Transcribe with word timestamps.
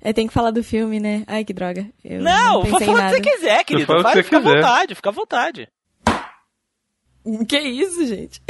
É, 0.00 0.12
tem 0.12 0.26
que 0.26 0.32
falar 0.32 0.50
do 0.50 0.62
filme, 0.64 0.98
né? 0.98 1.24
Ai, 1.26 1.44
que 1.44 1.52
droga. 1.52 1.86
Eu 2.02 2.22
Não, 2.22 2.62
não 2.62 2.62
vou 2.64 2.80
falar 2.80 3.12
o 3.12 3.14
que 3.14 3.22
você 3.22 3.36
quiser, 3.36 3.64
querido. 3.64 3.86
que 4.12 4.22
fica 4.22 4.38
à 4.38 4.40
vontade, 4.40 4.94
fica 4.94 5.08
à 5.08 5.12
vontade. 5.12 5.68
Que 7.46 7.58
isso, 7.58 8.06
gente? 8.06 8.40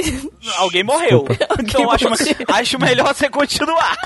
Alguém 0.57 0.81
morreu. 0.83 1.25
Então 1.59 1.91
acho, 1.91 2.07
acho 2.47 2.79
melhor 2.79 3.13
você 3.13 3.29
continuar. 3.29 3.97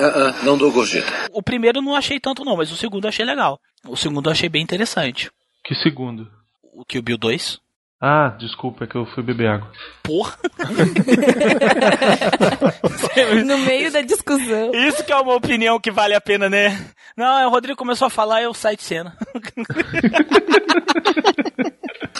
Ah, 0.00 0.04
ah, 0.04 0.44
não 0.44 0.58
dou 0.58 0.70
gorjeta. 0.72 1.06
O 1.32 1.40
primeiro 1.42 1.78
eu 1.78 1.82
não 1.82 1.94
achei 1.94 2.18
tanto, 2.18 2.44
não, 2.44 2.56
mas 2.56 2.70
o 2.72 2.76
segundo 2.76 3.04
eu 3.04 3.08
achei 3.08 3.24
legal. 3.24 3.60
O 3.86 3.96
segundo 3.96 4.26
eu 4.28 4.32
achei 4.32 4.48
bem 4.48 4.62
interessante. 4.62 5.30
Que 5.64 5.74
segundo? 5.76 6.28
O 6.74 6.84
Kill 6.84 7.00
Bill 7.02 7.16
2. 7.16 7.60
Ah, 8.00 8.28
desculpa, 8.38 8.84
é 8.84 8.86
que 8.86 8.94
eu 8.94 9.04
fui 9.06 9.24
beber 9.24 9.48
água. 9.48 9.68
Porra. 10.02 10.36
No 13.44 13.58
meio 13.58 13.90
da 13.90 14.00
discussão. 14.00 14.70
Isso 14.72 15.04
que 15.04 15.12
é 15.12 15.16
uma 15.16 15.34
opinião 15.34 15.80
que 15.80 15.90
vale 15.90 16.14
a 16.14 16.20
pena, 16.20 16.48
né? 16.48 16.78
Não, 17.16 17.38
é, 17.38 17.46
o 17.46 17.50
Rodrigo 17.50 17.76
começou 17.76 18.06
a 18.06 18.10
falar, 18.10 18.42
eu 18.42 18.54
saí 18.54 18.76
de 18.76 18.84
cena. 18.84 19.16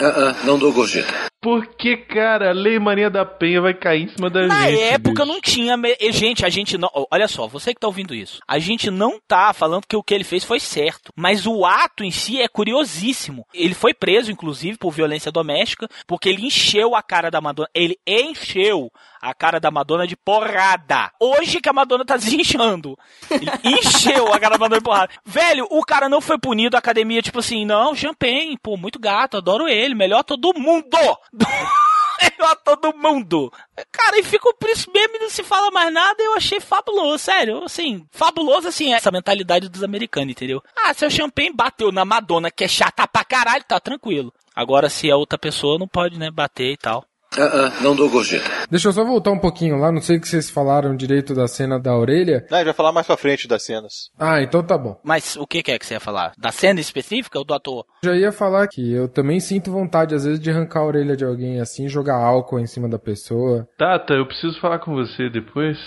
Ah, 0.01 0.31
ah, 0.41 0.45
não 0.45 0.59
dou 0.59 0.73
gorjeta. 0.73 1.13
Porque, 1.41 1.97
cara, 1.97 2.51
a 2.51 2.53
Lei 2.53 2.79
Maria 2.81 3.09
da 3.09 3.25
Penha 3.25 3.61
vai 3.61 3.73
cair 3.73 4.05
em 4.05 4.09
cima 4.09 4.29
da 4.29 4.47
Na 4.49 4.69
gente. 4.71 4.81
época 4.83 5.23
bicho. 5.25 5.33
não 5.33 5.41
tinha. 5.41 5.77
me- 5.77 5.97
e, 6.01 6.11
Gente, 6.13 6.45
a 6.45 6.49
gente 6.49 6.77
não. 6.77 6.91
Olha 7.13 7.29
só, 7.29 7.47
você 7.47 7.73
que 7.73 7.81
tá 7.81 7.87
ouvindo 7.87 8.13
isso. 8.15 8.41
A 8.47 8.59
gente 8.59 8.91
não 8.91 9.21
tá 9.27 9.53
falando 9.53 9.87
que 9.89 9.97
o 9.97 10.03
que 10.03 10.13
ele 10.15 10.25
fez 10.25 10.45
foi 10.45 10.59
certo. 10.59 11.13
Mas 11.17 11.47
o 11.47 11.65
ato 11.65 12.03
em 12.03 12.11
si 12.11 12.41
é 12.41 12.49
curiosíssimo. 12.49 13.47
Ele 13.55 13.75
foi 13.75 13.95
preso, 13.95 14.33
inclusive, 14.33 14.77
por 14.79 14.91
violência 14.93 15.31
doméstica, 15.31 15.89
porque 16.09 16.29
ele 16.29 16.45
encheu 16.47 16.95
a 16.97 17.03
cara 17.03 17.31
da 17.31 17.41
Madonna. 17.41 17.69
Ele 17.73 17.97
encheu 18.07 18.91
a 19.21 19.35
cara 19.35 19.59
da 19.61 19.71
Madonna 19.71 20.07
de 20.07 20.17
porrada. 20.17 21.11
Hoje 21.21 21.61
que 21.61 21.69
a 21.69 21.73
Madonna 21.73 22.05
tá 22.05 22.17
desinchando. 22.19 22.97
Ele 23.31 23.51
encheu 23.65 24.33
a 24.33 24.39
cara 24.39 24.57
da 24.57 24.59
Madonna 24.59 24.81
de 24.81 24.85
porrada. 24.85 25.13
Velho, 25.25 25.67
o 25.71 25.85
cara 25.85 26.09
não 26.09 26.21
foi 26.21 26.39
punido, 26.39 26.77
a 26.77 26.79
academia, 26.79 27.23
tipo 27.23 27.39
assim, 27.39 27.65
não, 27.65 27.95
champanhe, 27.95 28.59
pô, 28.63 28.77
muito 28.77 28.99
gato, 28.99 29.37
adoro 29.37 29.69
ele, 29.69 29.95
melhor 29.95 30.23
todo 30.23 30.59
mundo. 30.59 30.87
Melhor 32.21 32.57
todo 32.65 32.97
mundo. 32.97 33.53
Cara, 33.93 34.19
e 34.19 34.25
fica 34.25 34.53
por 34.59 34.69
isso 34.69 34.91
mesmo 34.93 35.17
e 35.17 35.19
não 35.21 35.31
se 35.31 35.45
fala 35.45 35.71
mais 35.71 35.93
nada. 35.93 36.21
Eu 36.21 36.35
achei 36.35 36.59
fabuloso, 36.59 37.19
sério. 37.19 37.63
Assim, 37.63 38.05
fabuloso, 38.11 38.67
assim, 38.67 38.93
essa 38.93 39.13
mentalidade 39.13 39.69
dos 39.69 39.85
americanos, 39.85 40.33
entendeu? 40.33 40.61
Ah, 40.77 40.93
seu 40.93 41.09
champanhe 41.09 41.53
bateu 41.53 41.93
na 41.93 42.05
Madonna, 42.05 42.51
que 42.51 42.65
é 42.65 42.69
chata 42.69 43.07
pra 43.07 43.25
caralho, 43.25 43.63
tá 43.63 43.79
tranquilo. 43.79 44.33
Agora, 44.55 44.89
se 44.89 45.09
é 45.09 45.15
outra 45.15 45.39
pessoa, 45.39 45.79
não 45.79 45.87
pode, 45.87 46.19
né, 46.19 46.29
bater 46.31 46.73
e 46.73 46.77
tal. 46.77 47.05
Ah, 47.39 47.69
ah, 47.69 47.83
não 47.83 47.95
dou 47.95 48.11
gorjeta. 48.11 48.51
Deixa 48.69 48.89
eu 48.89 48.93
só 48.93 49.05
voltar 49.05 49.31
um 49.31 49.39
pouquinho 49.39 49.77
lá, 49.77 49.93
não 49.93 50.01
sei 50.01 50.17
o 50.17 50.21
que 50.21 50.29
vocês 50.29 50.51
falaram 50.51 50.97
direito 50.97 51.35
da 51.35 51.47
cena 51.47 51.79
da 51.79 51.97
orelha. 51.97 52.45
Não, 52.51 52.57
a 52.57 52.61
gente 52.61 52.67
vai 52.67 52.75
falar 52.75 52.93
mais 52.93 53.07
pra 53.07 53.17
frente 53.17 53.47
das 53.47 53.63
cenas. 53.65 54.11
Ah, 54.19 54.43
então 54.43 54.63
tá 54.63 54.77
bom. 54.77 54.99
Mas 55.05 55.37
o 55.37 55.47
que 55.47 55.63
que 55.63 55.71
é 55.71 55.79
que 55.79 55.87
você 55.87 55.95
ia 55.95 56.01
falar? 56.01 56.33
Da 56.37 56.51
cena 56.51 56.81
específica 56.81 57.39
ou 57.39 57.45
do 57.45 57.55
ator? 57.55 57.85
Já 58.03 58.15
ia 58.15 58.33
falar 58.33 58.67
que 58.67 58.93
eu 58.93 59.09
também 59.09 59.39
sinto 59.39 59.71
vontade, 59.71 60.15
às 60.15 60.25
vezes, 60.25 60.41
de 60.41 60.51
arrancar 60.51 60.81
a 60.81 60.87
orelha 60.87 61.17
de 61.17 61.25
alguém 61.25 61.61
assim, 61.61 61.89
jogar 61.89 62.17
álcool 62.17 62.59
em 62.59 62.67
cima 62.67 62.89
da 62.89 62.99
pessoa. 62.99 63.69
Tata, 63.79 64.15
eu 64.15 64.27
preciso 64.27 64.61
falar 64.61 64.81
com 64.81 64.95
você 64.95 65.31
depois. 65.31 65.79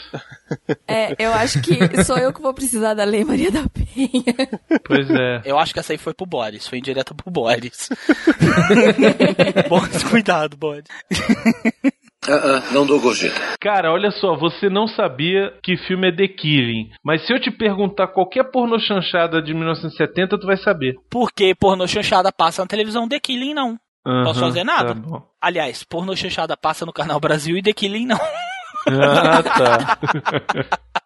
É, 0.87 1.15
eu 1.19 1.33
acho 1.33 1.61
que 1.61 2.03
sou 2.03 2.17
eu 2.17 2.31
que 2.33 2.41
vou 2.41 2.53
precisar 2.53 2.93
da 2.93 3.03
Lei 3.03 3.23
Maria 3.25 3.51
da 3.51 3.63
Penha. 3.69 4.23
Pois 4.85 5.09
é. 5.09 5.41
Eu 5.45 5.57
acho 5.57 5.73
que 5.73 5.79
essa 5.79 5.93
aí 5.93 5.97
foi 5.97 6.13
pro 6.13 6.25
Boris, 6.25 6.67
foi 6.67 6.77
indireta 6.79 7.13
pro 7.13 7.31
Boris. 7.31 7.89
Boris, 9.69 10.03
cuidado, 10.03 10.55
Boris. 10.57 10.85
Ah, 12.29 12.33
ah, 12.33 12.71
não 12.71 12.85
dou 12.85 13.01
gorjeta. 13.01 13.57
Cara, 13.59 13.91
olha 13.91 14.11
só, 14.11 14.35
você 14.35 14.69
não 14.69 14.85
sabia 14.85 15.51
que 15.63 15.75
filme 15.75 16.07
é 16.09 16.15
The 16.15 16.27
Killing, 16.27 16.91
mas 17.03 17.25
se 17.25 17.33
eu 17.33 17.39
te 17.41 17.49
perguntar 17.49 18.09
qualquer 18.09 18.43
pornô 18.51 18.77
chanchada 18.77 19.41
de 19.41 19.53
1970, 19.55 20.37
tu 20.37 20.45
vai 20.45 20.57
saber. 20.57 20.95
Porque 21.09 21.55
pornô 21.55 21.87
chanchada 21.87 22.31
passa 22.31 22.61
na 22.61 22.67
televisão, 22.67 23.07
The 23.09 23.19
Killing 23.19 23.55
não. 23.55 23.75
Posso 24.03 24.39
Aham, 24.39 24.49
fazer 24.49 24.63
nada? 24.63 24.93
Tá 24.93 25.01
bom. 25.01 25.23
Aliás, 25.41 25.83
pornô 25.83 26.15
chanchada 26.15 26.55
passa 26.55 26.85
no 26.85 26.93
Canal 26.93 27.19
Brasil 27.19 27.57
e 27.57 27.63
The 27.63 27.73
Killing 27.73 28.05
não. 28.05 28.19
Ah, 28.87 29.43
tá. 29.43 29.97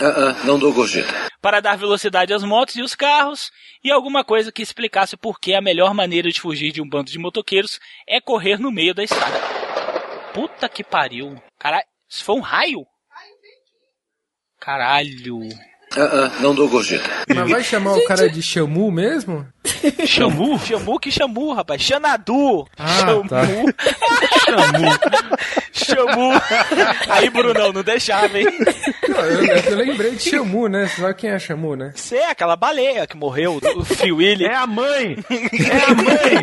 Ah, 0.00 0.30
ah, 0.30 0.44
não 0.44 0.58
dou 0.58 0.72
gorjeta. 0.72 1.08
Para 1.40 1.60
dar 1.60 1.76
velocidade 1.76 2.32
às 2.32 2.42
motos 2.44 2.76
e 2.76 2.82
os 2.82 2.94
carros, 2.94 3.50
e 3.82 3.90
alguma 3.90 4.24
coisa 4.24 4.52
que 4.52 4.62
explicasse 4.62 5.16
por 5.16 5.40
que 5.40 5.54
a 5.54 5.60
melhor 5.60 5.94
maneira 5.94 6.30
de 6.30 6.40
fugir 6.40 6.72
de 6.72 6.82
um 6.82 6.88
bando 6.88 7.10
de 7.10 7.18
motoqueiros 7.18 7.80
é 8.06 8.20
correr 8.20 8.58
no 8.58 8.70
meio 8.70 8.94
da 8.94 9.02
estrada. 9.02 9.38
Puta 10.34 10.68
que 10.68 10.84
pariu. 10.84 11.40
Caralho, 11.58 11.86
isso 12.08 12.24
foi 12.24 12.34
um 12.36 12.40
raio? 12.40 12.84
Caralho. 14.60 15.40
Ah, 15.98 16.10
ah, 16.12 16.30
não 16.40 16.54
dou 16.54 16.68
gorjeta. 16.68 17.08
Mas 17.34 17.50
vai 17.50 17.64
chamar 17.64 17.94
o 17.94 18.04
cara 18.04 18.28
de 18.28 18.42
Shamu 18.42 18.90
mesmo? 18.90 19.46
Chamu? 20.06 20.58
Chamu 20.58 20.98
que 21.00 21.10
chamu, 21.10 21.54
rapaz. 21.54 21.80
Xanadu. 21.80 22.66
Ah, 22.78 22.98
chamu. 22.98 23.28
tá. 23.28 23.42
chamu. 25.72 26.32
Aí, 27.08 27.30
Brunão, 27.30 27.72
não 27.72 27.82
deixava, 27.82 28.38
hein? 28.38 28.46
Não, 29.08 29.20
eu, 29.20 29.44
eu 29.46 29.76
lembrei 29.76 30.10
de 30.12 30.28
Shamu, 30.28 30.68
né? 30.68 30.86
Você 30.86 31.00
sabe 31.00 31.14
quem 31.14 31.30
é 31.30 31.38
Shamu, 31.38 31.76
né? 31.76 31.92
Você 31.94 32.16
é 32.16 32.30
aquela 32.30 32.56
baleia 32.56 33.06
que 33.06 33.16
morreu, 33.16 33.58
o 33.76 33.84
Phil 33.84 34.16
Willy. 34.16 34.44
É 34.44 34.54
a 34.54 34.66
mãe! 34.66 35.16
É 35.30 35.90
a 35.90 35.94
mãe! 35.94 36.42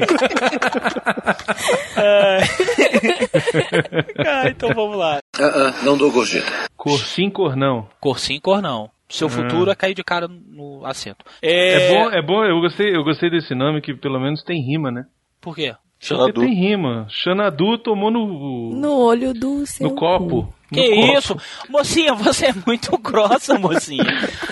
Ah, 4.25 4.49
então 4.49 4.69
vamos 4.73 4.97
lá. 4.97 5.19
Ah, 5.39 5.43
ah, 5.45 5.73
não 5.83 5.97
dou 5.97 6.11
gorjeta. 6.11 6.51
Cor 6.75 6.99
sim, 6.99 7.29
cor 7.29 7.55
não. 7.55 7.87
Cor 7.99 8.19
sim, 8.19 8.39
cor 8.39 8.61
não. 8.61 8.89
Seu 9.09 9.29
futuro 9.29 9.69
é 9.69 9.75
cair 9.75 9.93
de 9.93 10.03
cara 10.03 10.27
no 10.27 10.83
assento. 10.85 11.23
É 11.41 11.89
bom, 11.93 12.09
é 12.11 12.21
bom, 12.21 12.43
eu 12.45 12.59
gostei, 12.61 12.95
eu 12.95 13.03
gostei 13.03 13.29
desse 13.29 13.53
nome 13.53 13.81
que 13.81 13.93
pelo 13.93 14.19
menos 14.19 14.43
tem 14.43 14.59
rima, 14.61 14.91
né? 14.91 15.05
Por 15.39 15.55
quê? 15.55 15.73
Porque 15.99 16.15
Xanadu. 16.15 16.41
tem 16.41 16.53
rima. 16.53 17.05
Xanadu 17.09 17.77
tomou 17.77 18.11
no, 18.11 18.71
No 18.75 18.97
olho 18.97 19.33
do 19.33 19.65
seu 19.65 19.87
no 19.89 19.95
copo. 19.95 20.27
cu. 20.47 20.53
No 20.71 20.81
Que 20.81 20.89
copo. 20.95 21.17
isso? 21.17 21.37
Mocinha, 21.69 22.13
você 22.15 22.47
é 22.47 22.53
muito 22.65 22.97
grossa, 22.97 23.57
mocinha. 23.59 24.03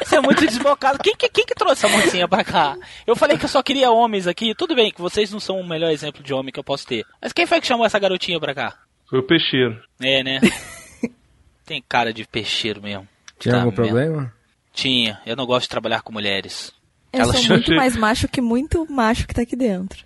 Você 0.05 0.15
é 0.17 0.21
muito 0.21 0.45
desbocada. 0.45 0.97
Quem, 0.99 1.15
que- 1.15 1.27
quem 1.27 1.45
que 1.45 1.55
trouxe 1.55 1.85
a 1.85 1.89
mocinha 1.89 2.27
pra 2.27 2.43
cá? 2.43 2.77
Eu 3.07 3.15
falei 3.17 3.37
que 3.37 3.43
eu 3.45 3.49
só 3.49 3.61
queria 3.63 3.91
homens 3.91 4.27
aqui. 4.27 4.53
Tudo 4.55 4.75
bem 4.75 4.91
que 4.91 5.01
vocês 5.01 5.31
não 5.33 5.39
são 5.41 5.59
o 5.59 5.67
melhor 5.67 5.89
exemplo 5.91 6.23
de 6.23 6.33
homem 6.33 6.53
que 6.53 6.59
eu 6.59 6.63
posso 6.63 6.85
ter. 6.87 7.03
Mas 7.21 7.33
quem 7.33 7.45
foi 7.47 7.59
que 7.59 7.67
chamou 7.67 7.85
essa 7.85 7.99
garotinha 7.99 8.39
pra 8.39 8.53
cá? 8.55 8.77
Foi 9.09 9.19
o 9.19 9.23
peixeiro. 9.27 9.77
É, 9.99 10.23
né? 10.23 10.39
Tem 11.65 11.83
cara 11.87 12.13
de 12.13 12.25
peixeiro 12.25 12.81
mesmo. 12.81 13.07
Tinha 13.39 13.55
Tá 13.55 13.61
algum 13.63 13.71
mesmo. 13.71 13.83
problema? 13.85 14.33
Tinha. 14.81 15.21
Eu 15.25 15.35
não 15.35 15.45
gosto 15.45 15.63
de 15.63 15.69
trabalhar 15.69 16.01
com 16.01 16.11
mulheres. 16.11 16.73
Eu 17.13 17.21
Ela 17.21 17.33
sou 17.33 17.41
chama- 17.41 17.55
muito 17.61 17.75
mais 17.75 17.95
macho 17.95 18.27
que 18.27 18.41
muito 18.41 18.85
macho 18.91 19.27
que 19.27 19.33
tá 19.35 19.43
aqui 19.43 19.55
dentro. 19.55 20.03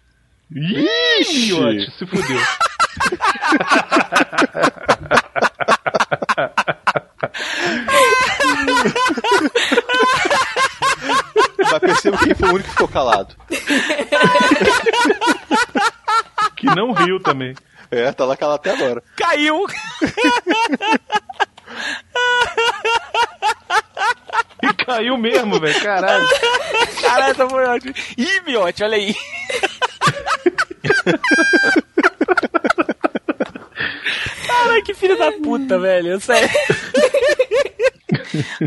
Ixi! 0.51 1.53
Miote, 1.53 1.91
se 1.97 2.05
fudeu. 2.05 2.39
Mas 11.57 11.79
perceba 11.79 12.17
quem 12.17 12.35
foi 12.35 12.49
o 12.49 12.53
único 12.53 12.63
que 12.65 12.71
ficou 12.71 12.87
calado. 12.87 13.35
Que 16.55 16.65
não 16.67 16.91
riu 16.93 17.19
também. 17.19 17.53
É, 17.91 18.11
tá 18.11 18.25
lá 18.25 18.35
calado 18.35 18.55
até 18.57 18.71
agora. 18.71 19.03
Caiu! 19.15 19.65
E 24.61 24.73
caiu 24.73 25.17
mesmo, 25.17 25.59
velho. 25.59 25.81
Caralho. 25.81 26.25
Caralho, 27.01 27.31
essa 27.31 27.49
foi 27.49 27.65
ótimo. 27.65 27.93
Ih, 28.17 28.41
miote, 28.45 28.83
olha 28.83 28.97
aí. 28.97 29.15
Caralho, 34.47 34.83
que 34.83 34.93
filho 34.93 35.17
da 35.17 35.31
puta, 35.31 35.79
velho. 35.79 36.19
Sério. 36.19 36.49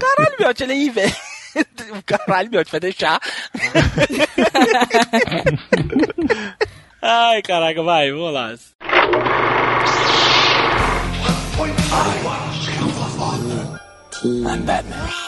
Caralho, 0.01 0.37
miote, 0.39 0.63
olha 0.65 0.73
aí, 0.75 0.91
velho. 0.91 1.17
Caralho, 2.07 2.51
miote, 2.51 2.71
vai 2.71 2.81
deixar. 2.81 3.21
Ai, 7.03 7.43
caraca, 7.43 7.83
vai, 7.83 8.11
vamos 8.11 8.33
lá. 8.33 8.55
I'm 14.21 14.65
Batman. 14.65 15.28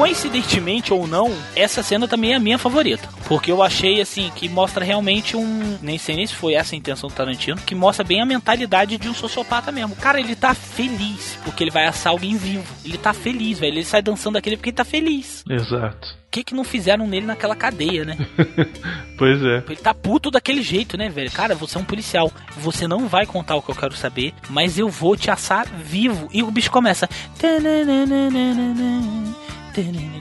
coincidentemente 0.00 0.94
ou 0.94 1.06
não, 1.06 1.30
essa 1.54 1.82
cena 1.82 2.08
também 2.08 2.32
é 2.32 2.36
a 2.36 2.40
minha 2.40 2.56
favorita. 2.56 3.06
Porque 3.28 3.52
eu 3.52 3.62
achei, 3.62 4.00
assim, 4.00 4.30
que 4.34 4.48
mostra 4.48 4.82
realmente 4.82 5.36
um. 5.36 5.76
Nem 5.82 5.98
sei 5.98 6.16
nem 6.16 6.26
se 6.26 6.34
foi 6.34 6.54
essa 6.54 6.74
a 6.74 6.78
intenção 6.78 7.10
do 7.10 7.14
Tarantino, 7.14 7.60
que 7.60 7.74
mostra 7.74 8.02
bem 8.02 8.22
a 8.22 8.24
mentalidade 8.24 8.96
de 8.96 9.10
um 9.10 9.14
sociopata 9.14 9.70
mesmo. 9.70 9.94
Cara, 9.96 10.18
ele 10.18 10.34
tá 10.34 10.54
feliz 10.54 11.38
porque 11.44 11.62
ele 11.62 11.70
vai 11.70 11.84
assar 11.84 12.14
alguém 12.14 12.34
vivo. 12.34 12.64
Ele 12.82 12.96
tá 12.96 13.12
feliz, 13.12 13.58
velho. 13.58 13.74
Ele 13.74 13.84
sai 13.84 14.00
dançando 14.00 14.38
aquele 14.38 14.56
porque 14.56 14.70
ele 14.70 14.76
tá 14.76 14.86
feliz. 14.86 15.44
Exato 15.46 16.18
que 16.30 16.44
que 16.44 16.54
não 16.54 16.62
fizeram 16.62 17.08
nele 17.08 17.26
naquela 17.26 17.56
cadeia, 17.56 18.04
né? 18.04 18.16
pois 19.18 19.42
é. 19.42 19.64
Ele 19.66 19.76
tá 19.76 19.92
puto 19.92 20.30
daquele 20.30 20.62
jeito, 20.62 20.96
né, 20.96 21.08
velho? 21.08 21.30
Cara, 21.30 21.54
você 21.56 21.76
é 21.76 21.80
um 21.80 21.84
policial. 21.84 22.32
Você 22.58 22.86
não 22.86 23.08
vai 23.08 23.26
contar 23.26 23.56
o 23.56 23.62
que 23.62 23.70
eu 23.70 23.74
quero 23.74 23.96
saber, 23.96 24.32
mas 24.48 24.78
eu 24.78 24.88
vou 24.88 25.16
te 25.16 25.30
assar 25.30 25.66
vivo. 25.66 26.28
E 26.32 26.42
o 26.42 26.50
bicho 26.50 26.70
começa. 26.70 27.08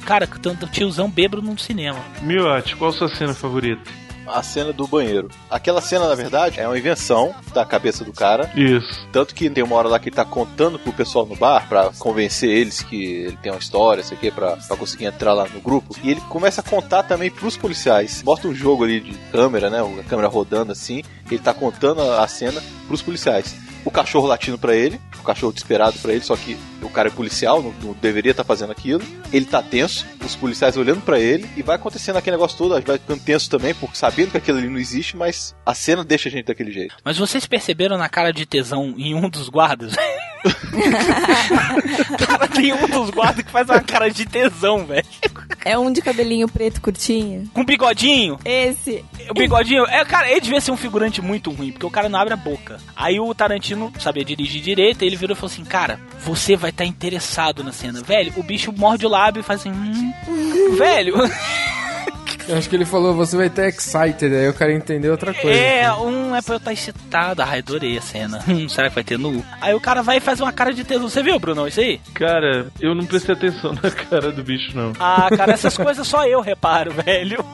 Cara, 0.05 0.27
tanto 0.27 0.67
tiozão 0.67 1.09
bêbado 1.09 1.41
no 1.41 1.57
cinema. 1.57 1.99
Miote, 2.21 2.75
qual 2.75 2.91
a 2.91 2.93
sua 2.93 3.09
cena 3.09 3.33
favorita? 3.33 3.81
A 4.27 4.43
cena 4.43 4.71
do 4.71 4.85
banheiro. 4.85 5.27
Aquela 5.49 5.81
cena, 5.81 6.07
na 6.07 6.13
verdade, 6.13 6.59
é 6.59 6.67
uma 6.67 6.77
invenção 6.77 7.33
da 7.51 7.65
cabeça 7.65 8.03
do 8.05 8.13
cara. 8.13 8.51
Isso. 8.55 9.07
Tanto 9.11 9.33
que 9.33 9.49
tem 9.49 9.63
uma 9.63 9.75
hora 9.75 9.87
lá 9.87 9.97
que 9.97 10.09
ele 10.09 10.15
tá 10.15 10.23
contando 10.23 10.77
pro 10.77 10.93
pessoal 10.93 11.25
no 11.25 11.35
bar 11.35 11.67
pra 11.67 11.89
convencer 11.97 12.47
eles 12.47 12.83
que 12.83 13.23
ele 13.23 13.37
tem 13.37 13.51
uma 13.51 13.57
história, 13.57 14.03
sei 14.03 14.15
o 14.15 14.19
que, 14.19 14.29
pra, 14.29 14.55
pra 14.57 14.77
conseguir 14.77 15.05
entrar 15.05 15.33
lá 15.33 15.47
no 15.47 15.59
grupo. 15.59 15.95
E 16.03 16.11
ele 16.11 16.21
começa 16.21 16.61
a 16.61 16.63
contar 16.63 17.01
também 17.03 17.31
pros 17.31 17.57
policiais. 17.57 18.21
Mostra 18.21 18.47
um 18.47 18.53
jogo 18.53 18.83
ali 18.83 18.99
de 18.99 19.17
câmera, 19.31 19.67
né? 19.67 19.79
A 19.81 20.03
câmera 20.03 20.27
rodando 20.27 20.71
assim. 20.71 21.01
Ele 21.29 21.39
tá 21.39 21.53
contando 21.53 22.01
a 22.01 22.23
a 22.23 22.27
cena 22.27 22.61
pros 22.87 23.01
policiais. 23.01 23.55
O 23.83 23.89
cachorro 23.89 24.27
latindo 24.27 24.57
pra 24.59 24.75
ele, 24.75 24.99
o 25.21 25.25
cachorro 25.25 25.53
desesperado 25.53 25.97
pra 25.99 26.13
ele, 26.13 26.23
só 26.23 26.35
que 26.35 26.57
o 26.81 26.89
cara 26.89 27.09
é 27.09 27.11
policial, 27.11 27.61
não, 27.61 27.73
não 27.83 27.93
deveria 27.93 28.31
estar 28.31 28.43
fazendo 28.43 28.71
aquilo. 28.71 29.01
Ele 29.31 29.45
tá 29.45 29.61
tenso, 29.61 30.05
os 30.25 30.35
policiais 30.35 30.77
olhando 30.77 31.01
pra 31.01 31.19
ele 31.19 31.49
e 31.55 31.61
vai 31.61 31.75
acontecendo 31.75 32.17
aquele 32.17 32.35
negócio 32.35 32.57
todo, 32.57 32.81
vai 32.81 32.97
ficando 32.97 33.21
tenso 33.21 33.49
também, 33.49 33.73
porque 33.75 33.97
sabendo 33.97 34.31
que 34.31 34.37
aquilo 34.37 34.57
ali 34.57 34.69
não 34.69 34.79
existe, 34.79 35.15
mas 35.15 35.55
a 35.65 35.73
cena 35.73 36.03
deixa 36.03 36.29
a 36.29 36.31
gente 36.31 36.45
daquele 36.45 36.71
jeito. 36.71 36.95
Mas 37.03 37.17
vocês 37.17 37.45
perceberam 37.45 37.97
na 37.97 38.09
cara 38.09 38.31
de 38.31 38.45
tesão 38.45 38.95
em 38.97 39.13
um 39.13 39.29
dos 39.29 39.49
guardas? 39.49 39.93
cara, 42.17 42.47
tem 42.47 42.73
um 42.73 42.87
dos 42.87 43.09
guardas 43.09 43.43
que 43.43 43.51
faz 43.51 43.67
uma 43.69 43.81
cara 43.81 44.09
de 44.09 44.25
tesão, 44.25 44.85
velho. 44.85 45.05
É 45.65 45.77
um 45.77 45.91
de 45.91 46.01
cabelinho 46.01 46.47
preto 46.47 46.81
curtinho. 46.81 47.49
Com 47.53 47.65
bigodinho. 47.65 48.39
Esse. 48.45 49.03
O 49.29 49.33
bigodinho, 49.33 49.85
é, 49.85 50.03
cara, 50.05 50.29
ele 50.29 50.41
devia 50.41 50.61
ser 50.61 50.71
um 50.71 50.77
figurante 50.77 51.21
muito 51.21 51.51
ruim, 51.51 51.71
porque 51.71 51.85
o 51.85 51.91
cara 51.91 52.07
não 52.09 52.19
abre 52.19 52.33
a 52.33 52.37
boca. 52.37 52.79
Aí 52.95 53.19
o 53.19 53.33
Tarantino 53.33 53.91
sabia 53.99 54.23
dirigir 54.23 54.61
direito, 54.61 55.03
ele 55.03 55.15
virou 55.15 55.35
e 55.35 55.39
falou 55.39 55.51
assim: 55.51 55.65
Cara, 55.65 55.99
você 56.23 56.55
vai 56.55 56.69
estar 56.69 56.85
interessado 56.85 57.63
na 57.63 57.71
cena. 57.71 58.01
Velho, 58.01 58.33
o 58.37 58.43
bicho 58.43 58.71
morde 58.71 59.05
o 59.05 59.09
lábio 59.09 59.41
e 59.41 59.43
faz 59.43 59.61
assim. 59.61 59.71
Hum. 59.71 60.75
Velho, 60.77 61.15
Eu 62.49 62.57
acho 62.57 62.67
que 62.67 62.75
ele 62.75 62.85
falou, 62.85 63.13
você 63.13 63.37
vai 63.37 63.45
estar 63.47 63.67
excited, 63.67 64.25
aí 64.35 64.45
eu 64.45 64.53
quero 64.53 64.71
entender 64.71 65.09
outra 65.09 65.33
coisa. 65.33 65.57
é, 65.57 65.93
um 65.93 66.35
é 66.35 66.41
pra 66.41 66.55
eu 66.55 66.57
estar 66.57 66.73
excitado. 66.73 67.41
Ai, 67.43 67.59
adorei 67.59 67.97
a 67.97 68.01
cena. 68.01 68.43
Hum, 68.47 68.67
será 68.69 68.89
que 68.89 68.95
vai 68.95 69.03
ter 69.03 69.19
nu? 69.19 69.45
Aí 69.61 69.73
o 69.75 69.79
cara 69.79 70.01
vai 70.01 70.17
e 70.17 70.19
faz 70.19 70.41
uma 70.41 70.51
cara 70.51 70.73
de 70.73 70.83
tesão. 70.83 71.07
Você 71.07 71.21
viu, 71.21 71.37
Bruno, 71.39 71.67
isso 71.67 71.79
aí? 71.79 72.01
Cara, 72.15 72.67
eu 72.79 72.95
não 72.95 73.05
prestei 73.05 73.35
atenção 73.35 73.73
na 73.81 73.91
cara 73.91 74.31
do 74.31 74.43
bicho, 74.43 74.75
não. 74.75 74.93
Ah, 74.99 75.29
cara, 75.35 75.53
essas 75.53 75.77
coisas 75.77 76.07
só 76.07 76.25
eu 76.25 76.41
reparo, 76.41 76.91
velho. 76.91 77.45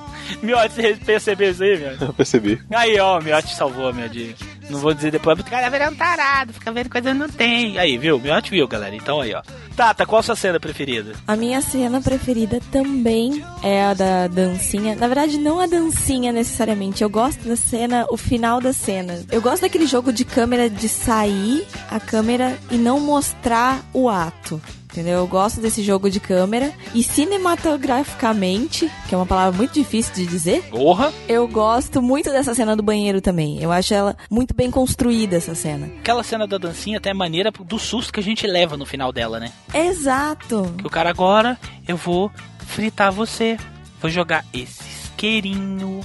Miote, 0.41 0.73
você 0.73 0.95
percebeu 0.95 1.51
isso 1.51 1.63
aí, 1.63 1.75
velho? 1.75 1.97
Eu 2.01 2.13
percebi. 2.13 2.61
Aí, 2.71 2.97
ó, 2.99 3.19
o 3.19 3.23
Miote 3.23 3.53
salvou 3.53 3.89
a 3.89 3.93
minha 3.93 4.07
dica. 4.09 4.43
Não 4.69 4.79
vou 4.79 4.93
dizer 4.93 5.11
depois, 5.11 5.35
porque 5.37 5.49
o 5.49 5.53
cara 5.55 5.69
vira 5.69 5.89
um 5.91 5.95
tarado, 5.95 6.53
fica 6.53 6.71
vendo 6.71 6.89
coisa 6.89 7.11
que 7.11 7.17
não 7.17 7.29
tem. 7.29 7.77
Aí, 7.77 7.97
viu? 7.97 8.17
Miote 8.19 8.49
viu, 8.49 8.67
galera. 8.67 8.95
Então 8.95 9.21
aí, 9.21 9.33
ó. 9.35 9.41
Tata, 9.75 10.05
qual 10.05 10.21
a 10.21 10.23
sua 10.23 10.37
cena 10.37 10.57
preferida? 10.57 11.13
A 11.27 11.35
minha 11.35 11.61
cena 11.61 11.99
preferida 11.99 12.61
também 12.71 13.43
é 13.61 13.83
a 13.83 13.93
da 13.93 14.27
dancinha. 14.27 14.95
Na 14.95 15.05
verdade, 15.05 15.37
não 15.37 15.59
a 15.59 15.67
dancinha 15.67 16.31
necessariamente. 16.31 17.03
Eu 17.03 17.09
gosto 17.09 17.45
da 17.45 17.57
cena, 17.57 18.05
o 18.09 18.15
final 18.15 18.61
da 18.61 18.71
cena. 18.71 19.21
Eu 19.29 19.41
gosto 19.41 19.63
daquele 19.63 19.85
jogo 19.85 20.13
de 20.13 20.23
câmera 20.23 20.69
de 20.69 20.87
sair 20.87 21.67
a 21.91 21.99
câmera 21.99 22.57
e 22.71 22.77
não 22.77 23.01
mostrar 23.01 23.83
o 23.93 24.09
ato. 24.09 24.61
Entendeu? 24.95 25.19
Eu 25.19 25.27
gosto 25.27 25.59
desse 25.59 25.83
jogo 25.83 26.09
de 26.09 26.21
câmera. 26.21 26.71
E 26.93 27.03
cinematograficamente, 27.03 28.89
que 29.09 29.13
é 29.13 29.17
uma 29.17 29.25
palavra 29.25 29.57
muito 29.57 29.73
difícil 29.73 30.13
de 30.13 30.25
dizer, 30.25 30.63
Porra! 30.69 31.11
eu 31.27 31.45
gosto 31.49 32.01
muito 32.01 32.31
dessa 32.31 32.55
cena 32.55 32.77
do 32.77 32.81
banheiro 32.81 33.19
também. 33.19 33.61
Eu 33.61 33.73
acho 33.73 33.93
ela 33.93 34.15
muito 34.31 34.55
bem 34.55 34.71
construída, 34.71 35.35
essa 35.35 35.53
cena. 35.53 35.87
Aquela 35.99 36.23
cena 36.23 36.47
da 36.47 36.57
dancinha 36.57 36.97
até 36.97 37.09
é 37.09 37.13
maneira 37.13 37.51
do 37.51 37.77
susto 37.77 38.13
que 38.13 38.21
a 38.21 38.23
gente 38.23 38.47
leva 38.47 38.77
no 38.77 38.85
final 38.85 39.11
dela, 39.11 39.37
né? 39.37 39.51
Exato. 39.73 40.73
Que 40.77 40.87
o 40.87 40.89
cara 40.89 41.09
agora, 41.09 41.59
eu 41.85 41.97
vou 41.97 42.31
fritar 42.59 43.11
você. 43.11 43.57
Vou 43.99 44.09
jogar 44.09 44.45
esse 44.53 44.81
isqueirinho 44.81 45.99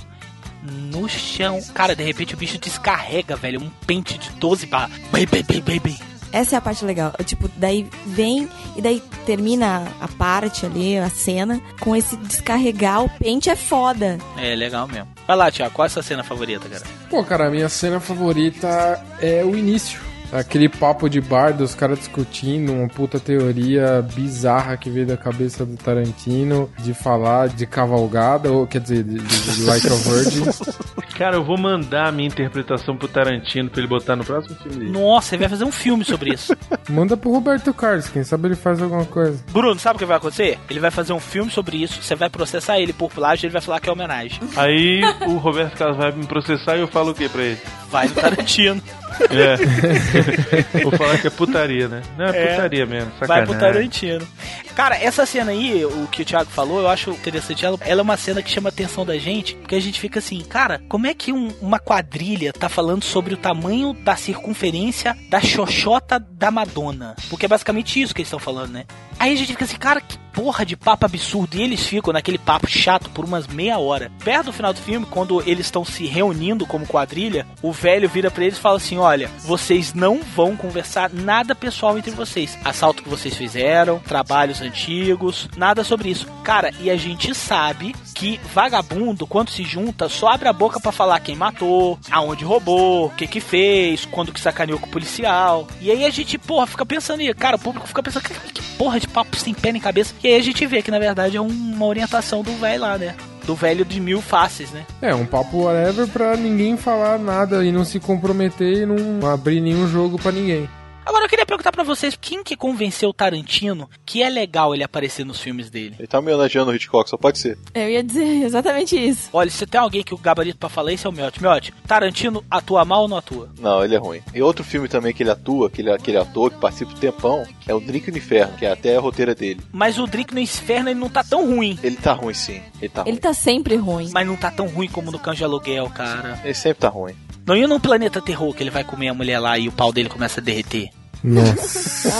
no 0.65 1.09
chão. 1.09 1.61
Cara, 1.73 1.95
de 1.95 2.03
repente 2.03 2.35
o 2.35 2.37
bicho 2.37 2.59
descarrega, 2.59 3.37
velho, 3.37 3.61
um 3.63 3.71
pente 3.87 4.19
de 4.19 4.31
12 4.31 4.67
barras. 4.67 4.99
Bem, 5.13 5.27
bem, 5.27 5.45
bem, 5.45 5.61
bem, 5.61 5.81
bem. 5.81 6.10
Essa 6.33 6.57
é 6.57 6.59
a 6.59 6.61
parte 6.61 6.85
legal. 6.85 7.13
Tipo, 7.25 7.49
daí 7.57 7.89
vem 8.07 8.49
e 8.77 8.83
daí 8.83 9.03
termina 9.27 9.89
a 10.01 10.09
parte 10.09 10.67
ali, 10.67 10.99
a 10.99 11.11
cena, 11.11 11.61
com 11.81 11.95
esse 11.95 12.17
descarregar. 12.17 13.05
O 13.05 13.09
pente 13.09 13.51
é 13.51 13.57
foda. 13.57 14.19
É, 14.37 14.55
legal 14.55 14.87
mesmo. 14.87 15.09
Vai 15.27 15.37
lá, 15.37 15.51
Tiago, 15.51 15.75
qual 15.75 15.85
é 15.85 15.87
a 15.87 15.91
sua 15.91 16.03
cena 16.03 16.23
favorita, 16.23 16.69
cara? 16.69 16.83
Pô, 17.09 17.25
cara, 17.25 17.47
a 17.47 17.51
minha 17.51 17.69
cena 17.69 18.01
favorita 18.01 19.01
é 19.21 19.45
o 19.45 19.57
início. 19.57 20.10
Aquele 20.33 20.69
papo 20.69 21.09
de 21.09 21.21
bar 21.21 21.53
dos 21.53 21.75
caras 21.75 21.99
discutindo 21.99 22.73
uma 22.73 22.89
puta 22.89 23.19
teoria 23.19 24.03
bizarra 24.15 24.77
que 24.77 24.89
veio 24.89 25.07
da 25.07 25.17
cabeça 25.17 25.67
do 25.67 25.77
Tarantino 25.77 26.71
de 26.79 26.95
falar 26.95 27.49
de 27.49 27.67
cavalgada, 27.67 28.51
ou 28.53 28.67
quer 28.67 28.81
dizer, 28.81 29.03
de, 29.03 29.19
de, 29.19 29.57
de 29.57 29.63
Like 29.65 29.87
a 29.87 29.91
Virgin. 29.91 30.45
Cara, 31.19 31.37
eu 31.37 31.45
vou 31.45 31.59
mandar 31.59 32.09
a 32.09 32.13
minha 32.13 32.29
interpretação 32.29 32.97
pro 32.97 33.09
Tarantino 33.09 33.69
pra 33.69 33.81
ele 33.81 33.89
botar 33.89 34.17
no 34.17 34.25
próximo 34.25 34.57
filme 34.57 34.79
dele. 34.79 34.91
Nossa, 34.91 35.35
ele 35.35 35.41
vai 35.41 35.51
fazer 35.51 35.65
um 35.65 35.73
filme 35.73 36.05
sobre 36.05 36.33
isso. 36.33 36.57
Manda 36.89 37.17
pro 37.17 37.31
Roberto 37.31 37.75
Carlos, 37.75 38.09
quem 38.09 38.25
sabe 38.25 38.49
ele 38.49 38.57
faz 38.57 38.81
alguma 38.81 39.05
coisa. 39.05 39.43
Bruno, 39.51 39.79
sabe 39.79 39.97
o 39.97 39.99
que 39.99 40.05
vai 40.07 40.17
acontecer? 40.17 40.59
Ele 40.69 40.81
vai 40.81 40.91
fazer 40.91 41.13
um 41.13 41.21
filme 41.21 41.51
sobre 41.51 41.77
isso, 41.77 42.03
você 42.03 42.15
vai 42.15 42.31
processar 42.31 42.79
ele 42.79 42.93
por 42.93 43.11
plágio 43.11 43.45
e 43.45 43.47
ele 43.47 43.53
vai 43.53 43.63
falar 43.63 43.81
que 43.81 43.89
é 43.89 43.93
homenagem. 43.93 44.41
Aí 44.57 45.03
o 45.27 45.37
Roberto 45.37 45.77
Carlos 45.77 45.99
vai 45.99 46.13
me 46.13 46.27
processar 46.27 46.77
e 46.77 46.81
eu 46.81 46.89
falo 46.89 47.11
o 47.11 47.15
que 47.15 47.29
pra 47.29 47.43
ele? 47.43 47.59
Vai 47.91 48.09
no 48.09 48.15
Tarantino. 48.15 48.81
É. 49.31 50.81
Vou 50.83 50.93
falar 50.93 51.19
que 51.19 51.27
é 51.27 51.31
putaria, 51.31 51.89
né? 51.89 52.03
Não, 52.17 52.27
é, 52.27 52.39
É. 52.39 52.47
putaria 52.55 52.87
mesmo, 52.87 53.11
Vai 53.19 53.29
sacanagem. 53.29 53.47
pro 53.47 53.59
Tarantino. 53.61 54.29
Cara, 54.75 54.97
essa 54.97 55.27
cena 55.27 55.51
aí, 55.51 55.85
o 55.85 56.07
que 56.11 56.23
o 56.23 56.25
Thiago 56.25 56.51
falou, 56.51 56.81
eu 56.81 56.89
acho 56.89 57.11
interessante. 57.11 57.65
Ela, 57.67 57.77
ela 57.83 58.01
é 58.01 58.03
uma 58.03 58.17
cena 58.17 58.43
que 58.43 58.51
chama 58.51 58.69
a 58.69 58.73
atenção 58.73 59.05
da 59.05 59.19
gente, 59.19 59.55
porque 59.57 59.75
a 59.75 59.81
gente 59.81 60.01
fica 60.01 60.21
assim, 60.21 60.41
cara, 60.43 60.81
como 60.89 61.07
é 61.07 61.13
que 61.15 61.33
um- 61.33 61.53
uma 61.61 61.79
quadrilha 61.79 62.53
tá 62.53 62.69
falando 62.69 63.05
sobre 63.05 63.35
o 63.35 63.37
tamanho 63.37 63.93
da 63.93 64.17
circunferência 64.17 65.17
da 65.29 65.41
xoxota 65.41 66.19
da 66.19 66.51
Madonna? 66.51 67.15
Porque 67.29 67.47
é 67.47 67.49
basicamente 67.49 68.01
isso 68.01 68.15
que 68.15 68.21
eles 68.21 68.29
estão 68.29 68.39
falando, 68.39 68.71
né? 68.73 68.85
Aí 69.21 69.35
a 69.35 69.37
gente 69.37 69.49
fica 69.49 69.67
assim, 69.67 69.77
cara, 69.77 70.01
que 70.01 70.17
porra 70.33 70.65
de 70.65 70.75
papo 70.75 71.05
absurdo. 71.05 71.55
E 71.55 71.63
eles 71.63 71.85
ficam 71.85 72.11
naquele 72.11 72.39
papo 72.39 72.67
chato 72.67 73.11
por 73.11 73.27
umas 73.27 73.47
meia 73.47 73.79
hora. 73.79 74.11
Perto 74.25 74.47
do 74.47 74.53
final 74.55 74.73
do 74.73 74.81
filme, 74.81 75.05
quando 75.05 75.43
eles 75.43 75.67
estão 75.67 75.85
se 75.85 76.07
reunindo 76.07 76.67
como 76.67 76.87
quadrilha, 76.87 77.47
o 77.61 77.71
velho 77.71 78.09
vira 78.09 78.31
pra 78.31 78.45
eles 78.45 78.57
e 78.57 78.61
fala 78.61 78.79
assim: 78.79 78.97
Olha, 78.97 79.31
vocês 79.41 79.93
não 79.93 80.23
vão 80.23 80.57
conversar 80.57 81.11
nada 81.11 81.55
pessoal 81.55 81.99
entre 81.99 82.13
vocês. 82.13 82.59
Assalto 82.65 83.03
que 83.03 83.11
vocês 83.11 83.37
fizeram, 83.37 83.99
trabalhos 83.99 84.63
antigos, 84.63 85.51
nada 85.55 85.85
sobre 85.85 86.09
isso. 86.09 86.27
Cara, 86.43 86.73
e 86.81 86.91
a 86.91 86.97
gente 86.97 87.35
sabe 87.35 87.95
que 88.21 88.39
vagabundo, 88.53 89.27
quando 89.27 89.49
se 89.49 89.65
junta, 89.65 90.07
só 90.07 90.29
abre 90.29 90.47
a 90.47 90.53
boca 90.53 90.79
pra 90.79 90.93
falar 90.93 91.19
quem 91.21 91.35
matou, 91.35 91.99
aonde 92.11 92.45
roubou, 92.45 93.07
o 93.07 93.11
que 93.11 93.27
que 93.27 93.41
fez, 93.41 94.05
quando 94.05 94.31
que 94.31 94.39
sacaneou 94.39 94.79
com 94.79 94.87
o 94.87 94.91
policial. 94.91 95.67
E 95.81 95.91
aí 95.91 96.05
a 96.05 96.11
gente, 96.11 96.37
porra, 96.37 96.67
fica 96.67 96.85
pensando, 96.85 97.23
e, 97.23 97.33
cara, 97.33 97.57
o 97.57 97.59
público 97.59 97.89
fica 97.89 98.03
pensando, 98.03 98.25
que, 98.25 98.35
que 98.35 98.63
porra 98.77 99.01
de 99.01 99.09
papo 99.09 99.35
sem 99.39 99.55
pé 99.55 99.73
nem 99.73 99.81
cabeça. 99.81 100.15
E 100.23 100.29
aí 100.29 100.35
a 100.35 100.43
gente 100.43 100.67
vê 100.67 100.83
que 100.83 100.91
na 100.91 100.99
verdade 100.99 101.39
é 101.39 101.41
uma 101.41 101.87
orientação 101.87 102.43
do 102.43 102.53
velho 102.57 102.83
lá, 102.83 102.99
né? 102.99 103.17
Do 103.47 103.55
velho 103.55 103.87
de 103.87 103.99
mil 103.99 104.21
faces, 104.21 104.71
né? 104.71 104.85
É, 105.01 105.15
um 105.15 105.25
papo 105.25 105.63
whatever 105.63 106.07
pra 106.07 106.37
ninguém 106.37 106.77
falar 106.77 107.19
nada 107.19 107.65
e 107.65 107.73
não 107.73 107.87
se 107.87 107.99
comprometer 107.99 108.83
e 108.83 108.87
não 108.87 109.27
abrir 109.27 109.63
nenhum 109.63 109.89
jogo 109.89 110.19
pra 110.19 110.31
ninguém. 110.31 110.69
Agora 111.05 111.25
eu 111.25 111.29
queria 111.29 111.47
perguntar 111.47 111.73
pra 111.73 111.83
vocês, 111.83 112.17
quem 112.21 112.45
que 112.45 112.57
convenceu 112.57 113.09
o 113.09 113.13
Tarantino 113.13 113.89
que 114.05 114.23
é 114.23 114.29
legal 114.29 114.75
ele 114.75 114.85
aparecer 114.85 115.25
nos 115.25 115.41
filmes 115.41 115.71
dele? 115.71 115.97
Ele 115.99 116.07
tá 116.07 116.19
homenageando 116.19 116.71
o 116.71 116.75
Hitchcock, 116.75 117.09
só 117.09 117.17
pode 117.17 117.39
ser. 117.39 117.59
Eu 117.75 117.89
ia 117.89 118.03
dizer 118.03 118.43
exatamente 118.45 118.97
isso. 118.97 119.29
Olha, 119.33 119.51
se 119.51 119.67
tem 119.67 119.81
alguém 119.81 120.03
que 120.03 120.15
o 120.15 120.19
gabarito 120.19 120.59
pra 120.59 120.69
falar 120.69 120.93
isso 120.93 121.07
é 121.07 121.11
o 121.11 121.13
Miotti. 121.13 121.41
Miotti, 121.43 121.73
Tarantino 121.87 122.45
atua 122.51 122.85
mal 122.85 123.03
ou 123.03 123.09
não 123.09 123.17
atua? 123.17 123.51
Não, 123.59 123.85
ele 123.85 123.95
é 123.95 123.99
ruim. 123.99 124.23
E 124.35 124.43
outro 124.43 124.63
filme 124.65 124.89
também 124.89 125.13
que 125.13 125.23
ele 125.23 125.31
atua, 125.31 125.67
aquele, 125.69 125.91
aquele 125.91 126.19
ator 126.19 126.51
que 126.51 126.59
participa 126.59 126.93
do 126.93 127.01
tempão, 127.01 127.45
é 127.67 127.75
o 127.75 127.81
Drink 127.81 128.11
no 128.11 128.19
Inferno, 128.19 128.57
que 128.57 128.67
é 128.67 128.71
até 128.71 128.97
a 128.97 129.01
roteira 129.01 129.35
dele. 129.35 129.61
Mas 129.73 129.99
o 129.99 130.07
Drink 130.07 130.35
no 130.35 130.41
Inferno 130.41 130.91
ele 130.91 131.01
não 131.01 131.09
tá 131.09 131.25
tão 131.25 131.47
ruim. 131.47 131.79
Ele 131.83 131.97
tá 131.97 132.13
ruim 132.13 132.35
sim, 132.35 132.63
ele 132.81 132.89
tá 132.89 133.03
ruim. 133.03 133.11
Ele 133.11 133.21
tá 133.21 133.33
sempre 133.33 133.77
ruim. 133.77 134.11
Mas 134.13 134.27
não 134.27 134.37
tá 134.37 134.51
tão 134.51 134.67
ruim 134.69 134.89
como 134.89 135.11
no 135.11 135.19
Cão 135.19 135.35
de 135.35 135.43
Aluguel, 135.43 135.89
cara. 135.91 136.41
Ele 136.45 136.55
sempre 136.55 136.81
tá 136.81 136.89
ruim. 136.89 137.15
Não 137.47 137.57
ia 137.57 137.67
num 137.67 137.81
planeta 137.81 138.21
terror 138.21 138.55
que 138.55 138.63
ele 138.63 138.71
vai 138.71 138.85
comer 138.85 139.09
a 139.09 139.15
mulher 139.15 139.39
lá 139.41 139.59
e 139.59 139.67
o 139.67 139.73
pau 139.73 139.93
dele 139.93 140.09
começa 140.09 140.41
a 140.41 140.45
derreter. 140.45 140.91
Nossa. 141.23 142.11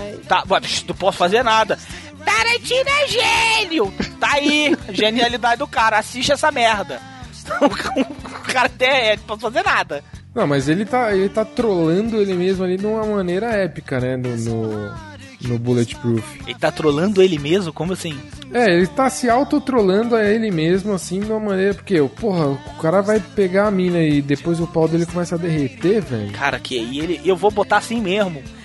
Ai. 0.00 0.18
Tá, 0.28 0.44
não 0.86 0.94
posso 0.96 1.18
fazer 1.18 1.42
nada. 1.42 1.78
Tarantino 2.24 2.90
é 2.90 3.06
gênio! 3.06 3.94
Tá 4.20 4.32
aí, 4.34 4.76
genialidade 4.90 5.58
do 5.58 5.66
cara, 5.66 5.98
assiste 5.98 6.32
essa 6.32 6.50
merda. 6.50 7.00
o 7.62 8.52
cara 8.52 8.66
até 8.66 9.12
é, 9.12 9.16
não 9.16 9.24
pode 9.24 9.40
fazer 9.40 9.64
nada. 9.64 10.04
Não, 10.34 10.46
mas 10.46 10.68
ele 10.68 10.84
tá, 10.84 11.14
ele 11.14 11.28
tá 11.28 11.44
trolando 11.44 12.20
ele 12.20 12.34
mesmo 12.34 12.64
ali 12.64 12.76
de 12.76 12.86
uma 12.86 13.04
maneira 13.04 13.46
épica, 13.46 13.98
né? 13.98 14.16
No, 14.16 14.36
no, 14.36 14.94
no 15.40 15.58
Bulletproof. 15.58 16.22
Ele 16.46 16.58
tá 16.58 16.70
trolando 16.70 17.22
ele 17.22 17.38
mesmo? 17.38 17.72
Como 17.72 17.92
assim? 17.92 18.18
É, 18.52 18.74
ele 18.74 18.86
tá 18.86 19.08
se 19.10 19.28
autotrolando 19.28 20.16
a 20.16 20.24
ele 20.24 20.50
mesmo, 20.50 20.92
assim, 20.92 21.20
de 21.20 21.30
uma 21.30 21.40
maneira. 21.40 21.74
Porque, 21.74 22.00
porra, 22.20 22.46
o 22.48 22.58
cara 22.80 23.00
vai 23.00 23.20
pegar 23.20 23.68
a 23.68 23.70
mina 23.70 24.00
e 24.00 24.20
depois 24.20 24.60
o 24.60 24.66
pau 24.66 24.88
dele 24.88 25.06
começa 25.06 25.34
a 25.34 25.38
derreter, 25.38 26.02
velho. 26.02 26.32
Cara, 26.32 26.58
que 26.58 26.78
aí 26.78 26.98
ele. 26.98 27.20
Eu 27.24 27.36
vou 27.36 27.50
botar 27.50 27.78
assim 27.78 28.00
mesmo. 28.00 28.42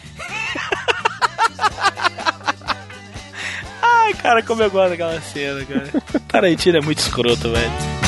Ai, 3.81 4.13
cara, 4.15 4.43
como 4.43 4.63
eu 4.63 4.71
gosto 4.71 4.91
daquela 4.91 5.19
cena, 5.21 5.63
cara. 5.65 5.89
Tarantino 6.27 6.77
é 6.77 6.81
muito 6.81 6.99
escroto, 6.99 7.51
velho. 7.51 8.02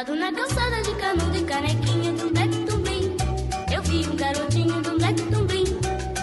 Sentado 0.00 0.16
na 0.16 0.32
calçada 0.32 0.82
de 0.82 0.94
canudo 0.94 1.36
e 1.36 1.44
canequinha 1.44 2.12
do 2.12 2.30
Black 2.30 2.56
Tumbrim 2.64 3.16
Eu 3.70 3.82
vi 3.82 4.08
um 4.08 4.16
garotinho 4.16 4.80
do 4.80 4.98
Black 4.98 5.22
Tumbrim 5.24 5.64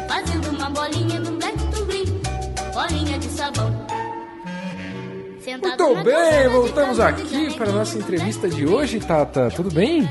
Fazendo 0.08 0.50
uma 0.50 0.68
bolinha 0.72 1.22
do 1.22 1.32
Black 1.34 1.58
Tumbrim 1.72 2.06
Bolinha 2.74 3.20
de 3.20 3.28
sabão 3.28 3.72
Sentado 5.42 5.84
Muito 5.84 6.04
bem, 6.04 6.50
voltamos 6.50 7.00
aqui 7.00 7.54
para 7.54 7.70
a 7.70 7.74
nossa 7.74 8.00
entrevista 8.00 8.50
de 8.50 8.66
hoje, 8.66 9.00
Tata. 9.00 9.52
Tudo 9.56 9.70
bem? 9.70 10.10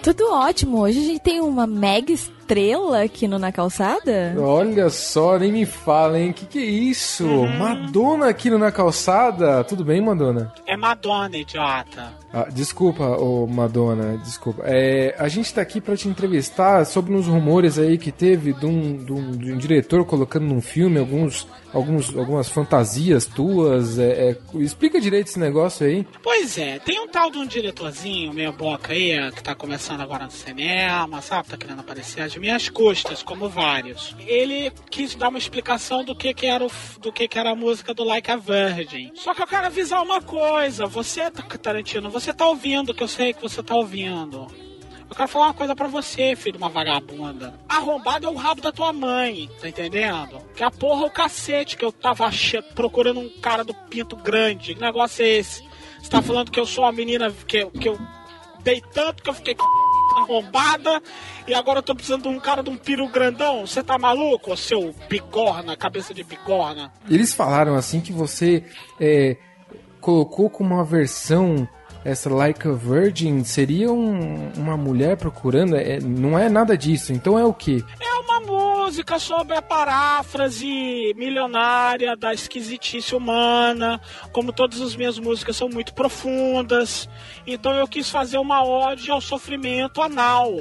Tudo 0.00 0.32
ótimo. 0.32 0.82
Hoje 0.82 1.00
a 1.00 1.02
gente 1.02 1.20
tem 1.20 1.40
uma 1.40 1.66
mega 1.66 2.12
estrela 2.46 3.02
aqui 3.02 3.26
no 3.26 3.38
Na 3.40 3.50
Calçada. 3.50 4.34
Olha 4.38 4.88
só, 4.88 5.36
nem 5.36 5.50
me 5.50 5.66
fala, 5.66 6.18
hein? 6.20 6.32
Que 6.32 6.46
que 6.46 6.58
é 6.60 6.64
isso? 6.64 7.26
Madonna 7.58 8.28
aqui 8.28 8.48
no 8.48 8.56
Na 8.58 8.70
Calçada. 8.70 9.64
Tudo 9.64 9.84
bem, 9.84 10.00
Madonna? 10.00 10.52
É 10.64 10.76
Madonna, 10.76 11.36
idiota. 11.36 12.12
Ah, 12.32 12.46
desculpa, 12.52 13.02
ô 13.04 13.46
Madonna, 13.48 14.16
desculpa. 14.18 14.62
É, 14.64 15.14
a 15.18 15.26
gente 15.26 15.52
tá 15.52 15.60
aqui 15.60 15.80
pra 15.80 15.96
te 15.96 16.06
entrevistar 16.08 16.84
sobre 16.84 17.12
uns 17.14 17.26
rumores 17.26 17.78
aí 17.78 17.98
que 17.98 18.12
teve 18.12 18.52
de 18.52 18.66
um, 18.66 18.96
de 19.04 19.12
um- 19.12 19.30
de 19.32 19.52
um 19.52 19.56
diretor 19.58 20.04
colocando 20.04 20.44
num 20.46 20.60
filme 20.60 20.98
alguns, 21.00 21.48
alguns, 21.72 22.14
algumas 22.16 22.48
fantasias 22.48 23.24
tuas. 23.26 23.98
É, 23.98 24.30
é, 24.30 24.36
explica 24.62 25.00
direito 25.00 25.28
esse 25.28 25.38
negócio 25.38 25.84
aí. 25.86 26.06
Pois 26.22 26.56
é, 26.58 26.78
tem 26.78 27.00
um 27.00 27.08
tal 27.08 27.28
de 27.30 27.38
um 27.38 27.46
diretorzinho 27.46 28.32
meio 28.32 28.52
boca 28.52 28.92
aí, 28.92 29.18
que 29.32 29.42
tá 29.42 29.54
começando 29.54 30.00
agora 30.02 30.24
no 30.26 30.30
cinema, 30.30 31.20
sabe? 31.22 31.48
Tá 31.48 31.56
querendo 31.56 31.80
aparecer 31.80 32.20
às 32.20 32.35
minhas 32.38 32.68
custas, 32.68 33.22
como 33.22 33.48
vários. 33.48 34.14
Ele 34.20 34.72
quis 34.90 35.14
dar 35.14 35.28
uma 35.28 35.38
explicação 35.38 36.04
do 36.04 36.14
que 36.14 36.32
que 36.34 36.46
era, 36.46 36.64
o, 36.64 36.70
do 37.00 37.12
que 37.12 37.28
que 37.28 37.38
era 37.38 37.50
a 37.50 37.54
música 37.54 37.94
do 37.94 38.04
Like 38.04 38.30
a 38.30 38.36
Virgin. 38.36 39.12
Só 39.14 39.34
que 39.34 39.42
eu 39.42 39.46
quero 39.46 39.66
avisar 39.66 40.02
uma 40.02 40.20
coisa, 40.20 40.86
você, 40.86 41.30
Tarantino, 41.30 42.10
você 42.10 42.32
tá 42.32 42.46
ouvindo, 42.46 42.94
que 42.94 43.02
eu 43.02 43.08
sei 43.08 43.32
que 43.32 43.42
você 43.42 43.62
tá 43.62 43.74
ouvindo. 43.74 44.46
Eu 45.08 45.14
quero 45.14 45.28
falar 45.28 45.46
uma 45.46 45.54
coisa 45.54 45.74
pra 45.74 45.86
você, 45.86 46.34
filho 46.34 46.52
de 46.52 46.58
uma 46.58 46.68
vagabunda. 46.68 47.54
Arrombado 47.68 48.26
é 48.26 48.30
o 48.30 48.34
rabo 48.34 48.60
da 48.60 48.72
tua 48.72 48.92
mãe, 48.92 49.48
tá 49.60 49.68
entendendo? 49.68 50.38
Que 50.54 50.64
a 50.64 50.70
porra 50.70 51.04
é 51.04 51.06
o 51.06 51.10
cacete 51.10 51.76
que 51.76 51.84
eu 51.84 51.92
tava 51.92 52.28
procurando 52.74 53.20
um 53.20 53.28
cara 53.40 53.62
do 53.62 53.72
pinto 53.72 54.16
grande. 54.16 54.74
Que 54.74 54.80
negócio 54.80 55.24
é 55.24 55.28
esse? 55.28 55.64
Você 56.00 56.10
tá 56.10 56.20
falando 56.20 56.50
que 56.50 56.58
eu 56.58 56.66
sou 56.66 56.84
uma 56.84 56.92
menina 56.92 57.32
que, 57.46 57.64
que 57.66 57.88
eu 57.88 57.96
dei 58.64 58.80
tanto 58.80 59.22
que 59.22 59.30
eu 59.30 59.34
fiquei 59.34 59.54
arrombada 60.16 61.02
e 61.46 61.54
agora 61.54 61.80
eu 61.80 61.82
tô 61.82 61.94
precisando 61.94 62.22
de 62.22 62.28
um 62.28 62.40
cara 62.40 62.62
de 62.62 62.70
um 62.70 62.76
piru 62.76 63.08
grandão? 63.08 63.66
Você 63.66 63.82
tá 63.82 63.98
maluco, 63.98 64.56
seu 64.56 64.94
bigorna, 65.08 65.76
cabeça 65.76 66.14
de 66.14 66.24
bigorna? 66.24 66.92
Eles 67.08 67.34
falaram 67.34 67.74
assim 67.74 68.00
que 68.00 68.12
você 68.12 68.64
é, 69.00 69.36
colocou 70.00 70.48
como 70.48 70.74
uma 70.74 70.84
versão 70.84 71.68
essa 72.10 72.28
Like 72.32 72.66
a 72.68 72.72
Virgin 72.72 73.42
seria 73.44 73.90
um- 73.92 74.50
uma 74.56 74.76
mulher 74.76 75.16
procurando. 75.16 75.76
É, 75.76 75.98
não 76.00 76.38
é 76.38 76.48
nada 76.48 76.76
disso. 76.76 77.12
Então 77.12 77.38
é 77.38 77.44
o 77.44 77.52
que? 77.52 77.84
É 78.00 78.14
uma 78.20 78.40
música 78.40 79.18
sobre 79.18 79.56
a 79.56 79.62
paráfrase 79.62 81.12
milionária 81.16 82.16
da 82.16 82.32
esquisitice 82.32 83.14
humana. 83.14 84.00
Como 84.32 84.52
todas 84.52 84.80
as 84.80 84.94
minhas 84.96 85.18
músicas 85.18 85.56
são 85.56 85.68
muito 85.68 85.92
profundas. 85.94 87.08
Então 87.46 87.72
eu 87.74 87.86
quis 87.88 88.08
fazer 88.10 88.38
uma 88.38 88.64
ode 88.64 89.10
ao 89.10 89.20
sofrimento 89.20 90.00
anal. 90.02 90.58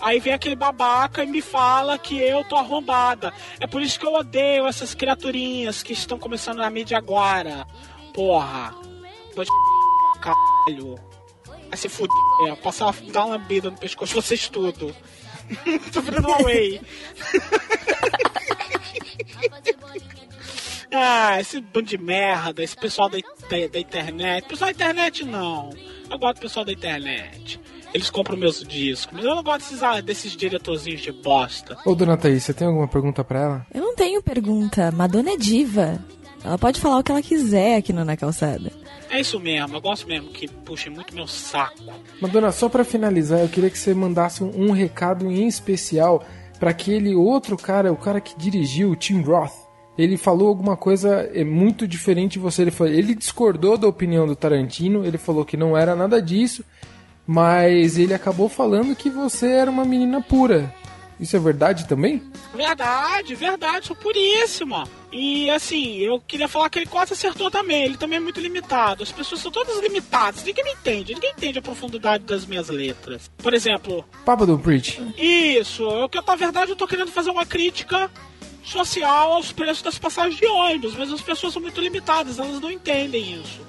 Aí 0.00 0.18
vem 0.18 0.32
aquele 0.32 0.56
babaca 0.56 1.22
e 1.22 1.26
me 1.26 1.42
fala 1.42 1.98
que 1.98 2.18
eu 2.18 2.42
tô 2.44 2.56
arrombada. 2.56 3.32
É 3.60 3.66
por 3.66 3.82
isso 3.82 4.00
que 4.00 4.06
eu 4.06 4.14
odeio 4.14 4.66
essas 4.66 4.94
criaturinhas 4.94 5.82
que 5.82 5.92
estão 5.92 6.18
começando 6.18 6.56
na 6.58 6.70
mídia 6.70 6.96
agora. 6.96 7.66
Porra. 8.14 8.74
Dois 9.36 9.48
caralho. 10.20 10.98
Vai 11.68 11.76
se 11.76 11.88
fuder. 11.88 12.56
Passar, 12.62 12.92
dar 13.12 13.26
uma 13.26 13.36
lambida 13.36 13.70
no 13.70 13.76
pescoço 13.76 14.14
de 14.14 14.20
vocês 14.20 14.48
tudo. 14.48 14.94
tô 15.92 16.00
virando 16.00 16.28
uma 16.28 16.42
whey. 16.42 16.80
Ah, 20.92 21.40
esse 21.40 21.60
bando 21.60 21.86
de 21.86 21.96
merda, 21.96 22.64
esse 22.64 22.76
pessoal 22.76 23.08
da, 23.08 23.18
da, 23.18 23.66
da 23.68 23.78
internet. 23.78 24.48
Pessoal 24.48 24.70
da 24.70 24.72
internet 24.72 25.24
não. 25.24 25.70
Eu 26.10 26.18
gosto 26.18 26.38
do 26.38 26.40
pessoal 26.40 26.64
da 26.64 26.72
internet. 26.72 27.60
Eles 27.94 28.10
compram 28.10 28.36
meus 28.36 28.62
discos, 28.62 29.12
mas 29.12 29.24
eu 29.24 29.34
não 29.34 29.42
gosto 29.42 29.60
desses, 29.60 29.82
ah, 29.82 30.00
desses 30.00 30.36
diretorzinhos 30.36 31.00
de 31.00 31.12
bosta. 31.12 31.76
Ô, 31.84 31.94
dona 31.94 32.16
Thaís, 32.16 32.44
você 32.44 32.54
tem 32.54 32.66
alguma 32.66 32.88
pergunta 32.88 33.22
pra 33.22 33.40
ela? 33.40 33.66
Eu 33.72 33.82
não 33.82 33.94
tenho 33.94 34.22
pergunta. 34.22 34.90
Madonna 34.90 35.32
é 35.32 35.36
diva. 35.36 36.04
Ela 36.44 36.58
pode 36.58 36.80
falar 36.80 36.98
o 36.98 37.02
que 37.02 37.12
ela 37.12 37.22
quiser 37.22 37.76
aqui 37.76 37.92
no 37.92 38.04
Na 38.04 38.16
Calçada. 38.16 38.72
É 39.10 39.20
isso 39.20 39.40
mesmo, 39.40 39.76
eu 39.76 39.80
gosto 39.80 40.06
mesmo 40.06 40.28
que 40.30 40.46
puxem 40.46 40.92
muito 40.92 41.14
meu 41.14 41.26
saco. 41.26 41.82
Madonna, 42.20 42.52
só 42.52 42.68
pra 42.68 42.84
finalizar, 42.84 43.40
eu 43.40 43.48
queria 43.48 43.68
que 43.68 43.78
você 43.78 43.92
mandasse 43.92 44.42
um, 44.44 44.70
recado 44.70 45.30
em 45.30 45.48
especial 45.48 46.24
pra 46.60 46.70
aquele 46.70 47.14
outro 47.14 47.56
cara, 47.56 47.92
o 47.92 47.96
cara 47.96 48.20
que 48.20 48.38
dirigiu, 48.38 48.90
o 48.90 48.96
Tim 48.96 49.20
Roth. 49.20 49.52
Ele 49.98 50.16
falou 50.16 50.48
alguma 50.48 50.76
coisa 50.76 51.28
é, 51.34 51.42
muito 51.44 51.86
diferente 51.86 52.34
de 52.34 52.38
você. 52.38 52.62
Ele, 52.62 52.70
falou, 52.70 52.92
ele 52.92 53.14
discordou 53.14 53.76
da 53.76 53.88
opinião 53.88 54.26
do 54.26 54.36
Tarantino, 54.36 55.04
ele 55.04 55.18
falou 55.18 55.44
que 55.44 55.56
não 55.56 55.76
era 55.76 55.96
nada 55.96 56.22
disso, 56.22 56.64
mas 57.26 57.98
ele 57.98 58.14
acabou 58.14 58.48
falando 58.48 58.94
que 58.94 59.10
você 59.10 59.48
era 59.48 59.70
uma 59.70 59.84
menina 59.84 60.22
pura. 60.22 60.72
Isso 61.18 61.36
é 61.36 61.40
verdade 61.40 61.86
também? 61.86 62.22
Verdade, 62.54 63.34
verdade, 63.34 63.88
sou 63.88 63.96
puríssima. 63.96 64.88
E 65.12 65.50
assim, 65.50 65.96
eu 65.98 66.20
queria 66.20 66.46
falar 66.46 66.70
que 66.70 66.78
ele 66.78 66.86
quase 66.86 67.12
acertou 67.14 67.50
também. 67.50 67.82
Ele 67.84 67.96
também 67.96 68.18
é 68.18 68.20
muito 68.20 68.40
limitado. 68.40 69.02
As 69.02 69.10
pessoas 69.10 69.40
são 69.40 69.50
todas 69.50 69.78
limitadas. 69.80 70.44
Ninguém 70.44 70.64
me 70.64 70.72
entende. 70.72 71.14
Ninguém 71.14 71.32
entende 71.32 71.58
a 71.58 71.62
profundidade 71.62 72.24
das 72.24 72.46
minhas 72.46 72.68
letras. 72.68 73.30
Por 73.38 73.52
exemplo, 73.52 74.04
Papa 74.24 74.46
do 74.46 74.58
Preach. 74.58 75.00
Isso, 75.18 75.82
eu 75.82 76.08
que 76.08 76.20
na 76.20 76.36
verdade 76.36 76.70
eu 76.70 76.76
tô 76.76 76.86
querendo 76.86 77.10
fazer 77.10 77.30
uma 77.30 77.44
crítica 77.44 78.10
social 78.62 79.32
aos 79.32 79.50
preços 79.50 79.82
das 79.82 79.98
passagens 79.98 80.36
de 80.36 80.46
ônibus, 80.46 80.94
mas 80.94 81.10
as 81.12 81.20
pessoas 81.20 81.52
são 81.54 81.62
muito 81.62 81.80
limitadas, 81.80 82.38
elas 82.38 82.60
não 82.60 82.70
entendem 82.70 83.40
isso. 83.40 83.60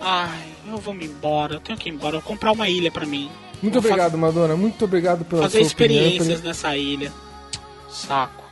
Ai, 0.00 0.48
eu 0.68 0.78
vou 0.78 0.92
me 0.94 1.04
embora, 1.06 1.54
eu 1.54 1.60
tenho 1.60 1.78
que 1.78 1.88
ir 1.88 1.92
embora, 1.92 2.16
eu 2.16 2.20
vou 2.20 2.28
comprar 2.32 2.50
uma 2.52 2.68
ilha 2.68 2.90
pra 2.90 3.06
mim. 3.06 3.30
Muito 3.62 3.80
Vou 3.80 3.90
obrigado, 3.90 4.18
Madonna. 4.18 4.56
Muito 4.56 4.84
obrigado 4.84 5.24
pela 5.24 5.42
Fazer 5.42 5.64
sua 5.64 5.72
opinião. 5.72 6.02
experiências 6.02 6.40
pela- 6.40 6.48
nessa 6.48 6.76
ilha. 6.76 7.12
Saco. 7.88 8.44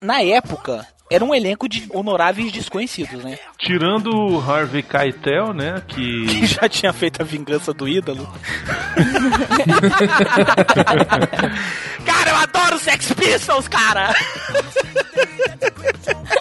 Na 0.00 0.22
época, 0.22 0.86
era 1.10 1.24
um 1.24 1.34
elenco 1.34 1.68
de 1.68 1.86
honoráveis 1.90 2.52
desconhecidos, 2.52 3.22
né? 3.24 3.38
Tirando 3.58 4.10
o 4.14 4.38
Harvey 4.40 4.82
Keitel, 4.82 5.52
né? 5.52 5.82
Que 5.86 6.26
Que. 6.38 6.46
já 6.46 6.68
tinha 6.68 6.92
feito 6.92 7.20
a 7.20 7.24
vingança 7.24 7.72
do 7.72 7.88
ídolo. 7.88 8.28
cara, 12.06 12.30
eu 12.30 12.36
adoro 12.36 12.78
Sex 12.78 13.12
Pistols, 13.12 13.66
cara! 13.68 14.14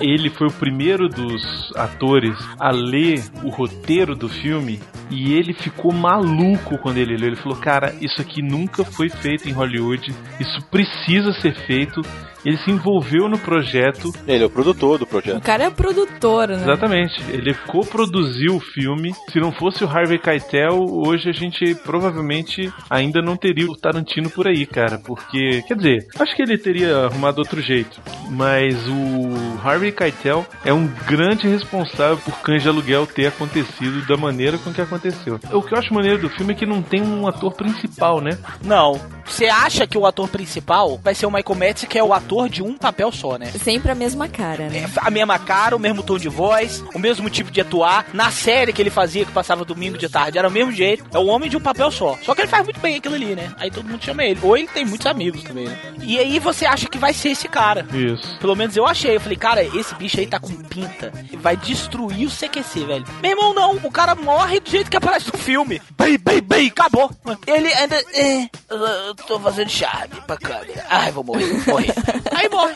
Ele 0.00 0.30
foi 0.30 0.46
o 0.46 0.52
primeiro 0.52 1.08
dos 1.08 1.72
atores 1.76 2.36
a 2.58 2.70
ler 2.70 3.22
o 3.44 3.50
roteiro 3.50 4.16
do 4.16 4.28
filme 4.28 4.80
e 5.10 5.34
ele 5.34 5.52
ficou 5.52 5.92
maluco 5.92 6.78
quando 6.78 6.96
ele 6.96 7.16
leu. 7.16 7.28
Ele 7.28 7.36
falou: 7.36 7.58
Cara, 7.58 7.94
isso 8.00 8.20
aqui 8.20 8.42
nunca 8.42 8.84
foi 8.84 9.08
feito 9.08 9.48
em 9.48 9.52
Hollywood, 9.52 10.14
isso 10.38 10.62
precisa 10.70 11.32
ser 11.34 11.54
feito. 11.66 12.00
Ele 12.44 12.56
se 12.58 12.70
envolveu 12.70 13.28
no 13.28 13.38
projeto. 13.38 14.12
Ele 14.26 14.42
é 14.42 14.46
o 14.46 14.50
produtor 14.50 14.98
do 14.98 15.04
O 15.04 15.06
projeto. 15.06 15.40
cara 15.40 15.64
é 15.64 15.70
produtor, 15.70 16.48
né? 16.48 16.54
Exatamente. 16.62 17.22
Ele 17.30 17.54
coproduziu 17.66 18.56
o 18.56 18.60
filme. 18.60 19.14
Se 19.30 19.38
não 19.40 19.52
fosse 19.52 19.84
o 19.84 19.88
Harvey 19.88 20.18
Keitel, 20.18 20.84
hoje 20.88 21.28
a 21.28 21.32
gente 21.32 21.74
provavelmente 21.74 22.72
ainda 22.88 23.20
não 23.20 23.36
teria 23.36 23.66
o 23.66 23.76
Tarantino 23.76 24.30
por 24.30 24.46
aí, 24.46 24.66
cara. 24.66 24.98
Porque, 24.98 25.62
quer 25.66 25.76
dizer, 25.76 26.06
acho 26.18 26.34
que 26.34 26.42
ele 26.42 26.56
teria 26.58 26.96
arrumado 27.06 27.38
outro 27.38 27.60
jeito. 27.60 28.00
Mas 28.30 28.76
o 28.88 29.58
Harvey 29.66 29.92
Keitel 29.92 30.46
é 30.64 30.72
um 30.72 30.86
grande 31.06 31.46
responsável 31.48 32.16
por 32.18 32.38
Cães 32.40 32.62
de 32.62 32.68
Aluguel 32.68 33.06
ter 33.06 33.26
acontecido 33.26 34.06
da 34.06 34.16
maneira 34.16 34.58
com 34.58 34.72
que 34.72 34.80
aconteceu. 34.80 35.38
O 35.52 35.62
que 35.62 35.74
eu 35.74 35.78
acho 35.78 35.92
maneiro 35.94 36.18
do 36.18 36.28
filme 36.30 36.52
é 36.52 36.56
que 36.56 36.66
não 36.66 36.82
tem 36.82 37.02
um 37.02 37.26
ator 37.26 37.52
principal, 37.52 38.20
né? 38.20 38.38
Não. 38.64 39.00
Você 39.24 39.46
acha 39.46 39.86
que 39.86 39.96
o 39.96 40.06
ator 40.06 40.28
principal 40.28 40.98
vai 41.02 41.14
ser 41.14 41.26
o 41.26 41.30
Michael 41.30 41.58
Madsen, 41.58 41.88
que 41.88 41.98
é 41.98 42.02
o 42.02 42.12
ator 42.12 42.29
de 42.48 42.62
um 42.62 42.76
papel 42.76 43.10
só, 43.12 43.36
né? 43.36 43.50
Sempre 43.62 43.90
a 43.90 43.94
mesma 43.94 44.28
cara, 44.28 44.68
né? 44.68 44.88
A 44.98 45.10
mesma 45.10 45.38
cara, 45.38 45.74
o 45.74 45.78
mesmo 45.78 46.02
tom 46.02 46.18
de 46.18 46.28
voz, 46.28 46.82
o 46.94 46.98
mesmo 46.98 47.28
tipo 47.28 47.50
de 47.50 47.60
atuar. 47.60 48.06
Na 48.12 48.30
série 48.30 48.72
que 48.72 48.80
ele 48.80 48.90
fazia, 48.90 49.24
que 49.24 49.32
passava 49.32 49.64
domingo 49.64 49.98
de 49.98 50.08
tarde, 50.08 50.38
era 50.38 50.48
o 50.48 50.50
mesmo 50.50 50.72
jeito. 50.72 51.04
É 51.12 51.18
o 51.18 51.26
homem 51.26 51.50
de 51.50 51.56
um 51.56 51.60
papel 51.60 51.90
só. 51.90 52.16
Só 52.22 52.34
que 52.34 52.42
ele 52.42 52.48
faz 52.48 52.64
muito 52.64 52.80
bem 52.80 52.96
aquilo 52.96 53.14
ali, 53.14 53.34
né? 53.34 53.52
Aí 53.58 53.70
todo 53.70 53.88
mundo 53.88 54.04
chama 54.04 54.24
ele. 54.24 54.38
Ou 54.42 54.56
ele 54.56 54.68
tem 54.68 54.84
muitos 54.84 55.06
amigos 55.06 55.42
também, 55.42 55.66
né? 55.66 55.78
E 56.02 56.18
aí 56.18 56.38
você 56.38 56.64
acha 56.66 56.88
que 56.88 56.98
vai 56.98 57.12
ser 57.12 57.30
esse 57.30 57.48
cara. 57.48 57.86
Isso. 57.92 58.38
Pelo 58.38 58.54
menos 58.56 58.76
eu 58.76 58.86
achei. 58.86 59.16
Eu 59.16 59.20
falei, 59.20 59.36
cara, 59.36 59.62
esse 59.62 59.94
bicho 59.96 60.18
aí 60.18 60.26
tá 60.26 60.38
com 60.38 60.54
pinta. 60.54 61.12
Vai 61.38 61.56
destruir 61.56 62.26
o 62.26 62.30
CQC, 62.30 62.84
velho. 62.84 63.04
Meu 63.20 63.30
irmão, 63.32 63.52
não. 63.54 63.76
O 63.82 63.90
cara 63.90 64.14
morre 64.14 64.60
do 64.60 64.70
jeito 64.70 64.90
que 64.90 64.96
aparece 64.96 65.26
no 65.32 65.38
filme. 65.38 65.80
Bem, 65.98 66.16
bem, 66.18 66.40
bem. 66.40 66.68
Acabou. 66.68 67.10
Ele 67.46 67.72
ainda... 67.72 67.96
É, 68.14 68.48
eu 68.70 69.14
tô 69.26 69.38
fazendo 69.40 69.68
charme 69.68 70.14
pra 70.26 70.36
câmera. 70.36 70.84
Ai, 70.88 71.10
vou 71.10 71.24
morrer, 71.24 71.46
vou 71.46 71.74
morrer. 71.74 71.94
Aí 72.34 72.48
morre. 72.48 72.74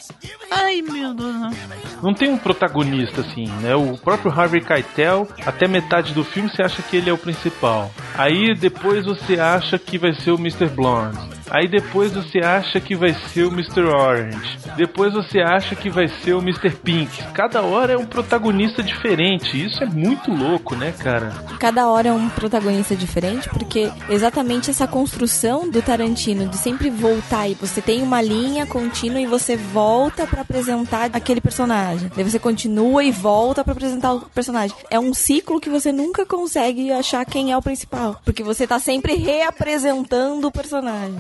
Ai, 0.51 0.83
meu 0.83 1.15
Deus. 1.15 1.57
Não 2.03 2.15
tem 2.15 2.31
um 2.31 2.39
protagonista 2.39 3.23
assim, 3.23 3.47
né? 3.61 3.75
O 3.75 3.97
próprio 3.97 4.31
Harvey 4.31 4.61
Keitel, 4.61 5.27
até 5.45 5.67
metade 5.67 6.13
do 6.13 6.25
filme 6.25 6.51
você 6.51 6.63
acha 6.63 6.83
que 6.83 6.97
ele 6.97 7.11
é 7.11 7.13
o 7.13 7.19
principal. 7.19 7.91
Aí 8.17 8.55
depois 8.55 9.05
você 9.05 9.39
acha 9.39 9.79
que 9.79 9.99
vai 9.99 10.13
ser 10.15 10.31
o 10.31 10.39
Mr. 10.39 10.67
Blonde. 10.67 11.19
Aí 11.55 11.69
depois 11.69 12.11
você 12.11 12.41
acha 12.41 12.81
que 12.81 12.97
vai 12.97 13.15
ser 13.15 13.45
o 13.45 13.53
Mr. 13.53 13.85
Orange. 13.85 14.59
Depois 14.77 15.15
você 15.15 15.39
acha 15.39 15.77
que 15.77 15.89
vai 15.89 16.09
ser 16.09 16.33
o 16.33 16.41
Mr. 16.41 16.71
Pink. 16.71 17.23
Cada 17.33 17.63
hora 17.63 17.93
é 17.93 17.97
um 17.97 18.05
protagonista 18.05 18.83
diferente. 18.83 19.65
Isso 19.65 19.81
é 19.85 19.87
muito 19.87 20.33
louco, 20.33 20.75
né, 20.75 20.93
cara? 20.99 21.31
Cada 21.61 21.87
hora 21.87 22.09
é 22.09 22.13
um 22.13 22.29
protagonista 22.29 22.97
diferente, 22.97 23.49
porque 23.51 23.89
exatamente 24.11 24.69
essa 24.69 24.89
construção 24.89 25.71
do 25.71 25.81
Tarantino 25.81 26.49
de 26.49 26.57
sempre 26.57 26.91
voltar 26.91 27.49
e 27.49 27.55
você 27.55 27.81
tem 27.81 28.03
uma 28.03 28.21
linha 28.21 28.67
contínua 28.67 29.21
e 29.21 29.27
você 29.27 29.57
volta 29.57 30.27
pra 30.27 30.41
apresentar 30.41 31.11
aquele 31.13 31.41
personagem. 31.41 32.11
Daí 32.17 32.29
você 32.29 32.41
continua 32.41 33.05
e 33.05 33.13
volta 33.13 33.63
pra 33.63 33.75
apresentar 33.75 34.15
o 34.15 34.23
personagem. 34.23 34.77
É 34.91 34.99
um 34.99 35.15
ciclo 35.15 35.61
que 35.61 35.71
você 35.71 35.93
nunca 35.93 36.27
consegue 36.27 36.91
achar 36.91 37.25
quem 37.25 37.53
é 37.53 37.57
o 37.57 37.63
principal, 37.63 38.21
porque 38.25 38.43
você 38.43 38.67
tá 38.67 38.81
sempre 38.81 39.15
reapresentando 39.15 40.49
o 40.49 40.51
personagem. 40.51 41.15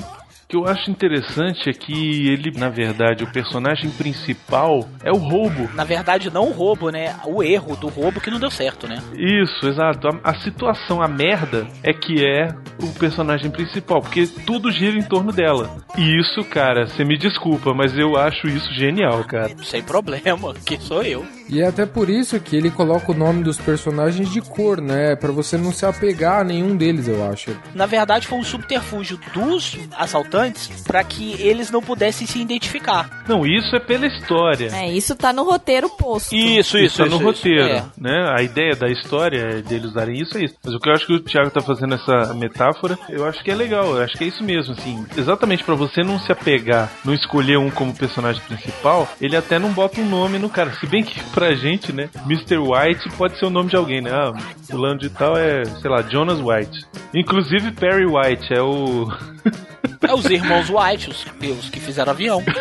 O 0.54 0.56
que 0.56 0.68
eu 0.68 0.72
acho 0.72 0.88
interessante 0.88 1.68
é 1.68 1.72
que 1.72 2.28
ele, 2.28 2.52
na 2.56 2.68
verdade, 2.68 3.24
o 3.24 3.32
personagem 3.32 3.90
principal 3.90 4.88
é 5.02 5.10
o 5.10 5.16
roubo. 5.16 5.68
Na 5.74 5.82
verdade, 5.82 6.30
não 6.30 6.48
o 6.48 6.52
roubo, 6.52 6.90
né? 6.90 7.16
O 7.26 7.42
erro 7.42 7.74
do 7.74 7.88
roubo 7.88 8.20
que 8.20 8.30
não 8.30 8.38
deu 8.38 8.52
certo, 8.52 8.86
né? 8.86 9.02
Isso, 9.16 9.66
exato. 9.66 10.06
A, 10.06 10.30
a 10.30 10.34
situação, 10.42 11.02
a 11.02 11.08
merda, 11.08 11.66
é 11.82 11.92
que 11.92 12.24
é 12.24 12.54
o 12.80 12.88
personagem 13.00 13.50
principal, 13.50 14.00
porque 14.00 14.28
tudo 14.46 14.70
gira 14.70 14.96
em 14.96 15.02
torno 15.02 15.32
dela. 15.32 15.76
E 15.98 16.20
isso, 16.20 16.44
cara, 16.44 16.86
você 16.86 17.04
me 17.04 17.18
desculpa, 17.18 17.74
mas 17.74 17.98
eu 17.98 18.16
acho 18.16 18.46
isso 18.46 18.72
genial, 18.74 19.24
cara. 19.24 19.50
Sem 19.64 19.82
problema, 19.82 20.54
que 20.64 20.78
sou 20.80 21.02
eu. 21.02 21.26
E 21.48 21.60
é 21.60 21.66
até 21.66 21.84
por 21.84 22.08
isso 22.08 22.38
que 22.38 22.54
ele 22.54 22.70
coloca 22.70 23.10
o 23.10 23.14
nome 23.14 23.42
dos 23.42 23.58
personagens 23.58 24.32
de 24.32 24.40
cor, 24.40 24.80
né? 24.80 25.16
Pra 25.16 25.32
você 25.32 25.58
não 25.58 25.72
se 25.72 25.84
apegar 25.84 26.42
a 26.42 26.44
nenhum 26.44 26.76
deles, 26.76 27.08
eu 27.08 27.28
acho. 27.28 27.56
Na 27.74 27.86
verdade, 27.86 28.28
foi 28.28 28.38
um 28.38 28.44
subterfúgio 28.44 29.18
dos 29.34 29.76
assaltantes 29.98 30.43
pra 30.84 31.02
que 31.04 31.40
eles 31.40 31.70
não 31.70 31.80
pudessem 31.82 32.26
se 32.26 32.38
identificar. 32.40 33.24
Não, 33.28 33.46
isso 33.46 33.74
é 33.74 33.80
pela 33.80 34.06
história. 34.06 34.68
É, 34.72 34.90
isso 34.90 35.14
tá 35.14 35.32
no 35.32 35.44
roteiro 35.44 35.88
posto. 35.88 36.34
Isso, 36.34 36.78
isso, 36.78 36.98
tá 36.98 37.06
isso. 37.06 37.16
no 37.18 37.22
roteiro, 37.24 37.64
É. 37.68 37.84
né? 37.98 38.34
A 38.36 38.42
ideia 38.42 38.74
da 38.76 38.88
história 38.88 39.38
é 39.40 39.62
deles 39.62 39.90
usarem 39.90 40.20
isso 40.20 40.36
é 40.38 40.44
isso. 40.44 40.54
Mas 40.64 40.74
o 40.74 40.78
que 40.78 40.88
eu 40.88 40.92
acho 40.92 41.06
que 41.06 41.12
o 41.14 41.20
Thiago 41.20 41.50
tá 41.50 41.60
fazendo 41.60 41.94
essa 41.94 42.34
metáfora, 42.34 42.98
eu 43.08 43.24
acho 43.26 43.42
que 43.42 43.50
é 43.50 43.54
legal, 43.54 43.96
eu 43.96 44.02
acho 44.02 44.16
que 44.16 44.24
é 44.24 44.26
isso 44.26 44.42
mesmo, 44.42 44.72
assim. 44.74 45.04
Exatamente 45.16 45.64
pra 45.64 45.74
você 45.74 46.02
não 46.02 46.18
se 46.18 46.30
apegar, 46.32 46.90
não 47.04 47.14
escolher 47.14 47.56
um 47.58 47.70
como 47.70 47.94
personagem 47.94 48.42
principal, 48.42 49.08
ele 49.20 49.36
até 49.36 49.58
não 49.58 49.70
bota 49.72 50.00
um 50.00 50.08
nome 50.08 50.38
no 50.38 50.48
cara. 50.48 50.72
Se 50.74 50.86
bem 50.86 51.02
que 51.02 51.18
pra 51.32 51.54
gente, 51.54 51.92
né, 51.92 52.08
Mr. 52.26 52.58
White 52.58 53.08
pode 53.16 53.38
ser 53.38 53.46
o 53.46 53.50
nome 53.50 53.70
de 53.70 53.76
alguém, 53.76 54.00
né? 54.00 54.10
Ah, 54.12 54.32
fulano 54.68 54.98
de 54.98 55.10
tal 55.10 55.36
é, 55.36 55.64
sei 55.64 55.90
lá, 55.90 56.02
Jonas 56.02 56.38
White. 56.40 56.84
Inclusive 57.14 57.70
Perry 57.72 58.06
White 58.06 58.52
é 58.52 58.60
o 58.60 59.06
É 60.06 60.12
os 60.14 60.24
irmãos 60.26 60.68
White, 60.68 61.10
os, 61.10 61.24
os 61.58 61.70
que 61.70 61.80
fizeram 61.80 62.12
avião. 62.12 62.42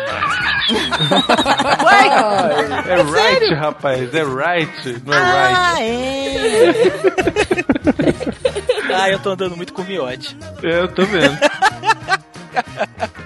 É 2.86 3.02
right, 3.02 3.54
rapaz, 3.54 4.14
é 4.14 4.22
right, 4.24 5.02
não 5.04 5.12
é 5.12 5.18
Ah, 5.18 5.74
right. 5.74 5.90
é! 8.88 8.94
ah, 8.94 9.10
eu 9.10 9.18
tô 9.18 9.30
andando 9.30 9.56
muito 9.56 9.72
com 9.74 9.82
o 9.82 9.84
miote. 9.84 10.36
É, 10.62 10.80
eu 10.80 10.88
tô 10.88 11.04
vendo. 11.04 11.36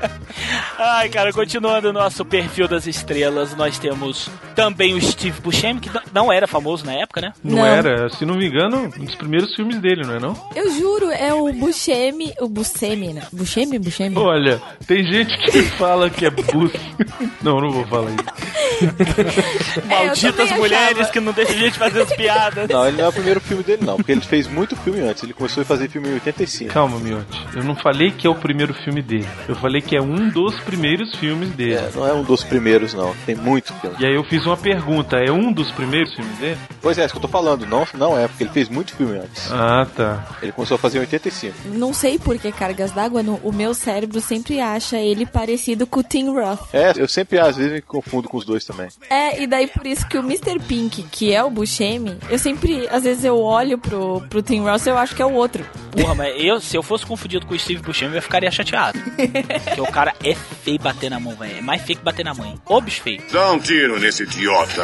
Ai, 0.78 1.08
cara, 1.08 1.32
continuando 1.32 1.88
o 1.88 1.92
nosso 1.92 2.24
perfil 2.24 2.68
das 2.68 2.86
estrelas, 2.86 3.54
nós 3.56 3.78
temos 3.78 4.30
também 4.54 4.94
o 4.94 5.00
Steve 5.00 5.40
Buscemi, 5.40 5.80
que 5.80 5.90
não 6.14 6.32
era 6.32 6.46
famoso 6.46 6.86
na 6.86 6.92
época, 6.92 7.20
né? 7.20 7.32
Não, 7.42 7.56
Não. 7.58 7.66
era, 7.66 8.08
se 8.10 8.24
não 8.24 8.36
me 8.36 8.46
engano, 8.46 8.84
um 8.98 9.04
dos 9.04 9.14
primeiros 9.16 9.54
filmes 9.56 9.78
dele, 9.80 10.02
não 10.06 10.14
é 10.14 10.20
não? 10.20 10.48
Eu 10.54 10.70
juro, 10.72 11.10
é 11.10 11.34
o 11.34 11.52
Buscemi, 11.52 12.32
o 12.40 12.48
Buscemi, 12.48 13.12
né? 13.12 13.22
Buscemi, 13.32 13.78
Buscemi? 13.78 14.16
Olha, 14.16 14.62
tem 14.86 15.02
gente 15.04 15.36
que 15.38 15.62
fala 15.76 16.08
que 16.10 16.24
é 16.26 16.30
bus. 16.30 16.70
Não, 17.42 17.60
não 17.60 17.70
vou 17.70 17.86
falar 17.86 18.10
isso. 18.10 18.78
Malditas 19.86 20.34
também 20.36 20.58
mulheres 20.58 20.98
achava. 20.98 21.10
que 21.12 21.20
não 21.20 21.32
deixam 21.32 21.54
a 21.56 21.58
gente 21.58 21.78
fazer 21.78 22.02
as 22.02 22.12
piadas. 22.14 22.68
Não, 22.68 22.86
ele 22.86 22.96
não 22.96 23.04
é 23.04 23.08
o 23.08 23.12
primeiro 23.12 23.40
filme 23.40 23.62
dele, 23.62 23.84
não, 23.84 23.96
porque 23.96 24.12
ele 24.12 24.20
fez 24.20 24.46
muito 24.48 24.76
filme 24.76 25.00
antes. 25.00 25.22
Ele 25.22 25.32
começou 25.32 25.62
a 25.62 25.66
fazer 25.66 25.88
filme 25.88 26.08
em 26.08 26.14
85. 26.14 26.72
Calma, 26.72 26.98
Miotti. 26.98 27.46
Eu 27.54 27.64
não 27.64 27.74
falei 27.76 28.10
que 28.10 28.26
é 28.26 28.30
o 28.30 28.34
primeiro 28.34 28.74
filme 28.74 29.02
dele. 29.02 29.28
Eu 29.48 29.54
falei 29.56 29.80
que 29.80 29.96
é 29.96 30.00
um 30.02 30.28
dos 30.28 30.58
primeiros 30.68 31.14
filmes 31.14 31.48
dele. 31.50 31.74
É, 31.74 31.90
não 31.94 32.06
é 32.06 32.12
um 32.12 32.22
dos 32.22 32.44
primeiros, 32.44 32.92
não. 32.92 33.14
Tem 33.24 33.34
muito 33.34 33.72
filme. 33.74 33.96
E 33.98 34.04
aí 34.04 34.14
eu 34.14 34.22
fiz 34.24 34.44
uma 34.44 34.56
pergunta, 34.56 35.16
é 35.16 35.32
um 35.32 35.50
dos 35.50 35.70
primeiros 35.72 36.14
filmes 36.14 36.36
dele? 36.36 36.58
Pois 36.82 36.98
é, 36.98 37.04
isso 37.06 37.14
que 37.14 37.18
eu 37.18 37.22
tô 37.22 37.28
falando. 37.28 37.64
Não, 37.66 37.86
não 37.94 38.18
é, 38.18 38.28
porque 38.28 38.44
ele 38.44 38.50
fez 38.50 38.68
muito 38.68 38.94
filme 38.94 39.16
antes. 39.18 39.50
Ah, 39.50 39.86
tá. 39.96 40.26
Ele 40.42 40.52
começou 40.52 40.74
a 40.74 40.78
fazer 40.78 40.98
em 40.98 41.00
85. 41.02 41.54
Não 41.68 41.94
sei 41.94 42.18
por 42.18 42.38
que 42.38 42.52
cargas 42.52 42.92
d'água, 42.92 43.22
no- 43.22 43.40
o 43.42 43.50
meu 43.50 43.72
cérebro 43.72 44.20
sempre 44.20 44.60
acha 44.60 44.98
ele 44.98 45.24
parecido 45.24 45.86
com 45.86 46.00
o 46.00 46.02
Tim 46.02 46.28
Roth. 46.30 46.68
É, 46.74 46.92
eu 46.96 47.08
sempre 47.08 47.38
às 47.38 47.56
vezes 47.56 47.72
me 47.72 47.80
confundo 47.80 48.28
com 48.28 48.36
os 48.36 48.44
dois 48.44 48.64
também. 48.64 48.88
É, 49.08 49.40
e 49.42 49.46
daí 49.46 49.66
por 49.66 49.86
isso 49.86 50.06
que 50.06 50.18
o 50.18 50.20
Mr. 50.20 50.58
Pink, 50.60 51.02
que 51.04 51.32
é 51.32 51.42
o 51.42 51.48
Buscemi, 51.50 52.16
eu 52.28 52.38
sempre, 52.38 52.86
às 52.90 53.04
vezes 53.04 53.24
eu 53.24 53.38
olho 53.40 53.78
pro, 53.78 54.20
pro 54.28 54.42
Tim 54.42 54.60
Roth 54.60 54.84
e 54.86 54.90
eu 54.90 54.98
acho 54.98 55.14
que 55.14 55.22
é 55.22 55.26
o 55.26 55.32
outro. 55.32 55.64
Porra, 55.92 56.14
mas 56.14 56.34
eu, 56.38 56.60
se 56.60 56.76
eu 56.76 56.82
fosse 56.82 57.06
confundido 57.06 57.46
com 57.46 57.54
o 57.54 57.58
Steve 57.58 57.82
Buscemi, 57.82 58.16
eu 58.16 58.22
ficaria 58.22 58.50
chateado. 58.50 58.98
Porque 59.64 59.80
o 59.80 59.86
cara 59.86 60.14
é 60.22 60.36
feio 60.58 60.78
bater 60.78 61.10
na 61.10 61.18
mão, 61.20 61.34
velho. 61.34 61.58
É 61.58 61.60
mais 61.60 61.82
feio 61.82 61.98
que 61.98 62.04
bater 62.04 62.24
na 62.24 62.34
mãe. 62.34 62.54
Ô, 62.66 62.80
bicho 62.80 63.02
feio. 63.02 63.22
Dá 63.32 63.52
um 63.52 63.58
tiro 63.58 63.98
nesse 63.98 64.22
idiota. 64.24 64.82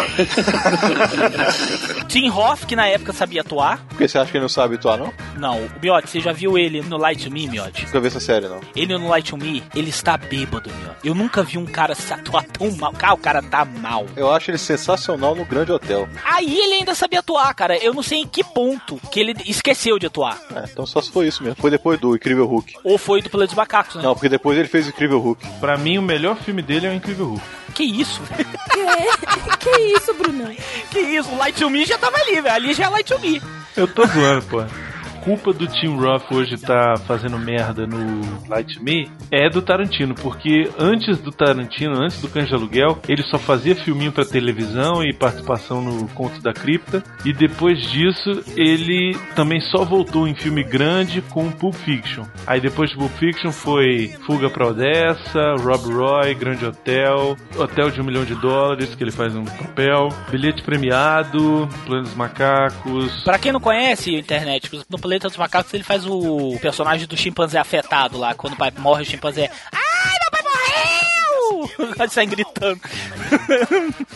Tim 2.08 2.30
Hoff, 2.30 2.66
que 2.66 2.76
na 2.76 2.86
época 2.86 3.12
sabia 3.12 3.40
atuar. 3.40 3.84
Porque 3.88 4.06
você 4.06 4.18
acha 4.18 4.30
que 4.30 4.36
ele 4.36 4.42
não 4.42 4.48
sabe 4.48 4.76
atuar, 4.76 4.98
não? 4.98 5.12
Não, 5.36 5.58
o 5.64 5.70
Miotti, 5.80 6.10
você 6.10 6.20
já 6.20 6.32
viu 6.32 6.56
ele 6.58 6.82
no 6.82 6.96
Light 6.96 7.24
to 7.24 7.30
Me, 7.30 7.46
Miotti? 7.46 7.84
Nunca 7.86 8.00
vi 8.00 8.06
essa 8.06 8.20
série, 8.20 8.48
não. 8.48 8.60
Ele 8.74 8.96
no 8.96 9.08
Light 9.08 9.30
to 9.30 9.36
Me, 9.36 9.62
ele 9.74 9.90
está 9.90 10.16
bêbado, 10.16 10.70
Miotti. 10.70 10.94
Eu 11.04 11.14
nunca 11.14 11.42
vi 11.42 11.58
um 11.58 11.66
cara 11.66 11.94
se 11.94 12.12
atuar 12.12 12.44
tão 12.44 12.70
mal. 12.76 12.92
Cara, 12.92 13.14
o 13.14 13.18
cara 13.18 13.42
tá 13.42 13.64
mal. 13.64 14.06
Eu 14.16 14.32
acho 14.32 14.50
ele 14.50 14.58
sensacional 14.58 15.34
no 15.34 15.44
Grande 15.44 15.72
Hotel. 15.72 16.08
Aí 16.24 16.58
ele 16.58 16.74
ainda 16.74 16.94
sabia 16.94 17.20
atuar, 17.20 17.52
cara. 17.54 17.76
Eu 17.76 17.92
não 17.92 18.02
sei 18.02 18.20
em 18.20 18.26
que 18.26 18.42
ponto 18.42 18.96
que 19.10 19.20
ele 19.20 19.34
esqueceu 19.46 19.98
de 19.98 20.06
atuar. 20.06 20.38
É, 20.54 20.64
então 20.70 20.86
só 20.86 21.00
se 21.00 21.10
foi 21.10 21.26
isso 21.28 21.42
mesmo. 21.42 21.56
Foi 21.60 21.70
depois 21.70 21.98
do 21.98 22.14
Incrível 22.14 22.46
Hulk. 22.46 22.74
Ou 22.84 22.96
foi 22.98 23.20
do 23.20 23.30
Planeta 23.30 23.48
dos 23.48 23.56
Macacos, 23.56 23.96
né? 23.96 24.02
Não, 24.02 24.14
porque 24.14 24.28
depois 24.28 24.58
ele 24.58 24.68
fez 24.68 24.86
o 24.86 24.90
Incrível 24.90 25.18
Hulk. 25.20 25.44
Pra 25.64 25.78
mim, 25.78 25.96
o 25.96 26.02
melhor 26.02 26.36
filme 26.36 26.60
dele 26.60 26.86
é 26.86 26.90
o 26.90 26.92
Incrível 26.92 27.24
Hulk. 27.24 27.42
Que 27.74 27.84
isso? 27.84 28.20
Que, 28.70 29.56
que 29.56 29.80
isso, 29.96 30.12
Bruno? 30.12 30.54
que 30.90 30.98
isso? 30.98 31.30
O 31.30 31.38
Light 31.38 31.58
to 31.58 31.70
Me 31.70 31.86
já 31.86 31.96
tava 31.96 32.18
ali, 32.18 32.38
velho. 32.38 32.54
Ali 32.54 32.74
já 32.74 32.84
é 32.84 32.88
Light 32.90 33.08
to 33.10 33.18
Me. 33.18 33.40
Eu 33.74 33.88
tô 33.88 34.04
zoando, 34.04 34.42
pô. 34.42 34.62
Culpa 35.24 35.54
do 35.54 35.66
Tim 35.66 35.96
Roth 35.96 36.30
hoje 36.30 36.58
tá 36.58 36.94
fazendo 37.06 37.38
merda 37.38 37.86
no 37.86 38.20
Light 38.46 38.78
Me 38.82 39.10
é 39.30 39.48
do 39.48 39.62
Tarantino, 39.62 40.14
porque 40.14 40.70
antes 40.78 41.18
do 41.18 41.32
Tarantino, 41.32 41.98
antes 42.00 42.20
do 42.20 42.28
Cães 42.28 42.48
de 42.48 42.54
Aluguel, 42.54 42.98
ele 43.08 43.22
só 43.22 43.38
fazia 43.38 43.74
filminho 43.74 44.12
pra 44.12 44.24
televisão 44.24 45.02
e 45.02 45.14
participação 45.14 45.80
no 45.80 46.06
Conto 46.08 46.42
da 46.42 46.52
Cripta, 46.52 47.02
e 47.24 47.32
depois 47.32 47.80
disso 47.90 48.42
ele 48.54 49.16
também 49.34 49.60
só 49.60 49.82
voltou 49.82 50.28
em 50.28 50.34
filme 50.34 50.62
grande 50.62 51.22
com 51.22 51.50
Pulp 51.50 51.74
Fiction. 51.74 52.24
Aí 52.46 52.60
depois 52.60 52.90
de 52.90 52.96
Pulp 52.96 53.12
Fiction 53.12 53.50
foi 53.50 54.14
Fuga 54.26 54.50
pra 54.50 54.68
Odessa, 54.68 55.54
Rob 55.58 55.92
Roy, 55.92 56.34
Grande 56.34 56.66
Hotel, 56.66 57.36
Hotel 57.56 57.90
de 57.90 58.00
um 58.00 58.04
Milhão 58.04 58.24
de 58.24 58.34
Dólares, 58.34 58.94
que 58.94 59.02
ele 59.02 59.10
faz 59.10 59.34
um 59.34 59.44
papel, 59.44 60.08
Bilhete 60.30 60.62
Premiado, 60.62 61.66
Plano 61.86 62.02
dos 62.02 62.14
Macacos, 62.14 63.24
Pra 63.24 63.38
quem 63.38 63.52
não 63.52 63.60
conhece 63.60 64.14
internet, 64.14 64.70
no 64.88 64.98
Planeta 65.14 65.28
dos 65.28 65.36
Macacos 65.36 65.72
ele 65.72 65.84
faz 65.84 66.04
o 66.06 66.58
personagem 66.60 67.06
do 67.06 67.16
chimpanzé 67.16 67.58
afetado 67.58 68.18
lá, 68.18 68.34
quando 68.34 68.54
o 68.54 68.56
pai 68.56 68.72
morre 68.76 69.02
o 69.02 69.06
chimpanzé. 69.06 69.48
Ai, 69.72 69.93
Ele 71.98 72.08
sai 72.08 72.26
gritando. 72.26 72.80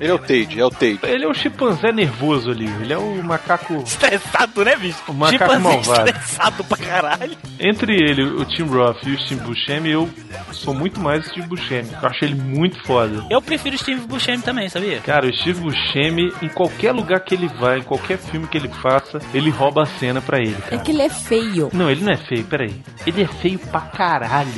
Ele 0.00 0.10
é 0.10 0.14
o 0.14 0.18
Tade, 0.18 0.60
é 0.60 0.64
o 0.64 0.70
Tade. 0.70 0.98
Ele 1.02 1.24
é 1.24 1.28
o 1.28 1.34
chimpanzé 1.34 1.92
nervoso 1.92 2.50
ali. 2.50 2.66
Ele 2.80 2.92
é 2.92 2.98
o 2.98 3.22
macaco. 3.22 3.82
Estressado, 3.86 4.64
né, 4.64 4.76
bicho? 4.76 4.98
O 5.08 5.12
macaco 5.14 5.38
chimpanzé 5.44 5.58
malvado. 5.58 6.10
estressado 6.10 6.64
pra 6.64 6.76
caralho. 6.78 7.36
Entre 7.60 7.94
ele, 7.94 8.22
o 8.24 8.44
Tim 8.44 8.62
Roth 8.64 9.02
e 9.06 9.10
o 9.12 9.20
Steve 9.20 9.40
Buscemi, 9.42 9.90
eu 9.90 10.08
sou 10.52 10.74
muito 10.74 11.00
mais 11.00 11.26
o 11.26 11.30
Steve 11.30 11.46
Buscemi. 11.46 11.88
Eu 12.00 12.08
acho 12.08 12.24
ele 12.24 12.34
muito 12.34 12.82
foda. 12.84 13.24
Eu 13.30 13.40
prefiro 13.42 13.74
o 13.76 13.78
Steve 13.78 14.00
Buscemi 14.06 14.42
também, 14.42 14.68
sabia? 14.68 15.00
Cara, 15.00 15.26
o 15.26 15.32
Steve 15.36 15.60
Buscemi, 15.60 16.32
em 16.42 16.48
qualquer 16.48 16.92
lugar 16.92 17.20
que 17.20 17.34
ele 17.34 17.48
vai, 17.48 17.78
em 17.78 17.82
qualquer 17.82 18.18
filme 18.18 18.46
que 18.46 18.56
ele 18.56 18.68
faça, 18.68 19.18
ele 19.34 19.50
rouba 19.50 19.82
a 19.82 19.86
cena 19.86 20.20
pra 20.20 20.38
ele, 20.38 20.56
É 20.66 20.70
cara. 20.70 20.82
que 20.82 20.90
ele 20.90 21.02
é 21.02 21.08
feio. 21.10 21.70
Não, 21.72 21.90
ele 21.90 22.02
não 22.04 22.12
é 22.12 22.16
feio, 22.16 22.44
peraí. 22.44 22.74
Ele 23.06 23.22
é 23.22 23.26
feio 23.26 23.58
pra 23.58 23.80
caralho. 23.80 24.48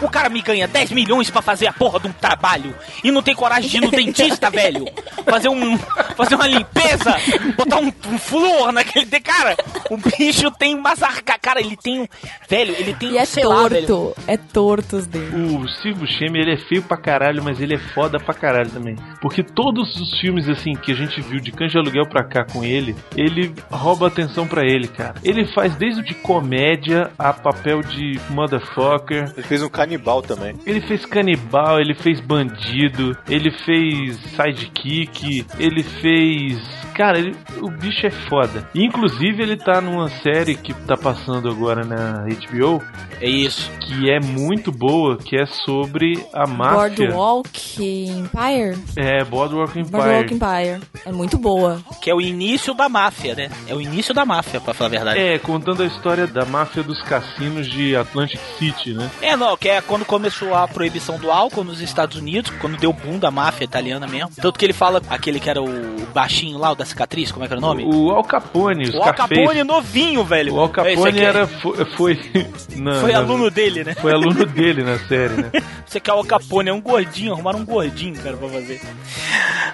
O 0.00 0.08
cara 0.20 0.28
me 0.28 0.42
ganha 0.42 0.68
10 0.68 0.90
milhões 0.92 1.30
pra 1.30 1.40
fazer 1.40 1.66
a 1.66 1.72
porra 1.72 1.98
de 1.98 2.08
um 2.08 2.12
trabalho 2.12 2.74
e 3.02 3.10
não 3.10 3.22
tem 3.22 3.34
coragem 3.34 3.70
de 3.70 3.76
ir 3.78 3.80
no 3.80 3.90
dentista, 3.90 4.50
velho. 4.52 4.84
Fazer 5.24 5.48
um. 5.48 5.78
Fazer 6.16 6.34
uma 6.34 6.46
limpeza, 6.46 7.16
botar 7.56 7.78
um, 7.78 7.86
um 8.08 8.18
flor 8.18 8.70
naquele. 8.72 9.06
de- 9.06 9.20
Cara, 9.20 9.56
o 9.90 9.96
bicho 9.96 10.50
tem 10.52 10.74
umas 10.74 11.02
arca. 11.02 11.38
Cara, 11.38 11.60
ele 11.60 11.76
tem 11.76 12.00
um. 12.00 12.06
Velho, 12.48 12.74
ele 12.78 12.92
tem 12.94 13.12
E 13.12 13.18
é 13.18 13.24
sei 13.24 13.44
lá, 13.44 13.66
velho. 13.68 13.86
torto. 13.86 14.20
É 14.26 14.36
torto 14.36 14.96
os 14.96 15.06
dedos. 15.06 15.52
O 15.54 15.66
Steve 15.68 16.00
Buscemi, 16.00 16.38
ele 16.40 16.52
é 16.54 16.58
feio 16.58 16.82
pra 16.82 16.96
caralho, 16.96 17.42
mas 17.42 17.60
ele 17.60 17.74
é 17.74 17.78
foda 17.78 18.18
pra 18.18 18.34
caralho 18.34 18.68
também. 18.70 18.96
Porque 19.22 19.42
todos 19.42 19.94
os 20.00 20.18
filmes, 20.20 20.48
assim, 20.48 20.74
que 20.74 20.92
a 20.92 20.94
gente 20.96 21.20
viu 21.22 21.40
de 21.40 21.50
de 21.60 21.76
Aluguel 21.78 22.06
pra 22.08 22.24
cá 22.24 22.44
com 22.44 22.64
ele, 22.64 22.96
ele 23.16 23.54
rouba 23.70 24.06
atenção 24.08 24.46
pra 24.48 24.62
ele, 24.64 24.88
cara. 24.88 25.14
Ele 25.22 25.44
faz 25.52 25.76
desde 25.76 26.00
o 26.00 26.04
de 26.04 26.14
comédia 26.14 27.10
a 27.18 27.32
papel 27.32 27.82
de 27.82 28.18
motherfucker. 28.30 29.30
Ele 29.36 29.46
fez 29.46 29.62
um 29.62 29.68
canibal 30.10 30.22
também. 30.22 30.54
Ele 30.66 30.80
fez 30.80 31.06
canibal, 31.06 31.80
ele 31.80 31.94
fez 31.94 32.20
bandido, 32.20 33.16
ele 33.28 33.50
fez 33.50 34.16
sidekick, 34.16 35.46
ele 35.58 35.82
fez. 35.82 36.79
Cara, 37.00 37.18
ele- 37.18 37.34
o 37.62 37.70
bicho 37.70 38.06
é 38.06 38.10
foda. 38.10 38.68
E, 38.74 38.84
inclusive, 38.84 39.42
ele 39.42 39.56
tá 39.56 39.80
numa 39.80 40.10
série 40.22 40.54
que 40.54 40.74
tá 40.74 40.98
passando 40.98 41.48
agora 41.48 41.82
na 41.82 42.26
HBO, 42.28 42.82
É 43.18 43.26
isso. 43.26 43.70
que 43.80 44.10
é 44.10 44.20
muito 44.20 44.70
boa, 44.70 45.16
que 45.16 45.34
é 45.34 45.46
sobre 45.46 46.22
a 46.34 46.46
máfia. 46.46 47.08
Boardwalk 47.10 47.82
Empire? 47.82 48.78
É, 48.98 49.24
Boardwalk 49.24 49.78
Empire. 49.78 49.90
Boardwalk 49.90 50.34
Empire. 50.34 50.80
É 51.06 51.10
muito 51.10 51.38
boa. 51.38 51.80
Que 52.02 52.10
é 52.10 52.14
o 52.14 52.20
início 52.20 52.74
da 52.74 52.86
máfia, 52.86 53.34
né? 53.34 53.50
É 53.66 53.74
o 53.74 53.80
início 53.80 54.12
da 54.12 54.26
máfia, 54.26 54.60
pra 54.60 54.74
falar 54.74 54.88
a 54.88 54.90
verdade. 54.90 55.18
É, 55.18 55.38
contando 55.38 55.82
a 55.82 55.86
história 55.86 56.26
da 56.26 56.44
máfia 56.44 56.82
dos 56.82 57.00
cassinos 57.02 57.66
de 57.66 57.96
Atlantic 57.96 58.40
City, 58.58 58.92
né? 58.92 59.10
É, 59.22 59.34
não, 59.36 59.56
que 59.56 59.70
é 59.70 59.80
quando 59.80 60.04
começou 60.04 60.54
a 60.54 60.68
proibição 60.68 61.18
do 61.18 61.30
álcool 61.30 61.64
nos 61.64 61.80
Estados 61.80 62.18
Unidos, 62.18 62.52
quando 62.60 62.76
deu 62.76 62.90
o 62.90 62.92
boom 62.92 63.18
da 63.18 63.30
máfia 63.30 63.64
italiana 63.64 64.06
mesmo. 64.06 64.30
Tanto 64.36 64.58
que 64.58 64.66
ele 64.66 64.74
fala, 64.74 65.00
aquele 65.08 65.40
que 65.40 65.48
era 65.48 65.62
o 65.62 65.70
baixinho 66.12 66.58
lá, 66.58 66.72
o 66.72 66.74
da 66.74 66.89
cicatriz, 66.90 67.32
como 67.32 67.44
é 67.44 67.48
que 67.48 67.54
era 67.54 67.58
o 67.58 67.62
nome? 67.62 67.84
O 67.84 68.10
Al 68.10 68.22
Capone, 68.24 68.84
os 68.88 68.94
O 68.94 69.02
Al. 69.02 69.14
Capone 69.14 69.64
novinho, 69.64 70.22
velho. 70.24 70.54
O 70.54 70.60
Al 70.60 70.68
Capone 70.68 71.08
aqui- 71.08 71.18
era, 71.24 71.46
foi, 71.46 71.84
foi, 71.96 72.18
na- 72.76 73.00
Foi 73.00 73.12
na- 73.12 73.18
aluno 73.18 73.50
dele, 73.50 73.82
né? 73.84 73.94
Foi 73.94 74.12
aluno 74.12 74.44
dele 74.46 74.82
na 74.82 74.98
série, 74.98 75.34
né? 75.34 75.50
Você 75.86 75.98
quer 75.98 76.12
o 76.12 76.16
Al 76.18 76.24
Capone, 76.24 76.68
é 76.70 76.72
um 76.72 76.80
gordinho, 76.80 77.32
arrumaram 77.32 77.60
um 77.60 77.64
gordinho, 77.64 78.14
cara, 78.22 78.36
pra 78.36 78.48
fazer. 78.48 78.80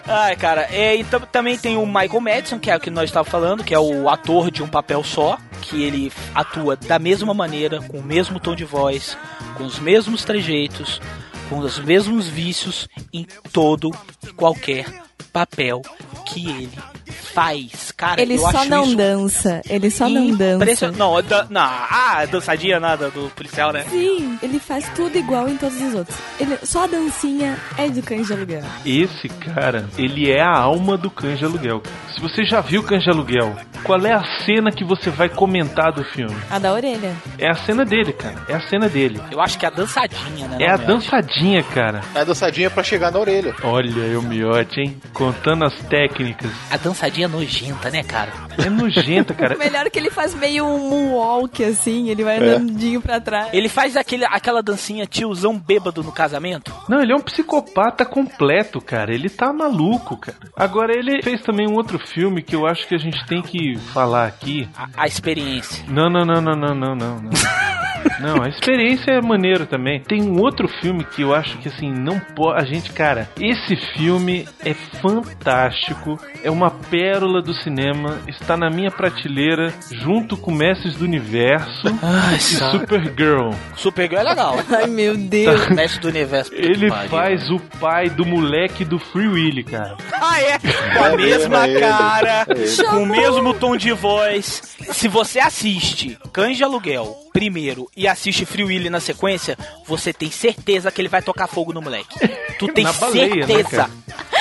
Ai, 0.06 0.36
cara, 0.36 0.68
é, 0.70 0.94
e 0.96 1.04
tam- 1.04 1.20
também 1.20 1.58
tem 1.58 1.76
o 1.76 1.84
Michael 1.86 2.20
Madison, 2.20 2.58
que 2.58 2.70
é 2.70 2.76
o 2.76 2.80
que 2.80 2.90
nós 2.90 3.04
estávamos 3.10 3.30
falando, 3.30 3.64
que 3.64 3.74
é 3.74 3.78
o 3.78 4.08
ator 4.08 4.50
de 4.50 4.62
um 4.62 4.68
papel 4.68 5.02
só, 5.02 5.36
que 5.62 5.82
ele 5.82 6.12
atua 6.34 6.76
da 6.76 6.98
mesma 6.98 7.34
maneira, 7.34 7.80
com 7.80 7.98
o 7.98 8.02
mesmo 8.02 8.38
tom 8.38 8.54
de 8.54 8.64
voz, 8.64 9.16
com 9.56 9.64
os 9.64 9.78
mesmos 9.78 10.24
trejeitos, 10.24 11.00
com 11.48 11.58
os 11.58 11.78
mesmos 11.80 12.28
vícios 12.28 12.88
em 13.12 13.26
todo 13.52 13.90
e 14.26 14.32
qualquer 14.32 14.86
papel 15.32 15.82
que 16.26 16.48
ele 16.48 16.78
faz. 17.10 17.92
Cara, 17.96 18.20
Ele 18.20 18.34
eu 18.34 18.38
só 18.38 18.48
acho 18.48 18.70
não 18.70 18.84
isso 18.84 18.96
dança. 18.96 19.62
Ele 19.68 19.90
só 19.90 20.08
não 20.08 20.30
dança. 20.34 20.90
Não, 20.92 21.22
dan- 21.22 21.46
não, 21.50 21.60
ah, 21.62 22.26
dançadinha 22.30 22.80
nada 22.80 23.10
do 23.10 23.30
policial, 23.30 23.72
né? 23.72 23.84
Sim, 23.90 24.38
ele 24.42 24.58
faz 24.58 24.88
tudo 24.94 25.16
igual 25.16 25.48
em 25.48 25.56
todos 25.56 25.80
os 25.80 25.94
outros. 25.94 26.16
Ele, 26.40 26.56
só 26.62 26.84
a 26.84 26.86
dancinha 26.86 27.56
é 27.76 27.88
de 27.88 28.02
cães 28.02 28.26
de 28.26 28.32
aluguel. 28.32 28.62
Esse 28.84 29.28
cara, 29.28 29.88
ele 29.98 30.30
é 30.30 30.40
a 30.42 30.56
alma 30.58 30.96
do 30.96 31.10
Cães 31.10 31.38
de 31.38 31.44
Aluguel. 31.44 31.80
cara. 31.80 31.96
Se 32.14 32.20
você 32.20 32.44
já 32.44 32.60
viu 32.60 32.82
Cães 32.82 33.02
de 33.02 33.10
Aluguel, 33.10 33.54
qual 33.84 34.00
é 34.06 34.12
a 34.12 34.22
cena 34.44 34.70
que 34.72 34.84
você 34.84 35.10
vai 35.10 35.28
comentar 35.28 35.92
do 35.92 36.02
filme? 36.04 36.34
A 36.50 36.58
da 36.58 36.72
orelha. 36.72 37.14
É 37.38 37.48
a 37.50 37.54
cena 37.54 37.84
dele, 37.84 38.12
cara. 38.12 38.36
É 38.48 38.54
a 38.54 38.60
cena 38.68 38.88
dele. 38.88 39.20
Eu 39.30 39.40
acho 39.40 39.58
que 39.58 39.64
é 39.64 39.68
a 39.68 39.72
dançadinha, 39.72 40.48
né? 40.48 40.56
É 40.60 40.70
a 40.70 40.76
dançadinha, 40.76 41.62
cara. 41.62 42.00
É 42.14 42.20
a 42.20 42.24
dançadinha 42.24 42.70
pra 42.70 42.82
chegar 42.82 43.10
na 43.12 43.18
orelha. 43.18 43.54
Olha, 43.62 44.00
eu 44.00 44.22
miote, 44.22 44.80
hein? 44.80 44.96
Contando 45.12 45.64
as 45.64 45.74
técnicas. 45.84 46.50
A 46.70 46.76
dançadinha 46.76 47.28
nojenta, 47.28 47.90
né, 47.90 48.02
cara? 48.02 48.32
É 48.58 48.68
nojenta, 48.68 49.34
cara. 49.34 49.56
Melhor 49.58 49.88
que 49.90 49.98
ele 49.98 50.10
faz 50.10 50.34
meio 50.34 50.64
um 50.64 50.90
moonwalk, 50.90 51.64
assim, 51.64 52.08
ele 52.08 52.24
vai 52.24 52.38
andandinho 52.38 53.00
pra 53.00 53.20
trás. 53.20 53.48
Ele 53.52 53.68
faz 53.68 53.96
aquele, 53.96 54.24
aquela 54.26 54.62
dancinha 54.62 55.06
tiozão 55.06 55.58
bêbado 55.58 56.02
no 56.02 56.12
casamento. 56.12 56.72
Não, 56.88 57.00
ele 57.00 57.12
é 57.12 57.16
um 57.16 57.20
psicopata 57.20 58.04
completo, 58.04 58.80
cara. 58.80 59.12
Ele 59.14 59.28
tá 59.28 59.52
maluco, 59.52 60.16
cara. 60.16 60.38
Agora, 60.56 60.92
ele 60.92 61.22
fez 61.22 61.42
também 61.42 61.68
um 61.68 61.74
outro 61.74 61.98
filme 61.98 62.42
que 62.42 62.54
eu 62.54 62.66
acho 62.66 62.86
que 62.86 62.94
a 62.94 62.98
gente 62.98 63.24
tem 63.26 63.42
que 63.42 63.76
falar 63.92 64.26
aqui. 64.26 64.68
A, 64.76 65.04
a 65.04 65.06
experiência. 65.06 65.84
Não, 65.88 66.10
não, 66.10 66.24
não, 66.24 66.40
não, 66.40 66.54
não, 66.54 66.74
não, 66.74 66.94
não. 66.94 67.16
Não, 67.16 67.30
Não, 68.20 68.42
a 68.42 68.48
experiência 68.48 69.12
é 69.12 69.20
maneiro 69.20 69.66
também. 69.66 70.00
Tem 70.00 70.22
um 70.22 70.40
outro 70.40 70.68
filme 70.80 71.04
que 71.04 71.22
eu 71.22 71.34
acho 71.34 71.58
que 71.58 71.68
assim, 71.68 71.92
não 71.92 72.18
pode. 72.18 72.62
A 72.62 72.64
gente, 72.64 72.92
cara, 72.92 73.28
esse 73.38 73.76
filme 73.94 74.48
é 74.64 74.74
fantástico. 75.00 76.18
É 76.42 76.50
uma 76.50 76.70
pérola 76.70 77.42
do 77.42 77.52
cinema. 77.54 78.18
Está 78.26 78.56
na 78.56 78.70
minha 78.70 78.90
prateleira 78.90 79.72
junto 79.92 80.36
com 80.36 80.50
Mestres 80.50 80.96
do 80.96 81.04
Universo 81.04 81.86
Ai, 82.02 82.36
e 82.36 82.40
Supergirl. 82.40 83.50
Supergirl 83.76 84.20
é 84.20 84.24
legal. 84.24 84.56
Ai, 84.70 84.86
meu 84.86 85.16
Deus. 85.16 85.68
Mestre 85.68 86.00
do 86.00 86.08
universo. 86.08 86.52
Ele 86.54 86.90
faz 87.08 87.50
o 87.50 87.58
pai 87.80 88.08
do 88.10 88.24
moleque 88.24 88.84
do 88.84 88.98
Free 88.98 89.28
Willy, 89.28 89.64
cara. 89.64 89.96
Ah, 90.12 90.40
é? 90.40 90.58
Com 90.58 91.04
a 91.04 91.08
É 91.12 91.16
mesma 91.16 91.26
mesmo, 91.26 91.56
é 91.56 91.70
ele. 91.70 91.80
cara, 91.80 92.46
É 92.48 92.52
ele. 92.58 92.84
com 92.88 93.02
o 93.02 93.06
mesmo 93.06 93.54
tom 93.54 93.76
de 93.76 93.92
voz. 93.92 94.62
Se 94.92 95.08
você 95.08 95.38
assiste 95.40 96.18
Cães 96.32 96.56
de 96.56 96.64
Aluguel 96.64 97.16
primeiro 97.36 97.86
e 97.94 98.08
assiste 98.08 98.46
Free 98.46 98.64
Willy 98.64 98.88
na 98.88 98.98
sequência, 98.98 99.58
você 99.84 100.10
tem 100.10 100.30
certeza 100.30 100.90
que 100.90 101.02
ele 101.02 101.08
vai 101.08 101.20
tocar 101.20 101.46
fogo 101.46 101.70
no 101.70 101.82
moleque. 101.82 102.16
Tu 102.58 102.66
tem 102.68 102.86
baleia, 102.90 103.46
né, 103.46 103.46
certeza. 103.46 103.90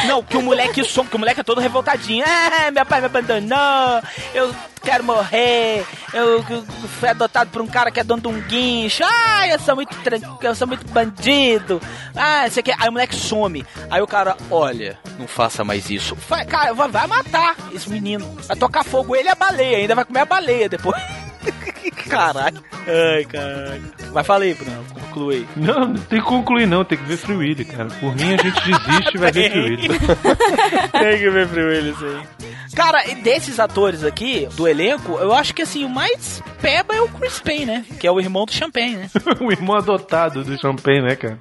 Não, 0.06 0.24
que 0.24 0.38
o 0.38 0.42
moleque 0.42 0.82
some, 0.86 1.10
que 1.10 1.18
o 1.18 1.20
moleque 1.20 1.42
é 1.42 1.44
todo 1.44 1.60
revoltadinho. 1.60 2.24
É, 2.24 2.72
meu 2.72 2.86
pai 2.86 3.02
me 3.02 3.08
abandonou, 3.08 4.02
eu 4.34 4.56
quero 4.82 5.04
morrer, 5.04 5.86
eu, 6.14 6.42
eu 6.50 6.64
fui 6.98 7.10
adotado 7.10 7.50
por 7.50 7.62
um 7.62 7.68
cara 7.68 7.92
que 7.92 8.00
é 8.00 8.04
dono 8.06 8.22
de 8.22 8.28
um 8.30 8.40
guincho. 8.40 9.04
Ah, 9.04 9.46
eu 9.50 9.60
sou 9.60 9.76
muito 9.76 9.94
tranquilo, 9.98 10.40
eu 10.42 10.56
sou 10.56 10.66
muito 10.66 10.88
bandido. 10.88 11.82
Ah, 12.16 12.50
você 12.50 12.64
quer. 12.64 12.78
Aí 12.80 12.88
o 12.88 12.94
moleque 12.94 13.16
some. 13.16 13.66
Aí 13.92 14.02
o 14.02 14.08
cara, 14.08 14.38
olha, 14.50 14.98
não 15.20 15.28
faça 15.28 15.66
mais 15.66 15.90
isso. 15.90 16.16
Vai, 16.30 16.46
cara, 16.46 16.74
vai 16.74 17.08
matar 17.08 17.58
esse 17.74 17.90
menino. 17.90 18.26
Vai 18.48 18.56
tocar 18.56 18.86
fogo 18.86 19.14
ele 19.14 19.28
e 19.28 19.32
a 19.32 19.36
baleia, 19.36 19.80
ainda 19.80 19.96
vai 19.96 20.06
comer 20.06 20.22
a 20.22 20.26
baleia 20.26 20.70
depois. 20.70 20.96
Caralho. 22.10 22.62
Ai, 22.88 23.26
caralho. 23.26 23.84
Mas 24.14 24.28
falei, 24.28 24.54
Bruno, 24.54 24.86
conclui. 24.94 25.48
Não, 25.56 25.88
não 25.88 25.96
tem 25.96 26.20
que 26.20 26.26
concluir 26.26 26.68
não, 26.68 26.84
tem 26.84 26.98
que 26.98 27.04
ver 27.04 27.18
Free 27.18 27.36
Willy, 27.36 27.66
cara. 27.66 27.88
Por 28.00 28.16
mim 28.16 28.34
a 28.34 28.38
gente 28.38 28.62
desiste 28.62 29.16
e 29.16 29.18
vai 29.18 29.32
ver 29.32 29.52
Free 29.52 29.62
Willy. 29.62 29.88
Tem 30.92 31.18
que 31.18 31.30
ver 31.30 31.48
Free 31.48 31.64
Willy, 31.64 31.90
isso 31.92 32.06
aí. 32.06 32.56
Cara, 32.76 33.10
e 33.10 33.16
desses 33.16 33.60
atores 33.60 34.04
aqui, 34.04 34.48
do 34.54 34.68
elenco, 34.68 35.14
eu 35.14 35.34
acho 35.34 35.54
que 35.54 35.62
assim, 35.62 35.86
o 35.86 35.90
mais 35.90 36.44
peba 36.62 36.94
é 36.94 37.02
o 37.02 37.08
Chris 37.08 37.40
Payne, 37.40 37.66
né? 37.66 37.86
Que 38.00 38.06
é 38.06 38.12
o 38.12 38.20
irmão 38.20 38.46
do 38.46 38.52
Champagne, 38.52 38.98
né? 38.98 39.10
o 39.40 39.52
irmão 39.52 39.78
adotado 39.78 40.44
do 40.44 40.60
Champagne, 40.60 41.02
né, 41.02 41.16
cara? 41.16 41.40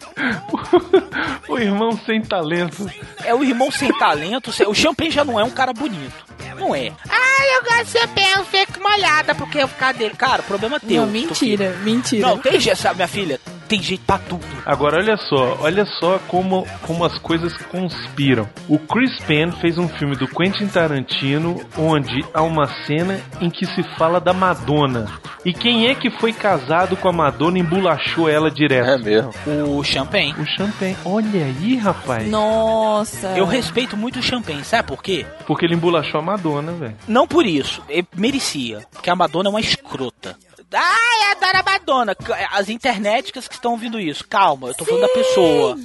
o 1.48 1.58
irmão 1.58 1.98
sem 2.06 2.22
talento. 2.22 2.88
É 3.24 3.34
o 3.34 3.42
irmão 3.42 3.70
sem 3.70 3.92
talento. 3.98 4.50
O 4.68 4.74
Champagne 4.74 5.10
já 5.10 5.24
não 5.24 5.38
é 5.38 5.44
um 5.44 5.50
cara 5.50 5.72
bonito. 5.72 6.24
Não 6.58 6.74
é. 6.74 6.92
Ah, 7.08 7.46
eu 7.56 7.62
gosto 7.64 7.84
de 7.84 7.90
ser 7.90 8.06
bem, 8.08 8.44
fico 8.44 8.80
molhada 8.80 9.34
porque 9.34 9.58
eu 9.58 9.68
ficar 9.68 9.92
dele. 9.94 10.14
Cara, 10.16 10.42
problema 10.42 10.76
é 10.76 10.78
teu. 10.80 11.02
Não, 11.02 11.10
mentira, 11.10 11.76
mentira. 11.82 12.26
Não, 12.26 12.38
tem 12.38 12.60
jeito, 12.60 12.78
sabe, 12.80 12.96
minha 12.96 13.08
filha? 13.08 13.40
Tem 13.68 13.82
jeito 13.82 14.04
pra 14.04 14.18
tudo. 14.18 14.44
Agora 14.66 14.98
olha 14.98 15.16
só, 15.16 15.58
olha 15.60 15.84
só 15.86 16.18
como, 16.28 16.66
como 16.82 17.04
as 17.04 17.18
coisas 17.18 17.56
conspiram. 17.70 18.48
O 18.68 18.78
Chris 18.78 19.18
Penn 19.24 19.52
fez 19.52 19.78
um 19.78 19.88
filme 19.88 20.16
do 20.16 20.28
Quentin 20.28 20.66
Tarantino 20.66 21.60
onde 21.76 22.24
há 22.32 22.42
uma 22.42 22.66
cena 22.86 23.20
em 23.40 23.50
que 23.50 23.66
se 23.66 23.82
fala 23.96 24.20
da 24.20 24.32
Madonna. 24.32 25.06
E 25.44 25.52
quem 25.52 25.88
é 25.88 25.94
que 25.94 26.10
foi 26.10 26.32
casado 26.32 26.96
com 26.96 27.08
a 27.08 27.12
Madonna 27.12 27.58
e 27.58 27.60
embolachou 27.60 28.28
ela 28.28 28.50
direto? 28.50 28.88
É 28.88 28.98
mesmo. 28.98 29.30
O 29.76 29.84
Champagne. 29.84 30.34
O 30.38 30.46
Champagne. 30.46 30.96
Olha 31.04 31.44
aí, 31.44 31.76
rapaz. 31.76 32.28
Nossa. 32.28 33.28
Eu 33.36 33.44
respeito 33.44 33.96
muito 33.96 34.18
o 34.18 34.22
Champagne, 34.22 34.64
sabe 34.64 34.88
por 34.88 35.02
quê? 35.02 35.26
Porque 35.46 35.66
ele 35.66 35.74
embolachou 35.74 36.20
a 36.20 36.22
Madonna, 36.22 36.72
velho. 36.72 36.96
Não 37.06 37.26
por 37.26 37.44
isso, 37.46 37.82
ele 37.88 38.06
merecia, 38.16 38.80
porque 38.92 39.10
a 39.10 39.16
Madonna 39.16 39.48
é 39.48 39.50
uma 39.50 39.60
escrota. 39.60 40.36
Ai, 40.72 41.32
adoro 41.32 41.58
a 41.58 41.62
Madonna. 41.62 42.16
As 42.52 42.68
internéticas 42.68 43.46
que 43.46 43.54
estão 43.54 43.72
ouvindo 43.72 44.00
isso, 44.00 44.26
calma, 44.26 44.68
eu 44.68 44.74
tô 44.74 44.84
falando 44.84 45.02
da 45.02 45.08
pessoa. 45.08 45.78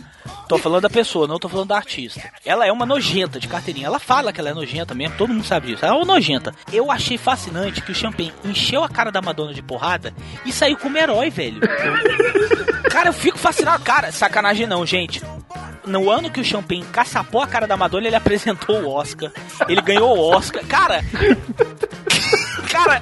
Tô 0.47 0.57
falando 0.57 0.81
da 0.81 0.89
pessoa, 0.89 1.27
não 1.27 1.37
tô 1.37 1.47
falando 1.47 1.67
da 1.67 1.75
artista. 1.75 2.21
Ela 2.43 2.65
é 2.65 2.71
uma 2.71 2.85
nojenta 2.85 3.39
de 3.39 3.47
carteirinha. 3.47 3.85
Ela 3.85 3.99
fala 3.99 4.33
que 4.33 4.39
ela 4.39 4.49
é 4.49 4.53
nojenta 4.53 4.95
mesmo, 4.95 5.15
todo 5.15 5.31
mundo 5.31 5.45
sabe 5.45 5.67
disso. 5.67 5.85
Ela 5.85 5.93
é 5.93 5.97
uma 5.97 6.05
nojenta. 6.13 6.53
Eu 6.73 6.91
achei 6.91 7.17
fascinante 7.17 7.81
que 7.81 7.91
o 7.91 7.95
Champagne 7.95 8.33
encheu 8.43 8.83
a 8.83 8.89
cara 8.89 9.11
da 9.11 9.21
Madonna 9.21 9.53
de 9.53 9.61
porrada 9.61 10.13
e 10.45 10.51
saiu 10.51 10.75
como 10.77 10.97
herói, 10.97 11.29
velho. 11.29 11.61
Cara, 12.89 13.09
eu 13.09 13.13
fico 13.13 13.37
fascinado. 13.37 13.83
Cara, 13.83 14.11
sacanagem 14.11 14.65
não, 14.65 14.83
gente. 14.85 15.21
No 15.85 16.09
ano 16.09 16.31
que 16.31 16.41
o 16.41 16.45
Champagne 16.45 16.85
caçapou 16.91 17.41
a 17.41 17.47
cara 17.47 17.67
da 17.67 17.77
Madonna, 17.77 18.07
ele 18.07 18.15
apresentou 18.15 18.81
o 18.81 18.89
Oscar. 18.89 19.31
Ele 19.67 19.81
ganhou 19.81 20.17
o 20.17 20.35
Oscar. 20.35 20.65
Cara. 20.65 21.03
Cara, 22.69 23.01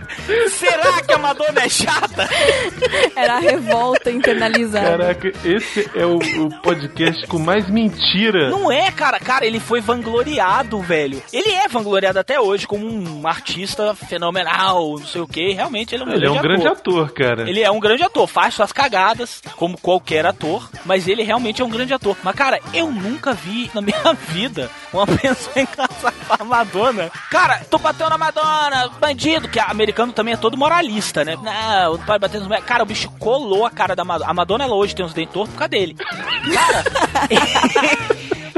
será 0.49 1.01
que 1.01 1.11
a 1.11 1.17
Madonna 1.17 1.61
é 1.61 1.66
chata? 1.69 2.27
Era 3.15 3.35
a 3.35 3.39
revolta 3.39 4.09
internalizada. 4.11 4.97
Caraca, 4.97 5.31
esse 5.43 5.89
é 5.95 6.05
o, 6.05 6.17
o 6.17 6.61
podcast 6.61 7.25
com 7.27 7.39
mais 7.39 7.69
mentira. 7.69 8.49
Não 8.49 8.71
é, 8.71 8.91
cara. 8.91 9.19
Cara, 9.19 9.45
ele 9.45 9.59
foi 9.59 9.81
vangloriado, 9.81 10.79
velho. 10.81 11.21
Ele 11.31 11.49
é 11.51 11.67
vangloriado 11.67 12.19
até 12.19 12.39
hoje 12.39 12.67
como 12.67 12.85
um 12.87 13.27
artista 13.27 13.93
fenomenal, 13.95 14.97
não 14.99 15.05
sei 15.07 15.21
o 15.21 15.27
que. 15.27 15.53
Realmente 15.53 15.95
ele 15.95 16.03
é 16.03 16.05
um 16.05 16.09
Ele 16.09 16.17
é 16.17 16.29
grande 16.29 16.37
um 16.39 16.41
grande 16.41 16.67
ator. 16.67 17.03
ator, 17.03 17.13
cara. 17.13 17.49
Ele 17.49 17.61
é 17.61 17.71
um 17.71 17.79
grande 17.79 18.03
ator, 18.03 18.27
faz 18.27 18.53
suas 18.53 18.71
cagadas, 18.71 19.41
como 19.55 19.77
qualquer 19.77 20.25
ator, 20.25 20.69
mas 20.85 21.07
ele 21.07 21.23
realmente 21.23 21.61
é 21.61 21.65
um 21.65 21.69
grande 21.69 21.93
ator. 21.93 22.15
Mas, 22.23 22.35
cara, 22.35 22.59
eu 22.73 22.91
nunca 22.91 23.33
vi 23.33 23.69
na 23.73 23.81
minha 23.81 24.13
vida 24.29 24.69
uma 24.93 25.05
pessoa 25.05 25.59
encaçar 25.59 26.13
com 26.27 26.43
a 26.43 26.45
Madonna. 26.45 27.09
Cara, 27.29 27.61
tô 27.69 27.77
batendo 27.77 28.09
na 28.09 28.17
Madonna, 28.17 28.89
bandido, 28.99 29.47
que 29.47 29.59
americano 29.59 30.11
também 30.13 30.33
é 30.33 30.37
todo 30.37 30.57
moralista, 30.57 31.23
né? 31.23 31.35
Não, 31.57 31.97
não 31.97 32.05
pode 32.05 32.19
bater 32.19 32.39
nos. 32.39 32.63
Cara, 32.63 32.83
o 32.83 32.85
bicho 32.85 33.09
colou 33.19 33.65
a 33.65 33.71
cara 33.71 33.95
da 33.95 34.05
Madonna. 34.05 34.29
A 34.29 34.33
Madonna, 34.33 34.63
ela 34.63 34.75
hoje 34.75 34.95
tem 34.95 35.05
uns 35.05 35.13
dentes 35.13 35.33
tortos 35.33 35.53
por 35.53 35.59
causa 35.59 35.69
dele. 35.69 35.95
Cara, 35.95 36.83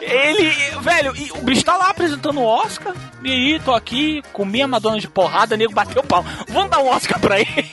ele, 0.01 0.51
velho, 0.81 1.15
e 1.15 1.31
o 1.31 1.41
bicho 1.43 1.63
tá 1.63 1.77
lá 1.77 1.89
apresentando 1.89 2.39
o 2.39 2.45
Oscar. 2.45 2.93
E 3.23 3.31
aí, 3.31 3.59
tô 3.59 3.73
aqui, 3.73 4.21
comi 4.33 4.61
a 4.61 4.67
Madonna 4.67 4.99
de 4.99 5.07
porrada, 5.07 5.55
nego 5.55 5.73
bateu 5.73 6.01
o 6.01 6.05
pau. 6.05 6.25
Vamos 6.49 6.69
dar 6.69 6.79
um 6.79 6.89
Oscar 6.89 7.19
pra 7.19 7.39
ele. 7.39 7.69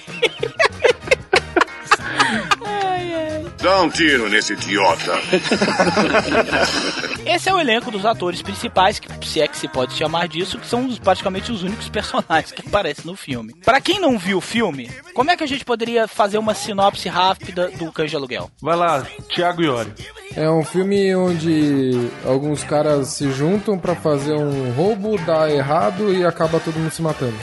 Dá 3.61 3.83
um 3.83 3.91
tiro 3.91 4.29
nesse 4.29 4.53
idiota. 4.53 5.13
Esse 7.27 7.49
é 7.49 7.55
o 7.55 7.61
elenco 7.61 7.91
dos 7.91 8.07
atores 8.07 8.41
principais, 8.41 8.99
que 8.99 9.27
se 9.29 9.41
é 9.41 9.49
que 9.49 9.57
se 9.59 9.67
pode 9.69 9.95
chamar 9.95 10.29
disso, 10.29 10.59
que 10.59 10.67
são 10.67 10.87
os- 10.87 10.99
praticamente 10.99 11.51
os 11.53 11.63
únicos 11.63 11.89
personagens 11.91 12.53
que 12.53 12.67
aparecem 12.67 13.05
no 13.05 13.17
filme. 13.17 13.55
Pra 13.65 13.81
quem 13.81 14.01
não 14.01 14.19
viu 14.19 14.39
o 14.39 14.41
filme, 14.41 14.91
como 15.15 15.31
é 15.31 15.37
que 15.37 15.45
a 15.45 15.47
gente 15.49 15.65
poderia 15.65 16.07
fazer 16.07 16.39
uma 16.39 16.55
sinopse 16.55 17.09
rápida 17.09 17.69
do 17.73 17.91
Cães 17.93 18.11
de 18.11 18.17
Aluguel? 18.17 18.51
Vai 18.63 18.77
lá, 18.77 19.05
Thiago 19.35 19.63
Iori. 19.63 19.93
É 20.37 20.49
um 20.51 20.65
filme 20.65 21.15
onde 21.17 22.09
alguns 22.25 22.63
caras 22.63 23.09
se 23.09 23.31
juntam 23.33 23.79
pra 23.79 23.95
fazer 23.95 24.35
um 24.35 24.73
roubo, 24.73 25.19
dá 25.19 25.51
errado 25.51 26.13
e 26.13 26.25
acaba 26.25 26.61
todo 26.61 26.79
mundo 26.79 26.91
se 26.91 27.03
matando. 27.03 27.37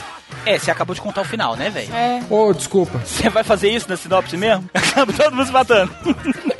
É, 0.46 0.58
você 0.58 0.70
acabou 0.70 0.94
de 0.94 1.00
contar 1.00 1.20
o 1.22 1.24
final, 1.24 1.56
né, 1.56 1.70
velho? 1.70 1.94
É. 1.94 2.20
Oh, 2.28 2.52
desculpa. 2.52 2.98
Você 2.98 3.28
vai 3.30 3.42
fazer 3.44 3.70
isso 3.70 3.88
na 3.88 3.96
sinopse 3.96 4.36
mesmo? 4.36 4.68
Acaba 4.74 5.12
todo 5.12 5.34
mundo 5.34 5.46
se 5.46 5.52
matando. 5.52 5.94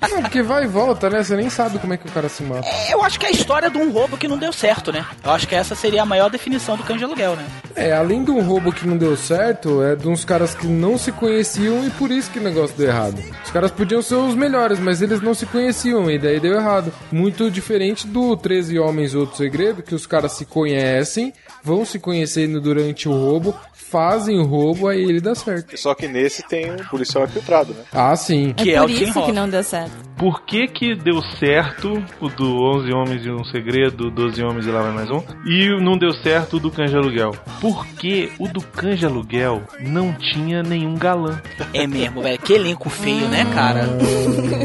É 0.00 0.20
porque 0.20 0.42
vai 0.42 0.64
e 0.64 0.66
volta, 0.66 1.10
né? 1.10 1.22
Você 1.22 1.36
nem 1.36 1.50
sabe 1.50 1.78
como 1.78 1.92
é 1.92 1.96
que 1.96 2.06
o 2.06 2.10
cara 2.10 2.28
se 2.28 2.42
mata. 2.42 2.66
Eu 2.90 3.02
acho 3.02 3.18
que 3.18 3.26
é 3.26 3.28
a 3.28 3.32
história 3.32 3.70
de 3.70 3.78
um 3.78 3.90
roubo 3.90 4.16
que 4.16 4.28
não 4.28 4.38
deu 4.38 4.52
certo, 4.52 4.92
né? 4.92 5.04
Eu 5.22 5.30
acho 5.30 5.46
que 5.46 5.54
essa 5.54 5.74
seria 5.74 6.02
a 6.02 6.06
maior 6.06 6.30
definição 6.30 6.76
do 6.76 6.82
Cães 6.82 6.98
de 6.98 7.04
Aluguel, 7.04 7.36
né? 7.36 7.46
É, 7.74 7.92
além 7.92 8.24
de 8.24 8.30
um 8.30 8.42
roubo 8.42 8.72
que 8.72 8.86
não 8.86 8.96
deu 8.96 9.16
certo, 9.16 9.82
é 9.82 9.94
de 9.94 10.08
uns 10.08 10.24
caras 10.24 10.54
que 10.54 10.66
não 10.66 10.96
se 10.96 11.12
conheciam 11.12 11.86
e 11.86 11.90
por 11.90 12.10
isso 12.10 12.30
que 12.30 12.38
o 12.38 12.42
negócio 12.42 12.76
deu 12.76 12.88
errado. 12.88 13.22
Os 13.44 13.50
caras 13.50 13.70
podiam 13.70 14.02
ser 14.02 14.14
os 14.14 14.34
melhores, 14.34 14.78
mas 14.78 15.02
eles 15.02 15.20
não 15.20 15.34
se 15.34 15.46
conheciam 15.46 16.10
e 16.10 16.18
daí 16.18 16.40
deu 16.40 16.54
errado. 16.54 16.92
Muito 17.12 17.50
diferente 17.50 18.06
do 18.06 18.36
13 18.36 18.78
Homens 18.78 19.14
Outro 19.14 19.36
Segredo, 19.36 19.82
que 19.82 19.94
os 19.94 20.06
caras 20.06 20.32
se 20.32 20.44
conhecem, 20.44 21.32
vão 21.62 21.84
se 21.84 21.98
conhecendo 21.98 22.60
durante 22.60 23.08
o 23.08 23.12
roubo, 23.12 23.54
fazem 23.90 24.38
o 24.38 24.44
roubo, 24.44 24.88
aí 24.88 25.02
ele 25.02 25.20
dá 25.20 25.34
certo. 25.34 25.76
Só 25.76 25.94
que 25.94 26.08
nesse 26.08 26.42
tem 26.42 26.70
um 26.70 26.76
policial 26.76 27.24
infiltrado, 27.24 27.72
né? 27.72 27.82
Ah, 27.92 28.14
sim. 28.16 28.52
Que 28.52 28.70
é 28.70 28.74
é 28.74 28.80
por 28.80 28.90
o 28.90 28.94
Tim 28.94 29.04
isso 29.04 29.12
que 29.12 29.18
Hoff. 29.18 29.32
não 29.32 29.48
deu 29.48 29.62
certo. 29.62 30.06
Por 30.16 30.42
que 30.42 30.66
que 30.66 30.94
deu 30.94 31.20
certo 31.38 32.02
o 32.20 32.28
do 32.28 32.56
11 32.78 32.92
Homens 32.92 33.26
e 33.26 33.30
um 33.30 33.44
Segredo, 33.44 34.10
12 34.10 34.42
Homens 34.42 34.66
e 34.66 34.70
lá 34.70 34.82
vai 34.82 34.92
mais 34.92 35.10
um, 35.10 35.22
e 35.44 35.68
não 35.82 35.98
deu 35.98 36.12
certo 36.12 36.56
o 36.56 36.60
do 36.60 36.70
de 36.70 36.96
Aluguel? 36.96 37.32
Porque 37.60 38.30
o 38.38 38.48
do 38.48 38.64
de 38.94 39.04
Aluguel 39.04 39.62
não 39.80 40.12
tinha 40.12 40.62
nenhum 40.62 40.94
galã. 40.94 41.40
É 41.74 41.86
mesmo, 41.86 42.22
velho. 42.22 42.38
Que 42.38 42.54
elenco 42.54 42.88
feio, 42.88 43.28
né, 43.28 43.44
cara? 43.52 43.84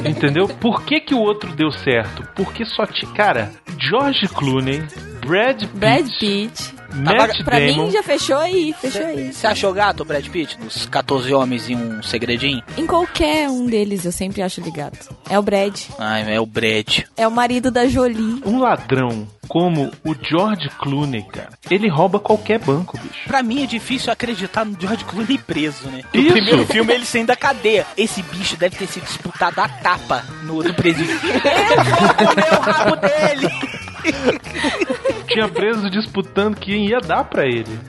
Entendeu? 0.10 0.48
Por 0.48 0.84
que 0.84 1.02
que 1.02 1.14
o 1.14 1.20
outro 1.20 1.54
deu 1.54 1.72
certo? 1.72 2.24
Porque 2.36 2.64
só 2.66 2.86
tinha... 2.86 3.12
Cara, 3.14 3.52
George 3.78 4.28
Clooney, 4.30 4.84
Brad 5.26 5.60
Pitt, 5.60 5.68
Brad 5.78 6.08
Pitt. 6.20 6.82
Matt 6.94 7.44
Pra 7.44 7.60
Damon... 7.60 7.86
mim 7.86 7.92
já 7.92 8.04
fechou 8.04 8.38
aí, 8.38 8.74
fechou 8.80 9.06
aí. 9.06 9.34
Você 9.34 9.48
achou 9.48 9.74
gato, 9.74 10.04
Brad 10.04 10.28
Pitt, 10.28 10.58
dos 10.58 10.86
14 10.86 11.34
homens 11.34 11.70
e 11.70 11.76
um 11.76 12.04
segredinho? 12.04 12.62
Em 12.78 12.86
qualquer 12.86 13.50
um 13.50 13.66
deles 13.66 14.06
eu 14.06 14.12
sempre 14.12 14.42
acho 14.42 14.62
ligado. 14.62 14.98
É 15.30 15.40
o 15.40 15.42
Brad. 15.42 15.80
Ai, 15.98 16.36
é 16.36 16.40
o 16.40 16.46
Brad. 16.46 17.00
É 17.16 17.28
o 17.28 17.32
marido 17.32 17.72
da 17.72 17.88
Jolie. 17.88 18.42
Um 18.46 18.60
ladrão 18.60 19.28
como 19.48 19.92
o 20.06 20.16
George 20.22 20.70
Clooney, 20.80 21.24
cara, 21.24 21.50
ele 21.70 21.90
rouba 21.90 22.20
qualquer 22.20 22.60
banco, 22.60 22.98
bicho. 22.98 23.28
Pra 23.28 23.44
mim 23.44 23.64
é 23.64 23.66
difícil 23.66 24.12
acreditar 24.12 24.64
no 24.64 24.80
George 24.80 25.04
Clooney 25.06 25.38
preso, 25.38 25.90
né? 25.90 26.04
No 26.14 26.22
Isso. 26.22 26.32
primeiro 26.32 26.66
filme 26.68 26.94
ele 26.94 27.06
saindo 27.06 27.28
da 27.28 27.36
cadeia. 27.36 27.86
Esse 27.98 28.22
bicho 28.24 28.56
deve 28.56 28.78
ter 28.78 28.88
sido 28.88 29.04
disputado 29.04 29.60
a 29.60 29.68
tapa 29.68 30.24
no, 30.44 30.64
no 30.64 30.74
presídio. 30.74 31.16
Eu 31.16 31.84
vou 31.84 32.28
comer 32.28 32.54
o 32.54 32.62
rabo 32.62 32.96
dele! 32.96 33.81
Tinha 35.28 35.48
preso 35.48 35.90
disputando 35.90 36.56
quem 36.56 36.88
ia 36.88 37.00
dar 37.00 37.24
pra 37.24 37.46
ele. 37.46 37.80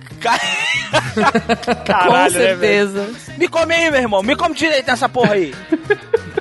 Caralho, 1.85 2.11
Com 2.11 2.13
né, 2.13 2.31
certeza. 2.31 3.11
Me 3.37 3.49
come 3.49 3.75
aí, 3.75 3.91
meu 3.91 4.01
irmão. 4.01 4.23
Me 4.23 4.37
come 4.37 4.55
direito 4.55 4.87
nessa 4.87 5.09
porra 5.09 5.35
aí. 5.35 5.53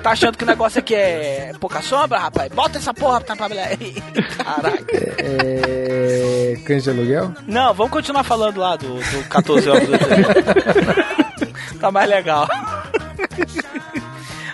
Tá 0.02 0.10
achando 0.12 0.38
que 0.38 0.44
o 0.44 0.46
negócio 0.46 0.78
aqui 0.78 0.94
é 0.94 1.52
pouca 1.60 1.82
sombra, 1.82 2.18
rapaz? 2.18 2.50
Bota 2.52 2.78
essa 2.78 2.94
porra 2.94 3.20
pra 3.20 3.34
trabalhar 3.36 3.66
aí. 3.68 3.94
Caralho. 4.36 4.86
É. 5.18 6.56
Cães 6.64 6.84
de 6.84 6.90
aluguel? 6.90 7.32
Não, 7.46 7.74
vamos 7.74 7.92
continuar 7.92 8.22
falando 8.24 8.58
lá 8.58 8.76
do, 8.76 8.94
do 8.94 9.28
14 9.28 9.68
horas 9.68 9.88
do. 9.88 9.92
Tá 11.82 11.90
mais 11.90 12.08
legal. 12.08 12.46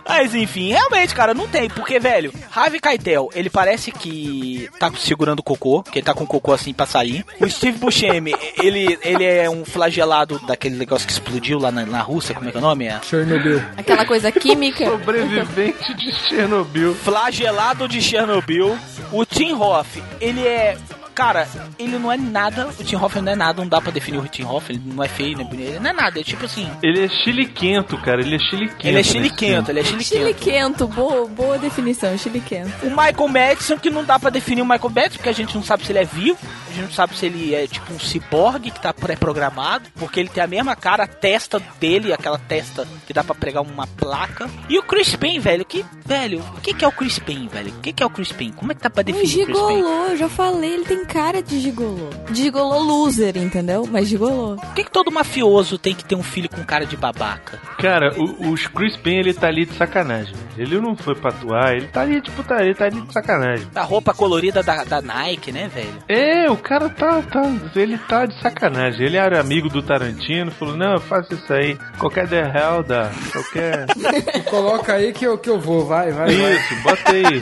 Mas 0.09 0.35
enfim, 0.35 0.71
realmente, 0.71 1.15
cara, 1.15 1.35
não 1.35 1.47
tem. 1.47 1.69
Porque, 1.69 2.01
velho, 2.01 2.33
Harvey 2.55 2.81
Keitel, 2.81 3.29
ele 3.35 3.51
parece 3.51 3.93
que 3.93 4.69
tá 4.81 4.91
segurando 4.97 5.43
cocô, 5.43 5.83
que 5.83 5.99
ele 5.99 6.07
tá 6.07 6.15
com 6.15 6.27
cocô 6.27 6.53
assim 6.53 6.73
pra 6.73 6.87
sair. 6.87 7.25
O 7.41 7.49
Steve 7.49 7.79
Buscemi, 7.79 8.35
ele, 8.63 8.99
ele 9.03 9.25
é 9.25 9.49
um 9.51 9.65
flagelado 9.65 10.39
daquele 10.47 10.77
negócio 10.77 11.07
que 11.07 11.13
explodiu 11.13 11.59
lá 11.59 11.71
na, 11.71 11.85
na 11.85 12.01
Rússia, 12.01 12.35
como 12.35 12.49
é 12.49 12.51
que 12.51 12.57
é 12.57 12.61
o 12.61 12.63
nome? 12.63 12.87
É? 12.87 13.01
Chernobyl. 13.03 13.63
Aquela 13.77 14.07
coisa 14.07 14.33
química. 14.33 14.87
Sobrevivente 14.87 15.95
de 15.95 16.13
Chernobyl. 16.13 16.95
Flagelado 16.95 17.87
de 17.87 18.01
Chernobyl. 18.01 18.79
O 19.13 19.25
Tim 19.25 19.53
Hoff, 19.53 20.03
ele 20.21 20.47
é. 20.47 20.77
Cara, 21.19 21.49
ele 21.81 21.99
não 21.99 22.13
é 22.13 22.17
nada. 22.17 22.69
O 22.69 22.85
Tim 22.85 22.95
Hoff 22.95 23.21
não 23.21 23.33
é 23.33 23.35
nada, 23.35 23.61
não 23.61 23.69
dá 23.69 23.81
pra 23.81 23.91
definir 23.91 24.19
o 24.19 24.29
Tim 24.29 24.45
Hoff. 24.45 24.71
Ele 24.71 24.81
não 24.87 25.03
é 25.03 25.09
feio, 25.09 25.37
nem 25.37 25.45
bonito. 25.45 25.69
Ele 25.71 25.81
não 25.81 25.91
é 25.91 25.93
nada, 25.93 26.21
é 26.21 26.23
tipo 26.23 26.45
assim. 26.45 26.71
Ele 26.81 27.05
é 27.05 27.09
chiliquento, 27.09 27.99
cara. 27.99 28.21
Ele 28.21 28.37
é 28.37 28.39
chiliquento. 28.39 28.87
Ele 28.87 28.91
é 28.91 28.99
nesse 28.99 29.11
chiliquento, 29.11 29.69
ele 29.73 29.81
é 29.81 29.83
chiliquento. 29.83 30.17
Chiliquento, 30.17 30.87
boa, 30.87 31.27
boa 31.27 31.59
definição, 31.59 32.17
chiliquento. 32.17 32.71
O 32.87 32.91
Michael 32.91 33.27
Madison, 33.27 33.77
que 33.77 33.91
não 33.91 34.05
dá 34.05 34.17
pra 34.17 34.31
definir 34.31 34.63
o 34.63 34.65
Michael 34.65 34.91
Madison, 34.91 35.17
porque 35.17 35.29
a 35.29 35.33
gente 35.33 35.57
não 35.57 35.65
sabe 35.65 35.85
se 35.85 35.91
ele 35.91 35.99
é 35.99 36.05
vivo 36.05 36.39
A 36.69 36.73
gente 36.73 36.83
não 36.85 36.91
sabe 36.93 37.17
se 37.17 37.27
ele 37.27 37.55
é 37.55 37.67
tipo 37.67 37.93
um 37.93 37.99
ciborgue 37.99 38.71
que 38.71 38.81
tá 38.81 38.93
pré-programado, 38.93 39.89
porque 39.97 40.21
ele 40.21 40.29
tem 40.29 40.43
a 40.43 40.47
mesma 40.47 40.77
cara, 40.77 41.05
a 41.05 41.07
testa 41.07 41.61
dele, 41.81 42.13
aquela 42.13 42.39
testa 42.39 42.87
que 43.07 43.13
dá 43.13 43.25
pra 43.25 43.35
pregar 43.35 43.63
uma 43.63 43.87
placa. 43.87 44.49
E 44.69 44.79
o 44.79 44.83
Chris 44.83 45.15
Payne, 45.17 45.39
velho, 45.39 45.65
que, 45.65 45.85
velho, 46.05 46.41
o 46.57 46.61
que 46.61 46.75
que 46.75 46.85
é 46.85 46.89
o 46.89 46.93
Chris 46.93 47.19
Payne, 47.19 47.49
velho? 47.49 47.71
O 47.71 47.81
que 47.81 47.93
que 47.93 48.03
é 48.03 48.07
o 48.07 48.11
Chris 48.11 48.33
Payne? 48.33 48.53
Como 48.53 48.73
é 48.73 48.75
que 48.75 48.81
tá 48.81 48.91
pra 48.91 49.03
Um 49.03 49.05
definir 49.05 49.43
o 49.43 49.47
Chris 49.47 49.59
Payne? 49.59 49.77
gigolô, 49.83 50.05
eu 50.07 50.17
já 50.17 50.29
falei, 50.29 50.75
ele 50.75 50.85
tem 50.85 51.05
cara 51.05 51.43
de 51.43 51.59
gigolô. 51.61 52.11
De 52.31 52.43
gigolô 52.43 52.79
loser, 52.83 53.37
entendeu? 53.37 53.87
Mas 53.91 54.09
gigolô. 54.09 54.57
Por 54.57 54.75
que, 54.75 54.85
que 54.85 54.91
todo 54.91 55.11
mafioso 55.11 55.79
tem 55.79 55.95
que 55.95 56.05
ter 56.05 56.15
um 56.15 56.23
filho 56.23 56.49
com 56.49 56.63
cara 56.65 56.85
de 56.87 56.97
babaca? 56.97 57.59
Cara, 57.79 58.15
o, 58.19 58.53
o 58.53 58.55
Chris 58.55 58.97
Payne, 58.97 59.21
ele 59.21 59.35
tá 59.35 59.47
ali 59.49 59.65
de 59.65 59.75
sacanagem. 59.75 60.35
Ele 60.57 60.81
não 60.81 60.97
foi 60.97 61.15
pra 61.15 61.31
atuar, 61.31 61.75
ele 61.77 61.87
tá 61.87 62.01
ali 62.03 62.21
de 62.21 62.31
putaria, 62.33 62.67
ele 62.67 62.75
tá 62.75 62.85
ali 62.87 63.01
de 63.01 63.13
sacanagem. 63.13 63.67
A 63.75 63.83
roupa 63.83 64.13
colorida 64.13 64.63
da, 64.63 64.85
da 64.85 65.01
Nike, 65.01 65.53
né, 65.53 65.69
velho? 65.73 65.95
É, 66.09 66.51
o 66.51 66.57
cara 66.59 66.89
tá, 66.89 67.23
tá. 67.23 67.43
Ele 67.75 67.99
tá 67.99 68.27
de 68.27 68.41
sacanagem. 68.41 69.07
Ele 69.07 69.17
era 69.17 69.41
amigo 69.41 69.69
do 69.69 69.83
Tarantino, 69.83 70.51
falou: 70.51 70.77
Não, 70.77 70.95
eu 70.95 71.01
faço 71.01 71.35
isso 71.35 71.53
aí. 71.53 71.77
Qualquer 71.99 72.29
The 72.29 72.41
Hell 72.41 72.83
dá. 72.83 73.11
Qualquer. 73.33 73.87
Coloca 74.49 74.95
aí 74.95 75.13
que 75.13 75.25
eu, 75.27 75.39
que 75.39 75.51
eu 75.51 75.59
vou, 75.61 75.85
vai, 75.87 76.11
vai, 76.11 76.35
vai. 76.35 76.53
Isso, 76.55 76.83
bota 76.83 77.13
aí. 77.13 77.41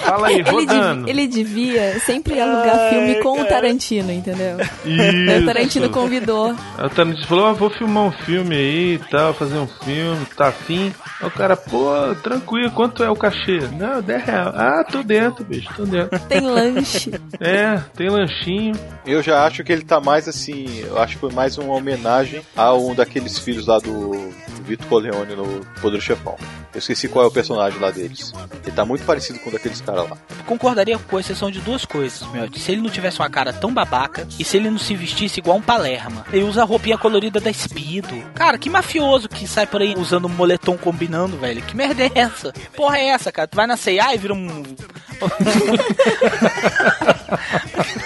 Fala 0.00 0.28
aí, 0.28 0.36
Ele, 0.36 0.50
rodando. 0.50 1.08
ele 1.08 1.26
devia 1.26 1.98
sempre 2.00 2.40
alugar 2.40 2.76
Ai, 2.76 2.90
filme 2.90 3.14
com 3.22 3.36
cara. 3.36 3.46
o 3.46 3.48
Tarantino, 3.48 4.12
entendeu? 4.12 4.56
Isso. 4.84 5.42
O 5.42 5.46
Tarantino 5.46 5.90
convidou. 5.90 6.52
O 6.52 6.88
Tarantino 6.88 7.26
falou: 7.26 7.46
ah, 7.46 7.52
vou 7.52 7.70
filmar 7.70 8.04
um 8.04 8.12
filme 8.12 8.56
aí 8.56 8.94
e 8.94 8.98
tal, 9.10 9.32
fazer 9.34 9.58
um 9.58 9.66
filme, 9.66 10.24
tá 10.36 10.48
afim. 10.48 10.92
Aí 11.20 11.26
o 11.28 11.30
cara, 11.30 11.56
pô, 11.56 12.14
tranquilo, 12.22 12.70
quanto 12.72 13.04
é 13.04 13.10
o 13.10 13.16
cachê? 13.16 13.58
Não, 13.78 14.00
10 14.02 14.24
reais. 14.24 14.54
Ah, 14.54 14.84
tô 14.90 15.02
dentro, 15.02 15.44
bicho, 15.44 15.68
tô 15.76 15.84
dentro. 15.84 16.18
Tem 16.20 16.40
lanche. 16.40 17.10
É, 17.40 17.78
tem 17.96 18.08
lanchinho. 18.30 18.74
Eu 19.04 19.22
já 19.22 19.44
acho 19.44 19.64
que 19.64 19.72
ele 19.72 19.82
tá 19.82 20.00
mais 20.00 20.28
assim. 20.28 20.80
Eu 20.80 20.98
acho 20.98 21.14
que 21.14 21.20
foi 21.20 21.32
mais 21.32 21.58
uma 21.58 21.74
homenagem 21.74 22.42
a 22.56 22.72
um 22.74 22.94
daqueles 22.94 23.38
filhos 23.38 23.66
lá 23.66 23.78
do, 23.78 24.32
Vitor 24.70 24.86
Corleone 24.86 25.34
no 25.34 25.66
Poder 25.80 26.00
Chefão. 26.00 26.36
Eu 26.72 26.78
esqueci 26.78 27.08
qual 27.08 27.24
é 27.24 27.28
o 27.28 27.30
personagem 27.30 27.80
lá 27.80 27.90
deles. 27.90 28.32
Ele 28.62 28.70
tá 28.70 28.84
muito 28.84 29.04
parecido 29.04 29.40
com 29.40 29.50
um 29.50 29.52
daqueles 29.52 29.80
caras 29.80 30.08
lá. 30.08 30.16
Concordaria 30.46 30.96
com 30.96 31.18
exceção 31.18 31.50
de 31.50 31.60
duas 31.60 31.84
coisas, 31.84 32.22
meu. 32.28 32.48
Se 32.54 32.70
ele 32.70 32.80
não 32.80 32.90
tivesse 32.90 33.18
uma 33.18 33.28
cara 33.28 33.52
tão 33.52 33.74
babaca 33.74 34.28
e 34.38 34.44
se 34.44 34.56
ele 34.56 34.70
não 34.70 34.78
se 34.78 34.94
vestisse 34.94 35.40
igual 35.40 35.56
um 35.56 35.62
palerma. 35.62 36.24
Ele 36.32 36.44
usa 36.44 36.62
a 36.62 36.64
roupinha 36.64 36.96
colorida 36.96 37.40
da 37.40 37.52
Speedo. 37.52 38.22
Cara, 38.34 38.58
que 38.58 38.70
mafioso 38.70 39.28
que 39.28 39.48
sai 39.48 39.66
por 39.66 39.80
aí 39.80 39.94
usando 39.96 40.26
um 40.26 40.28
moletom 40.28 40.76
combinando, 40.76 41.36
velho. 41.36 41.62
Que 41.62 41.76
merda 41.76 42.04
é 42.04 42.12
essa? 42.14 42.52
Porra 42.76 42.98
é 42.98 43.08
essa, 43.08 43.32
cara? 43.32 43.48
Tu 43.48 43.56
vai 43.56 43.66
na 43.66 43.76
C&A 43.76 44.14
e 44.14 44.18
vira 44.18 44.34
um... 44.34 44.62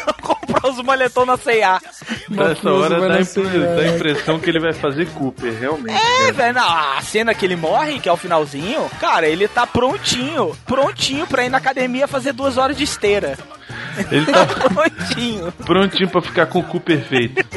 Moletom 0.94 1.24
na 1.26 1.36
C&A. 1.36 1.80
Nessa 2.28 2.70
hora 2.72 3.00
dá, 3.08 3.20
impre- 3.20 3.58
dá 3.58 3.82
a 3.82 3.88
impressão 3.88 4.38
que 4.38 4.48
ele 4.48 4.60
vai 4.60 4.72
fazer 4.72 5.06
Cooper, 5.10 5.52
realmente. 5.58 5.96
É, 6.28 6.32
velho, 6.32 6.54
não, 6.54 6.68
a 6.68 7.00
cena 7.02 7.34
que 7.34 7.44
ele 7.44 7.56
morre, 7.56 7.98
que 8.00 8.08
é 8.08 8.12
o 8.12 8.16
finalzinho, 8.16 8.88
cara, 9.00 9.26
ele 9.26 9.46
tá 9.48 9.66
prontinho, 9.66 10.56
prontinho 10.66 11.26
pra 11.26 11.44
ir 11.44 11.48
na 11.48 11.58
academia 11.58 12.06
fazer 12.08 12.32
duas 12.32 12.56
horas 12.56 12.76
de 12.76 12.84
esteira. 12.84 13.36
Ele 14.10 14.26
tá 14.26 14.46
Prontinho. 14.70 15.52
prontinho 15.64 16.08
pra 16.08 16.22
ficar 16.22 16.46
com 16.46 16.58
o 16.60 16.64
cu 16.64 16.80
perfeito. 16.80 17.44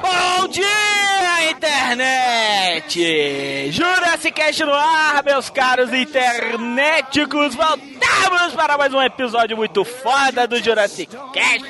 Bom 0.00 0.48
dia, 0.48 1.50
internet! 1.50 3.70
Jurassic 3.70 4.32
Cast 4.32 4.64
no 4.64 4.72
ar, 4.72 5.22
meus 5.22 5.50
caros 5.50 5.92
internéticos! 5.92 7.54
Voltamos 7.54 8.54
para 8.54 8.78
mais 8.78 8.94
um 8.94 9.02
episódio 9.02 9.58
muito 9.58 9.84
foda 9.84 10.46
do 10.46 10.56
Jurassic 10.62 11.14
Cast! 11.34 11.66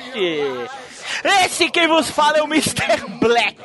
Esse 1.43 1.69
quem 1.69 1.89
vos 1.89 2.09
fala 2.09 2.37
é 2.37 2.41
o 2.41 2.45
Mr. 2.45 3.05
Black! 3.19 3.57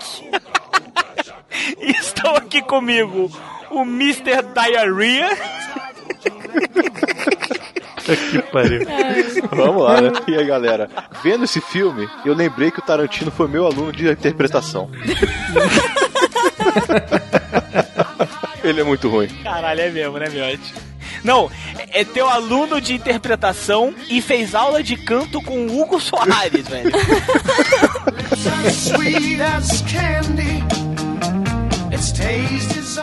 Estão 1.79 2.35
aqui 2.35 2.61
comigo 2.61 3.31
o 3.71 3.83
Mr. 3.83 4.43
Diarrhea. 4.53 5.29
que 8.03 8.43
pariu. 8.51 8.83
Vamos 9.51 9.83
lá, 9.85 10.01
né? 10.01 10.13
E 10.27 10.37
aí, 10.37 10.47
galera? 10.47 10.89
Vendo 11.23 11.45
esse 11.45 11.61
filme, 11.61 12.09
eu 12.25 12.35
lembrei 12.35 12.71
que 12.71 12.79
o 12.79 12.83
Tarantino 12.83 13.31
foi 13.31 13.49
meu 13.49 13.67
aluno 13.67 13.93
de 13.93 14.11
interpretação. 14.11 14.91
Ele 18.63 18.81
é 18.81 18.85
muito 18.85 19.09
ruim. 19.09 19.29
Caralho, 19.43 19.81
é 19.81 19.91
mesmo, 19.91 20.19
né, 20.19 20.29
Miotti? 20.29 20.75
Não, 21.25 21.51
é 21.91 22.05
teu 22.05 22.29
aluno 22.29 22.81
de 22.81 22.95
interpretação 22.95 23.95
e 24.09 24.21
fez 24.21 24.55
aula 24.55 24.83
de 24.83 24.97
canto 24.97 25.41
com 25.43 25.67
o 25.67 25.81
Hugo 25.81 26.01
Soares, 26.01 26.67
velho. 26.69 26.91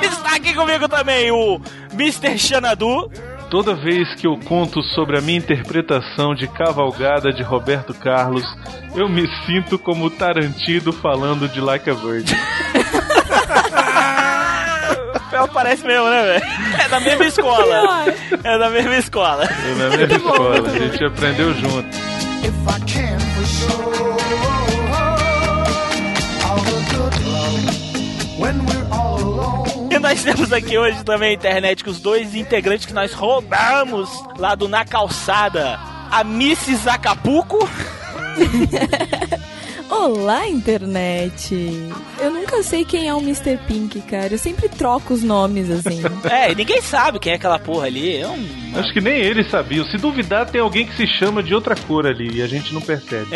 Está 0.01 0.35
aqui 0.35 0.53
comigo 0.53 0.87
também 0.89 1.31
o 1.31 1.61
Mr. 1.93 2.37
Xanadu. 2.37 3.09
Toda 3.49 3.73
vez 3.73 4.13
que 4.15 4.27
eu 4.27 4.37
conto 4.45 4.81
sobre 4.83 5.17
a 5.17 5.21
minha 5.21 5.39
interpretação 5.39 6.35
de 6.35 6.47
Cavalgada 6.47 7.31
de 7.31 7.41
Roberto 7.41 7.93
Carlos, 7.93 8.45
eu 8.95 9.09
me 9.09 9.27
sinto 9.45 9.79
como 9.79 10.09
Tarantino 10.09 10.91
falando 10.93 11.47
de 11.49 11.59
Like 11.59 11.89
a 11.89 11.93
Virgin. 11.93 12.35
Pior 15.29 15.47
parece 15.49 15.85
mesmo, 15.85 16.09
né, 16.09 16.23
velho? 16.23 16.45
É 16.83 16.89
da 16.89 16.99
mesma 16.99 17.25
escola. 17.25 18.05
É 18.43 18.57
da 18.57 18.69
mesma 18.69 18.97
escola. 18.97 19.49
Eu 19.67 19.75
na 19.75 19.97
mesma 19.97 20.15
escola, 20.15 20.67
a 20.67 20.77
gente 20.77 21.05
aprendeu 21.05 21.53
junto. 21.53 21.87
if 22.43 22.67
I 22.67 22.79
can 22.85 23.19
for 23.19 23.45
sure. 23.45 23.98
E 29.99 30.01
nós 30.01 30.23
temos 30.23 30.53
aqui 30.53 30.77
hoje 30.77 31.03
também, 31.03 31.35
internet, 31.35 31.83
com 31.83 31.89
os 31.91 31.99
dois 31.99 32.33
integrantes 32.33 32.85
que 32.85 32.93
nós 32.93 33.11
roubamos 33.11 34.09
lá 34.37 34.55
do 34.55 34.69
Na 34.69 34.85
Calçada. 34.85 35.77
A 36.09 36.21
Mrs. 36.21 36.87
Acapulco. 36.89 37.69
Olá, 39.91 40.47
internet! 40.47 41.53
Eu 42.19 42.31
nunca 42.31 42.63
sei 42.63 42.85
quem 42.85 43.09
é 43.09 43.13
o 43.13 43.19
Mr. 43.19 43.57
Pink, 43.67 43.99
cara. 44.01 44.33
Eu 44.33 44.37
sempre 44.37 44.69
troco 44.69 45.13
os 45.13 45.21
nomes 45.21 45.69
assim. 45.69 46.01
É, 46.29 46.51
e 46.51 46.55
ninguém 46.55 46.81
sabe 46.81 47.19
quem 47.19 47.33
é 47.33 47.35
aquela 47.35 47.59
porra 47.59 47.87
ali. 47.87 48.17
É 48.17 48.27
um... 48.27 48.47
Acho 48.75 48.93
que 48.93 49.01
nem 49.01 49.19
eles 49.19 49.49
sabiam. 49.49 49.83
Se 49.85 49.97
duvidar, 49.97 50.45
tem 50.45 50.61
alguém 50.61 50.85
que 50.87 50.95
se 50.95 51.07
chama 51.07 51.43
de 51.43 51.53
outra 51.53 51.75
cor 51.75 52.07
ali 52.07 52.37
e 52.37 52.41
a 52.41 52.47
gente 52.47 52.73
não 52.73 52.81
percebe. 52.81 53.27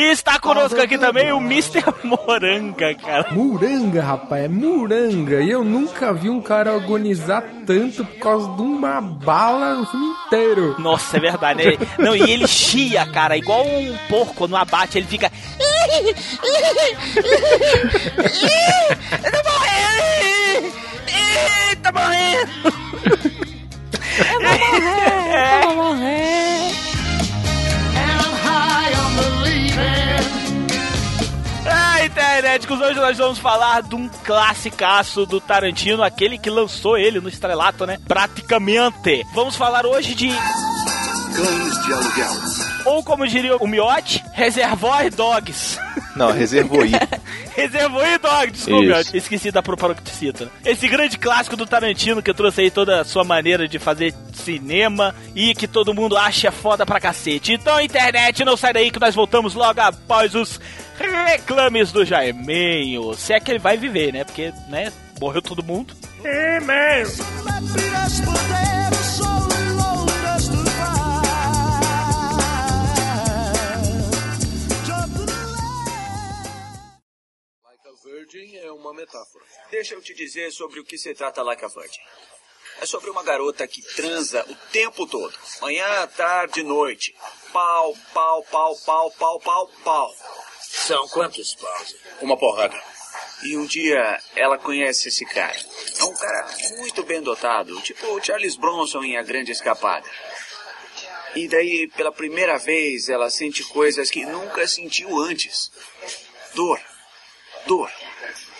E 0.00 0.12
está 0.12 0.38
conosco 0.40 0.80
aqui 0.80 0.96
também 0.96 1.30
o 1.30 1.36
Mr. 1.36 1.84
Moranga, 2.02 2.94
cara. 2.94 3.30
Muranga, 3.32 4.02
rapaz, 4.02 4.44
é 4.44 4.48
muranga. 4.48 5.42
E 5.42 5.50
eu 5.50 5.62
nunca 5.62 6.10
vi 6.10 6.30
um 6.30 6.40
cara 6.40 6.74
agonizar 6.74 7.44
tanto 7.66 8.02
por 8.06 8.16
causa 8.18 8.48
de 8.56 8.62
uma 8.62 8.98
bala 9.02 9.74
no 9.74 9.84
filme 9.84 10.06
inteiro. 10.26 10.74
Nossa, 10.78 11.18
é 11.18 11.20
verdade, 11.20 11.66
né? 11.66 11.86
Não, 12.02 12.16
e 12.16 12.30
ele 12.30 12.48
chia, 12.48 13.04
cara, 13.12 13.36
igual 13.36 13.62
um 13.66 13.94
porco 14.08 14.48
no 14.48 14.56
abate, 14.56 14.96
ele 14.96 15.06
fica. 15.06 15.30
Tá 19.20 19.42
morrendo! 19.44 20.72
Ih, 21.08 21.76
Tá 21.82 21.92
morrendo! 21.92 22.50
É, 25.34 25.66
vou 25.66 25.74
morrer! 25.74 26.90
And 26.92 26.99
Internet, 32.40 32.72
hoje 32.72 32.98
nós 32.98 33.18
vamos 33.18 33.38
falar 33.38 33.82
de 33.82 33.94
um 33.94 34.08
classicaço 34.08 35.26
do 35.26 35.42
Tarantino, 35.42 36.02
aquele 36.02 36.38
que 36.38 36.48
lançou 36.48 36.96
ele 36.96 37.20
no 37.20 37.28
estrelato, 37.28 37.84
né? 37.84 37.98
Praticamente. 38.08 39.26
Vamos 39.34 39.56
falar 39.56 39.84
hoje 39.84 40.14
de 40.14 40.30
Cães 41.40 41.86
de 41.86 41.92
aluguel. 41.94 42.34
Ou 42.84 43.02
como 43.02 43.26
diria 43.26 43.56
o 43.56 43.66
Miotti, 43.66 44.22
Reservoir 44.34 45.10
Dogs. 45.10 45.78
Não, 46.14 46.30
reservou 46.32 46.82
aí. 46.82 46.92
Reservoir 47.56 48.18
Dogs, 48.20 48.52
desculpa. 48.52 49.16
Esqueci 49.16 49.50
da 49.50 49.62
paroxítona. 49.62 50.50
Esse 50.62 50.86
grande 50.86 51.16
clássico 51.16 51.56
do 51.56 51.64
Tarantino 51.66 52.22
que 52.22 52.34
trouxe 52.34 52.60
aí 52.60 52.70
toda 52.70 53.00
a 53.00 53.04
sua 53.04 53.24
maneira 53.24 53.66
de 53.66 53.78
fazer 53.78 54.14
cinema 54.34 55.14
e 55.34 55.54
que 55.54 55.66
todo 55.66 55.94
mundo 55.94 56.14
acha 56.14 56.52
foda 56.52 56.84
pra 56.84 57.00
cacete. 57.00 57.54
Então, 57.54 57.80
internet, 57.80 58.44
não 58.44 58.56
sai 58.56 58.74
daí 58.74 58.90
que 58.90 59.00
nós 59.00 59.14
voltamos 59.14 59.54
logo 59.54 59.80
após 59.80 60.34
os 60.34 60.60
reclames 60.98 61.90
do 61.90 62.04
Jaiminho. 62.04 63.14
Se 63.14 63.32
é 63.32 63.40
que 63.40 63.50
ele 63.50 63.58
vai 63.58 63.78
viver, 63.78 64.12
né? 64.12 64.24
Porque, 64.24 64.52
né, 64.68 64.92
morreu 65.18 65.40
todo 65.40 65.64
mundo. 65.64 65.94
É 66.22 66.60
Virgin 78.30 78.56
é 78.58 78.70
uma 78.70 78.94
metáfora. 78.94 79.44
Deixa 79.70 79.94
eu 79.94 80.00
te 80.00 80.14
dizer 80.14 80.52
sobre 80.52 80.78
o 80.78 80.84
que 80.84 80.96
se 80.96 81.12
trata 81.14 81.42
Like 81.42 81.64
a 81.64 81.68
Virgin. 81.68 82.00
É 82.80 82.86
sobre 82.86 83.10
uma 83.10 83.24
garota 83.24 83.66
que 83.66 83.82
transa 83.82 84.46
o 84.48 84.54
tempo 84.70 85.06
todo. 85.06 85.36
Manhã, 85.60 86.06
tarde, 86.16 86.62
noite. 86.62 87.14
Pau, 87.52 87.96
pau, 88.14 88.42
pau, 88.44 88.76
pau, 88.86 89.10
pau, 89.10 89.40
pau, 89.40 89.70
pau. 89.82 90.14
São 90.60 91.08
quantos 91.08 91.54
paus? 91.56 91.96
Uma 92.20 92.36
porrada. 92.36 92.80
E 93.42 93.56
um 93.56 93.66
dia 93.66 94.22
ela 94.36 94.58
conhece 94.58 95.08
esse 95.08 95.24
cara. 95.26 95.58
É 95.98 96.04
um 96.04 96.14
cara 96.14 96.48
muito 96.78 97.02
bem 97.02 97.20
dotado, 97.20 97.80
tipo 97.82 98.06
o 98.14 98.22
Charles 98.22 98.54
Bronson 98.54 99.02
em 99.02 99.16
A 99.16 99.22
Grande 99.22 99.50
Escapada. 99.50 100.08
E 101.34 101.48
daí, 101.48 101.88
pela 101.96 102.12
primeira 102.12 102.58
vez, 102.58 103.08
ela 103.08 103.28
sente 103.28 103.64
coisas 103.64 104.10
que 104.10 104.24
nunca 104.24 104.66
sentiu 104.68 105.18
antes. 105.18 105.70
Dor. 106.54 106.80
Dor. 107.66 107.90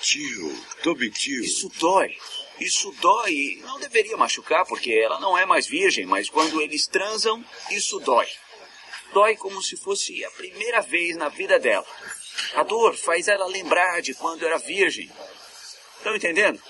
Tio, 0.01 0.64
Toby 0.82 1.11
tio. 1.11 1.44
Isso 1.44 1.68
dói. 1.78 2.16
Isso 2.59 2.90
dói. 3.01 3.61
Não 3.62 3.78
deveria 3.78 4.16
machucar 4.16 4.66
porque 4.66 4.92
ela 4.92 5.20
não 5.20 5.36
é 5.36 5.46
mais 5.46 5.66
virgem, 5.66 6.07
mas 6.07 6.28
quando 6.28 6.61
eles 6.61 6.86
transam, 6.86 7.44
isso 7.70 7.98
dói. 8.01 8.28
Dói 9.12 9.36
como 9.36 9.62
se 9.62 9.76
fosse 9.76 10.24
a 10.24 10.30
primeira 10.32 10.80
vez 10.80 11.16
na 11.16 11.28
vida 11.28 11.59
dela. 11.59 11.86
A 12.55 12.62
dor 12.62 12.96
faz 12.96 13.28
ela 13.28 13.46
lembrar 13.46 14.01
de 14.01 14.14
quando 14.14 14.46
era 14.46 14.59
virgem. 14.59 15.11
Estão 15.96 16.14
entendendo? 16.14 16.62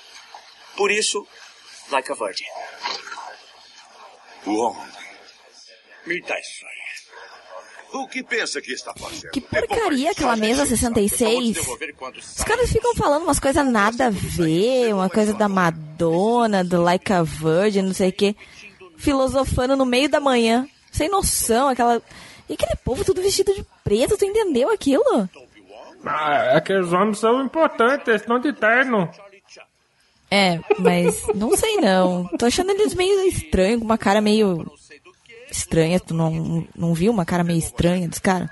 Por 0.76 0.90
isso, 0.90 1.26
like 1.90 2.10
a 2.10 2.14
virgin. 2.14 2.46
Uau. 4.46 4.74
Me 6.06 6.20
dá 6.22 6.38
isso 6.38 6.66
aí. 6.66 6.89
O 7.92 8.06
que 8.06 8.22
pensa 8.22 8.60
que 8.60 8.72
está 8.72 8.92
fazendo? 8.94 9.32
Que 9.32 9.40
porcaria 9.40 10.12
aquela 10.12 10.36
mesa 10.36 10.64
66. 10.64 11.58
Os 11.58 12.44
caras 12.44 12.70
ficam 12.70 12.94
falando 12.94 13.24
umas 13.24 13.40
coisas 13.40 13.66
nada 13.66 14.06
a 14.06 14.10
ver, 14.10 14.94
uma 14.94 15.10
coisa 15.10 15.34
da 15.34 15.48
Madonna, 15.48 16.62
do 16.62 16.82
Like 16.82 17.12
a 17.12 17.22
Virgin, 17.22 17.82
não 17.82 17.94
sei 17.94 18.10
o 18.10 18.12
que. 18.12 18.36
Filosofando 18.96 19.76
no 19.76 19.84
meio 19.84 20.08
da 20.08 20.20
manhã. 20.20 20.68
Sem 20.90 21.08
noção, 21.08 21.68
aquela. 21.68 22.00
E 22.48 22.54
aquele 22.54 22.76
povo 22.84 23.04
tudo 23.04 23.22
vestido 23.22 23.54
de 23.54 23.64
preto, 23.82 24.16
tu 24.16 24.24
entendeu 24.24 24.70
aquilo? 24.70 25.28
Ah, 26.04 26.56
aqueles 26.56 26.92
homens 26.92 27.18
são 27.18 27.44
importantes, 27.44 28.08
eles 28.08 28.22
estão 28.22 28.38
de 28.38 28.52
terno. 28.52 29.08
É, 30.30 30.60
mas 30.78 31.26
não 31.34 31.56
sei 31.56 31.76
não. 31.76 32.26
Tô 32.38 32.46
achando 32.46 32.70
eles 32.70 32.94
meio 32.94 33.26
estranhos, 33.26 33.80
com 33.80 33.84
uma 33.84 33.98
cara 33.98 34.20
meio 34.20 34.70
estranha. 35.50 36.00
Tu 36.00 36.14
não, 36.14 36.66
não 36.76 36.94
viu 36.94 37.12
uma 37.12 37.24
cara 37.24 37.44
meio 37.44 37.58
estranha 37.58 38.08
dos 38.08 38.18
caras? 38.18 38.48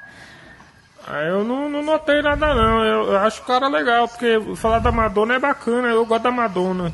Ah, 1.06 1.22
eu 1.22 1.42
não, 1.42 1.70
não 1.70 1.82
notei 1.82 2.20
nada 2.20 2.54
não, 2.54 2.84
eu, 2.84 3.12
eu 3.12 3.18
acho 3.18 3.40
o 3.40 3.44
cara 3.46 3.66
legal, 3.66 4.06
porque 4.06 4.38
falar 4.56 4.78
da 4.78 4.92
Madonna 4.92 5.36
é 5.36 5.38
bacana, 5.38 5.88
eu 5.88 6.04
gosto 6.04 6.24
da 6.24 6.30
Madonna. 6.30 6.92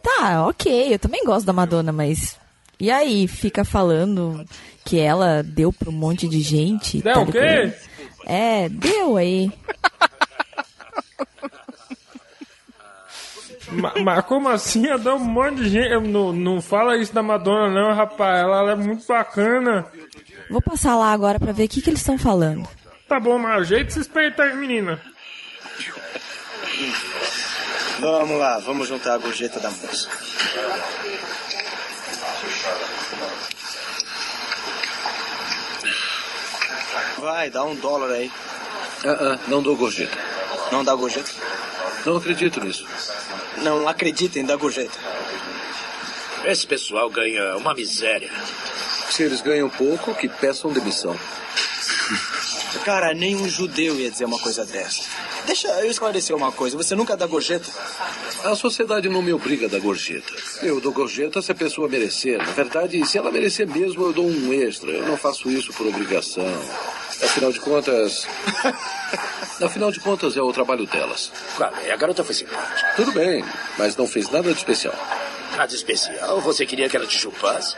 Tá, 0.00 0.46
ok, 0.46 0.94
eu 0.94 0.98
também 1.00 1.24
gosto 1.24 1.44
da 1.44 1.52
Madonna, 1.52 1.90
mas. 1.90 2.38
E 2.78 2.90
aí, 2.90 3.26
fica 3.26 3.64
falando 3.64 4.44
que 4.84 4.98
ela 5.00 5.42
deu 5.42 5.72
pra 5.72 5.90
um 5.90 5.92
monte 5.92 6.28
de 6.28 6.40
gente. 6.40 7.00
Deu 7.02 7.12
tal 7.12 7.22
o 7.24 7.32
quê? 7.32 7.72
É, 8.24 8.68
deu 8.68 9.16
aí. 9.16 9.50
Mas 13.74 14.02
ma, 14.02 14.22
como 14.22 14.48
assim? 14.48 14.86
Eu 14.86 14.98
dou 14.98 15.16
um 15.16 15.24
monte 15.24 15.56
de 15.56 15.68
gente. 15.68 16.08
Não, 16.08 16.32
não 16.32 16.60
fala 16.60 16.96
isso 16.96 17.14
da 17.14 17.22
Madonna, 17.22 17.68
não, 17.70 17.94
rapaz. 17.94 18.40
Ela, 18.40 18.58
ela 18.58 18.72
é 18.72 18.76
muito 18.76 19.06
bacana. 19.06 19.86
Vou 20.50 20.60
passar 20.60 20.96
lá 20.96 21.12
agora 21.12 21.38
pra 21.40 21.52
ver 21.52 21.64
o 21.64 21.68
que, 21.68 21.80
que 21.80 21.90
eles 21.90 22.00
estão 22.00 22.18
falando. 22.18 22.68
Tá 23.08 23.18
bom, 23.18 23.38
mas 23.38 23.62
ajeita 23.62 23.90
esses 23.90 24.08
peitos 24.08 24.40
aí, 24.40 24.54
menina. 24.56 25.00
Vamos 28.00 28.38
lá, 28.38 28.58
vamos 28.58 28.88
juntar 28.88 29.14
a 29.14 29.18
gorjeta 29.18 29.60
da 29.60 29.70
moça. 29.70 30.08
Vai, 37.18 37.50
dá 37.50 37.64
um 37.64 37.76
dólar 37.76 38.10
aí. 38.10 38.30
Ah, 39.04 39.10
ah, 39.20 39.38
não 39.46 39.62
dou 39.62 39.76
gorjeta. 39.76 40.16
Não 40.72 40.82
dá 40.82 40.94
gorjeta? 40.94 41.30
Não 42.04 42.16
acredito 42.16 42.60
nisso. 42.62 42.84
Não 43.58 43.86
acreditem, 43.86 44.44
dá 44.44 44.56
gorjeta. 44.56 44.98
Esse 46.44 46.66
pessoal 46.66 47.08
ganha 47.08 47.56
uma 47.56 47.74
miséria. 47.74 48.30
Se 49.10 49.22
eles 49.22 49.40
ganham 49.40 49.68
pouco, 49.70 50.14
que 50.14 50.28
peçam 50.28 50.72
demissão. 50.72 51.16
Cara, 52.84 53.14
nem 53.14 53.36
um 53.36 53.48
judeu 53.48 53.94
ia 53.96 54.10
dizer 54.10 54.24
uma 54.24 54.38
coisa 54.38 54.64
dessa. 54.64 55.02
Deixa 55.46 55.68
eu 55.80 55.90
esclarecer 55.90 56.34
uma 56.34 56.50
coisa. 56.50 56.76
Você 56.76 56.94
nunca 56.94 57.16
dá 57.16 57.26
gorjeta? 57.26 57.68
A 58.44 58.56
sociedade 58.56 59.08
não 59.08 59.22
me 59.22 59.32
obriga 59.32 59.66
a 59.66 59.68
dar 59.68 59.78
gorjeta. 59.80 60.32
Eu 60.62 60.80
dou 60.80 60.92
gorjeta 60.92 61.40
se 61.40 61.52
a 61.52 61.54
pessoa 61.54 61.88
merecer. 61.88 62.38
Na 62.38 62.52
verdade, 62.52 63.04
se 63.06 63.18
ela 63.18 63.30
merecer 63.30 63.68
mesmo, 63.68 64.04
eu 64.04 64.12
dou 64.12 64.26
um 64.26 64.52
extra. 64.52 64.90
Eu 64.90 65.06
não 65.06 65.16
faço 65.16 65.50
isso 65.50 65.72
por 65.72 65.86
obrigação. 65.86 66.44
Afinal 67.22 67.52
de 67.52 67.60
contas. 67.60 68.26
Afinal 69.62 69.92
de 69.92 70.00
contas, 70.00 70.36
é 70.36 70.42
o 70.42 70.52
trabalho 70.52 70.86
delas. 70.86 71.30
Claro, 71.56 71.76
a 71.76 71.96
garota 71.96 72.24
foi 72.24 72.34
simpática. 72.34 72.94
Tudo 72.96 73.12
bem, 73.12 73.44
mas 73.78 73.96
não 73.96 74.06
fez 74.08 74.28
nada 74.28 74.50
de 74.50 74.58
especial. 74.58 74.94
Nada 75.56 75.74
especial. 75.74 76.40
Você 76.40 76.64
queria 76.66 76.88
que 76.88 76.96
ela 76.96 77.06
te 77.06 77.18
chupasse? 77.18 77.76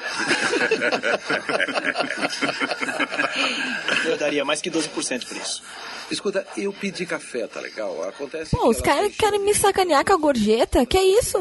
Eu 4.06 4.16
daria 4.16 4.44
mais 4.44 4.60
que 4.60 4.70
12% 4.70 5.26
por 5.26 5.36
isso. 5.36 5.62
Escuta, 6.10 6.46
eu 6.56 6.72
pedi 6.72 7.06
café, 7.06 7.46
tá 7.46 7.60
legal? 7.60 8.02
Acontece 8.08 8.56
Pô, 8.56 8.68
os 8.68 8.80
caras 8.80 9.14
querem 9.16 9.40
me 9.40 9.54
sacanear 9.54 10.04
com 10.04 10.12
a 10.12 10.16
gorjeta? 10.16 10.84
Que 10.84 10.98
isso? 10.98 11.38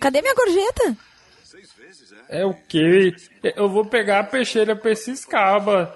Cadê 0.00 0.20
minha 0.20 0.34
gorjeta? 0.34 0.96
É 2.28 2.44
o 2.44 2.54
quê? 2.54 3.14
Eu 3.42 3.68
vou 3.68 3.84
pegar 3.84 4.20
a 4.20 4.24
peixeira 4.24 4.74
pra 4.74 4.90
esses 4.90 5.24
cabas. 5.24 5.88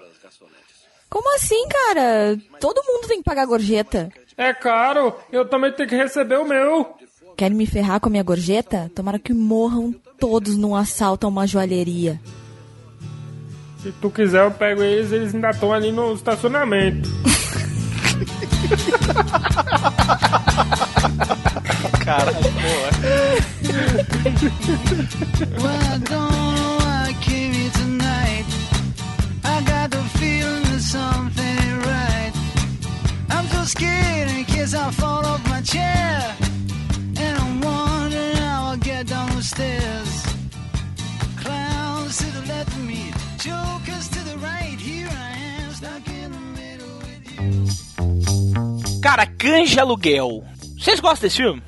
Como 1.08 1.34
assim, 1.34 1.66
cara? 1.68 2.36
Todo 2.60 2.84
mundo 2.84 3.08
tem 3.08 3.18
que 3.18 3.24
pagar 3.24 3.46
gorjeta. 3.46 4.10
É 4.36 4.52
caro, 4.52 5.16
eu 5.32 5.48
também 5.48 5.72
tenho 5.72 5.88
que 5.88 5.96
receber 5.96 6.36
o 6.36 6.44
meu. 6.44 6.94
Querem 7.37 7.57
me 7.57 7.66
ferrar 7.66 8.01
com 8.01 8.09
a 8.09 8.11
minha 8.11 8.22
gorjeta? 8.22 8.91
Tomara 8.95 9.18
que 9.18 9.34
morram 9.34 9.95
todos 10.18 10.57
num 10.57 10.74
assalto 10.74 11.26
a 11.26 11.28
uma 11.28 11.47
joalheria. 11.47 12.18
Se 13.82 13.93
tu 13.93 14.09
quiser, 14.11 14.45
eu 14.45 14.51
pego 14.51 14.82
eles, 14.82 15.12
eles 15.12 15.34
ainda 15.34 15.51
estão 15.51 15.72
ali 15.72 15.93
no 15.93 16.14
estacionamento. 16.14 17.09
Caralho, 22.05 22.37
something 30.87 31.78
right. 31.80 32.32
I'm 33.28 33.47
so 33.49 33.64
scared 33.64 34.30
in 34.30 34.45
case 34.45 34.72
I 34.72 34.91
fall 34.93 35.26
off 35.26 35.43
my 35.49 35.61
chair. 35.62 36.36
Cara, 49.07 49.24
Canja 49.24 49.82
Aluguel. 49.82 50.42
Vocês 50.76 50.98
gostam 50.98 51.28
desse 51.28 51.36
filme? 51.36 51.62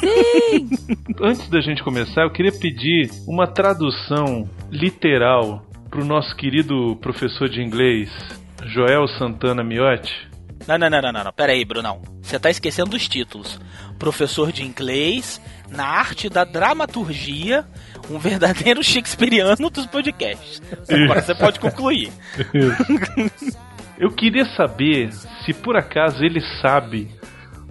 Sim! 0.00 0.68
Antes 1.22 1.48
da 1.48 1.60
gente 1.60 1.80
começar, 1.80 2.22
eu 2.22 2.32
queria 2.32 2.50
pedir 2.50 3.08
uma 3.24 3.46
tradução 3.46 4.50
literal 4.68 5.64
pro 5.88 6.04
nosso 6.04 6.34
querido 6.34 6.96
professor 6.96 7.48
de 7.48 7.62
inglês, 7.62 8.10
Joel 8.64 9.06
Santana 9.16 9.62
Miotti. 9.62 10.12
Não, 10.66 10.76
não, 10.76 10.90
não, 10.90 11.00
não, 11.00 11.12
não, 11.12 11.22
não. 11.22 11.32
Pera 11.32 11.52
aí, 11.52 11.64
Brunão. 11.64 12.02
Você 12.20 12.36
tá 12.36 12.50
esquecendo 12.50 12.90
dos 12.90 13.06
títulos. 13.06 13.60
Professor 13.96 14.50
de 14.50 14.64
inglês, 14.64 15.40
na 15.70 15.86
arte 15.86 16.28
da 16.28 16.42
dramaturgia, 16.42 17.64
um 18.10 18.18
verdadeiro 18.18 18.82
shakespeariano 18.84 19.70
dos 19.70 19.86
podcasts. 19.86 20.60
Agora 20.90 21.22
você 21.22 21.32
pode 21.32 21.60
concluir. 21.60 22.12
Eu 24.02 24.10
queria 24.10 24.44
saber 24.44 25.12
se 25.12 25.54
por 25.54 25.76
acaso 25.76 26.24
ele 26.24 26.40
sabe 26.60 27.06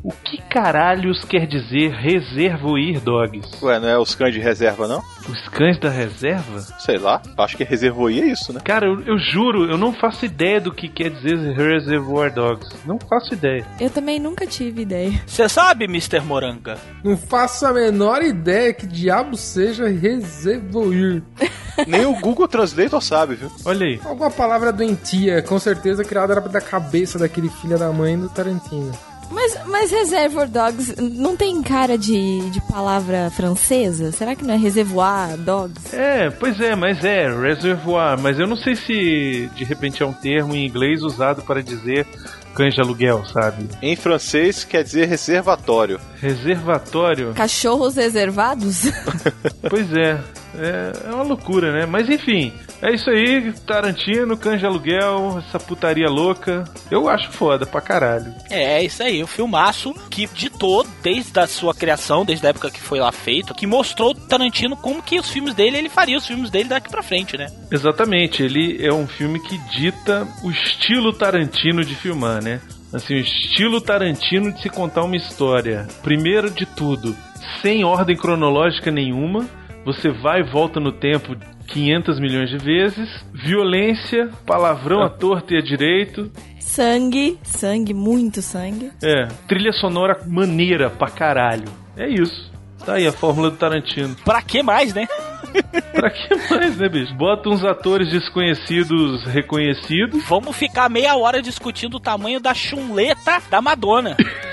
o 0.03 0.11
que 0.11 0.37
caralhos 0.49 1.23
quer 1.23 1.45
dizer 1.45 1.91
reservoir 1.91 2.99
dogs. 3.01 3.63
Ué, 3.63 3.79
não 3.79 3.87
é 3.87 3.97
os 3.97 4.15
cães 4.15 4.33
de 4.33 4.39
reserva, 4.39 4.87
não? 4.87 5.03
Os 5.29 5.47
cães 5.49 5.79
da 5.79 5.89
reserva? 5.89 6.59
Sei 6.79 6.97
lá, 6.97 7.21
acho 7.37 7.57
que 7.57 7.63
reservoir 7.63 8.17
é 8.17 8.25
isso, 8.27 8.51
né? 8.51 8.59
Cara, 8.63 8.87
eu, 8.87 9.01
eu 9.01 9.17
juro, 9.19 9.69
eu 9.69 9.77
não 9.77 9.93
faço 9.93 10.25
ideia 10.25 10.59
do 10.59 10.71
que 10.71 10.89
quer 10.89 11.09
dizer 11.09 11.37
reservoir 11.55 12.33
dogs. 12.33 12.67
Não 12.85 12.97
faço 12.99 13.33
ideia. 13.33 13.65
Eu 13.79 13.89
também 13.89 14.19
nunca 14.19 14.45
tive 14.47 14.81
ideia. 14.81 15.21
Você 15.25 15.47
sabe, 15.47 15.85
Mr. 15.85 16.21
Moranga? 16.21 16.77
Não 17.03 17.15
faço 17.15 17.65
a 17.65 17.73
menor 17.73 18.23
ideia 18.23 18.73
que 18.73 18.87
diabo 18.87 19.37
seja 19.37 19.87
reservoir. 19.87 21.21
Nem 21.87 22.05
o 22.05 22.19
Google 22.19 22.47
Translator 22.47 23.01
sabe, 23.01 23.35
viu? 23.35 23.51
Olha 23.65 23.85
aí. 23.85 23.99
Alguma 24.03 24.29
palavra 24.29 24.73
doentia, 24.73 25.41
com 25.41 25.57
certeza 25.59 26.03
criada 26.03 26.39
da 26.41 26.61
cabeça 26.61 27.17
daquele 27.17 27.49
filho 27.49 27.77
da 27.77 27.91
mãe 27.91 28.17
do 28.19 28.29
Tarantino. 28.29 28.91
Mas, 29.31 29.57
mas 29.65 29.91
Reservoir 29.91 30.47
Dogs 30.47 30.95
não 30.99 31.35
tem 31.35 31.61
cara 31.63 31.97
de, 31.97 32.49
de 32.49 32.61
palavra 32.61 33.31
francesa? 33.31 34.11
Será 34.11 34.35
que 34.35 34.43
não 34.43 34.53
é 34.53 34.57
Reservoir 34.57 35.37
Dogs? 35.37 35.95
É, 35.95 36.29
pois 36.29 36.59
é, 36.59 36.75
mas 36.75 37.03
é, 37.03 37.27
reservoir. 37.27 38.19
Mas 38.19 38.37
eu 38.37 38.45
não 38.45 38.57
sei 38.57 38.75
se 38.75 39.49
de 39.55 39.63
repente 39.63 40.03
é 40.03 40.05
um 40.05 40.13
termo 40.13 40.53
em 40.53 40.65
inglês 40.65 41.01
usado 41.01 41.41
para 41.41 41.63
dizer 41.63 42.05
cães 42.53 42.75
de 42.75 42.81
aluguel, 42.81 43.23
sabe? 43.25 43.69
Em 43.81 43.95
francês 43.95 44.63
quer 44.63 44.83
dizer 44.83 45.07
reservatório. 45.07 45.99
Reservatório? 46.19 47.33
Cachorros 47.33 47.95
reservados? 47.95 48.83
pois 49.69 49.91
é, 49.93 50.19
é, 50.55 50.91
é 51.05 51.13
uma 51.13 51.23
loucura, 51.23 51.71
né? 51.71 51.85
Mas 51.85 52.09
enfim, 52.09 52.53
é 52.81 52.93
isso 52.93 53.09
aí, 53.09 53.53
Tarantino, 53.65 54.35
de 54.35 54.65
aluguel, 54.65 55.37
essa 55.37 55.59
putaria 55.59 56.09
louca. 56.09 56.63
Eu 56.89 57.07
acho 57.07 57.31
foda 57.31 57.65
pra 57.65 57.79
caralho. 57.79 58.33
É, 58.49 58.79
é 58.79 58.83
isso 58.83 59.03
aí, 59.03 59.23
o 59.23 59.27
filmaço 59.27 59.93
que 60.09 60.27
ditou 60.33 60.85
desde 61.03 61.39
a 61.39 61.47
sua 61.47 61.73
criação, 61.73 62.25
desde 62.25 62.45
a 62.45 62.49
época 62.49 62.71
que 62.71 62.81
foi 62.81 62.99
lá 62.99 63.11
feito, 63.11 63.53
que 63.53 63.67
mostrou 63.67 64.15
Tarantino 64.15 64.75
como 64.75 65.01
que 65.01 65.19
os 65.19 65.29
filmes 65.29 65.53
dele, 65.53 65.77
ele 65.77 65.89
faria 65.89 66.17
os 66.17 66.25
filmes 66.25 66.49
dele 66.49 66.69
daqui 66.69 66.89
pra 66.89 67.03
frente, 67.03 67.37
né? 67.37 67.47
Exatamente, 67.71 68.41
ele 68.43 68.83
é 68.85 68.91
um 68.91 69.07
filme 69.07 69.39
que 69.39 69.57
dita 69.69 70.27
o 70.43 70.49
estilo 70.49 71.13
Tarantino 71.13 71.85
de 71.85 71.95
filmar, 71.95 72.43
né? 72.43 72.61
Assim, 72.93 73.13
o 73.13 73.19
estilo 73.19 73.79
Tarantino 73.79 74.51
de 74.51 74.61
se 74.61 74.69
contar 74.69 75.03
uma 75.03 75.15
história. 75.15 75.87
Primeiro 76.03 76.49
de 76.49 76.65
tudo, 76.65 77.15
sem 77.61 77.83
ordem 77.83 78.17
cronológica 78.17 78.91
nenhuma, 78.91 79.47
você 79.85 80.11
vai 80.11 80.41
e 80.41 80.51
volta 80.51 80.79
no 80.79 80.91
tempo 80.91 81.35
500 81.71 82.19
milhões 82.19 82.49
de 82.49 82.57
vezes, 82.57 83.09
violência, 83.33 84.29
palavrão 84.45 85.01
à 85.01 85.09
torta 85.09 85.53
e 85.53 85.57
à 85.57 85.61
direito, 85.61 86.31
sangue, 86.59 87.37
sangue, 87.43 87.93
muito 87.93 88.41
sangue. 88.41 88.91
é, 89.03 89.27
trilha 89.47 89.71
sonora 89.73 90.19
maneira 90.27 90.89
pra 90.89 91.09
caralho. 91.09 91.65
É 91.97 92.07
isso. 92.07 92.51
Tá 92.85 92.93
aí 92.95 93.05
a 93.05 93.11
fórmula 93.11 93.51
do 93.51 93.57
Tarantino. 93.57 94.15
Pra 94.25 94.41
que 94.41 94.63
mais, 94.63 94.93
né? 94.93 95.07
Pra 95.93 96.09
que 96.09 96.33
mais, 96.49 96.77
né, 96.77 96.87
bicho? 96.89 97.13
Bota 97.13 97.49
uns 97.49 97.63
atores 97.63 98.09
desconhecidos 98.09 99.23
reconhecidos. 99.25 100.23
Vamos 100.23 100.55
ficar 100.55 100.89
meia 100.89 101.15
hora 101.15 101.41
discutindo 101.41 101.95
o 101.95 101.99
tamanho 101.99 102.39
da 102.39 102.53
chuleta 102.53 103.41
da 103.49 103.61
Madonna. 103.61 104.15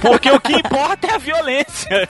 Porque 0.00 0.30
o 0.30 0.40
que 0.40 0.54
importa 0.54 1.06
é 1.06 1.14
a 1.14 1.18
violência. 1.18 2.08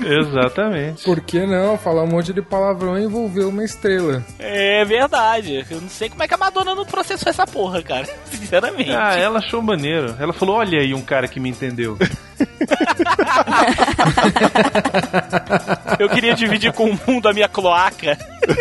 Exatamente. 0.00 1.04
Por 1.04 1.20
que 1.20 1.46
não? 1.46 1.78
Falar 1.78 2.02
um 2.02 2.08
monte 2.08 2.32
de 2.32 2.42
palavrão 2.42 2.98
e 2.98 3.04
envolver 3.04 3.44
uma 3.44 3.64
estrela. 3.64 4.24
É 4.38 4.84
verdade. 4.84 5.64
Eu 5.70 5.80
não 5.80 5.88
sei 5.88 6.08
como 6.08 6.22
é 6.22 6.28
que 6.28 6.34
a 6.34 6.38
Madonna 6.38 6.74
não 6.74 6.84
processou 6.84 7.30
essa 7.30 7.46
porra, 7.46 7.82
cara. 7.82 8.06
Sinceramente. 8.30 8.90
Ah, 8.90 9.14
ela 9.16 9.38
achou 9.38 9.60
maneiro. 9.62 10.14
Ela 10.18 10.32
falou: 10.32 10.56
olha 10.56 10.80
aí 10.80 10.94
um 10.94 11.02
cara 11.02 11.28
que 11.28 11.40
me 11.40 11.50
entendeu. 11.50 11.98
Eu 15.98 16.08
queria 16.08 16.34
dividir 16.34 16.72
com 16.72 16.90
o 16.90 16.98
mundo 17.06 17.28
a 17.28 17.32
minha 17.32 17.48
cloaca. 17.48 18.18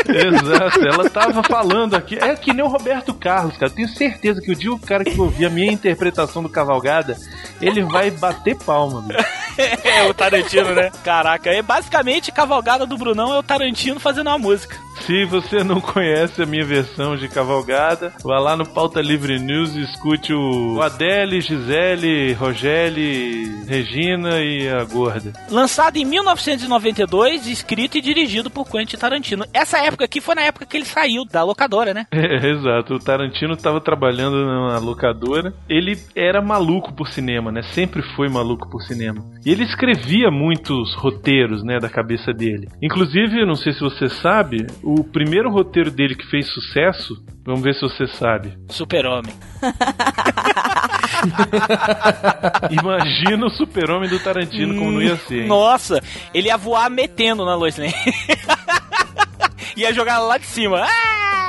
Exato, 0.07 0.88
ela 0.88 1.09
tava 1.09 1.43
falando 1.43 1.95
aqui. 1.95 2.17
É 2.17 2.36
que 2.36 2.53
nem 2.53 2.63
o 2.63 2.67
Roberto 2.67 3.13
Carlos, 3.13 3.57
cara. 3.57 3.71
Tenho 3.71 3.88
certeza 3.88 4.41
que 4.41 4.51
o 4.51 4.55
dia 4.55 4.71
o 4.71 4.80
cara 4.80 5.03
que 5.03 5.19
ouvir 5.19 5.45
a 5.45 5.49
minha 5.49 5.71
interpretação 5.71 6.41
do 6.41 6.49
Cavalgada, 6.49 7.17
ele 7.61 7.84
vai 7.84 8.09
bater 8.11 8.55
palma, 8.57 9.01
bicho. 9.01 9.23
É 9.86 10.03
o 10.03 10.13
Tarantino, 10.13 10.76
né? 10.76 10.91
Caraca, 11.01 11.49
é 11.49 11.61
basicamente 11.61 12.30
Cavalgada 12.30 12.86
do 12.86 12.97
Brunão 12.97 13.34
é 13.34 13.39
o 13.39 13.43
Tarantino 13.43 14.01
fazendo 14.01 14.28
uma 14.28 14.38
música. 14.38 14.76
Se 15.01 15.23
você 15.26 15.63
não 15.63 15.80
conhece 15.80 16.41
a 16.41 16.45
minha 16.45 16.65
versão 16.65 17.15
de 17.15 17.30
Cavalgada, 17.30 18.13
vá 18.21 18.38
lá 18.39 18.57
no 18.57 18.65
Pauta 18.65 19.01
Livre 19.01 19.39
News 19.39 19.76
e 19.76 19.82
escute 19.82 20.34
o 20.34 20.82
Adele, 20.82 21.39
Gisele, 21.39 22.34
Rogélia, 22.34 23.64
Regina 23.66 24.39
e 24.41 24.70
a 24.70 24.84
Gorda. 24.84 25.34
Lançado 25.49 25.97
em 25.97 26.05
1992, 26.05 27.47
escrito 27.47 27.97
e 27.97 28.01
dirigido 28.01 28.49
por 28.49 28.70
Quentin 28.70 28.97
Tarantino. 28.97 29.45
Essa 29.53 29.80
época 29.80 30.05
aqui 30.05 30.22
foi 30.22 30.36
na 30.36 30.43
época 30.43 30.66
que 30.66 30.78
ele 30.78 30.86
saiu 30.86 31.26
da 31.26 31.43
locadora, 31.43 31.93
né? 31.93 32.07
É, 32.11 32.47
exato. 32.49 32.95
O 32.95 32.99
Tarantino 32.99 33.53
estava 33.53 33.82
trabalhando 33.82 34.45
numa 34.45 34.78
locadora. 34.80 35.53
Ele 35.68 35.97
era 36.16 36.41
maluco 36.41 36.93
por 36.93 37.07
cinema, 37.07 37.51
né? 37.51 37.61
Sempre 37.74 38.01
foi 38.16 38.30
maluco 38.30 38.70
por 38.70 38.82
cinema. 38.82 39.24
E 39.45 39.51
ele 39.51 39.63
escrevia 39.63 40.30
muitos 40.32 40.93
roteiros, 40.95 41.63
né, 41.63 41.80
da 41.80 41.89
cabeça 41.89 42.32
dele. 42.34 42.68
Inclusive, 42.82 43.41
eu 43.41 43.47
não 43.47 43.55
sei 43.55 43.74
se 43.74 43.80
você 43.80 44.09
sabe, 44.09 44.66
o 44.84 45.03
primeiro 45.03 45.51
roteiro 45.51 45.91
dele 45.91 46.16
que 46.16 46.26
fez 46.30 46.47
sucesso, 46.47 47.16
vamos 47.45 47.61
ver 47.61 47.74
se 47.74 47.82
você 47.82 48.07
sabe. 48.07 48.57
Super-Homem. 48.70 49.34
Imagina 52.71 53.45
o 53.45 53.49
super-homem 53.49 54.09
do 54.09 54.19
Tarantino 54.19 54.75
como 54.75 54.91
não 54.91 55.01
ia 55.01 55.17
ser. 55.17 55.41
hein? 55.41 55.47
Nossa, 55.47 56.01
ele 56.33 56.47
ia 56.47 56.57
voar 56.57 56.89
metendo 56.89 57.45
na 57.45 57.55
Lois 57.55 57.77
Lane. 57.77 57.93
ia 59.75 59.93
jogar 59.93 60.19
lá 60.19 60.37
de 60.37 60.45
cima. 60.45 60.85
Ah! 60.87 61.44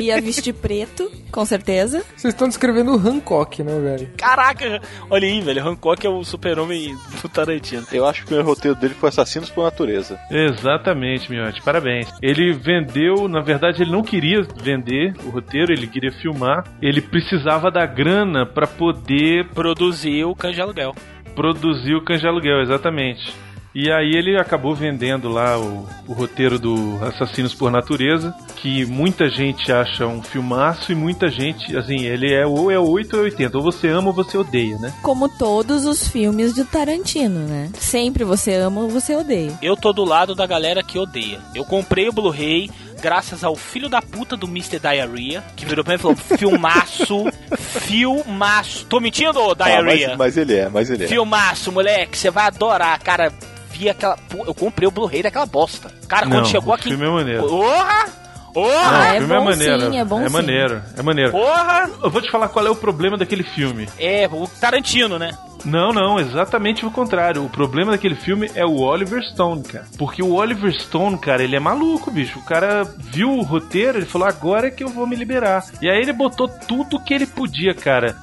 Ia 0.00 0.20
vestir 0.20 0.52
preto, 0.52 1.10
com 1.30 1.44
certeza. 1.44 2.04
Vocês 2.16 2.34
estão 2.34 2.48
descrevendo 2.48 2.92
o 2.92 2.98
Hancock, 2.98 3.62
né, 3.62 3.78
velho? 3.78 4.08
Caraca, 4.16 4.80
olha 5.08 5.26
aí, 5.26 5.40
velho. 5.40 5.66
Hancock 5.66 6.04
é 6.06 6.10
o 6.10 6.24
super-homem 6.24 6.96
do 7.22 7.28
Tarantino. 7.28 7.86
Eu 7.92 8.06
acho 8.06 8.24
que 8.26 8.34
o 8.34 8.42
roteiro 8.42 8.76
dele 8.76 8.94
foi 8.94 9.08
Assassinos 9.08 9.50
por 9.50 9.64
Natureza. 9.64 10.18
Exatamente, 10.30 11.30
Miotti, 11.30 11.62
parabéns. 11.62 12.08
Ele 12.20 12.52
vendeu, 12.52 13.28
na 13.28 13.40
verdade, 13.40 13.82
ele 13.82 13.92
não 13.92 14.02
queria 14.02 14.42
vender 14.62 15.14
o 15.24 15.30
roteiro, 15.30 15.72
ele 15.72 15.86
queria 15.86 16.12
filmar. 16.12 16.64
Ele 16.82 17.00
precisava 17.00 17.70
da 17.70 17.86
grana 17.86 18.44
para 18.44 18.66
poder 18.66 19.48
Produziu 19.54 20.32
o 20.32 20.52
de 20.52 20.60
Aluguel. 20.60 20.94
produzir 21.34 21.94
o 21.94 22.04
de 22.04 22.26
Aluguel, 22.26 22.60
exatamente. 22.62 23.43
E 23.74 23.90
aí 23.90 24.12
ele 24.14 24.38
acabou 24.40 24.72
vendendo 24.72 25.28
lá 25.28 25.58
o, 25.58 25.84
o 26.06 26.12
roteiro 26.12 26.60
do 26.60 26.96
Assassinos 27.04 27.52
por 27.52 27.72
Natureza, 27.72 28.32
que 28.56 28.86
muita 28.86 29.28
gente 29.28 29.72
acha 29.72 30.06
um 30.06 30.22
filmaço 30.22 30.92
e 30.92 30.94
muita 30.94 31.28
gente, 31.28 31.76
assim, 31.76 32.04
ele 32.04 32.32
é 32.32 32.46
ou 32.46 32.70
é 32.70 32.78
8 32.78 33.14
ou 33.16 33.22
é 33.22 33.24
80, 33.24 33.58
ou 33.58 33.64
você 33.64 33.88
ama 33.88 34.08
ou 34.08 34.14
você 34.14 34.38
odeia, 34.38 34.78
né? 34.78 34.94
Como 35.02 35.28
todos 35.28 35.86
os 35.86 36.06
filmes 36.06 36.54
de 36.54 36.64
Tarantino, 36.64 37.40
né? 37.40 37.68
Sempre 37.76 38.22
você 38.22 38.54
ama 38.54 38.80
ou 38.82 38.88
você 38.88 39.16
odeia. 39.16 39.58
Eu 39.60 39.76
tô 39.76 39.92
do 39.92 40.04
lado 40.04 40.36
da 40.36 40.46
galera 40.46 40.80
que 40.82 40.96
odeia. 40.96 41.40
Eu 41.52 41.64
comprei 41.64 42.08
o 42.08 42.12
Blu-ray 42.12 42.70
graças 43.02 43.42
ao 43.42 43.56
filho 43.56 43.88
da 43.88 44.00
puta 44.00 44.36
do 44.36 44.46
Mr. 44.46 44.78
Diarrhea, 44.78 45.42
que 45.56 45.66
virou 45.66 45.84
pra 45.84 45.94
mim 45.94 45.98
e 45.98 46.00
falou: 46.02 46.16
filmaço, 46.38 47.24
filmaço. 47.58 48.86
Tô 48.86 49.00
mentindo, 49.00 49.40
ô 49.40 49.50
Ah, 49.50 49.54
Diarrhea? 49.64 50.08
mas, 50.10 50.16
mas 50.18 50.36
ele 50.36 50.54
é, 50.54 50.68
mas 50.68 50.90
ele 50.90 51.04
é. 51.04 51.08
Filmaço, 51.08 51.72
moleque, 51.72 52.16
você 52.16 52.30
vai 52.30 52.46
adorar, 52.46 52.98
cara. 53.00 53.32
Vi 53.74 53.88
aquela. 53.88 54.16
Eu 54.46 54.54
comprei 54.54 54.86
o 54.86 54.90
Blu-ray 54.90 55.22
daquela 55.22 55.46
bosta. 55.46 55.90
Cara, 56.08 56.26
quando 56.26 56.38
Não, 56.38 56.44
chegou 56.44 56.70
o 56.70 56.74
aqui. 56.74 56.88
filme 56.88 57.04
é 57.04 57.10
maneiro. 57.10 57.48
Porra! 57.48 58.04
Não, 58.04 58.62
Porra! 58.62 59.06
é 59.08 59.14
o 59.14 59.18
filme 59.18 59.34
é 59.34 59.38
bom 59.38 59.44
maneiro. 59.44 59.80
sim, 59.80 59.98
é 59.98 60.04
bom 60.04 60.20
é 60.20 60.26
sim. 60.28 60.32
maneiro, 60.32 60.82
é 60.96 61.02
maneiro. 61.02 61.32
Porra! 61.32 61.90
Eu 62.04 62.08
vou 62.08 62.22
te 62.22 62.30
falar 62.30 62.48
qual 62.48 62.64
é 62.64 62.70
o 62.70 62.76
problema 62.76 63.16
daquele 63.16 63.42
filme. 63.42 63.88
É, 63.98 64.28
o 64.30 64.46
Tarantino, 64.46 65.18
né? 65.18 65.36
Não, 65.64 65.92
não, 65.92 66.20
exatamente 66.20 66.86
o 66.86 66.90
contrário. 66.90 67.44
O 67.44 67.48
problema 67.48 67.90
daquele 67.90 68.14
filme 68.14 68.48
é 68.54 68.64
o 68.64 68.80
Oliver 68.80 69.20
Stone, 69.24 69.62
cara. 69.64 69.86
Porque 69.98 70.22
o 70.22 70.34
Oliver 70.34 70.72
Stone, 70.78 71.18
cara, 71.18 71.42
ele 71.42 71.56
é 71.56 71.60
maluco, 71.60 72.10
bicho. 72.12 72.38
O 72.38 72.42
cara 72.44 72.84
viu 72.98 73.30
o 73.30 73.42
roteiro, 73.42 73.98
ele 73.98 74.06
falou, 74.06 74.28
agora 74.28 74.68
é 74.68 74.70
que 74.70 74.84
eu 74.84 74.88
vou 74.88 75.06
me 75.06 75.16
liberar. 75.16 75.64
E 75.82 75.88
aí 75.88 75.98
ele 76.00 76.12
botou 76.12 76.46
tudo 76.46 77.00
que 77.00 77.12
ele 77.14 77.26
podia, 77.26 77.74
cara. 77.74 78.14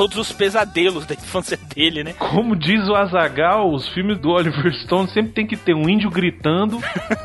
Todos 0.00 0.16
os 0.16 0.32
pesadelos 0.32 1.04
da 1.04 1.12
infância 1.12 1.58
dele, 1.76 2.02
né? 2.02 2.14
Como 2.14 2.56
diz 2.56 2.88
o 2.88 2.94
Azagal, 2.94 3.70
os 3.70 3.86
filmes 3.90 4.18
do 4.18 4.30
Oliver 4.30 4.72
Stone 4.84 5.10
sempre 5.10 5.32
tem 5.32 5.46
que 5.46 5.58
ter 5.58 5.74
um 5.74 5.86
índio 5.90 6.08
gritando, 6.08 6.78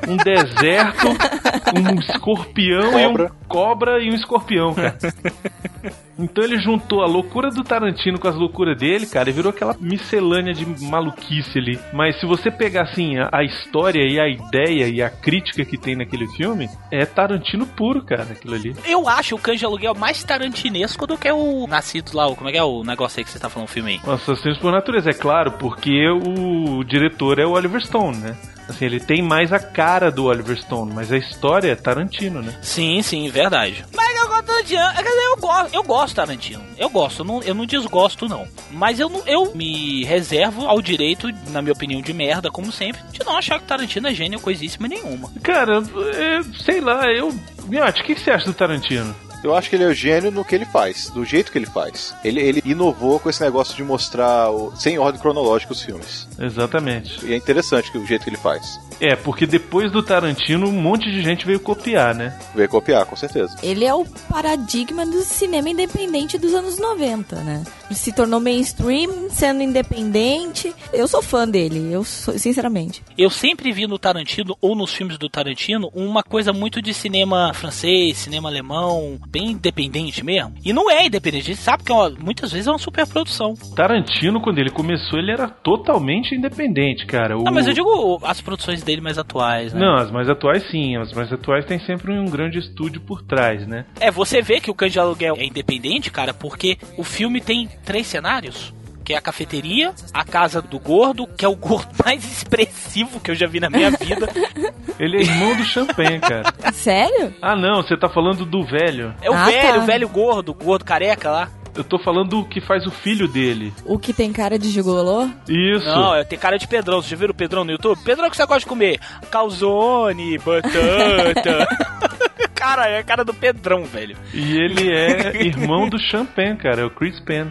um 0.06 0.18
deserto, 0.18 1.08
um 1.74 1.98
escorpião 2.02 2.92
Cobra. 2.92 3.24
e 3.24 3.26
um 3.26 3.48
cobra 3.48 4.04
e 4.04 4.12
um 4.12 4.14
escorpião, 4.14 4.74
cara. 4.74 4.98
Então 6.18 6.44
ele 6.44 6.58
juntou 6.60 7.02
a 7.02 7.08
loucura 7.08 7.50
do 7.50 7.64
Tarantino 7.64 8.20
com 8.20 8.28
as 8.28 8.36
loucuras 8.36 8.78
dele, 8.78 9.06
cara, 9.06 9.30
e 9.30 9.34
virou 9.34 9.50
aquela 9.50 9.76
miscelânea 9.80 10.54
de 10.54 10.66
maluquice 10.86 11.58
ali. 11.58 11.80
Mas 11.94 12.20
se 12.20 12.26
você 12.26 12.50
pegar 12.50 12.84
assim 12.84 13.18
a, 13.18 13.30
a 13.32 13.44
história 13.44 14.02
e 14.02 14.20
a 14.20 14.28
ideia 14.28 14.88
e 14.88 15.02
a 15.02 15.10
crítica 15.10 15.66
que 15.66 15.78
tem 15.78 15.96
naquele 15.96 16.28
filme, 16.28 16.70
é 16.92 17.06
Tarantino 17.06 17.66
puro, 17.66 18.04
cara, 18.04 18.24
aquilo 18.24 18.56
ali. 18.56 18.76
Eu 18.86 19.08
acho 19.08 19.36
o 19.36 19.40
Cães 19.40 19.60
de 19.60 19.66
Aluguel 19.66 19.96
mais 19.96 20.24
tarantinesco 20.24 21.06
do 21.06 21.18
que 21.18 21.32
o 21.32 21.68
Nascidos 21.68 22.14
lá, 22.14 22.28
o, 22.28 22.36
como 22.36 22.50
é 22.50 22.52
que 22.54 22.58
é 22.58 22.64
o 22.64 22.84
negócio 22.84 23.20
aí 23.20 23.26
que 23.26 23.32
você 23.32 23.40
tá 23.40 23.50
falando, 23.50 23.68
o 23.68 23.72
filme 23.72 23.92
aí? 23.92 24.12
Assassinos 24.14 24.58
por 24.58 24.72
natureza, 24.72 25.10
é 25.10 25.14
claro, 25.14 25.52
porque 25.54 26.08
o 26.10 26.84
diretor 26.84 27.40
é 27.40 27.46
o 27.46 27.52
Oliver 27.52 27.82
Stone, 27.82 28.18
né? 28.18 28.36
Assim, 28.68 28.86
ele 28.86 29.00
tem 29.00 29.22
mais 29.22 29.54
a 29.54 29.60
cara 29.60 30.12
do 30.12 30.26
Oliver 30.26 30.58
Stone, 30.58 30.92
mas 30.94 31.12
a 31.12 31.18
história 31.18 31.72
é 31.72 31.76
Tarantino, 31.76 32.42
né? 32.42 32.58
Sim, 32.62 33.02
sim, 33.02 33.30
verdade. 33.30 33.86
Mas 33.96 34.16
eu 34.18 34.28
gosto 34.28 34.42
do 34.44 34.48
Tarantino. 34.48 34.82
Quer 34.96 35.04
dizer, 35.04 35.26
eu 35.26 35.38
gosto, 35.38 35.74
eu 35.76 35.84
gosto 35.84 36.14
do 36.14 36.16
Tarantino. 36.16 36.64
Eu 36.78 36.90
gosto, 36.90 37.20
eu 37.22 37.26
não, 37.26 37.44
eu 37.44 37.54
não 37.56 37.66
desgosto, 37.66 38.28
não. 38.28 38.48
Mas 38.72 39.00
eu, 39.00 39.08
não, 39.10 39.22
eu 39.28 39.54
me 39.56 40.04
reservo 40.04 40.66
ao 40.66 40.82
direito, 40.82 41.28
na 41.52 41.62
minha 41.62 41.74
opinião, 41.74 42.02
de 42.02 42.12
merda, 42.14 42.50
como 42.50 42.72
sempre, 42.72 43.02
de 43.12 43.24
não 43.24 43.38
achar 43.38 43.60
que 43.60 43.66
Tarantino 43.66 44.08
é 44.08 44.14
gênio 44.14 44.40
coisíssima 44.40 44.88
nenhuma. 44.88 45.32
Cara, 45.44 45.84
é, 46.16 46.42
sei 46.64 46.82
lá, 46.82 47.06
eu. 47.12 47.34
Miotti, 47.68 48.02
o 48.02 48.06
que, 48.06 48.16
que 48.16 48.22
você 48.22 48.32
acha 48.32 48.46
do 48.46 48.54
Tarantino? 48.54 49.16
Eu 49.44 49.56
acho 49.56 49.70
que 49.70 49.76
ele 49.76 49.84
é 49.84 49.88
o 49.88 49.94
gênio 49.94 50.32
no 50.32 50.44
que 50.44 50.56
ele 50.56 50.66
faz, 50.66 51.10
do 51.12 51.24
jeito 51.24 51.52
que 51.52 51.58
ele 51.60 51.68
faz. 51.68 52.16
Ele, 52.24 52.42
ele 52.42 52.64
inovou 52.66 53.20
com 53.20 53.30
esse 53.30 53.42
negócio 53.44 53.76
de 53.76 53.84
mostrar 53.84 54.50
o- 54.50 54.74
sem 54.76 54.98
ordem 54.98 55.22
cronológica 55.22 55.72
os 55.72 55.84
filmes. 55.84 56.28
Exatamente. 56.40 57.26
E 57.26 57.34
é 57.34 57.38
interessante 57.38 57.92
que 57.92 57.98
o 57.98 58.06
jeito 58.06 58.24
que 58.24 58.30
ele 58.30 58.38
faz. 58.38 58.80
É, 59.00 59.14
porque 59.16 59.46
depois 59.46 59.92
do 59.92 60.02
Tarantino, 60.02 60.68
um 60.70 60.72
monte 60.72 61.12
de 61.12 61.22
gente 61.22 61.46
veio 61.46 61.60
copiar, 61.60 62.16
né? 62.16 62.38
Veio 62.56 62.70
copiar, 62.70 63.06
com 63.06 63.16
certeza. 63.16 63.58
Ele 63.62 63.84
é 63.84 63.94
o 63.94 64.06
paradigma 64.30 65.06
do 65.06 65.22
cinema 65.22 65.70
independente 65.70 66.38
dos 66.38 66.54
anos 66.54 66.80
90, 66.80 67.36
né? 67.44 67.64
Ele 67.88 67.96
se 67.96 68.14
tornou 68.14 68.40
mainstream, 68.40 69.30
sendo 69.30 69.62
independente. 69.62 70.74
Eu 70.94 71.08
sou 71.10 71.22
fã 71.22 71.48
dele, 71.48 71.92
eu 71.92 72.04
sou, 72.06 72.38
sinceramente. 72.40 73.04
Eu 73.18 73.30
sempre 73.30 73.72
vi 73.74 73.86
no 73.86 74.00
Tarantino, 74.00 74.56
ou 74.62 74.76
nos 74.76 74.94
filmes 74.94 75.18
do 75.18 75.28
Tarantino, 75.30 75.90
uma 75.94 76.24
coisa 76.24 76.54
muito 76.54 76.82
de 76.82 76.94
cinema 76.94 77.54
francês, 77.54 78.18
cinema 78.18 78.48
alemão, 78.50 79.18
bem 79.28 79.52
independente 79.52 80.24
mesmo. 80.24 80.54
E 80.64 80.72
não 80.72 80.90
é 80.90 81.06
independente, 81.06 81.52
a 81.52 81.54
gente 81.54 81.62
sabe 81.62 81.84
que 81.84 81.92
é 81.92 81.96
uma- 81.96 82.10
muitas 82.12 82.52
vezes 82.52 82.68
é 82.68 82.72
uma 82.72 82.80
superprodução. 82.80 83.56
Tarantino, 83.76 84.42
quando 84.42 84.60
ele 84.60 84.72
começou, 84.72 85.20
ele 85.20 85.32
era 85.32 85.48
totalmente 85.50 86.25
independente, 86.34 87.06
cara. 87.06 87.38
O... 87.38 87.44
Não, 87.44 87.52
mas 87.54 87.68
eu 87.68 87.74
digo 87.74 88.20
as 88.24 88.42
produções 88.42 88.82
dele 88.82 89.02
mais 89.02 89.18
atuais, 89.18 89.74
né? 89.74 89.80
Não, 89.80 89.96
as 89.96 90.10
mais 90.10 90.30
atuais 90.30 90.64
sim, 90.72 90.96
as 90.98 91.12
mais 91.14 91.32
atuais 91.32 91.66
tem 91.66 91.78
sempre 91.80 92.12
um 92.12 92.26
grande 92.26 92.58
estúdio 92.58 93.02
por 93.02 93.22
trás, 93.22 93.68
né? 93.68 93.86
É, 94.00 94.10
você 94.10 94.42
vê 94.42 94.60
que 94.60 94.72
o 94.72 94.74
Cães 94.74 94.94
de 94.94 95.00
Aluguel 95.00 95.36
é 95.38 95.46
independente, 95.46 96.10
cara, 96.10 96.34
porque 96.34 96.78
o 96.98 97.04
filme 97.04 97.40
tem 97.42 97.70
três 97.84 98.08
cenários. 98.08 98.74
Que 99.04 99.14
é 99.14 99.18
a 99.18 99.22
cafeteria, 99.22 99.94
a 100.12 100.24
casa 100.26 100.64
do 100.64 100.80
gordo, 100.80 101.28
que 101.28 101.46
é 101.46 101.48
o 101.48 101.56
gordo 101.56 101.90
mais 102.04 102.24
expressivo 102.26 103.20
que 103.20 103.30
eu 103.30 103.36
já 103.36 103.46
vi 103.46 103.60
na 103.60 103.70
minha 103.70 103.92
vida. 103.92 104.28
Ele 104.98 105.18
é 105.18 105.22
irmão 105.22 105.56
do 105.56 105.64
Champagne, 105.64 106.20
cara. 106.20 106.52
Sério? 106.74 107.32
Ah, 107.40 107.56
não, 107.56 107.84
você 107.84 107.96
tá 107.96 108.10
falando 108.10 108.46
do 108.48 108.64
velho. 108.64 109.14
É 109.22 109.30
o 109.30 109.34
Ah, 109.36 109.46
velho, 109.46 109.74
tá. 109.74 109.80
o 109.80 109.86
velho 109.86 110.10
gordo, 110.10 110.50
o 110.50 110.56
gordo 110.56 110.84
careca 110.84 111.30
lá. 111.30 111.50
Eu 111.76 111.84
tô 111.84 112.00
falando 112.00 112.30
do 112.30 112.46
que 112.46 112.62
faz 112.62 112.86
o 112.86 112.92
filho 112.92 113.28
dele. 113.28 113.74
O 113.86 114.00
que 114.00 114.14
tem 114.14 114.32
cara 114.32 114.58
de 114.58 114.70
gigolô? 114.70 115.28
Isso. 115.48 115.86
Não, 115.86 116.16
é, 116.16 116.24
tem 116.24 116.40
cara 116.40 116.58
de 116.58 116.68
Pedrão. 116.68 117.02
Vocês 117.02 117.12
já 117.12 117.18
viram 117.18 117.32
o 117.32 117.36
Pedrão 117.36 117.66
no 117.66 117.72
YouTube? 117.72 118.02
Pedrão, 118.04 118.28
o 118.28 118.32
que 118.32 118.38
você 118.38 118.46
gosta 118.46 118.62
de 118.62 118.66
comer? 118.66 119.00
Calzone, 119.30 120.38
batata. 120.38 121.68
cara, 122.56 122.88
é 122.88 123.00
a 123.00 123.04
cara 123.04 123.26
do 123.26 123.34
Pedrão, 123.34 123.84
velho. 123.84 124.16
E 124.34 124.58
ele 124.58 124.92
é 124.92 125.36
irmão 125.44 125.90
do 125.90 126.00
Champagne, 126.00 126.58
cara, 126.58 126.82
é 126.82 126.86
o 126.86 126.90
Chris 126.90 127.20
Penn. 127.20 127.50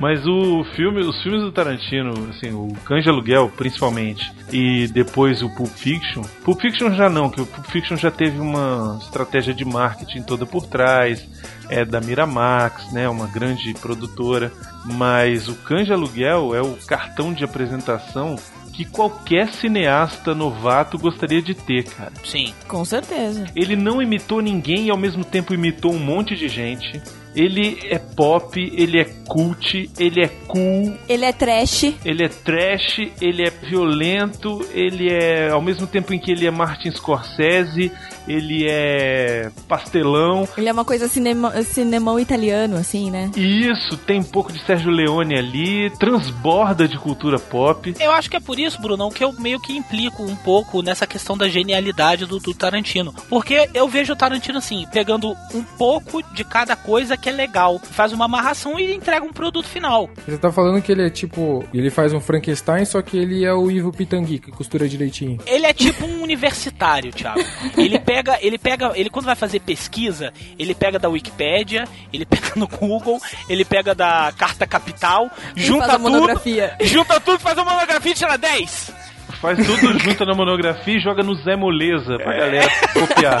Mas 0.00 0.26
o 0.26 0.64
filme, 0.74 1.00
os 1.00 1.22
filmes 1.22 1.42
do 1.42 1.52
Tarantino, 1.52 2.28
assim, 2.30 2.50
o 2.52 2.68
Cães 2.84 3.04
de 3.04 3.10
Aluguel, 3.10 3.52
principalmente, 3.56 4.32
e 4.52 4.88
depois 4.88 5.42
o 5.42 5.54
Pulp 5.54 5.70
Fiction. 5.70 6.22
Pulp 6.44 6.60
Fiction 6.60 6.92
já 6.94 7.08
não, 7.08 7.30
que 7.30 7.40
o 7.40 7.46
Pulp 7.46 7.66
Fiction 7.66 7.96
já 7.96 8.10
teve 8.10 8.40
uma 8.40 8.98
estratégia 9.00 9.54
de 9.54 9.64
marketing 9.64 10.22
toda 10.22 10.44
por 10.44 10.66
trás, 10.66 11.28
é 11.68 11.84
da 11.84 12.00
Miramax, 12.00 12.92
né, 12.92 13.08
uma 13.08 13.26
grande 13.26 13.72
produtora. 13.74 14.52
Mas 14.84 15.48
o 15.48 15.54
Cães 15.54 15.86
de 15.86 15.92
Aluguel 15.92 16.54
é 16.54 16.60
o 16.60 16.76
cartão 16.86 17.32
de 17.32 17.44
apresentação 17.44 18.36
que 18.72 18.84
qualquer 18.84 19.52
cineasta 19.52 20.34
novato 20.34 20.98
gostaria 20.98 21.42
de 21.42 21.54
ter, 21.54 21.84
cara. 21.84 22.12
Sim. 22.24 22.54
Com 22.66 22.84
certeza. 22.84 23.44
Ele 23.54 23.76
não 23.76 24.00
imitou 24.00 24.40
ninguém 24.40 24.86
e 24.86 24.90
ao 24.90 24.96
mesmo 24.96 25.24
tempo 25.24 25.54
imitou 25.54 25.92
um 25.92 25.98
monte 25.98 26.34
de 26.34 26.48
gente. 26.48 27.00
Ele 27.34 27.78
é 27.84 27.98
pop, 27.98 28.60
ele 28.60 29.00
é 29.00 29.04
cult, 29.26 29.90
ele 29.98 30.22
é 30.22 30.28
cool, 30.46 30.94
Ele 31.08 31.24
é 31.24 31.32
trash. 31.32 31.84
ele 32.04 32.24
é 32.24 32.28
trash, 32.28 32.98
ele 33.20 33.42
é 33.46 33.50
violento, 33.50 34.60
ele 34.74 35.08
é 35.10 35.50
ao 35.50 35.62
mesmo 35.62 35.86
tempo 35.86 36.12
em 36.12 36.18
que 36.18 36.30
ele 36.30 36.46
é 36.46 36.50
Martin 36.50 36.90
Scorsese, 36.90 37.90
ele 38.28 38.66
é 38.68 39.50
pastelão. 39.66 40.46
Ele 40.56 40.68
é 40.68 40.72
uma 40.72 40.84
coisa 40.84 41.08
cinema, 41.08 41.62
cinemão 41.62 42.18
italiano, 42.20 42.76
assim, 42.76 43.10
né? 43.10 43.30
Isso 43.36 43.96
tem 43.96 44.20
um 44.20 44.24
pouco 44.24 44.52
de 44.52 44.60
Sérgio 44.64 44.90
Leone 44.90 45.36
ali, 45.38 45.90
transborda 45.98 46.86
de 46.86 46.98
cultura 46.98 47.38
pop. 47.38 47.94
Eu 47.98 48.12
acho 48.12 48.30
que 48.30 48.36
é 48.36 48.40
por 48.40 48.58
isso, 48.58 48.80
Brunão, 48.80 49.10
que 49.10 49.24
eu 49.24 49.32
meio 49.32 49.58
que 49.60 49.72
implico 49.76 50.22
um 50.22 50.36
pouco 50.36 50.82
nessa 50.82 51.06
questão 51.06 51.36
da 51.36 51.48
genialidade 51.48 52.26
do, 52.26 52.38
do 52.38 52.54
Tarantino. 52.54 53.12
Porque 53.28 53.68
eu 53.74 53.88
vejo 53.88 54.12
o 54.12 54.16
Tarantino 54.16 54.58
assim, 54.58 54.86
pegando 54.92 55.34
um 55.54 55.62
pouco 55.62 56.22
de 56.34 56.44
cada 56.44 56.76
coisa 56.76 57.16
que 57.22 57.28
é 57.28 57.32
legal, 57.32 57.78
faz 57.78 58.12
uma 58.12 58.24
amarração 58.24 58.78
e 58.78 58.92
entrega 58.92 59.24
um 59.24 59.32
produto 59.32 59.68
final. 59.68 60.10
Você 60.26 60.36
tá 60.36 60.50
falando 60.50 60.82
que 60.82 60.90
ele 60.90 61.06
é 61.06 61.10
tipo. 61.10 61.64
Ele 61.72 61.88
faz 61.88 62.12
um 62.12 62.20
Frankenstein, 62.20 62.84
só 62.84 63.00
que 63.00 63.16
ele 63.16 63.44
é 63.44 63.54
o 63.54 63.70
Ivo 63.70 63.92
Pitangui, 63.92 64.40
que 64.40 64.50
costura 64.50 64.88
direitinho. 64.88 65.38
Ele 65.46 65.64
é 65.64 65.72
tipo 65.72 66.04
um 66.04 66.20
universitário, 66.22 67.12
Thiago. 67.12 67.40
Ele 67.78 67.98
pega, 68.00 68.38
ele 68.42 68.58
pega, 68.58 68.92
ele 68.96 69.08
quando 69.08 69.26
vai 69.26 69.36
fazer 69.36 69.60
pesquisa, 69.60 70.32
ele 70.58 70.74
pega 70.74 70.98
da 70.98 71.08
Wikipédia, 71.08 71.84
ele 72.12 72.26
pega 72.26 72.52
no 72.56 72.66
Google, 72.66 73.20
ele 73.48 73.64
pega 73.64 73.94
da 73.94 74.32
Carta 74.36 74.66
Capital, 74.66 75.30
junta 75.54 75.86
faz 75.86 75.94
a 75.94 75.98
tudo, 75.98 76.10
monografia. 76.10 76.76
junta 76.82 77.20
tudo, 77.20 77.38
faz 77.38 77.56
uma 77.56 77.72
monografia 77.72 78.10
e 78.10 78.14
tira 78.14 78.36
10. 78.36 78.94
Faz 79.40 79.58
tudo 79.64 79.98
junto 79.98 80.24
na 80.24 80.34
monografia 80.34 80.96
e 80.96 81.00
joga 81.00 81.22
no 81.22 81.34
Zé 81.36 81.56
Moleza 81.56 82.16
pra 82.16 82.36
galera 82.36 82.68
copiar. 82.92 83.40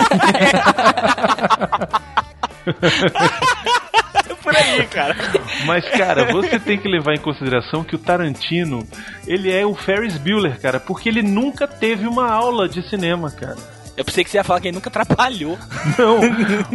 Por 4.42 4.56
aí, 4.56 4.84
cara. 4.86 5.14
Mas, 5.66 5.88
cara, 5.90 6.32
você 6.32 6.58
tem 6.58 6.76
que 6.78 6.88
levar 6.88 7.14
em 7.14 7.20
consideração 7.20 7.84
que 7.84 7.94
o 7.94 7.98
Tarantino, 7.98 8.86
ele 9.26 9.52
é 9.52 9.64
o 9.64 9.74
Ferris 9.74 10.16
Bueller, 10.18 10.60
cara, 10.60 10.80
porque 10.80 11.08
ele 11.08 11.22
nunca 11.22 11.68
teve 11.68 12.06
uma 12.08 12.28
aula 12.28 12.68
de 12.68 12.82
cinema, 12.88 13.30
cara. 13.30 13.56
Eu 13.96 14.04
pensei 14.04 14.24
que 14.24 14.30
você 14.30 14.38
ia 14.38 14.44
falar 14.44 14.60
que 14.60 14.68
ele 14.68 14.74
nunca 14.74 14.90
trabalhou. 14.90 15.56
Não, 15.98 16.18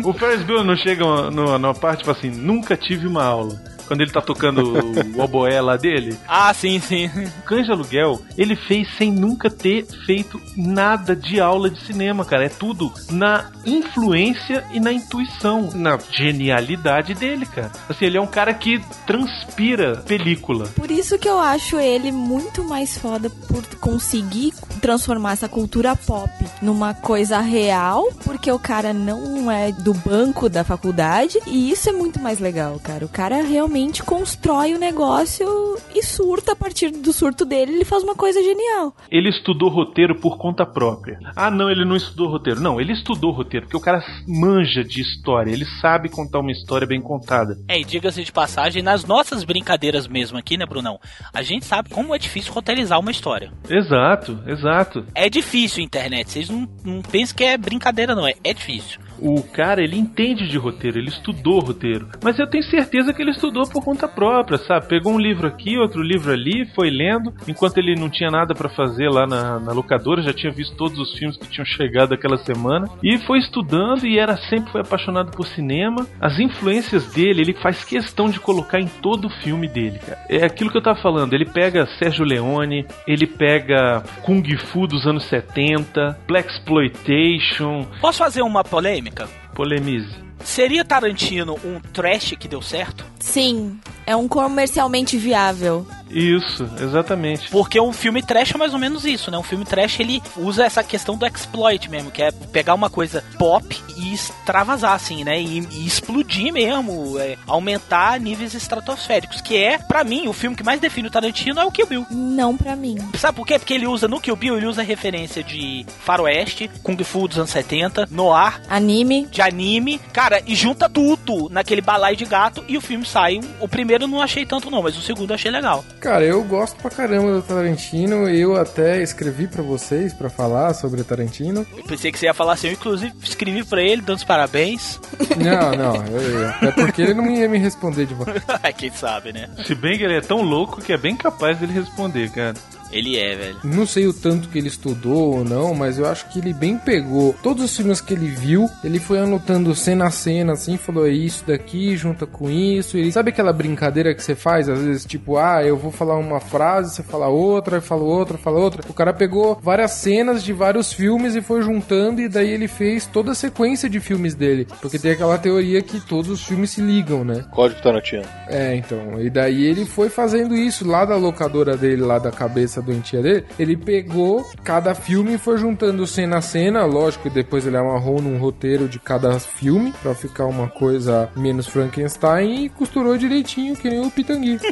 o 0.09 0.13
Ferris 0.13 0.43
Bueller 0.43 0.63
não 0.63 0.75
chega 0.77 1.03
no- 1.03 1.57
numa 1.59 1.73
parte, 1.73 1.99
tipo 1.99 2.11
assim, 2.11 2.29
nunca 2.29 2.77
tive 2.77 3.05
uma 3.07 3.23
aula. 3.25 3.59
Quando 3.87 4.01
ele 4.01 4.11
tá 4.11 4.21
tocando 4.21 4.73
o 5.15 5.21
oboé 5.21 5.61
lá 5.61 5.77
dele. 5.77 6.17
Ah, 6.27 6.53
sim, 6.53 6.79
sim. 6.79 7.07
O 7.39 7.43
Cães 7.43 7.65
de 7.65 7.71
Aluguel, 7.71 8.21
ele 8.37 8.55
fez 8.55 8.87
sem 8.97 9.11
nunca 9.11 9.49
ter 9.49 9.85
feito 10.05 10.39
nada 10.55 11.15
de 11.15 11.39
aula 11.39 11.69
de 11.69 11.79
cinema, 11.85 12.25
cara. 12.25 12.45
É 12.45 12.49
tudo 12.49 12.91
na 13.09 13.49
influência 13.65 14.63
e 14.73 14.79
na 14.79 14.91
intuição, 14.91 15.69
na 15.73 15.97
genialidade 16.11 17.13
dele, 17.13 17.45
cara. 17.45 17.71
Assim, 17.87 18.05
ele 18.05 18.17
é 18.17 18.21
um 18.21 18.27
cara 18.27 18.53
que 18.53 18.81
transpira 19.05 19.97
película. 20.05 20.67
Por 20.75 20.91
isso 20.91 21.17
que 21.17 21.29
eu 21.29 21.39
acho 21.39 21.79
ele 21.79 22.11
muito 22.11 22.63
mais 22.63 22.97
foda 22.97 23.29
por 23.29 23.63
conseguir 23.79 24.53
transformar 24.81 25.33
essa 25.33 25.49
cultura 25.49 25.95
pop 25.95 26.29
numa 26.61 26.93
coisa 26.93 27.39
real, 27.39 28.11
porque 28.23 28.51
o 28.51 28.59
cara 28.59 28.93
não 28.93 29.51
é 29.51 29.71
do 29.71 29.93
banco 29.93 30.49
da 30.49 30.63
faculdade, 30.63 31.39
e 31.45 31.71
isso 31.71 31.89
é 31.89 31.91
muito 31.91 32.19
mais 32.19 32.39
legal, 32.39 32.79
cara. 32.83 33.05
O 33.05 33.09
cara 33.09 33.41
realmente 33.41 33.76
constrói 34.03 34.73
o 34.73 34.79
negócio 34.79 35.47
e 35.93 36.03
surta 36.03 36.53
a 36.53 36.55
partir 36.55 36.89
do 36.89 37.13
surto 37.13 37.45
dele, 37.45 37.73
ele 37.73 37.85
faz 37.85 38.03
uma 38.03 38.15
coisa 38.15 38.41
genial. 38.41 38.95
Ele 39.09 39.29
estudou 39.29 39.69
roteiro 39.69 40.15
por 40.19 40.37
conta 40.37 40.65
própria. 40.65 41.19
Ah, 41.35 41.51
não, 41.51 41.69
ele 41.69 41.85
não 41.85 41.95
estudou 41.95 42.29
roteiro. 42.29 42.59
Não, 42.59 42.79
ele 42.79 42.93
estudou 42.93 43.31
roteiro, 43.31 43.65
porque 43.65 43.77
o 43.77 43.81
cara 43.81 44.03
manja 44.27 44.83
de 44.83 45.01
história, 45.01 45.51
ele 45.51 45.65
sabe 45.81 46.09
contar 46.09 46.39
uma 46.39 46.51
história 46.51 46.87
bem 46.87 47.01
contada. 47.01 47.57
É, 47.67 47.79
e 47.79 47.85
diga-se 47.85 48.23
de 48.23 48.31
passagem, 48.31 48.81
nas 48.81 49.05
nossas 49.05 49.43
brincadeiras 49.43 50.07
mesmo 50.07 50.37
aqui, 50.37 50.57
né, 50.57 50.65
Brunão? 50.65 50.99
A 51.33 51.41
gente 51.41 51.65
sabe 51.65 51.89
como 51.89 52.15
é 52.15 52.17
difícil 52.17 52.53
roteirizar 52.53 52.99
uma 52.99 53.11
história. 53.11 53.51
Exato, 53.69 54.39
exato. 54.47 55.05
É 55.13 55.29
difícil, 55.29 55.83
internet. 55.83 56.31
Vocês 56.31 56.49
não, 56.49 56.67
não 56.83 57.01
pensem 57.01 57.35
que 57.35 57.43
é 57.43 57.57
brincadeira, 57.57 58.15
não. 58.15 58.27
É, 58.27 58.33
é 58.43 58.53
difícil. 58.53 58.99
O 59.19 59.41
cara, 59.43 59.81
ele 59.81 59.97
entende 59.97 60.47
de 60.47 60.57
roteiro, 60.57 60.97
ele 60.97 61.09
estudou 61.09 61.59
roteiro. 61.59 62.07
Mas 62.23 62.39
eu 62.39 62.47
tenho 62.47 62.63
certeza 62.63 63.13
que 63.13 63.21
ele 63.21 63.31
estudou 63.31 63.67
por 63.67 63.83
conta 63.83 64.07
própria, 64.07 64.57
sabe? 64.57 64.87
Pegou 64.87 65.13
um 65.13 65.19
livro 65.19 65.47
aqui, 65.47 65.77
outro 65.77 66.01
livro 66.01 66.31
ali, 66.31 66.65
foi 66.75 66.89
lendo, 66.89 67.33
enquanto 67.47 67.77
ele 67.77 67.95
não 67.95 68.09
tinha 68.09 68.29
nada 68.29 68.53
pra 68.53 68.69
fazer 68.69 69.09
lá 69.09 69.25
na, 69.25 69.59
na 69.59 69.71
locadora, 69.71 70.21
já 70.21 70.33
tinha 70.33 70.51
visto 70.51 70.75
todos 70.75 70.99
os 70.99 71.17
filmes 71.17 71.37
que 71.37 71.47
tinham 71.47 71.65
chegado 71.65 72.13
aquela 72.13 72.37
semana, 72.37 72.89
e 73.03 73.17
foi 73.19 73.39
estudando 73.39 74.05
e 74.05 74.19
era 74.19 74.37
sempre 74.37 74.71
foi 74.71 74.81
apaixonado 74.81 75.31
por 75.31 75.45
cinema. 75.45 76.05
As 76.19 76.39
influências 76.39 77.13
dele, 77.13 77.41
ele 77.41 77.53
faz 77.53 77.83
questão 77.83 78.29
de 78.29 78.39
colocar 78.39 78.79
em 78.79 78.87
todo 78.87 79.25
o 79.25 79.29
filme 79.41 79.67
dele, 79.67 79.99
cara. 79.99 80.19
É 80.29 80.45
aquilo 80.45 80.71
que 80.71 80.77
eu 80.77 80.83
tava 80.83 81.01
falando, 81.01 81.33
ele 81.33 81.45
pega 81.45 81.87
Sérgio 81.99 82.25
Leone, 82.25 82.85
ele 83.07 83.27
pega 83.27 84.03
Kung 84.23 84.43
Fu 84.57 84.87
dos 84.87 85.05
anos 85.05 85.23
70, 85.25 86.17
Black 86.27 86.51
Exploitation, 86.51 87.87
Posso 88.01 88.19
fazer 88.19 88.41
uma 88.41 88.63
polêmica? 88.63 89.06
Polemize. 89.53 90.09
Seria 90.43 90.85
Tarantino 90.85 91.55
um 91.63 91.79
trash 91.79 92.35
que 92.37 92.47
deu 92.47 92.61
certo? 92.61 93.05
Sim, 93.19 93.79
é 94.07 94.15
um 94.15 94.27
comercialmente 94.27 95.17
viável. 95.17 95.85
Isso, 96.09 96.63
exatamente. 96.81 97.49
Porque 97.49 97.79
um 97.81 97.91
filme 97.91 98.23
trash 98.23 98.55
é 98.55 98.57
mais 98.57 98.73
ou 98.73 98.79
menos 98.79 99.03
isso, 99.03 99.29
né? 99.29 99.37
Um 99.37 99.43
filme 99.43 99.65
trash 99.65 99.99
ele 99.99 100.23
usa 100.37 100.65
essa 100.65 100.81
questão 100.81 101.17
do 101.17 101.25
exploit 101.25 101.89
mesmo, 101.89 102.09
que 102.09 102.23
é 102.23 102.31
pegar 102.31 102.73
uma 102.73 102.89
coisa 102.89 103.21
pop 103.37 103.77
e 103.97 104.13
extravasar, 104.13 104.93
assim, 104.93 105.25
né? 105.25 105.41
E, 105.41 105.59
e 105.59 105.85
explodir 105.85 106.53
mesmo, 106.53 107.19
é, 107.19 107.37
aumentar 107.45 108.19
níveis 108.21 108.53
estratosféricos. 108.53 109.41
Que 109.41 109.57
é, 109.57 109.77
pra 109.77 110.05
mim, 110.05 110.29
o 110.29 110.33
filme 110.33 110.55
que 110.55 110.63
mais 110.63 110.79
define 110.79 111.09
o 111.09 111.11
Tarantino 111.11 111.59
é 111.59 111.65
o 111.65 111.71
Kill 111.71 111.87
Bill. 111.87 112.05
Não 112.09 112.55
pra 112.55 112.75
mim. 112.75 112.97
Sabe 113.17 113.35
por 113.35 113.45
quê? 113.45 113.59
Porque 113.59 113.73
ele 113.73 113.85
usa 113.85 114.07
no 114.07 114.21
Kill 114.21 114.35
Bill, 114.37 114.55
ele 114.55 114.67
usa 114.67 114.81
referência 114.81 115.43
de 115.43 115.85
faroeste, 115.99 116.71
Kung 116.81 116.97
Fu 117.03 117.27
dos 117.27 117.37
anos 117.37 117.49
70, 117.49 118.07
noir, 118.09 118.61
Anime. 118.69 119.25
de 119.25 119.41
anime, 119.41 119.99
cara, 120.13 120.41
e 120.47 120.55
junta 120.55 120.87
tudo 120.87 121.49
naquele 121.51 121.81
balaio 121.81 122.15
de 122.15 122.23
gato 122.23 122.63
e 122.67 122.77
o 122.77 122.81
filme 122.81 123.05
sai. 123.05 123.41
O 123.59 123.67
primeiro 123.67 123.96
eu 124.03 124.07
não 124.07 124.21
achei 124.21 124.45
tanto 124.45 124.69
não, 124.71 124.81
mas 124.81 124.97
o 124.97 125.01
segundo 125.01 125.33
achei 125.33 125.51
legal. 125.51 125.83
Cara, 125.99 126.23
eu 126.23 126.43
gosto 126.43 126.75
pra 126.77 126.89
caramba 126.89 127.33
do 127.33 127.41
Tarantino. 127.41 128.27
Eu 128.29 128.55
até 128.55 129.01
escrevi 129.01 129.47
pra 129.47 129.61
vocês 129.63 130.13
pra 130.13 130.29
falar 130.29 130.73
sobre 130.73 131.01
o 131.01 131.03
Tarantino. 131.03 131.65
Eu 131.75 131.83
pensei 131.83 132.11
que 132.11 132.19
você 132.19 132.25
ia 132.25 132.33
falar 132.33 132.53
assim, 132.53 132.67
eu 132.67 132.73
inclusive 132.73 133.13
escrevi 133.23 133.63
pra 133.63 133.81
ele, 133.81 134.01
dando 134.01 134.17
os 134.17 134.23
parabéns. 134.23 134.99
Não, 135.37 135.71
não. 135.71 135.95
eu- 136.07 136.21
eu- 136.21 136.47
é 136.49 136.71
porque 136.71 137.01
ele 137.01 137.13
não 137.13 137.29
ia 137.29 137.47
me 137.47 137.57
responder 137.59 138.05
de 138.05 138.13
volta. 138.13 138.33
Quem 138.77 138.91
sabe, 138.91 139.31
né? 139.33 139.47
Se 139.65 139.75
bem 139.75 139.97
que 139.97 140.03
ele 140.03 140.15
é 140.17 140.21
tão 140.21 140.41
louco 140.41 140.81
que 140.81 140.91
é 140.93 140.97
bem 140.97 141.15
capaz 141.15 141.57
dele 141.59 141.73
responder, 141.73 142.29
cara. 142.31 142.55
Ele 142.91 143.17
é, 143.17 143.35
velho. 143.35 143.57
Não 143.63 143.85
sei 143.85 144.07
o 144.07 144.13
tanto 144.13 144.49
que 144.49 144.57
ele 144.57 144.67
estudou 144.67 145.37
ou 145.37 145.43
não, 145.43 145.73
mas 145.73 145.97
eu 145.97 146.05
acho 146.05 146.29
que 146.29 146.39
ele 146.39 146.53
bem 146.53 146.77
pegou 146.77 147.35
todos 147.43 147.63
os 147.63 147.75
filmes 147.75 148.01
que 148.01 148.13
ele 148.13 148.27
viu, 148.27 148.69
ele 148.83 148.99
foi 148.99 149.19
anotando 149.19 149.75
cena 149.75 150.07
a 150.07 150.11
cena, 150.11 150.53
assim, 150.53 150.77
falou 150.77 151.07
"É 151.07 151.11
isso 151.11 151.43
daqui, 151.45 151.95
junta 151.95 152.25
com 152.25 152.49
isso. 152.49 152.97
E 152.97 153.11
sabe 153.11 153.29
aquela 153.29 153.53
brincadeira 153.53 154.13
que 154.13 154.23
você 154.23 154.35
faz, 154.35 154.69
às 154.69 154.79
vezes, 154.79 155.05
tipo, 155.05 155.37
ah, 155.37 155.63
eu 155.63 155.77
vou 155.77 155.91
falar 155.91 156.17
uma 156.17 156.39
frase, 156.39 156.95
você 156.95 157.03
fala 157.03 157.27
outra, 157.27 157.77
eu 157.77 157.81
falo 157.81 158.05
outra, 158.05 158.37
fala 158.37 158.59
outra. 158.59 158.83
O 158.89 158.93
cara 158.93 159.13
pegou 159.13 159.59
várias 159.61 159.91
cenas 159.91 160.43
de 160.43 160.53
vários 160.53 160.93
filmes 160.93 161.35
e 161.35 161.41
foi 161.41 161.61
juntando, 161.61 162.21
e 162.21 162.29
daí 162.29 162.49
ele 162.49 162.67
fez 162.67 163.05
toda 163.05 163.31
a 163.31 163.35
sequência 163.35 163.89
de 163.89 163.99
filmes 163.99 164.33
dele. 164.35 164.67
Porque 164.81 164.99
tem 164.99 165.11
aquela 165.11 165.37
teoria 165.37 165.81
que 165.81 165.99
todos 165.99 166.29
os 166.29 166.43
filmes 166.43 166.71
se 166.71 166.81
ligam, 166.81 167.23
né? 167.23 167.45
Código 167.51 167.81
Tarantino. 167.81 168.23
É, 168.47 168.75
então. 168.75 169.21
E 169.21 169.29
daí 169.29 169.65
ele 169.65 169.85
foi 169.85 170.09
fazendo 170.09 170.55
isso 170.55 170.87
lá 170.87 171.05
da 171.05 171.15
locadora 171.15 171.75
dele, 171.75 172.01
lá 172.01 172.19
da 172.19 172.31
cabeça 172.31 172.76
doentia 172.81 173.21
dele. 173.21 173.45
Ele 173.57 173.75
pegou 173.75 174.45
cada 174.63 174.93
filme 174.95 175.35
e 175.35 175.37
foi 175.37 175.57
juntando 175.57 176.05
cena 176.07 176.37
a 176.37 176.41
cena. 176.41 176.85
Lógico 176.85 177.29
depois 177.29 177.65
ele 177.65 177.77
amarrou 177.77 178.21
num 178.21 178.37
roteiro 178.37 178.87
de 178.87 178.99
cada 178.99 179.39
filme 179.39 179.93
pra 180.01 180.13
ficar 180.15 180.45
uma 180.45 180.67
coisa 180.67 181.29
menos 181.35 181.67
Frankenstein 181.67 182.65
e 182.65 182.69
costurou 182.69 183.17
direitinho, 183.17 183.75
que 183.75 183.89
nem 183.89 184.05
o 184.05 184.11
Pitangui. 184.11 184.59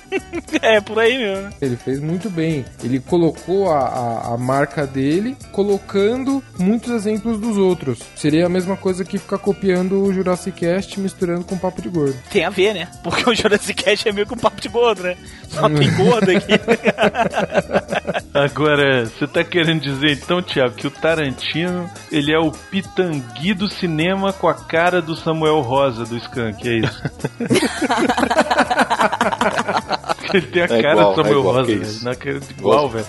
É, 0.61 0.79
por 0.79 0.97
aí 0.97 1.17
mesmo. 1.17 1.49
Ele 1.61 1.75
fez 1.75 1.99
muito 1.99 2.29
bem. 2.29 2.65
Ele 2.83 2.99
colocou 2.99 3.71
a, 3.71 3.79
a, 3.79 4.33
a 4.33 4.37
marca 4.37 4.87
dele, 4.87 5.35
colocando 5.51 6.41
muitos 6.57 6.91
exemplos 6.91 7.39
dos 7.39 7.57
outros. 7.57 7.99
Seria 8.15 8.45
a 8.45 8.49
mesma 8.49 8.75
coisa 8.75 9.03
que 9.03 9.17
ficar 9.17 9.37
copiando 9.37 10.01
o 10.01 10.13
Jurassic 10.13 10.59
Cast 10.59 10.99
misturando 10.99 11.43
com 11.43 11.57
papo 11.57 11.81
de 11.81 11.89
gordo. 11.89 12.15
Tem 12.31 12.45
a 12.45 12.49
ver, 12.49 12.73
né? 12.73 12.87
Porque 13.03 13.29
o 13.29 13.35
Jurassic 13.35 13.83
Cast 13.83 14.07
é 14.07 14.11
meio 14.11 14.25
que 14.25 14.33
um 14.33 14.37
papo 14.37 14.61
de 14.61 14.69
gordo, 14.69 15.03
né? 15.03 15.17
Só 15.49 15.69
tem 15.69 15.91
gordo 15.95 16.31
aqui. 16.31 16.53
Agora, 18.33 19.05
você 19.05 19.27
tá 19.27 19.43
querendo 19.43 19.81
dizer 19.81 20.11
então, 20.11 20.41
Thiago, 20.41 20.75
que 20.75 20.87
o 20.87 20.91
Tarantino, 20.91 21.89
ele 22.11 22.33
é 22.33 22.39
o 22.39 22.51
pitangui 22.51 23.53
do 23.53 23.69
cinema 23.69 24.33
com 24.33 24.47
a 24.47 24.53
cara 24.53 25.01
do 25.01 25.15
Samuel 25.15 25.61
Rosa 25.61 26.05
do 26.05 26.17
Skank, 26.17 26.67
é 26.67 26.79
isso? 26.79 27.01
ele 30.33 30.47
tem 30.47 30.63
a 30.63 30.65
É 30.65 30.81
cara 30.81 30.91
igual, 30.91 31.13
do 31.13 31.15
Samuel 31.15 31.35
é 31.35 31.39
igual, 31.39 31.55
Rosa, 31.55 32.15
cara 32.15 32.39
de 32.39 32.51
igual, 32.51 32.89
velho. 32.89 33.05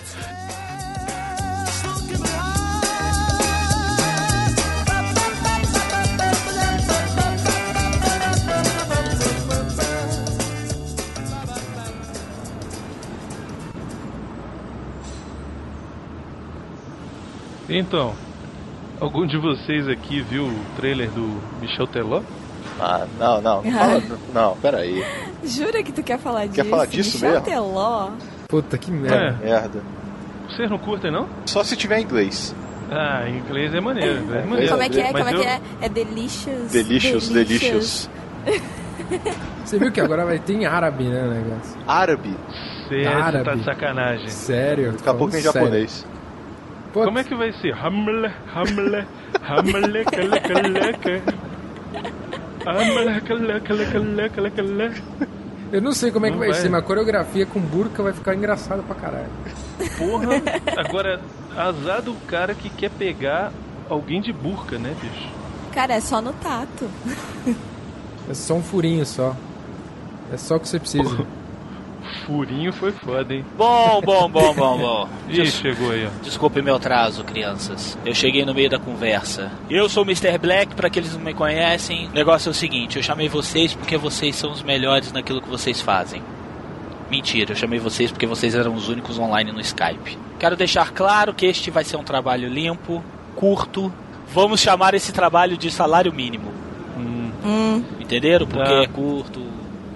Então, 17.68 18.14
algum 19.00 19.26
de 19.26 19.36
vocês 19.38 19.88
aqui 19.88 20.20
viu 20.22 20.44
o 20.46 20.54
trailer 20.76 21.10
do 21.10 21.40
Michel 21.60 21.86
Teló? 21.86 22.22
Ah, 22.78 23.06
não, 23.18 23.40
não. 23.40 23.62
Não, 23.62 23.72
fala, 23.72 24.02
não 24.34 24.56
peraí. 24.56 25.04
Jura 25.44 25.82
que 25.82 25.92
tu 25.92 26.02
quer 26.02 26.18
falar 26.18 26.42
Quer 26.48 26.48
disso? 26.62 26.70
falar 26.70 26.86
disso 26.86 27.14
Michel 27.16 27.30
mesmo? 27.30 27.44
Teló? 27.44 28.10
Puta 28.48 28.78
que 28.78 28.90
merda. 28.90 29.38
É. 29.42 29.46
Merda. 29.46 29.82
Vocês 30.48 30.70
não 30.70 30.78
curtem, 30.78 31.10
não? 31.10 31.28
Só 31.46 31.64
se 31.64 31.76
tiver 31.76 32.00
inglês. 32.00 32.54
Ah, 32.90 33.28
em 33.28 33.38
inglês 33.38 33.74
é 33.74 33.80
maneiro. 33.80 34.32
é 34.32 34.44
maneiro. 34.44 34.70
Como 34.70 34.82
é 34.82 34.88
que 34.88 35.00
é? 35.00 35.12
Mas 35.12 35.24
Como 35.24 35.28
é 35.28 35.34
eu- 35.34 35.40
que 35.40 35.46
é? 35.46 35.60
É 35.82 35.88
delicious. 35.88 36.70
Delicious, 36.70 37.28
delicious. 37.28 38.10
Você 39.64 39.78
viu 39.78 39.90
que 39.90 40.00
agora 40.00 40.24
vai 40.24 40.38
ter 40.38 40.52
em 40.54 40.64
árabe, 40.66 41.04
né, 41.04 41.24
o 41.24 41.30
negócio? 41.30 41.76
Árabe. 41.86 42.32
Tá 43.02 43.10
Árabe. 43.24 43.56
de 43.58 43.64
sacanagem. 43.64 44.28
Sério? 44.28 44.92
Daqui 44.92 45.08
a 45.08 45.14
pouco 45.14 45.36
em 45.36 45.40
japonês. 45.40 46.06
Pô, 46.96 47.04
Como 47.04 47.18
é 47.18 47.24
que 47.24 47.34
vai 47.34 47.52
ser? 47.52 47.74
Hamle, 47.74 48.32
hamle, 48.54 49.06
hamle, 49.46 50.04
kale, 50.06 50.40
kale, 50.40 50.92
kale. 50.94 51.22
Hamle, 52.64 53.20
kale, 53.20 53.60
kale, 53.60 53.86
kale, 53.86 54.30
kale, 54.30 54.50
kale. 54.50 55.02
Eu 55.70 55.82
não 55.82 55.92
sei 55.92 56.10
como 56.10 56.24
é 56.24 56.30
que 56.30 56.38
vai, 56.38 56.48
vai. 56.48 56.58
ser, 56.58 56.70
mas 56.70 56.82
a 56.82 56.86
coreografia 56.86 57.44
com 57.44 57.60
burca 57.60 58.02
vai 58.02 58.14
ficar 58.14 58.34
engraçada 58.34 58.82
pra 58.82 58.94
caralho. 58.94 59.28
Porra, 59.98 60.42
agora, 60.74 61.20
azar 61.54 62.00
do 62.00 62.14
cara 62.26 62.54
que 62.54 62.70
quer 62.70 62.88
pegar 62.88 63.52
alguém 63.90 64.22
de 64.22 64.32
burca, 64.32 64.78
né, 64.78 64.96
bicho? 64.98 65.28
Cara, 65.74 65.92
é 65.92 66.00
só 66.00 66.22
no 66.22 66.32
tato. 66.32 66.88
É 68.26 68.32
só 68.32 68.54
um 68.54 68.62
furinho 68.62 69.04
só. 69.04 69.36
É 70.32 70.38
só 70.38 70.56
o 70.56 70.60
que 70.60 70.66
você 70.66 70.80
precisa. 70.80 71.26
Furinho 72.24 72.72
foi 72.72 72.92
foda, 72.92 73.34
hein? 73.34 73.44
Bom, 73.56 74.00
bom, 74.04 74.28
bom, 74.28 74.54
bom, 74.54 74.78
bom. 74.78 75.08
Ih, 75.28 75.42
Des- 75.42 75.54
chegou 75.54 75.90
aí, 75.90 76.06
ó. 76.06 76.10
Desculpe 76.22 76.62
meu 76.62 76.76
atraso, 76.76 77.22
crianças. 77.24 77.98
Eu 78.04 78.14
cheguei 78.14 78.44
no 78.44 78.54
meio 78.54 78.70
da 78.70 78.78
conversa. 78.78 79.50
Eu 79.70 79.88
sou 79.88 80.02
o 80.02 80.06
Mr. 80.06 80.38
Black, 80.38 80.74
pra 80.74 80.86
aqueles 80.88 81.10
que 81.10 81.16
não 81.18 81.24
me 81.24 81.34
conhecem. 81.34 82.06
O 82.08 82.12
negócio 82.12 82.48
é 82.48 82.52
o 82.52 82.54
seguinte, 82.54 82.96
eu 82.96 83.02
chamei 83.02 83.28
vocês 83.28 83.74
porque 83.74 83.96
vocês 83.96 84.34
são 84.36 84.50
os 84.52 84.62
melhores 84.62 85.12
naquilo 85.12 85.40
que 85.42 85.48
vocês 85.48 85.80
fazem. 85.80 86.22
Mentira, 87.10 87.52
eu 87.52 87.56
chamei 87.56 87.78
vocês 87.78 88.10
porque 88.10 88.26
vocês 88.26 88.54
eram 88.54 88.74
os 88.74 88.88
únicos 88.88 89.18
online 89.18 89.52
no 89.52 89.60
Skype. 89.60 90.18
Quero 90.38 90.56
deixar 90.56 90.90
claro 90.92 91.32
que 91.32 91.46
este 91.46 91.70
vai 91.70 91.84
ser 91.84 91.96
um 91.96 92.02
trabalho 92.02 92.48
limpo, 92.48 93.02
curto. 93.36 93.92
Vamos 94.34 94.60
chamar 94.60 94.92
esse 94.94 95.12
trabalho 95.12 95.56
de 95.56 95.70
salário 95.70 96.12
mínimo. 96.12 96.50
Hum. 97.44 97.82
Entenderam? 98.00 98.46
Porque 98.46 98.64
Tá. 98.68 98.82
é 98.82 98.86
curto. 98.88 99.45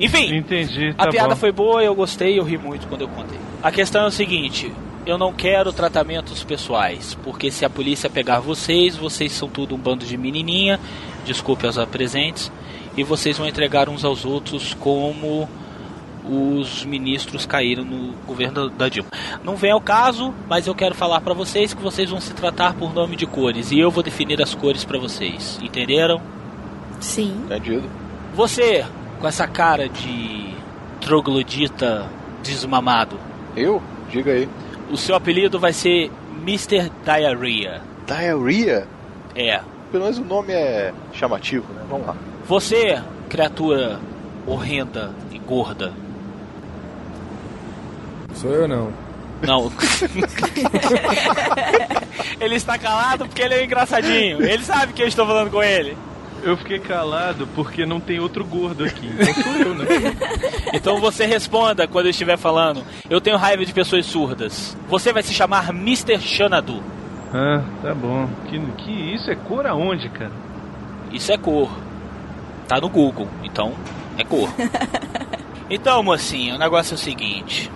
Enfim, 0.01 0.35
Entendi, 0.35 0.95
a 0.97 1.05
tá 1.05 1.11
piada 1.11 1.31
bom. 1.31 1.37
foi 1.37 1.53
boa, 1.53 1.83
eu 1.83 1.95
gostei, 1.95 2.39
eu 2.39 2.45
ri 2.45 2.57
muito 2.57 2.87
quando 2.89 3.03
eu 3.03 3.09
contei. 3.09 3.39
A 3.63 3.71
questão 3.71 4.05
é 4.05 4.07
o 4.07 4.11
seguinte: 4.11 4.73
eu 5.07 5.19
não 5.19 5.33
quero 5.33 5.73
tratamentos 5.73 6.43
pessoais, 6.43 7.17
porque 7.23 7.51
se 7.51 7.65
a 7.65 7.71
polícia 7.71 8.09
pegar 8.09 8.41
vocês, 8.41 8.97
vocês 8.97 9.33
são 9.33 9.49
tudo 9.49 9.75
um 9.75 9.79
bando 9.79 10.05
de 10.07 10.17
menininha, 10.17 10.81
desculpe 11.25 11.67
aos 11.67 11.77
presentes, 11.87 12.51
e 12.97 13.05
vocês 13.05 13.37
vão 13.37 13.47
entregar 13.47 13.89
uns 13.89 14.05
aos 14.05 14.25
outros 14.25 14.75
como 14.75 15.49
os 16.25 16.85
ministros 16.85 17.47
caíram 17.47 17.85
no 17.85 18.13
governo 18.27 18.69
da 18.71 18.89
Dilma. 18.89 19.11
Não 19.43 19.57
vem 19.57 19.71
ao 19.71 19.81
caso, 19.81 20.35
mas 20.49 20.67
eu 20.67 20.75
quero 20.75 20.95
falar 20.95 21.21
pra 21.21 21.35
vocês 21.35 21.75
que 21.75 21.83
vocês 21.83 22.11
vão 22.11 22.21
se 22.21 22.33
tratar 22.35 22.75
por 22.75 22.95
nome 22.95 23.17
de 23.17 23.27
cores 23.27 23.71
e 23.73 23.79
eu 23.79 23.91
vou 23.91 24.03
definir 24.03 24.41
as 24.41 24.55
cores 24.55 24.85
pra 24.85 24.99
vocês. 24.99 25.59
Entenderam? 25.63 26.21
Sim. 27.01 27.35
Entendido. 27.47 27.89
Você, 28.35 28.85
com 29.21 29.29
essa 29.29 29.47
cara 29.47 29.89
de 29.89 30.55
troglodita 31.01 32.07
desmamado, 32.43 33.19
Eu? 33.57 33.83
Diga 34.11 34.33
aí. 34.33 34.49
o 34.91 34.97
seu 34.97 35.15
apelido 35.15 35.59
vai 35.61 35.73
ser 35.73 36.11
Mr. 36.43 36.91
Diarrhea. 37.05 37.83
Diarrhea? 38.07 38.89
É. 39.37 39.61
Pelo 39.93 40.05
menos 40.05 40.19
o 40.19 40.25
nome 40.25 40.53
é 40.53 40.93
chamativo, 41.13 41.73
né? 41.73 41.83
Vamos 41.89 42.07
lá. 42.07 42.17
Você, 42.47 43.01
criatura 43.29 44.01
horrenda 44.47 45.13
e 45.31 45.39
gorda. 45.39 45.93
Sou 48.35 48.51
eu 48.51 48.67
não. 48.67 48.93
Não. 49.43 49.71
ele 52.41 52.57
está 52.57 52.79
calado 52.79 53.27
porque 53.27 53.43
ele 53.43 53.55
é 53.55 53.65
engraçadinho. 53.65 54.43
Ele 54.43 54.65
sabe 54.65 54.93
que 54.93 55.03
eu 55.03 55.09
estou 55.09 55.27
falando 55.27 55.51
com 55.51 55.63
ele. 55.63 55.97
Eu 56.43 56.57
fiquei 56.57 56.79
calado 56.79 57.47
porque 57.55 57.85
não 57.85 58.01
tem 58.01 58.19
outro 58.19 58.45
gordo 58.45 58.85
aqui. 58.85 59.11
Então 59.13 59.35
sou 59.43 59.53
eu, 59.53 59.75
né? 59.75 59.87
Então 60.73 61.01
você 61.01 61.27
responda 61.27 61.87
quando 61.87 62.07
eu 62.07 62.11
estiver 62.11 62.37
falando. 62.39 62.85
Eu 63.09 63.21
tenho 63.21 63.37
raiva 63.37 63.65
de 63.65 63.73
pessoas 63.73 64.07
surdas. 64.07 64.77
Você 64.89 65.13
vai 65.13 65.23
se 65.23 65.35
chamar 65.35 65.71
Mr. 65.71 66.19
Xanadu. 66.21 66.83
Ah, 67.33 67.63
tá 67.83 67.95
bom. 67.95 68.29
Que, 68.49 68.59
que 68.83 69.15
isso 69.15 69.31
é 69.31 69.35
cor 69.35 69.67
aonde, 69.67 70.09
cara? 70.09 70.33
Isso 71.13 71.33
é 71.33 71.37
cor. 71.37 71.71
Tá 72.69 72.81
no 72.81 72.89
Google, 72.89 73.29
então 73.43 73.75
é 74.17 74.25
cor. 74.25 74.49
Então, 75.73 76.03
mocinho, 76.03 76.57
o 76.57 76.59
negócio 76.59 76.95
é 76.95 76.97
o 76.97 76.99
seguinte. 76.99 77.71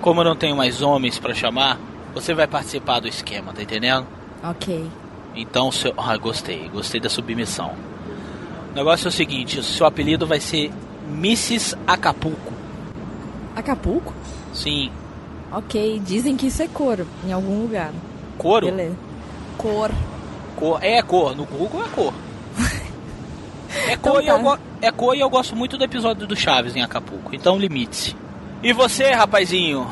Como 0.00 0.20
eu 0.20 0.24
não 0.24 0.34
tenho 0.34 0.56
mais 0.56 0.82
homens 0.82 1.16
pra 1.16 1.32
chamar, 1.32 1.78
você 2.12 2.34
vai 2.34 2.48
participar 2.48 2.98
do 2.98 3.06
esquema, 3.06 3.52
tá 3.52 3.62
entendendo? 3.62 4.04
Ok. 4.42 4.90
Então, 5.36 5.70
seu... 5.70 5.94
ah, 5.96 6.16
gostei, 6.16 6.68
gostei 6.68 7.00
da 7.00 7.08
submissão. 7.08 7.76
O 8.72 8.74
negócio 8.74 9.06
é 9.06 9.08
o 9.08 9.12
seguinte, 9.12 9.58
o 9.58 9.62
seu 9.62 9.86
apelido 9.86 10.26
vai 10.26 10.40
ser 10.40 10.70
Mrs. 11.08 11.76
Acapulco. 11.86 12.52
Acapulco? 13.56 14.12
Sim. 14.52 14.90
Ok, 15.52 16.00
dizem 16.04 16.36
que 16.36 16.46
isso 16.46 16.62
é 16.62 16.68
cor 16.68 17.04
em 17.26 17.32
algum 17.32 17.62
lugar. 17.62 17.90
Couro? 18.38 18.66
Beleza. 18.66 18.96
Cor. 19.58 19.90
Cor. 20.56 20.78
É 20.82 21.02
cor, 21.02 21.34
no 21.36 21.44
Google 21.44 21.84
é 21.84 21.88
cor. 21.88 22.14
É 23.86 23.92
Então 23.92 24.14
cor, 24.14 24.22
e 24.22 24.26
tá. 24.26 24.32
eu 24.32 24.58
é 24.82 24.90
cor 24.90 25.14
e 25.16 25.20
eu 25.20 25.30
gosto 25.30 25.54
muito 25.54 25.78
do 25.78 25.84
episódio 25.84 26.26
do 26.26 26.34
Chaves 26.34 26.74
em 26.74 26.82
Acapulco, 26.82 27.34
então 27.34 27.56
limite-se. 27.56 28.16
E 28.64 28.72
você, 28.72 29.12
rapazinho 29.12 29.86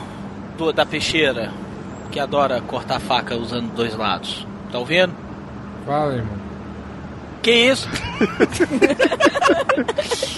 do- 0.56 0.72
da 0.72 0.84
peixeira, 0.84 1.52
que 2.10 2.18
adora 2.18 2.60
cortar 2.60 2.98
faca 3.00 3.36
usando 3.36 3.72
dois 3.74 3.94
lados, 3.96 4.44
tá 4.72 4.78
ouvindo? 4.80 5.12
Fala, 5.86 6.14
irmão. 6.16 6.37
Que 7.42 7.50
isso? 7.50 7.88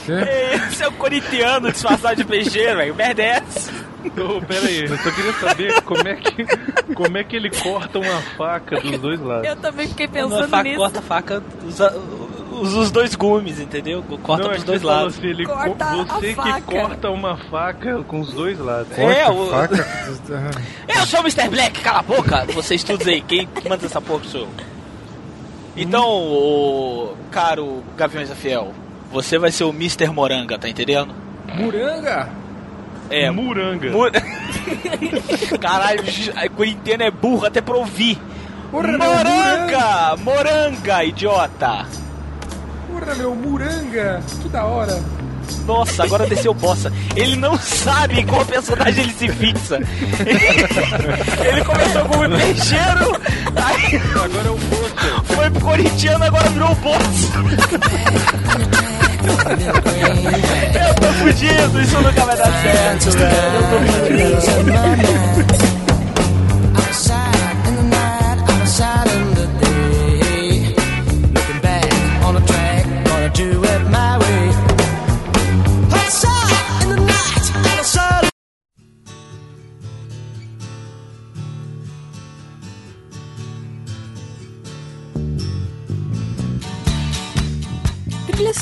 Que 0.05 0.67
isso? 0.69 0.83
É 0.85 0.89
o 0.89 0.93
corintiano 0.93 1.71
disfarçado 1.73 2.17
de 2.17 2.25
peixeiro, 2.25 2.77
velho. 2.79 2.95
Merda 2.95 3.23
é 3.23 3.27
essa? 3.29 3.71
Ô, 4.19 4.41
pera 4.43 4.67
aí, 4.67 4.83
eu 4.85 4.97
só 4.99 5.11
queria 5.11 5.33
saber 5.35 5.81
como 5.83 6.09
é 6.09 6.15
que, 6.17 6.47
como 6.95 7.19
é 7.19 7.25
que 7.25 7.37
ele 7.37 7.51
corta 7.51 7.99
uma 7.99 8.21
faca 8.37 8.81
dos 8.81 8.99
dois 8.99 9.21
lados. 9.21 9.47
Eu 9.47 9.57
também 9.57 9.89
fiquei 9.89 10.09
pensando 10.09 10.49
faca 10.49 10.63
nisso. 10.63 10.79
corta 10.79 10.99
a 10.99 11.03
faca, 11.03 11.43
usa, 11.67 11.99
usa 12.51 12.79
os 12.79 12.91
dois 12.91 13.15
gumes, 13.15 13.61
entendeu? 13.61 14.03
Corta 14.23 14.45
não, 14.45 14.51
é 14.51 14.55
pros 14.55 14.65
que 14.65 14.71
dois 14.71 14.83
lados. 14.83 15.19
assim, 15.19 15.27
ele 15.27 15.45
co- 15.45 15.53
Corta 15.53 15.85
a 15.85 15.95
você 16.05 16.29
que 16.29 16.35
faca. 16.35 16.61
corta 16.63 17.11
uma 17.11 17.37
faca 17.51 18.03
com 18.05 18.21
os 18.21 18.33
dois 18.33 18.59
lados. 18.59 18.99
É, 18.99 19.29
o- 19.29 19.47
faca. 19.51 19.77
Eu 20.89 21.07
sou 21.07 21.21
o 21.21 21.23
Mr. 21.23 21.49
Black, 21.51 21.81
cala 21.81 21.99
a 21.99 22.03
boca! 22.03 22.47
Vocês 22.55 22.83
todos 22.83 23.07
aí, 23.07 23.21
quem 23.21 23.47
manda 23.69 23.85
essa 23.87 24.01
porra 24.01 24.25
sou 24.25 24.41
eu. 24.43 24.49
Então, 25.83 26.07
o 26.09 27.17
caro 27.31 27.83
Gaviões 27.97 28.29
da 28.29 28.35
Fiel, 28.35 28.73
você 29.11 29.39
vai 29.39 29.51
ser 29.51 29.65
o 29.65 29.71
Mr. 29.71 30.09
Moranga, 30.09 30.59
tá 30.59 30.69
entendendo? 30.69 31.15
Muranga? 31.55 32.29
É, 33.09 33.31
Muranga. 33.31 33.91
Mu- 33.91 34.11
Caralho, 35.59 36.03
a 36.37 36.49
corintiano 36.49 37.03
é 37.03 37.11
burro 37.11 37.47
até 37.47 37.61
pra 37.61 37.77
ouvir. 37.77 38.19
Porra, 38.71 38.87
meu, 38.89 38.99
Moranga! 38.99 40.17
Moranga, 40.19 41.05
idiota! 41.05 41.87
Porra, 42.89 43.15
meu, 43.17 43.35
Muranga! 43.35 44.21
Que 44.43 44.49
da 44.49 44.65
hora! 44.65 45.03
Nossa, 45.67 46.05
agora 46.05 46.27
desceu 46.27 46.53
bossa. 46.55 46.93
Ele 47.17 47.37
não 47.37 47.59
sabe 47.59 48.21
em 48.21 48.27
qual 48.27 48.45
personagem 48.45 49.05
ele 49.05 49.13
se 49.13 49.29
fixa. 49.29 49.79
Ele 51.45 51.65
começou 51.65 52.05
como 52.07 52.29
peixeiro, 52.37 53.21
aí 53.57 54.01
Agora 54.25 54.49
é 54.49 54.51
o 54.51 54.57
Bossa. 54.57 55.25
foi 55.35 55.51
pro 55.51 55.61
corintiano, 55.61 56.25
agora 56.25 56.49
virou 56.51 56.75
bossa. 56.77 57.33
Eu 60.75 60.95
tô 60.95 61.13
fudido, 61.15 61.81
isso 61.81 62.01
nunca 62.01 62.25
vai 62.25 62.37
dar 62.37 62.63
certo, 62.63 63.11
velho. 63.11 63.37
Eu 63.55 63.63
tô 63.71 63.79
fudido. 64.47 65.80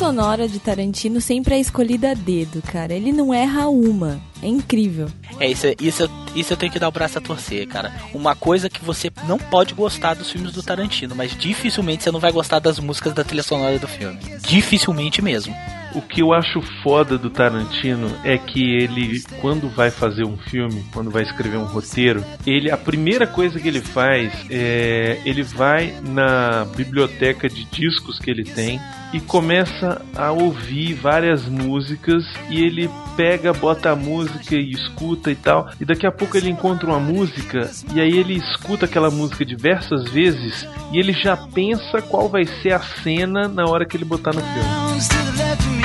Sonora 0.08 0.48
de 0.48 0.58
Tarantino 0.58 1.20
sempre 1.20 1.54
é 1.54 1.60
escolhida 1.60 2.12
a 2.12 2.14
dedo, 2.14 2.62
cara. 2.62 2.94
Ele 2.94 3.12
não 3.12 3.34
erra 3.34 3.68
uma. 3.68 4.18
É 4.42 4.46
incrível. 4.46 5.08
É, 5.38 5.50
isso, 5.50 5.66
isso, 5.78 6.10
isso 6.34 6.52
eu 6.54 6.56
tenho 6.56 6.72
que 6.72 6.78
dar 6.78 6.88
o 6.88 6.92
braço 6.92 7.18
a 7.18 7.20
torcer, 7.20 7.66
cara. 7.68 7.92
Uma 8.14 8.34
coisa 8.34 8.70
que 8.70 8.82
você 8.82 9.10
não 9.26 9.38
pode 9.38 9.74
gostar 9.74 10.14
dos 10.14 10.30
filmes 10.30 10.52
do 10.52 10.62
Tarantino, 10.62 11.14
mas 11.14 11.36
dificilmente 11.36 12.04
você 12.04 12.10
não 12.10 12.20
vai 12.20 12.32
gostar 12.32 12.58
das 12.58 12.78
músicas 12.78 13.12
da 13.12 13.22
trilha 13.22 13.42
sonora 13.42 13.78
do 13.78 13.86
filme. 13.86 14.18
Dificilmente 14.40 15.20
mesmo. 15.20 15.54
O 15.94 16.02
que 16.02 16.22
eu 16.22 16.32
acho 16.32 16.60
foda 16.82 17.16
do 17.16 17.30
Tarantino 17.30 18.10
é 18.24 18.36
que 18.36 18.76
ele, 18.76 19.22
quando 19.40 19.68
vai 19.68 19.90
fazer 19.90 20.24
um 20.24 20.36
filme, 20.36 20.84
quando 20.92 21.10
vai 21.10 21.22
escrever 21.22 21.56
um 21.56 21.64
roteiro, 21.64 22.24
ele 22.46 22.70
a 22.70 22.76
primeira 22.76 23.26
coisa 23.26 23.58
que 23.58 23.68
ele 23.68 23.80
faz 23.80 24.32
é 24.50 25.20
ele 25.24 25.42
vai 25.42 25.94
na 26.02 26.64
biblioteca 26.76 27.48
de 27.48 27.64
discos 27.64 28.18
que 28.18 28.30
ele 28.30 28.44
tem 28.44 28.80
e 29.12 29.20
começa 29.20 30.02
a 30.14 30.30
ouvir 30.30 30.94
várias 30.94 31.46
músicas 31.46 32.24
e 32.50 32.62
ele 32.62 32.90
pega, 33.16 33.52
bota 33.52 33.90
a 33.90 33.96
música 33.96 34.54
e 34.54 34.70
escuta 34.70 35.30
e 35.30 35.34
tal, 35.34 35.70
e 35.80 35.84
daqui 35.84 36.06
a 36.06 36.12
pouco 36.12 36.36
ele 36.36 36.50
encontra 36.50 36.86
uma 36.86 37.00
música 37.00 37.70
e 37.94 38.00
aí 38.00 38.18
ele 38.18 38.34
escuta 38.34 38.84
aquela 38.84 39.10
música 39.10 39.44
diversas 39.44 40.04
vezes 40.10 40.66
e 40.92 40.98
ele 40.98 41.12
já 41.12 41.36
pensa 41.36 42.02
qual 42.02 42.28
vai 42.28 42.44
ser 42.44 42.72
a 42.72 42.80
cena 42.80 43.48
na 43.48 43.64
hora 43.64 43.86
que 43.86 43.96
ele 43.96 44.04
botar 44.04 44.32
no 44.32 44.40
filme. 44.40 45.77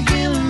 I 0.00 0.12
am, 0.14 0.30
stuck 0.30 0.40
in 0.40 0.49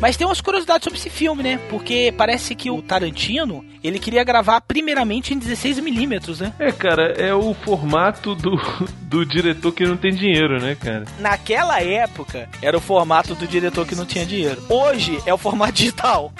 Mas 0.00 0.16
tem 0.16 0.26
umas 0.26 0.40
curiosidades 0.40 0.84
sobre 0.84 0.98
esse 0.98 1.08
filme, 1.08 1.42
né? 1.42 1.58
Porque 1.70 2.12
parece 2.16 2.54
que 2.54 2.70
o 2.70 2.82
Tarantino, 2.82 3.64
ele 3.82 3.98
queria 3.98 4.22
gravar 4.22 4.60
primeiramente 4.60 5.32
em 5.32 5.40
16mm, 5.40 6.40
né? 6.40 6.52
É, 6.58 6.70
cara, 6.70 7.12
é 7.12 7.34
o 7.34 7.54
formato 7.54 8.34
do, 8.34 8.56
do 9.02 9.24
diretor 9.24 9.72
que 9.72 9.84
não 9.86 9.96
tem 9.96 10.14
dinheiro, 10.14 10.60
né, 10.60 10.74
cara? 10.74 11.04
Naquela 11.18 11.82
época, 11.82 12.48
era 12.60 12.76
o 12.76 12.80
formato 12.80 13.34
do 13.34 13.46
diretor 13.46 13.86
que 13.86 13.94
não 13.94 14.04
tinha 14.04 14.26
dinheiro. 14.26 14.62
Hoje 14.68 15.18
é 15.24 15.32
o 15.32 15.38
formato 15.38 15.72
digital. 15.72 16.32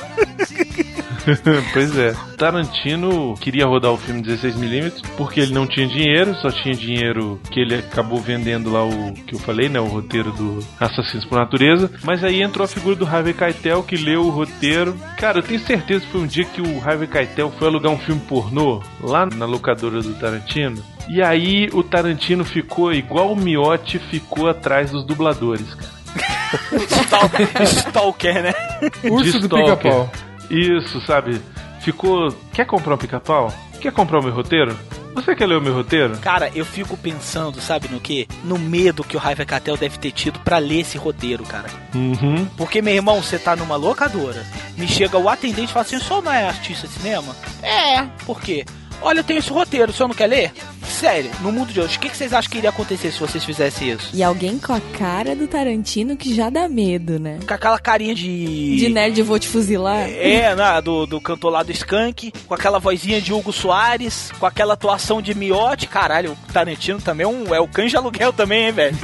pois 1.72 1.97
é. 1.99 2.14
Tarantino 2.37 3.35
queria 3.41 3.66
rodar 3.66 3.93
o 3.93 3.97
filme 3.97 4.22
16mm 4.22 5.03
porque 5.16 5.41
ele 5.41 5.53
não 5.53 5.66
tinha 5.66 5.87
dinheiro, 5.87 6.35
só 6.37 6.51
tinha 6.51 6.74
dinheiro 6.74 7.41
que 7.51 7.61
ele 7.61 7.74
acabou 7.77 8.18
vendendo 8.20 8.70
lá 8.70 8.85
o 8.85 9.12
que 9.12 9.35
eu 9.35 9.39
falei, 9.39 9.68
né? 9.68 9.81
O 9.81 9.87
roteiro 9.87 10.31
do 10.33 10.59
Assassinos 10.79 11.24
por 11.24 11.37
Natureza. 11.39 11.91
Mas 12.05 12.22
aí 12.22 12.43
entrou 12.43 12.64
a 12.64 12.68
figura 12.68 12.95
do 12.97 13.07
Harvey 13.07 13.35
Keitel 13.35 13.83
que 13.83 13.97
leu 13.97 14.22
o 14.22 14.31
roteiro. 14.31 14.97
Cara, 15.18 15.39
eu 15.39 15.43
tenho 15.43 15.61
certeza 15.61 16.05
que 16.05 16.12
foi 16.12 16.20
um 16.20 16.27
dia 16.27 16.45
que 16.45 16.61
o 16.61 16.81
Harvey 16.85 17.09
Keitel 17.09 17.53
foi 17.59 17.68
alugar 17.68 17.93
um 17.93 17.99
filme 17.99 18.20
pornô 18.29 18.83
lá 19.01 19.27
na 19.27 19.45
locadora 19.47 20.01
do 20.03 20.14
Tarantino. 20.14 20.83
E 21.09 21.22
aí 21.22 21.68
o 21.72 21.83
Tarantino 21.83 22.45
ficou 22.45 22.93
igual 22.93 23.33
o 23.33 23.37
Miotti 23.37 23.99
ficou 23.99 24.49
atrás 24.49 24.91
dos 24.91 25.05
dubladores, 25.07 25.72
cara. 25.74 25.97
Stal- 26.87 27.31
Stalker, 27.64 28.43
né? 28.43 28.55
Urso 29.11 29.41
de 29.41 29.49
do 29.49 29.57
pica-pau. 29.57 30.11
Isso, 30.51 31.01
sabe? 31.07 31.40
Ficou. 31.80 32.32
Quer 32.53 32.66
comprar 32.66 32.94
um 32.94 32.99
pica-pau? 32.99 33.53
Quer 33.80 33.92
comprar 33.92 34.20
o 34.20 34.22
meu 34.22 34.32
roteiro? 34.32 34.76
Você 35.14 35.34
quer 35.34 35.47
ler 35.47 35.57
o 35.57 35.62
meu 35.62 35.72
roteiro? 35.74 36.18
Cara, 36.18 36.51
eu 36.55 36.64
fico 36.64 36.94
pensando, 36.94 37.59
sabe 37.59 37.88
no 37.88 37.99
que? 37.99 38.28
No 38.44 38.59
medo 38.59 39.03
que 39.03 39.16
o 39.16 39.20
Harvey 39.20 39.47
Keitel 39.47 39.76
deve 39.76 39.99
ter 39.99 40.12
tido 40.12 40.38
pra 40.40 40.59
ler 40.59 40.80
esse 40.80 40.99
roteiro, 40.99 41.42
cara. 41.42 41.70
Uhum. 41.94 42.44
Porque, 42.57 42.82
meu 42.82 42.94
irmão, 42.94 43.22
você 43.22 43.38
tá 43.38 43.57
numa 43.57 43.76
locadora, 43.76 44.44
me 44.76 44.86
chega 44.86 45.16
o 45.16 45.28
atendente 45.28 45.70
e 45.70 45.72
fala 45.72 45.86
assim, 45.86 45.99
só 45.99 46.20
não 46.20 46.30
é 46.30 46.44
artista 46.44 46.86
de 46.86 46.92
cinema? 46.92 47.34
É, 47.62 48.03
por 48.26 48.42
quê? 48.42 48.66
Olha, 49.03 49.20
eu 49.20 49.24
tenho 49.24 49.38
esse 49.38 49.51
roteiro, 49.51 49.90
o 49.90 49.94
senhor 49.94 50.09
não 50.09 50.14
quer 50.14 50.26
ler? 50.26 50.53
Sério, 50.88 51.30
no 51.40 51.53
mundo 51.53 51.72
de 51.72 51.80
hoje, 51.80 51.97
o 51.97 52.01
que, 52.01 52.09
que 52.09 52.16
vocês 52.16 52.32
acham 52.32 52.51
que 52.51 52.59
iria 52.59 52.70
acontecer 52.70 53.12
se 53.12 53.20
vocês 53.20 53.44
fizessem 53.44 53.90
isso? 53.90 54.11
E 54.14 54.22
alguém 54.22 54.59
com 54.59 54.72
a 54.72 54.80
cara 54.99 55.34
do 55.34 55.47
Tarantino 55.47 56.16
que 56.16 56.34
já 56.34 56.49
dá 56.49 56.68
medo, 56.68 57.18
né? 57.18 57.38
Com 57.47 57.53
aquela 57.53 57.78
carinha 57.78 58.14
de. 58.14 58.76
De 58.76 58.88
nerd 58.88 59.20
vou 59.22 59.38
te 59.38 59.49
fuzilar. 59.49 60.09
É, 60.09 60.55
né, 60.55 60.80
do, 60.80 61.07
do 61.07 61.20
cantor 61.20 61.53
lá 61.53 61.62
do 61.62 61.72
Skank, 61.72 62.32
com 62.47 62.55
aquela 62.55 62.78
vozinha 62.78 63.20
de 63.20 63.32
Hugo 63.32 63.53
Soares, 63.53 64.30
com 64.38 64.47
aquela 64.47 64.74
atuação 64.74 65.20
de 65.20 65.34
Miotti. 65.34 65.86
Caralho, 65.86 66.32
o 66.32 66.53
Tarantino 66.53 67.01
também 67.01 67.24
é, 67.24 67.28
um, 67.28 67.55
é 67.55 67.61
o 67.61 67.68
canja 67.68 67.99
aluguel 67.99 68.32
também, 68.32 68.66
hein, 68.66 68.72
velho? 68.72 68.97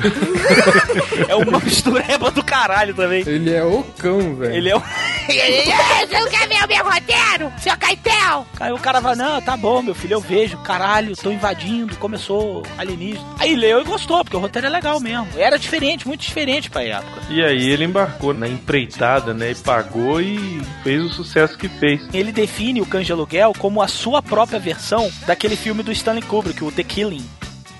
é 1.28 1.36
uma 1.36 1.60
mistureba 1.60 2.30
do 2.30 2.42
caralho 2.42 2.94
também. 2.94 3.22
Ele 3.26 3.52
é 3.52 3.64
o 3.64 3.82
cão, 3.98 4.36
velho. 4.36 4.54
Ele 4.54 4.70
é 4.70 4.76
o. 4.76 4.80
Você 5.28 6.20
não 6.20 6.28
quer 6.28 6.48
ver 6.48 6.64
o 6.64 6.68
meu 6.68 6.84
roteiro, 6.84 7.52
seu 7.58 7.76
Caetel? 7.76 8.46
Aí 8.58 8.72
o 8.72 8.78
cara 8.78 9.00
vai, 9.00 9.14
não, 9.14 9.40
tá 9.40 9.56
bom, 9.56 9.81
meu 9.82 9.94
filho, 9.94 10.14
eu 10.14 10.20
vejo, 10.20 10.56
caralho, 10.58 11.16
tô 11.16 11.30
invadindo, 11.30 11.96
começou 11.96 12.62
alienígena. 12.78 13.26
Aí 13.38 13.54
leu 13.54 13.80
e 13.80 13.84
gostou, 13.84 14.22
porque 14.24 14.36
o 14.36 14.40
roteiro 14.40 14.66
é 14.66 14.70
legal 14.70 15.00
mesmo. 15.00 15.28
Era 15.36 15.58
diferente, 15.58 16.06
muito 16.06 16.20
diferente 16.20 16.70
pra 16.70 16.82
época. 16.82 17.22
E 17.30 17.42
aí 17.42 17.70
ele 17.70 17.84
embarcou 17.84 18.32
na 18.34 18.48
empreitada, 18.48 19.34
né? 19.34 19.52
E 19.52 19.54
pagou 19.54 20.20
e 20.20 20.60
fez 20.82 21.02
o 21.04 21.08
sucesso 21.10 21.56
que 21.56 21.68
fez. 21.68 22.02
Ele 22.12 22.32
define 22.32 22.80
o 22.80 22.86
Canja 22.86 23.14
Aluguel 23.14 23.52
como 23.58 23.82
a 23.82 23.88
sua 23.88 24.22
própria 24.22 24.58
versão 24.58 25.10
daquele 25.26 25.56
filme 25.56 25.82
do 25.82 25.92
Stanley 25.92 26.22
Kubrick, 26.22 26.62
o 26.64 26.72
The 26.72 26.82
Killing. 26.82 27.24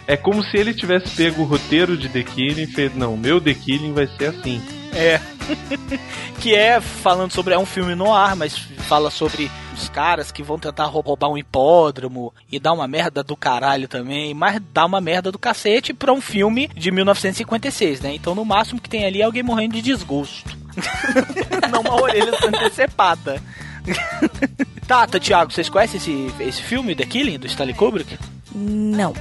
É 0.07 0.17
como 0.17 0.43
se 0.43 0.57
ele 0.57 0.75
tivesse 0.75 1.11
pego 1.17 1.43
o 1.43 1.45
roteiro 1.45 1.97
de 1.97 2.09
The 2.09 2.23
Killing 2.23 2.63
e 2.63 2.67
fez, 2.67 2.95
não, 2.95 3.17
meu 3.17 3.41
The 3.41 3.55
Killing 3.55 3.93
vai 3.93 4.07
ser 4.07 4.27
assim. 4.27 4.61
É. 4.95 5.21
que 6.41 6.55
é 6.55 6.81
falando 6.81 7.33
sobre. 7.33 7.55
É 7.55 7.59
um 7.59 7.67
filme 7.67 7.95
no 7.95 8.13
ar, 8.13 8.35
mas 8.37 8.57
fala 8.57 9.11
sobre 9.11 9.51
os 9.75 9.89
caras 9.89 10.31
que 10.31 10.43
vão 10.43 10.59
tentar 10.59 10.85
rou- 10.87 11.03
roubar 11.03 11.29
um 11.29 11.39
hipódromo 11.39 12.33
e 12.51 12.59
dar 12.59 12.73
uma 12.73 12.87
merda 12.89 13.23
do 13.23 13.37
caralho 13.37 13.89
também, 13.89 14.35
mas 14.35 14.61
dá 14.73 14.85
uma 14.85 15.01
merda 15.01 15.31
do 15.33 15.39
cacete 15.39 15.93
pra 15.95 16.13
um 16.13 16.21
filme 16.21 16.69
de 16.77 16.91
1956, 16.91 18.01
né? 18.01 18.15
Então 18.15 18.35
no 18.35 18.45
máximo 18.45 18.81
que 18.81 18.89
tem 18.91 19.05
ali 19.05 19.21
é 19.21 19.25
alguém 19.25 19.43
morrendo 19.43 19.75
de 19.75 19.83
desgosto. 19.83 20.57
Não 21.71 21.81
uma 21.83 22.01
orelha 22.01 22.33
sendo 22.39 22.59
decepada. 22.59 23.43
Tata, 24.87 25.19
Thiago, 25.21 25.53
vocês 25.53 25.69
conhecem 25.69 25.99
esse, 25.99 26.33
esse 26.41 26.63
filme, 26.63 26.95
The 26.95 27.05
Killing, 27.05 27.39
do 27.39 27.47
Stanley 27.47 27.75
Kubrick? 27.75 28.19
Não, 28.55 29.13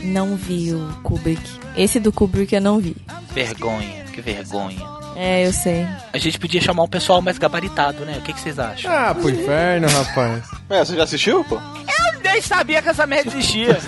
não 0.00 0.36
vi 0.36 0.72
o 0.74 0.92
Kubrick. 1.02 1.42
Esse 1.76 1.98
do 2.00 2.12
Kubrick 2.12 2.54
eu 2.54 2.60
não 2.60 2.78
vi. 2.78 2.96
Vergonha, 3.32 4.04
que 4.12 4.20
vergonha. 4.20 4.80
É, 5.14 5.46
eu 5.46 5.52
sei. 5.52 5.86
A 6.12 6.18
gente 6.18 6.38
podia 6.38 6.60
chamar 6.60 6.82
um 6.84 6.88
pessoal 6.88 7.20
mais 7.20 7.36
gabaritado, 7.38 8.04
né? 8.04 8.16
O 8.18 8.22
que, 8.22 8.32
que 8.32 8.40
vocês 8.40 8.58
acham? 8.58 8.90
Ah, 8.90 9.14
pro 9.14 9.28
inferno, 9.30 9.88
rapaz. 9.88 10.44
É, 10.70 10.84
você 10.84 10.96
já 10.96 11.04
assistiu, 11.04 11.44
pô? 11.44 11.56
Eu 11.56 12.20
nem 12.22 12.40
sabia 12.40 12.80
que 12.80 12.88
essa 12.88 13.06
merda 13.06 13.28
existia. 13.30 13.78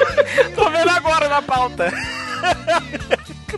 Tô 0.56 0.68
vendo 0.70 0.90
agora 0.90 1.28
na 1.28 1.40
pauta. 1.42 1.92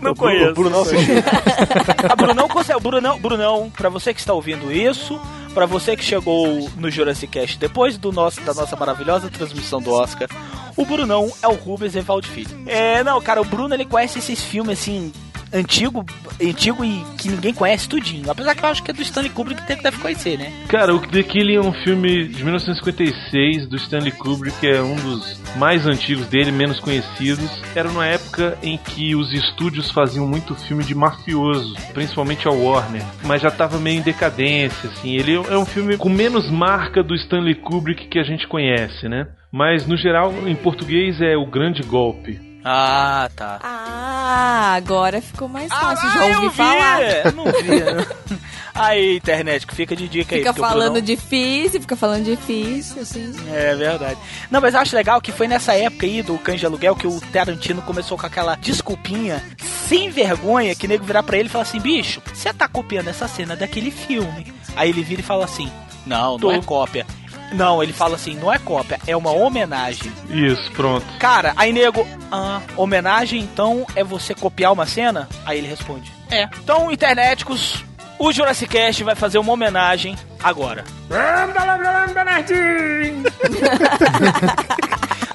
Não 0.03 0.11
O 0.13 0.17
conheço. 0.17 0.51
o 0.51 0.55
Brunão 0.55 0.83
assistiu. 0.83 1.15
A 2.11 2.17
Brunão 2.17 2.47
consegue. 2.49 2.79
Brunão, 2.81 3.19
Brunão, 3.19 3.71
pra 3.75 3.89
você 3.89 4.13
que 4.13 4.21
está 4.21 4.35
ouvindo 4.35 4.71
isso, 4.71 5.19
pra 5.55 5.65
você 5.65 5.97
que 5.97 6.05
chegou 6.05 6.69
no 6.77 6.91
Jurassic 6.91 7.29
Cast 7.33 7.59
depois 7.59 7.97
do 7.97 8.13
nosso, 8.13 8.41
da 8.43 8.53
nossa 8.53 8.77
maravilhosa 8.77 9.31
transmissão 9.31 9.81
do 9.81 9.93
Oscar, 9.93 10.29
o 10.77 10.85
Brunão 10.85 11.33
é 11.43 11.49
o 11.49 11.55
Rubens 11.55 11.95
Evaldo 11.97 12.27
Filho. 12.27 12.51
É, 12.67 13.03
não, 13.03 13.19
cara, 13.23 13.41
o 13.41 13.45
Bruno 13.47 13.73
ele 13.75 13.87
conhece 13.87 14.19
esses 14.19 14.43
filmes 14.43 14.79
assim. 14.79 15.11
Antigo, 15.55 16.05
antigo 16.43 16.85
e 16.85 17.05
que 17.17 17.29
ninguém 17.29 17.55
conhece 17.55 17.89
tudinho. 17.89 18.29
Apesar 18.31 18.55
que 18.55 18.65
eu 18.65 18.69
acho 18.69 18.83
que 18.83 18.91
é 18.91 18.95
do 18.95 19.03
Stanley 19.03 19.31
Kubrick 19.31 19.65
que 19.65 19.83
deve 19.83 19.99
conhecer, 19.99 20.37
né? 20.37 20.53
Cara, 20.69 20.95
o 20.95 20.99
The 20.99 21.23
Killing 21.23 21.55
é 21.55 21.61
um 21.61 21.73
filme 21.73 22.27
de 22.27 22.43
1956 22.43 23.69
do 23.69 23.77
Stanley 23.77 24.11
Kubrick, 24.13 24.67
é 24.67 24.83
um 24.83 24.97
dos 24.97 25.41
mais 25.57 25.87
antigos 25.87 26.27
dele, 26.27 26.51
menos 26.51 26.81
conhecidos. 26.81 27.49
Era 27.75 27.89
numa 27.89 28.07
época 28.07 28.59
em 28.63 28.77
que 28.77 29.15
os 29.15 29.33
estúdios 29.33 29.91
faziam 29.91 30.27
muito 30.27 30.55
filme 30.55 30.83
de 30.83 30.95
mafioso, 30.95 31.77
principalmente 31.93 32.49
a 32.49 32.51
Warner, 32.51 33.05
mas 33.25 33.41
já 33.41 33.51
tava 33.51 33.79
meio 33.79 34.01
em 34.01 34.03
decadência, 34.03 34.91
assim. 34.91 35.15
Ele 35.15 35.35
é 35.35 35.57
um 35.57 35.65
filme 35.65 35.97
com 35.97 36.09
menos 36.09 36.51
marca 36.51 37.03
do 37.03 37.15
Stanley 37.15 37.55
Kubrick 37.55 38.09
que 38.09 38.19
a 38.19 38.25
gente 38.25 38.49
conhece, 38.49 39.09
né? 39.09 39.29
Mas 39.53 39.87
no 39.87 39.97
geral, 39.97 40.35
em 40.47 40.57
português 40.57 41.21
é 41.21 41.37
O 41.37 41.47
Grande 41.47 41.83
Golpe. 41.83 42.54
Ah, 42.65 43.29
tá. 43.37 43.59
Ah, 43.63 44.75
agora 44.75 45.21
ficou 45.21 45.49
mais 45.49 45.71
fácil. 45.71 46.11
Já 46.13 46.21
Ah, 46.21 46.29
eu 46.29 46.35
ouvi 46.37 46.49
vi, 46.49 46.55
falar. 46.57 47.03
eu 47.03 47.33
Não 47.33 47.45
vi. 47.45 48.45
Aí, 48.75 49.17
internet, 49.19 49.69
que 49.69 49.75
fica 49.75 49.95
de 49.95 50.09
dica 50.09 50.35
aí. 50.35 50.41
Fica 50.41 50.53
porque 50.53 50.67
o 50.67 50.69
falando 50.69 50.95
Brunão- 50.95 51.01
difícil, 51.07 51.81
fica 51.81 51.95
falando 51.95 52.25
difícil, 52.25 53.03
assim. 53.03 53.33
É 53.53 53.73
verdade. 53.77 54.19
Não, 54.51 54.61
mas 54.61 54.75
eu 54.75 54.81
acho 54.81 54.97
legal 54.97 55.21
que 55.21 55.31
foi 55.31 55.47
nessa 55.47 55.75
época 55.75 56.05
aí 56.07 56.23
do 56.23 56.37
Cães 56.39 56.59
de 56.59 56.67
Aluguel 56.67 56.97
que 56.97 57.07
o 57.07 57.21
Tarantino 57.33 57.83
começou 57.83 58.19
com 58.19 58.27
aquela 58.27 58.57
desculpinha 58.57 59.41
sem 59.89 60.11
vergonha 60.11 60.75
que 60.75 60.87
o 60.87 60.89
nego 60.89 61.05
virar 61.05 61.23
pra 61.23 61.37
ele 61.37 61.47
e 61.49 61.53
falar 61.53 61.63
assim: 61.63 61.79
bicho, 61.79 62.21
você 62.33 62.53
tá 62.53 62.67
copiando 62.67 63.07
essa 63.07 63.29
cena 63.29 63.55
daquele 63.55 63.93
filme. 63.93 64.53
Aí 64.75 64.89
ele 64.91 65.05
vira 65.05 65.21
e 65.21 65.25
fala 65.25 65.45
assim: 65.45 65.71
não, 66.05 66.33
não 66.33 66.39
Tô. 66.41 66.51
é 66.51 66.61
cópia. 66.61 67.07
Não, 67.53 67.83
ele 67.83 67.93
fala 67.93 68.17
assim: 68.17 68.35
não 68.35 68.53
é 68.53 68.59
cópia, 68.59 68.99
é 69.07 69.17
uma 69.17 69.31
homenagem. 69.31 70.13
Isso, 70.31 70.71
pronto. 70.73 71.05
Cara, 71.19 71.53
aí 71.57 71.73
nego, 71.73 72.07
ah, 72.31 72.61
homenagem 72.77 73.41
então 73.41 73.87
é 73.95 74.03
você 74.03 74.35
copiar 74.35 74.73
uma 74.73 74.87
cena? 74.87 75.29
Aí 75.45 75.59
ele 75.59 75.69
responde: 75.69 76.13
é. 76.31 76.49
Então, 76.63 76.91
internéticos, 76.91 77.85
o 78.19 78.33
Jurassic 78.33 78.73
Cast 78.73 79.05
vai 79.05 79.15
fazer 79.15 79.39
uma 79.39 79.53
homenagem 79.53 80.17
agora. 80.43 80.85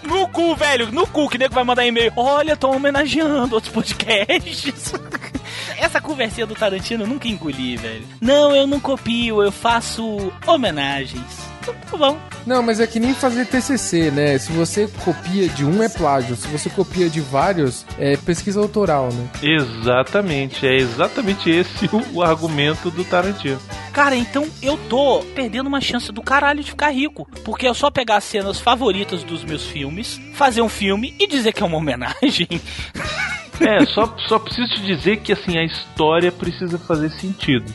No 0.10 0.28
cu, 0.28 0.56
velho, 0.56 0.92
no 0.92 1.06
cu, 1.06 1.30
que 1.30 1.38
nego 1.38 1.54
vai 1.54 1.64
mandar 1.64 1.86
e-mail. 1.86 2.12
Olha, 2.16 2.58
tô 2.58 2.72
homenageando 2.72 3.54
outros 3.54 3.72
podcasts. 3.72 4.92
Essa 5.78 6.02
conversinha 6.02 6.48
do 6.48 6.56
Tarantino 6.56 7.04
eu 7.04 7.08
nunca 7.08 7.28
engoli, 7.28 7.78
velho. 7.78 8.08
Não, 8.20 8.56
eu 8.56 8.66
não 8.66 8.80
copio, 8.80 9.44
eu 9.44 9.52
faço 9.52 10.34
homenagens. 10.48 11.48
Então, 11.62 11.76
Tá 11.90 11.98
bom. 11.98 12.20
Não, 12.46 12.62
mas 12.62 12.80
é 12.80 12.86
que 12.86 13.00
nem 13.00 13.14
fazer 13.14 13.46
TCC, 13.46 14.12
né? 14.12 14.38
Se 14.38 14.52
você 14.52 14.88
copia 15.04 15.50
de 15.50 15.66
um 15.66 15.82
é 15.82 15.90
plágio, 15.90 16.36
se 16.36 16.48
você 16.48 16.70
copia 16.70 17.10
de 17.10 17.20
vários 17.20 17.86
é 17.98 18.16
pesquisa 18.16 18.60
autoral, 18.60 19.10
né? 19.12 19.28
Exatamente, 19.42 20.68
é 20.68 20.76
exatamente 20.76 21.50
esse 21.50 21.86
o, 21.88 22.18
o 22.18 22.24
argumento 22.24 22.92
do 22.92 23.04
Tarantino. 23.04 23.60
Cara, 23.92 24.16
então 24.16 24.48
eu 24.62 24.78
tô 24.88 25.22
perdendo 25.36 25.68
uma 25.68 25.82
chance 25.82 26.12
do 26.12 26.22
caralho 26.22 26.64
de 26.64 26.70
ficar 26.70 26.92
rico. 26.92 27.28
Porque 27.44 27.68
é 27.68 27.74
só 27.74 27.90
pegar 27.90 28.18
as 28.18 28.24
cenas 28.24 28.60
favoritas 28.60 29.24
dos 29.24 29.44
meus 29.44 29.66
filmes, 29.66 30.20
fazer 30.36 30.62
um 30.62 30.70
filme 30.70 31.16
e 31.20 31.28
dizer 31.28 31.54
que 31.54 31.64
é 31.64 31.66
uma 31.66 31.78
homenagem. 31.78 32.48
É, 33.60 33.86
só, 33.86 34.14
só 34.28 34.40
preciso 34.40 34.70
te 34.70 34.82
dizer 34.82 35.18
que 35.18 35.34
assim, 35.34 35.58
a 35.58 35.64
história 35.64 36.32
precisa 36.32 36.78
fazer 36.78 37.10
sentido. 37.10 37.72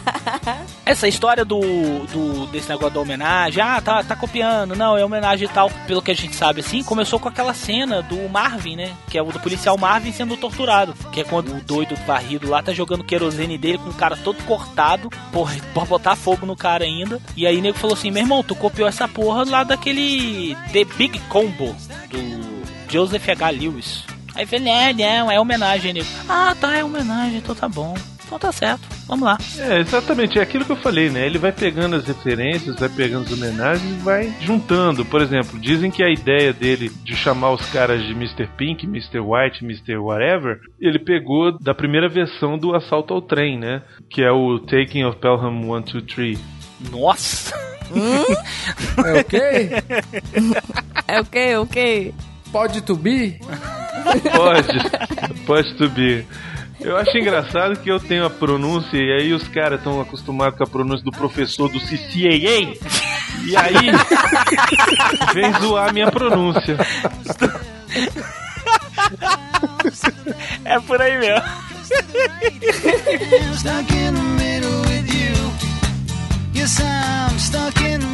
Essa 0.84 1.08
história 1.08 1.44
do, 1.44 1.60
do 1.60 2.46
desse 2.46 2.68
negócio 2.68 2.94
da 2.94 3.00
homenagem, 3.00 3.62
ah, 3.62 3.80
tá, 3.80 4.02
tá 4.02 4.16
copiando, 4.16 4.76
não, 4.76 4.98
é 4.98 5.04
homenagem 5.04 5.46
e 5.46 5.50
tal. 5.50 5.70
Pelo 5.86 6.02
que 6.02 6.10
a 6.10 6.14
gente 6.14 6.34
sabe, 6.34 6.60
assim, 6.60 6.82
começou 6.82 7.18
com 7.18 7.28
aquela 7.28 7.54
cena 7.54 8.02
do 8.02 8.28
Marvin, 8.28 8.76
né? 8.76 8.92
Que 9.08 9.18
é 9.18 9.22
o 9.22 9.32
do 9.32 9.40
policial 9.40 9.78
Marvin 9.78 10.12
sendo 10.12 10.36
torturado. 10.36 10.94
Que 11.12 11.20
é 11.20 11.24
quando 11.24 11.56
o 11.56 11.60
doido 11.60 11.94
varrido 12.06 12.48
lá 12.48 12.62
tá 12.62 12.72
jogando 12.72 13.04
querosene 13.04 13.56
dele 13.56 13.78
com 13.78 13.90
o 13.90 13.94
cara 13.94 14.16
todo 14.16 14.42
cortado, 14.44 15.10
porra, 15.32 15.56
por 15.72 15.86
botar 15.86 16.16
fogo 16.16 16.46
no 16.46 16.56
cara 16.56 16.84
ainda. 16.84 17.20
E 17.36 17.46
aí 17.46 17.58
o 17.58 17.62
nego 17.62 17.78
falou 17.78 17.94
assim: 17.94 18.10
meu 18.10 18.22
irmão, 18.22 18.42
tu 18.42 18.54
copiou 18.54 18.88
essa 18.88 19.08
porra 19.08 19.44
lá 19.44 19.64
daquele 19.64 20.56
The 20.72 20.84
Big 20.96 21.18
Combo 21.28 21.74
do 22.10 22.64
Joseph 22.90 23.28
H. 23.28 23.50
Lewis. 23.50 24.13
Aí 24.34 24.44
eu 24.44 24.48
falei, 24.48 24.64
não, 24.64 24.92
não, 24.94 25.30
é 25.30 25.40
homenagem, 25.40 25.92
nego. 25.92 26.06
Ah, 26.28 26.56
tá, 26.60 26.76
é 26.76 26.84
homenagem, 26.84 27.38
então 27.38 27.54
tá 27.54 27.68
bom. 27.68 27.94
Então 28.26 28.38
tá 28.38 28.50
certo, 28.50 28.88
vamos 29.06 29.24
lá. 29.24 29.38
É, 29.58 29.80
exatamente, 29.80 30.38
é 30.38 30.42
aquilo 30.42 30.64
que 30.64 30.72
eu 30.72 30.76
falei, 30.76 31.10
né? 31.10 31.26
Ele 31.26 31.38
vai 31.38 31.52
pegando 31.52 31.94
as 31.94 32.06
referências, 32.06 32.80
vai 32.80 32.88
pegando 32.88 33.26
as 33.26 33.32
homenagens 33.32 33.92
e 33.92 34.02
vai 34.02 34.34
juntando. 34.40 35.04
Por 35.04 35.20
exemplo, 35.20 35.58
dizem 35.60 35.90
que 35.90 36.02
a 36.02 36.10
ideia 36.10 36.52
dele 36.52 36.90
de 37.04 37.14
chamar 37.14 37.52
os 37.52 37.64
caras 37.70 38.02
de 38.02 38.12
Mr. 38.12 38.48
Pink, 38.56 38.86
Mr. 38.86 39.20
White, 39.20 39.62
Mr. 39.64 39.98
Whatever, 39.98 40.58
ele 40.80 40.98
pegou 40.98 41.56
da 41.60 41.74
primeira 41.74 42.08
versão 42.08 42.56
do 42.56 42.74
Assalto 42.74 43.12
ao 43.12 43.20
Trem, 43.20 43.58
né? 43.58 43.82
Que 44.08 44.22
é 44.22 44.32
o 44.32 44.58
Taking 44.58 45.04
of 45.04 45.18
Pelham 45.18 45.60
123. 45.62 46.40
Nossa! 46.90 47.54
É 49.04 49.20
ok? 49.20 49.70
É 51.06 51.20
ok, 51.20 51.56
ok. 51.56 52.14
Pode 52.50 52.80
to 52.80 52.96
be? 52.96 53.38
Pode, 54.32 55.44
pode 55.46 55.74
to 55.74 55.88
be. 55.90 56.26
Eu 56.80 56.96
acho 56.96 57.16
engraçado 57.16 57.76
que 57.78 57.90
eu 57.90 57.98
tenho 57.98 58.26
a 58.26 58.30
pronúncia 58.30 58.96
e 58.96 59.12
aí 59.12 59.32
os 59.32 59.48
caras 59.48 59.78
estão 59.78 60.00
acostumados 60.00 60.58
com 60.58 60.64
a 60.64 60.66
pronúncia 60.66 61.04
do 61.04 61.12
professor 61.12 61.68
do 61.68 61.80
CCAA 61.80 62.74
e 63.46 63.56
aí 63.56 63.90
vem 65.32 65.52
zoar 65.60 65.88
a 65.88 65.92
minha 65.92 66.10
pronúncia. 66.10 66.76
É 70.64 70.80
por 70.80 71.00
aí 71.00 71.18
mesmo. 71.18 71.44
stuck 73.54 73.90
in 73.92 74.14
the 74.14 74.22
middle 74.22 74.80
with 74.82 75.14
you. 75.14 75.34
Yes, 76.52 76.80
I'm 76.80 77.38
stuck 77.38 77.80
in 77.80 78.00
the 78.00 78.06
middle 78.06 78.08
with 78.08 78.08
you. 78.08 78.13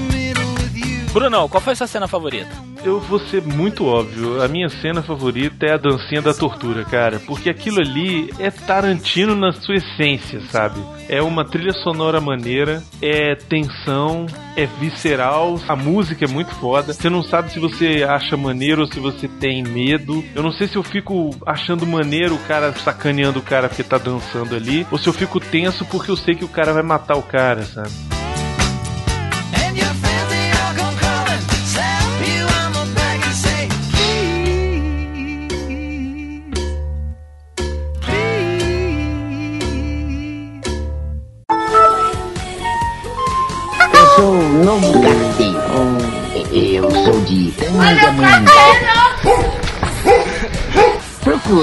Brunão, 1.12 1.48
qual 1.48 1.60
foi 1.60 1.74
sua 1.74 1.88
cena 1.88 2.06
favorita? 2.06 2.50
Eu 2.84 3.00
vou 3.00 3.18
ser 3.18 3.42
muito 3.42 3.84
óbvio. 3.84 4.40
A 4.40 4.46
minha 4.46 4.68
cena 4.68 5.02
favorita 5.02 5.66
é 5.66 5.72
a 5.72 5.76
dancinha 5.76 6.22
da 6.22 6.32
tortura, 6.32 6.84
cara. 6.84 7.18
Porque 7.26 7.50
aquilo 7.50 7.80
ali 7.80 8.32
é 8.38 8.48
Tarantino 8.50 9.34
na 9.34 9.50
sua 9.52 9.74
essência, 9.74 10.40
sabe? 10.40 10.80
É 11.08 11.20
uma 11.20 11.44
trilha 11.44 11.72
sonora 11.72 12.20
maneira, 12.20 12.80
é 13.02 13.34
tensão, 13.34 14.26
é 14.56 14.66
visceral. 14.66 15.60
A 15.66 15.74
música 15.74 16.24
é 16.24 16.28
muito 16.28 16.54
foda. 16.54 16.92
Você 16.92 17.10
não 17.10 17.24
sabe 17.24 17.50
se 17.50 17.58
você 17.58 18.06
acha 18.08 18.36
maneiro 18.36 18.82
ou 18.82 18.86
se 18.86 19.00
você 19.00 19.26
tem 19.26 19.64
medo. 19.64 20.24
Eu 20.32 20.44
não 20.44 20.52
sei 20.52 20.68
se 20.68 20.76
eu 20.76 20.82
fico 20.84 21.30
achando 21.44 21.84
maneiro 21.84 22.36
o 22.36 22.44
cara 22.46 22.72
sacaneando 22.72 23.40
o 23.40 23.42
cara 23.42 23.68
porque 23.68 23.82
tá 23.82 23.98
dançando 23.98 24.54
ali, 24.54 24.86
ou 24.90 24.96
se 24.96 25.08
eu 25.08 25.12
fico 25.12 25.40
tenso 25.40 25.84
porque 25.86 26.10
eu 26.10 26.16
sei 26.16 26.36
que 26.36 26.44
o 26.44 26.48
cara 26.48 26.72
vai 26.72 26.82
matar 26.84 27.16
o 27.16 27.22
cara, 27.22 27.64
sabe? 27.64 28.19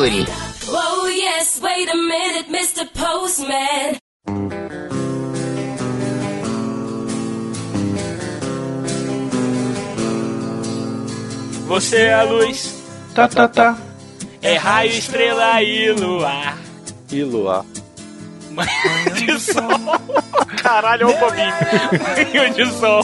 Procure. 0.07 0.25
Oh 0.69 1.07
yes, 1.07 1.59
wait 1.61 1.89
a 1.89 1.95
minute, 1.95 2.49
Mr. 2.49 2.85
Postman. 2.93 3.97
Você 11.67 11.97
é 11.97 12.13
a 12.13 12.23
luz, 12.23 12.75
Tá, 13.13 13.27
tá, 13.27 13.47
tá. 13.47 13.77
é 14.41 14.55
raio, 14.55 14.91
estrela 14.91 15.61
e 15.61 15.91
luar. 15.91 16.57
E 17.11 17.23
Luar. 17.23 17.65
Manhã 18.51 19.13
de 19.15 19.39
sol. 19.39 19.63
Caralho, 20.61 21.07
olha 21.07 21.15
o 21.15 21.19
Bobinho. 21.19 22.33
Manhã 22.33 22.51
de 22.51 22.65
sol. 22.73 23.03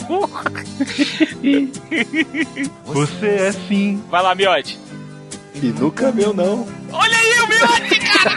Você 2.84 3.26
é 3.26 3.52
sim. 3.52 4.02
Vai 4.10 4.22
lá, 4.22 4.34
Miote. 4.34 4.78
E 5.54 5.66
nunca 5.66 6.12
meu 6.12 6.34
não. 6.34 6.66
Olha 6.96 7.16
aí 7.16 7.40
o 7.40 7.48
Miote, 7.48 7.98
cara! 7.98 8.30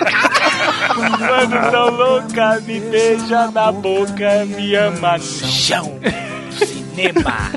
Quando 1.18 1.72
tão 1.72 1.90
louca, 1.92 2.60
me 2.62 2.80
beija 2.80 3.52
na 3.52 3.72
boca, 3.72 4.46
me 4.46 4.74
ama 4.76 5.18
no 5.18 5.24
chão. 5.24 6.00
Cinema. 6.58 7.52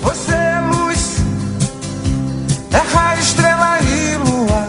Você 0.00 0.32
é 0.32 0.60
luz, 0.72 1.16
é 2.72 2.94
raio, 2.94 3.20
estrela 3.20 3.78
e 3.82 4.16
lua. 4.16 4.68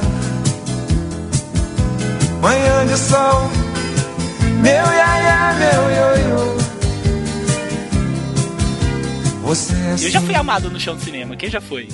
Manhã 2.42 2.88
de 2.88 2.98
sol, 2.98 3.52
meu 4.60 4.74
iaia, 4.74 5.54
meu 5.60 5.92
ioiô. 5.92 6.58
Você 9.44 9.74
é 9.76 9.94
Eu 9.94 10.10
já 10.10 10.22
fui 10.22 10.34
amado 10.34 10.72
no 10.72 10.80
chão 10.80 10.96
do 10.96 11.04
cinema. 11.04 11.36
Quem 11.36 11.50
já 11.50 11.62
foi? 11.62 11.88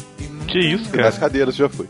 Que 0.48 0.60
isso, 0.60 0.90
cara? 0.90 1.04
Nas 1.04 1.18
cadeiras 1.18 1.56
já 1.56 1.68
foi. 1.68 1.90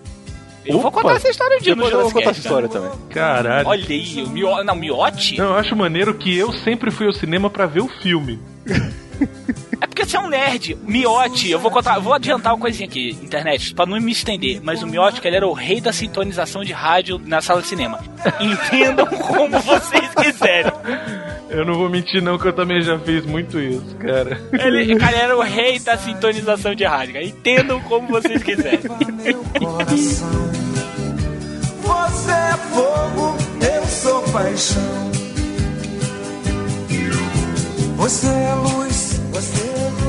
Eu 0.67 0.79
vou 0.79 0.91
contar 0.91 1.15
essa 1.15 1.29
história 1.29 1.57
um 1.57 1.61
dia 1.61 1.75
Depois 1.75 1.93
no 1.93 1.99
eu 1.99 2.03
vou 2.03 2.11
contar 2.11 2.29
essa 2.31 2.39
história 2.39 2.67
também. 2.69 2.91
Caralho. 3.09 3.67
Olha 3.67 3.85
aí, 3.87 4.23
o 4.23 4.29
Mio... 4.29 4.63
Não, 4.63 4.75
Miote? 4.75 5.37
Não, 5.37 5.45
eu 5.45 5.55
acho 5.55 5.75
maneiro 5.75 6.13
que 6.13 6.35
eu 6.37 6.51
sempre 6.53 6.91
fui 6.91 7.07
ao 7.07 7.13
cinema 7.13 7.49
pra 7.49 7.65
ver 7.65 7.81
o 7.81 7.87
filme. 7.87 8.39
É 9.79 9.87
porque 9.87 10.05
você 10.05 10.17
é 10.17 10.19
um 10.19 10.27
nerd. 10.27 10.77
Miote, 10.83 11.49
eu 11.51 11.59
vou 11.59 11.69
contar, 11.69 11.95
eu 11.95 12.01
vou 12.01 12.13
adiantar 12.13 12.53
uma 12.53 12.59
coisinha 12.59 12.87
aqui, 12.87 13.17
internet, 13.21 13.73
pra 13.73 13.85
não 13.85 13.99
me 13.99 14.11
estender. 14.11 14.59
Mas 14.63 14.81
o 14.81 14.87
Miote, 14.87 15.21
que 15.21 15.27
ele 15.27 15.37
era 15.37 15.47
o 15.47 15.53
rei 15.53 15.79
da 15.79 15.93
sintonização 15.93 16.63
de 16.63 16.73
rádio 16.73 17.21
na 17.25 17.41
sala 17.41 17.61
de 17.61 17.67
cinema. 17.67 17.99
Entendam 18.39 19.05
como 19.27 19.59
vocês 19.59 20.09
quiserem. 20.15 20.71
Eu 21.49 21.65
não 21.65 21.75
vou 21.75 21.89
mentir 21.89 22.21
não 22.21 22.37
que 22.37 22.47
eu 22.47 22.53
também 22.53 22.81
já 22.81 22.97
fiz 22.99 23.25
muito 23.25 23.59
isso, 23.59 23.95
cara. 23.99 24.39
Ele, 24.53 24.95
cara, 24.97 25.15
era 25.17 25.37
o 25.37 25.41
rei 25.41 25.79
da 25.79 25.97
sintonização 25.97 26.75
de 26.75 26.83
rádio. 26.83 27.13
cara. 27.13 27.25
Entendam 27.25 27.79
como 27.81 28.07
vocês 28.07 28.43
quiserem. 28.43 28.79
coração. 29.59 30.51
Você 31.81 32.31
é 32.31 32.57
fogo, 32.73 33.37
eu 33.61 33.85
sou 33.87 34.21
paixão. 34.23 35.07
Você 37.95 38.27
é 38.27 38.53
luz, 38.55 39.06
você 39.37 39.61
é 39.61 39.89
luz. 40.01 40.06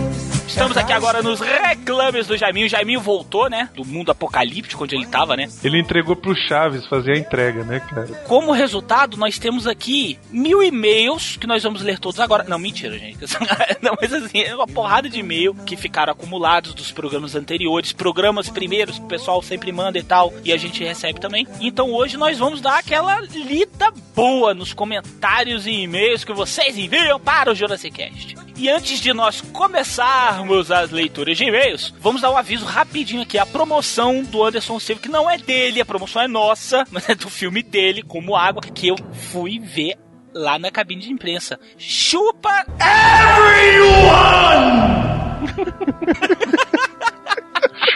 Estamos 0.58 0.76
aqui 0.76 0.92
agora 0.92 1.22
nos 1.22 1.38
reclames 1.38 2.26
do 2.26 2.36
Jaiminho. 2.36 2.66
O 2.66 2.68
Jaiminho 2.68 3.00
voltou, 3.00 3.48
né? 3.48 3.70
Do 3.76 3.84
mundo 3.84 4.10
apocalíptico 4.10 4.82
onde 4.82 4.96
ele 4.96 5.06
tava, 5.06 5.36
né? 5.36 5.46
Ele 5.62 5.78
entregou 5.78 6.16
pro 6.16 6.34
Chaves 6.34 6.84
fazer 6.88 7.12
a 7.12 7.16
entrega, 7.16 7.62
né, 7.62 7.78
cara? 7.78 8.08
Como 8.26 8.50
resultado, 8.50 9.16
nós 9.16 9.38
temos 9.38 9.68
aqui 9.68 10.18
mil 10.32 10.60
e-mails 10.60 11.36
que 11.36 11.46
nós 11.46 11.62
vamos 11.62 11.80
ler 11.80 12.00
todos 12.00 12.18
agora. 12.18 12.42
Não, 12.42 12.58
mentira, 12.58 12.98
gente. 12.98 13.18
Não, 13.80 13.96
mas 14.00 14.12
assim, 14.12 14.40
é 14.40 14.52
uma 14.52 14.66
porrada 14.66 15.08
de 15.08 15.20
e-mail 15.20 15.54
que 15.54 15.76
ficaram 15.76 16.12
acumulados 16.12 16.74
dos 16.74 16.90
programas 16.90 17.36
anteriores, 17.36 17.92
programas 17.92 18.48
primeiros 18.48 18.98
que 18.98 19.04
o 19.04 19.08
pessoal 19.08 19.40
sempre 19.40 19.70
manda 19.70 19.96
e 19.96 20.02
tal, 20.02 20.34
e 20.44 20.52
a 20.52 20.56
gente 20.56 20.82
recebe 20.82 21.20
também. 21.20 21.46
Então 21.60 21.92
hoje 21.92 22.16
nós 22.16 22.36
vamos 22.36 22.60
dar 22.60 22.78
aquela 22.78 23.20
lida 23.20 23.92
boa 24.12 24.54
nos 24.54 24.72
comentários 24.72 25.68
e 25.68 25.82
e-mails 25.82 26.24
que 26.24 26.32
vocês 26.32 26.76
enviam 26.76 27.20
para 27.20 27.52
o 27.52 27.54
Jurassic 27.54 27.96
Cast. 27.96 28.48
E 28.56 28.68
antes 28.68 28.98
de 28.98 29.12
nós 29.12 29.40
começarmos 29.40 30.47
as 30.54 30.90
leituras 30.90 31.36
de 31.36 31.44
e-mails, 31.44 31.94
vamos 32.00 32.22
dar 32.22 32.30
um 32.30 32.36
aviso 32.36 32.64
rapidinho 32.64 33.22
aqui. 33.22 33.38
A 33.38 33.46
promoção 33.46 34.22
do 34.22 34.44
Anderson 34.44 34.78
Silva, 34.78 35.02
que 35.02 35.08
não 35.08 35.30
é 35.30 35.38
dele, 35.38 35.80
a 35.80 35.86
promoção 35.86 36.22
é 36.22 36.28
nossa, 36.28 36.84
mas 36.90 37.08
é 37.08 37.14
do 37.14 37.28
filme 37.28 37.62
dele, 37.62 38.02
como 38.02 38.34
água, 38.34 38.62
que 38.62 38.88
eu 38.88 38.96
fui 39.30 39.58
ver 39.58 39.96
lá 40.34 40.58
na 40.58 40.70
cabine 40.70 41.02
de 41.02 41.12
imprensa. 41.12 41.58
Chupa 41.76 42.66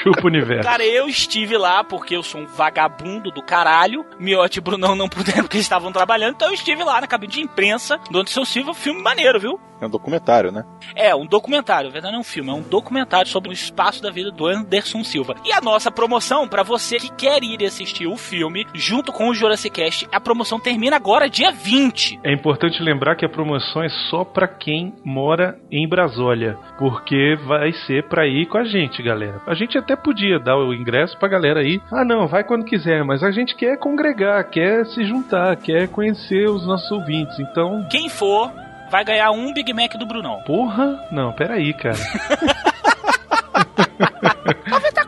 Chupa 0.03 0.23
o 0.25 0.27
universo. 0.27 0.69
Cara, 0.69 0.85
eu 0.85 1.09
estive 1.09 1.57
lá 1.57 1.85
porque 1.85 2.17
eu 2.17 2.23
sou 2.23 2.41
um 2.41 2.47
vagabundo 2.47 3.31
do 3.31 3.43
caralho. 3.43 4.05
Miote 4.19 4.59
e 4.59 4.63
Brunão 4.63 4.95
não 4.95 5.09
puderam 5.09 5.43
porque 5.43 5.59
estavam 5.59 5.93
trabalhando, 5.93 6.35
então 6.35 6.49
eu 6.49 6.55
estive 6.55 6.83
lá 6.83 7.01
na 7.01 7.07
cabine 7.07 7.33
de 7.33 7.41
imprensa 7.41 7.99
do 8.11 8.19
Anderson 8.19 8.45
Silva. 8.45 8.75
Filme 8.75 9.03
maneiro, 9.03 9.39
viu? 9.39 9.61
É 9.83 9.87
um 9.87 9.91
documentário, 9.91 10.53
né? 10.53 10.65
É, 10.95 11.13
um 11.13 11.27
documentário, 11.27 11.89
na 11.89 11.93
verdade 11.93 12.13
não 12.13 12.19
é 12.19 12.21
um 12.21 12.25
filme, 12.25 12.51
é 12.51 12.53
um 12.53 12.63
documentário 12.63 13.29
sobre 13.29 13.51
o 13.51 13.53
espaço 13.53 14.01
da 14.01 14.13
vida 14.13 14.31
do 14.31 14.47
Anderson 14.47 15.03
Silva. 15.03 15.35
E 15.45 15.53
a 15.53 15.61
nossa 15.61 15.91
promoção, 15.91 16.47
pra 16.47 16.63
você 16.63 16.99
que 16.99 17.11
quer 17.11 17.43
ir 17.43 17.65
assistir 17.65 18.07
o 18.07 18.17
filme, 18.17 18.65
junto 18.73 19.11
com 19.11 19.29
o 19.29 19.35
Jurassic 19.35 19.75
Cast, 19.75 20.09
a 20.13 20.21
promoção 20.21 20.61
termina 20.61 20.95
agora, 20.95 21.29
dia 21.29 21.51
20. 21.51 22.21
É 22.23 22.33
importante 22.33 22.81
lembrar 22.81 23.17
que 23.17 23.25
a 23.25 23.29
promoção 23.29 23.83
é 23.83 23.89
só 24.09 24.25
pra 24.25 24.47
quem 24.47 24.95
mora 25.05 25.59
em 25.69 25.89
Brasólia, 25.89 26.57
porque 26.79 27.37
vai 27.45 27.73
ser 27.73 28.07
pra 28.09 28.25
ir 28.25 28.47
com 28.47 28.59
a 28.59 28.65
gente, 28.65 29.03
galera. 29.03 29.43
A 29.49 29.55
gente 29.55 29.77
até 29.77 29.92
podia 29.97 30.39
dar 30.39 30.57
o 30.57 30.75
ingresso 30.75 31.17
pra 31.19 31.29
galera 31.29 31.61
aí. 31.61 31.81
Ah, 31.93 32.05
não, 32.05 32.27
vai 32.27 32.45
quando 32.45 32.65
quiser, 32.65 33.05
mas 33.05 33.23
a 33.23 33.31
gente 33.31 33.55
quer 33.55 33.79
congregar, 33.79 34.43
quer 34.51 34.85
se 34.87 35.05
juntar, 35.05 35.57
quer 35.57 35.89
conhecer 35.89 36.49
os 36.49 36.67
nossos 36.67 36.91
ouvintes. 36.91 37.39
Então, 37.39 37.87
Quem 37.91 38.09
for, 38.09 38.51
vai 38.91 39.05
ganhar 39.05 39.31
um 39.31 39.53
Big 39.53 39.73
Mac 39.73 39.95
do 39.97 40.07
Brunão. 40.07 40.41
porra, 40.47 40.99
não, 41.11 41.33
peraí, 41.33 41.73
cara. 41.75 41.97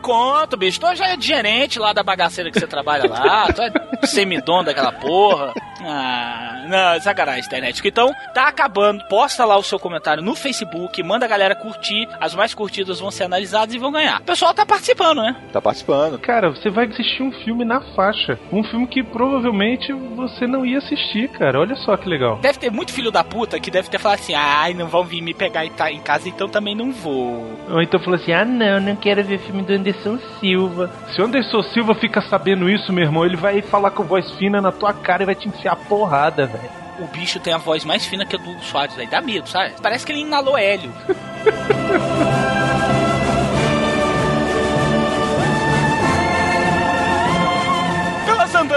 90 0.07 0.35
conto, 0.45 0.57
bicho. 0.57 0.79
Tu 0.79 0.95
já 0.95 1.07
é 1.07 1.19
gerente 1.19 1.79
lá 1.79 1.91
da 1.91 2.03
bagaceira 2.03 2.51
que 2.51 2.59
você 2.59 2.67
trabalha 2.67 3.09
lá. 3.09 3.47
Tu 3.51 3.61
é 3.61 4.05
semidono 4.05 4.63
daquela 4.63 4.91
porra. 4.91 5.53
Ah, 5.81 6.65
não, 6.67 7.01
sacanagem, 7.01 7.45
internet. 7.45 7.81
Então, 7.85 8.13
tá 8.33 8.47
acabando. 8.47 9.03
Posta 9.07 9.43
lá 9.45 9.57
o 9.57 9.63
seu 9.63 9.79
comentário 9.79 10.23
no 10.23 10.35
Facebook. 10.35 11.01
Manda 11.03 11.25
a 11.25 11.29
galera 11.29 11.55
curtir. 11.55 12.07
As 12.19 12.35
mais 12.35 12.53
curtidas 12.53 12.99
vão 12.99 13.11
ser 13.11 13.23
analisadas 13.23 13.73
e 13.73 13.79
vão 13.79 13.91
ganhar. 13.91 14.21
O 14.21 14.23
pessoal 14.23 14.53
tá 14.53 14.65
participando, 14.65 15.21
né? 15.21 15.35
Tá 15.51 15.61
participando. 15.61 16.19
Cara, 16.19 16.49
você 16.49 16.69
vai 16.69 16.85
assistir 16.85 17.23
um 17.23 17.31
filme 17.43 17.65
na 17.65 17.81
faixa. 17.95 18.39
Um 18.51 18.63
filme 18.63 18.87
que 18.87 19.03
provavelmente 19.03 19.91
você 20.15 20.47
não 20.47 20.65
ia 20.65 20.77
assistir, 20.77 21.29
cara. 21.29 21.59
Olha 21.59 21.75
só 21.77 21.97
que 21.97 22.07
legal. 22.07 22.37
Deve 22.37 22.59
ter 22.59 22.71
muito 22.71 22.93
filho 22.93 23.11
da 23.11 23.23
puta 23.23 23.59
que 23.59 23.71
deve 23.71 23.89
ter 23.89 23.99
falado 23.99 24.19
assim: 24.19 24.33
ai, 24.35 24.73
não 24.73 24.87
vão 24.87 25.03
vir 25.03 25.21
me 25.21 25.33
pegar 25.33 25.65
em 25.65 26.01
casa, 26.01 26.29
então 26.29 26.47
também 26.47 26.75
não 26.75 26.91
vou. 26.91 27.45
Ou 27.69 27.81
então 27.81 27.99
falou 27.99 28.15
assim: 28.15 28.31
ah, 28.31 28.45
não, 28.45 28.79
não 28.79 28.95
quero 28.95 29.23
ver 29.23 29.39
filme 29.39 29.61
do 29.61 29.73
Anderson 29.73 29.94
Silva. 30.39 30.91
Se 31.13 31.21
o 31.21 31.25
Anderson 31.25 31.63
Silva 31.63 31.95
fica 31.95 32.21
sabendo 32.21 32.69
isso, 32.69 32.91
meu 32.91 33.03
irmão, 33.03 33.25
ele 33.25 33.35
vai 33.35 33.61
falar 33.61 33.91
com 33.91 34.03
voz 34.03 34.29
fina 34.31 34.61
na 34.61 34.71
tua 34.71 34.93
cara 34.93 35.23
e 35.23 35.25
vai 35.25 35.35
te 35.35 35.47
enfiar 35.47 35.73
a 35.73 35.75
porrada, 35.75 36.45
velho. 36.45 36.69
O 36.99 37.07
bicho 37.07 37.39
tem 37.39 37.53
a 37.53 37.57
voz 37.57 37.83
mais 37.83 38.05
fina 38.05 38.25
que 38.25 38.35
a 38.35 38.39
do 38.39 38.57
Soares, 38.63 38.97
aí 38.97 39.07
dá 39.07 39.19
medo, 39.21 39.49
sabe? 39.49 39.73
Parece 39.81 40.05
que 40.05 40.11
ele 40.11 40.21
inalou 40.21 40.57
hélio. 40.57 40.91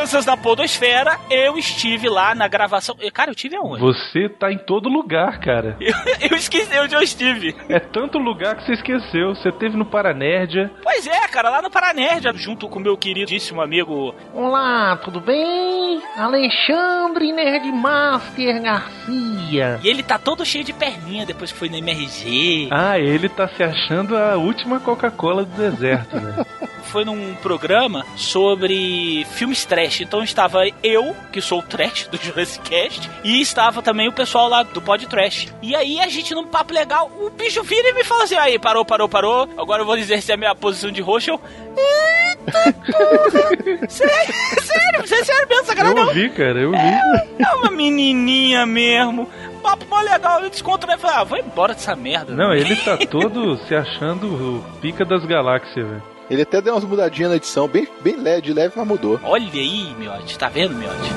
Coisas 0.09 0.25
da 0.25 0.39
Podosfera, 0.39 1.19
eu 1.29 1.59
estive 1.59 2.09
lá 2.09 2.35
na 2.35 2.49
gravação. 2.49 2.97
Cara, 3.13 3.31
eu 3.31 3.35
tive 3.35 3.57
aonde? 3.57 3.83
Você 3.83 4.27
tá 4.27 4.51
em 4.51 4.57
todo 4.57 4.89
lugar, 4.89 5.39
cara. 5.39 5.77
Eu, 6.19 6.31
eu 6.31 6.37
esqueci 6.39 6.79
onde 6.79 6.95
eu 6.95 7.03
estive. 7.03 7.55
É 7.69 7.79
tanto 7.79 8.19
lugar 8.19 8.57
que 8.57 8.65
você 8.65 8.73
esqueceu. 8.73 9.35
Você 9.35 9.53
teve 9.53 9.77
no 9.77 9.85
Paranerdia. 9.85 10.71
Pois 10.83 11.07
é, 11.07 11.29
cara, 11.29 11.51
lá 11.51 11.61
no 11.61 11.71
Paranerd, 11.71 12.27
junto 12.37 12.69
com 12.69 12.79
meu 12.79 12.97
queridíssimo 12.97 13.61
amigo. 13.61 14.15
Olá, 14.33 14.97
tudo 14.97 15.21
bem? 15.21 16.01
Alexandre 16.17 17.31
Nerdmaster 17.33 18.63
Garcia. 18.63 19.81
E 19.83 19.89
ele 19.89 20.03
tá 20.03 20.19
todo 20.19 20.45
cheio 20.45 20.65
de 20.65 20.73
perninha 20.73 21.27
depois 21.27 21.53
que 21.53 21.59
foi 21.59 21.69
no 21.69 21.77
MRG. 21.77 22.69
Ah, 22.71 22.99
ele 22.99 23.29
tá 23.29 23.47
se 23.49 23.63
achando 23.63 24.17
a 24.17 24.37
última 24.37 24.81
Coca-Cola 24.81 25.45
do 25.45 25.55
deserto, 25.55 26.17
né? 26.19 26.47
Foi 26.89 27.05
num 27.05 27.35
programa 27.35 28.03
sobre 28.17 29.27
filmes 29.33 29.63
trash. 29.67 29.98
Então 30.03 30.23
estava 30.23 30.61
eu, 30.83 31.17
que 31.33 31.41
sou 31.41 31.61
o 31.61 31.63
trash 31.63 32.07
do 32.09 32.17
Jurassic 32.23 32.69
Cast, 32.69 33.11
e 33.25 33.41
estava 33.41 33.83
também 33.83 34.09
o 34.09 34.13
pessoal 34.13 34.49
lá 34.49 34.63
do 34.63 34.81
Pod 34.81 35.07
Trash. 35.07 35.49
E 35.63 35.75
aí 35.75 36.01
a 36.01 36.09
gente 36.09 36.35
num 36.35 36.47
papo 36.47 36.73
legal, 36.73 37.11
o 37.21 37.31
bicho 37.31 37.63
vira 37.63 37.89
e 37.91 37.93
me 37.95 38.05
fala 38.05 38.25
assim: 38.25 38.37
aí, 38.37 38.59
parou, 38.59 38.85
parou, 38.85 39.09
parou. 39.09 39.49
Agora 39.57 39.83
eu 39.83 39.87
vou 39.87 39.97
exercer 39.97 40.35
a 40.35 40.39
minha 40.39 40.55
posição 40.55 40.91
de 40.91 41.01
roxo. 41.01 41.31
Eu. 41.31 41.41
Eita 41.77 42.73
porra! 42.73 43.89
sério, 43.89 44.35
sério, 44.63 45.01
você 45.01 45.15
é 45.15 45.25
sério 45.25 45.49
mesmo, 45.49 45.65
sacanagem 45.67 45.97
Eu 45.97 46.03
não? 46.03 46.09
ouvi, 46.09 46.29
cara, 46.31 46.61
eu 46.61 46.71
vi. 46.71 47.43
É 47.43 47.55
uma 47.55 47.71
menininha 47.71 48.67
mesmo. 48.67 49.29
Papo 49.63 49.85
mó 49.91 50.01
legal, 50.01 50.41
eu 50.43 50.51
desconto, 50.51 50.87
né? 50.87 50.97
Falei, 50.97 51.17
ah, 51.17 51.25
vou 51.25 51.39
embora 51.39 51.75
dessa 51.75 51.95
merda. 51.97 52.33
Não, 52.33 52.53
ele 52.55 52.77
tá 52.77 52.97
todo 52.97 53.57
se 53.67 53.75
achando 53.75 54.27
o 54.27 54.65
pica 54.81 55.05
das 55.05 55.25
galáxias, 55.25 55.87
velho. 55.87 56.18
Ele 56.31 56.43
até 56.43 56.61
deu 56.61 56.75
umas 56.75 56.85
mudadinhas 56.85 57.31
na 57.31 57.37
edição, 57.37 57.67
bem, 57.67 57.89
bem 58.03 58.17
leve, 58.17 58.43
de 58.43 58.53
leve, 58.53 58.75
mas 58.77 58.87
mudou. 58.87 59.19
Olha 59.23 59.51
aí, 59.53 59.95
Miote, 59.99 60.39
tá 60.39 60.49
vendo, 60.49 60.75
Miote? 60.75 61.11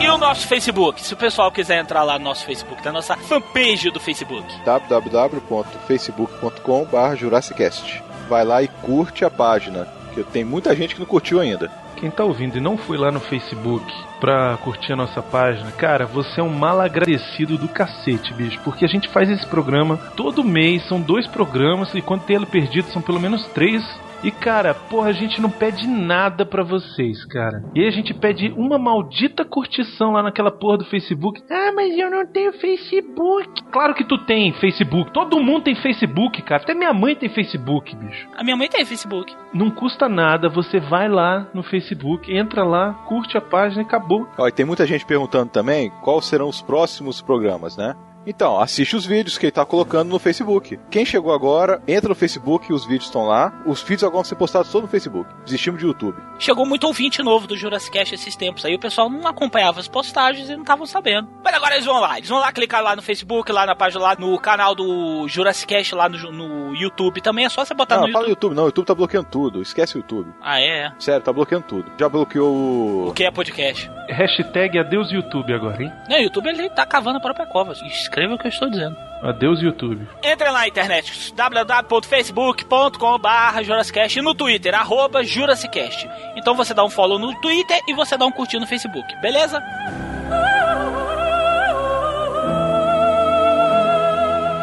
E 0.00 0.08
o 0.08 0.18
nosso 0.18 0.46
Facebook? 0.46 1.00
Se 1.00 1.14
o 1.14 1.16
pessoal 1.16 1.50
quiser 1.50 1.80
entrar 1.80 2.02
lá 2.02 2.18
no 2.18 2.24
nosso 2.24 2.44
Facebook, 2.44 2.84
na 2.84 2.92
nossa 2.92 3.16
fanpage 3.16 3.90
do 3.90 3.98
Facebook. 3.98 4.44
www.facebook.com.br 4.64 7.16
Jurassicast. 7.16 8.04
Vai 8.28 8.44
lá 8.44 8.62
e 8.62 8.68
curte 8.68 9.24
a 9.24 9.30
página, 9.30 9.88
que 10.14 10.22
tem 10.22 10.44
muita 10.44 10.76
gente 10.76 10.94
que 10.94 11.00
não 11.00 11.06
curtiu 11.06 11.40
ainda. 11.40 11.70
Quem 11.98 12.10
tá 12.10 12.24
ouvindo 12.24 12.56
e 12.56 12.60
não 12.60 12.76
foi 12.76 12.96
lá 12.96 13.10
no 13.10 13.18
Facebook 13.18 13.92
pra 14.20 14.56
curtir 14.58 14.92
a 14.92 14.96
nossa 14.96 15.20
página, 15.20 15.72
cara, 15.72 16.06
você 16.06 16.40
é 16.40 16.42
um 16.44 16.48
mal 16.48 16.80
agradecido 16.80 17.58
do 17.58 17.66
cacete, 17.68 18.32
bicho. 18.32 18.60
Porque 18.62 18.84
a 18.84 18.88
gente 18.88 19.08
faz 19.08 19.28
esse 19.28 19.44
programa 19.46 19.96
todo 20.16 20.44
mês, 20.44 20.86
são 20.86 21.00
dois 21.00 21.26
programas, 21.26 21.92
e 21.94 22.00
quando 22.00 22.22
tem 22.22 22.36
ele 22.36 22.46
perdido, 22.46 22.88
são 22.90 23.02
pelo 23.02 23.18
menos 23.18 23.46
três. 23.48 23.82
E 24.22 24.30
cara, 24.30 24.74
porra, 24.74 25.10
a 25.10 25.12
gente 25.12 25.40
não 25.40 25.50
pede 25.50 25.86
nada 25.86 26.44
pra 26.44 26.64
vocês, 26.64 27.24
cara. 27.24 27.62
E 27.74 27.80
aí 27.80 27.86
a 27.86 27.90
gente 27.90 28.12
pede 28.12 28.52
uma 28.56 28.78
maldita 28.78 29.44
curtição 29.44 30.12
lá 30.12 30.22
naquela 30.22 30.50
porra 30.50 30.78
do 30.78 30.84
Facebook. 30.84 31.40
Ah, 31.48 31.72
mas 31.74 31.96
eu 31.96 32.10
não 32.10 32.26
tenho 32.26 32.52
Facebook. 32.52 33.62
Claro 33.70 33.94
que 33.94 34.04
tu 34.04 34.18
tem 34.18 34.52
Facebook. 34.54 35.12
Todo 35.12 35.40
mundo 35.40 35.64
tem 35.64 35.74
Facebook, 35.76 36.42
cara. 36.42 36.62
Até 36.62 36.74
minha 36.74 36.92
mãe 36.92 37.14
tem 37.14 37.28
Facebook, 37.28 37.94
bicho. 37.94 38.28
A 38.36 38.42
minha 38.42 38.56
mãe 38.56 38.68
tem 38.68 38.84
Facebook. 38.84 39.34
Não 39.54 39.70
custa 39.70 40.08
nada, 40.08 40.48
você 40.48 40.80
vai 40.80 41.08
lá 41.08 41.46
no 41.54 41.62
Facebook, 41.62 42.34
entra 42.34 42.64
lá, 42.64 42.94
curte 43.06 43.38
a 43.38 43.40
página 43.40 43.82
e 43.82 43.86
acabou. 43.86 44.26
Ó, 44.36 44.48
e 44.48 44.52
tem 44.52 44.66
muita 44.66 44.84
gente 44.84 45.06
perguntando 45.06 45.50
também 45.50 45.90
quais 46.02 46.26
serão 46.26 46.48
os 46.48 46.60
próximos 46.60 47.22
programas, 47.22 47.76
né? 47.76 47.94
Então, 48.28 48.60
assiste 48.60 48.94
os 48.94 49.06
vídeos 49.06 49.38
que 49.38 49.46
ele 49.46 49.52
tá 49.52 49.64
colocando 49.64 50.10
no 50.10 50.18
Facebook. 50.18 50.78
Quem 50.90 51.06
chegou 51.06 51.32
agora, 51.32 51.80
entra 51.88 52.10
no 52.10 52.14
Facebook, 52.14 52.70
os 52.70 52.84
vídeos 52.84 53.06
estão 53.06 53.24
lá. 53.24 53.50
Os 53.64 53.80
vídeos 53.80 54.04
agora 54.04 54.16
vão 54.16 54.24
ser 54.24 54.34
postados 54.34 54.70
só 54.70 54.82
no 54.82 54.86
Facebook. 54.86 55.30
Desistimos 55.46 55.80
de 55.80 55.86
YouTube. 55.86 56.14
Chegou 56.38 56.66
muito 56.66 56.86
ouvinte 56.86 57.22
novo 57.22 57.46
do 57.46 57.56
Jurassic 57.56 57.90
Cast 57.90 58.14
esses 58.14 58.36
tempos. 58.36 58.66
Aí 58.66 58.74
o 58.74 58.78
pessoal 58.78 59.08
não 59.08 59.26
acompanhava 59.26 59.80
as 59.80 59.88
postagens 59.88 60.50
e 60.50 60.52
não 60.52 60.60
estavam 60.60 60.84
sabendo. 60.84 61.26
Mas 61.42 61.54
agora 61.54 61.76
eles 61.76 61.86
vão 61.86 61.98
lá. 62.00 62.18
Eles 62.18 62.28
vão 62.28 62.38
lá 62.38 62.52
clicar 62.52 62.82
lá 62.82 62.94
no 62.94 63.00
Facebook, 63.00 63.50
lá 63.50 63.64
na 63.64 63.74
página, 63.74 64.02
lá 64.02 64.14
no 64.14 64.38
canal 64.38 64.74
do 64.74 65.26
Jurassic 65.26 65.66
Cast, 65.66 65.94
lá 65.94 66.06
no, 66.06 66.30
no 66.30 66.76
YouTube. 66.76 67.22
Também 67.22 67.46
é 67.46 67.48
só 67.48 67.64
você 67.64 67.72
botar 67.72 67.96
não, 67.96 68.08
no 68.08 68.12
fala 68.12 68.28
YouTube. 68.28 68.54
no 68.54 68.56
YouTube, 68.56 68.56
não. 68.56 68.62
O 68.64 68.66
YouTube 68.66 68.86
tá 68.86 68.94
bloqueando 68.94 69.28
tudo. 69.30 69.62
Esquece 69.62 69.96
o 69.96 69.98
YouTube. 70.00 70.30
Ah, 70.42 70.60
é? 70.60 70.92
Sério, 70.98 71.22
tá 71.22 71.32
bloqueando 71.32 71.64
tudo. 71.66 71.90
Já 71.98 72.10
bloqueou 72.10 72.54
o. 72.54 73.08
O 73.08 73.14
que 73.14 73.24
é 73.24 73.30
podcast? 73.30 73.90
Hashtag 74.10 74.78
adeus 74.78 75.10
YouTube 75.10 75.52
agora, 75.54 75.82
hein? 75.82 75.92
Não, 76.10 76.18
o 76.18 76.22
YouTube 76.22 76.48
ele 76.48 76.68
tá 76.68 76.84
cavando 76.84 77.16
a 77.16 77.20
própria 77.20 77.46
cova. 77.46 77.74
Escreva 78.18 78.34
o 78.34 78.38
que 78.38 78.48
eu 78.48 78.50
estou 78.50 78.68
dizendo. 78.68 78.96
Adeus 79.22 79.62
YouTube. 79.62 80.04
Entre 80.24 80.50
lá 80.50 80.58
na 80.58 80.66
internet, 80.66 81.32
www.facebook.com.br 81.34 83.62
Jurassicast 83.62 84.18
e 84.18 84.22
no 84.22 84.34
Twitter, 84.34 84.74
arroba 84.74 85.22
Jurassicast. 85.22 86.10
Então 86.34 86.56
você 86.56 86.74
dá 86.74 86.84
um 86.84 86.90
follow 86.90 87.16
no 87.16 87.32
Twitter 87.40 87.80
e 87.86 87.94
você 87.94 88.16
dá 88.16 88.26
um 88.26 88.32
curtir 88.32 88.58
no 88.58 88.66
Facebook, 88.66 89.06
beleza? 89.20 89.62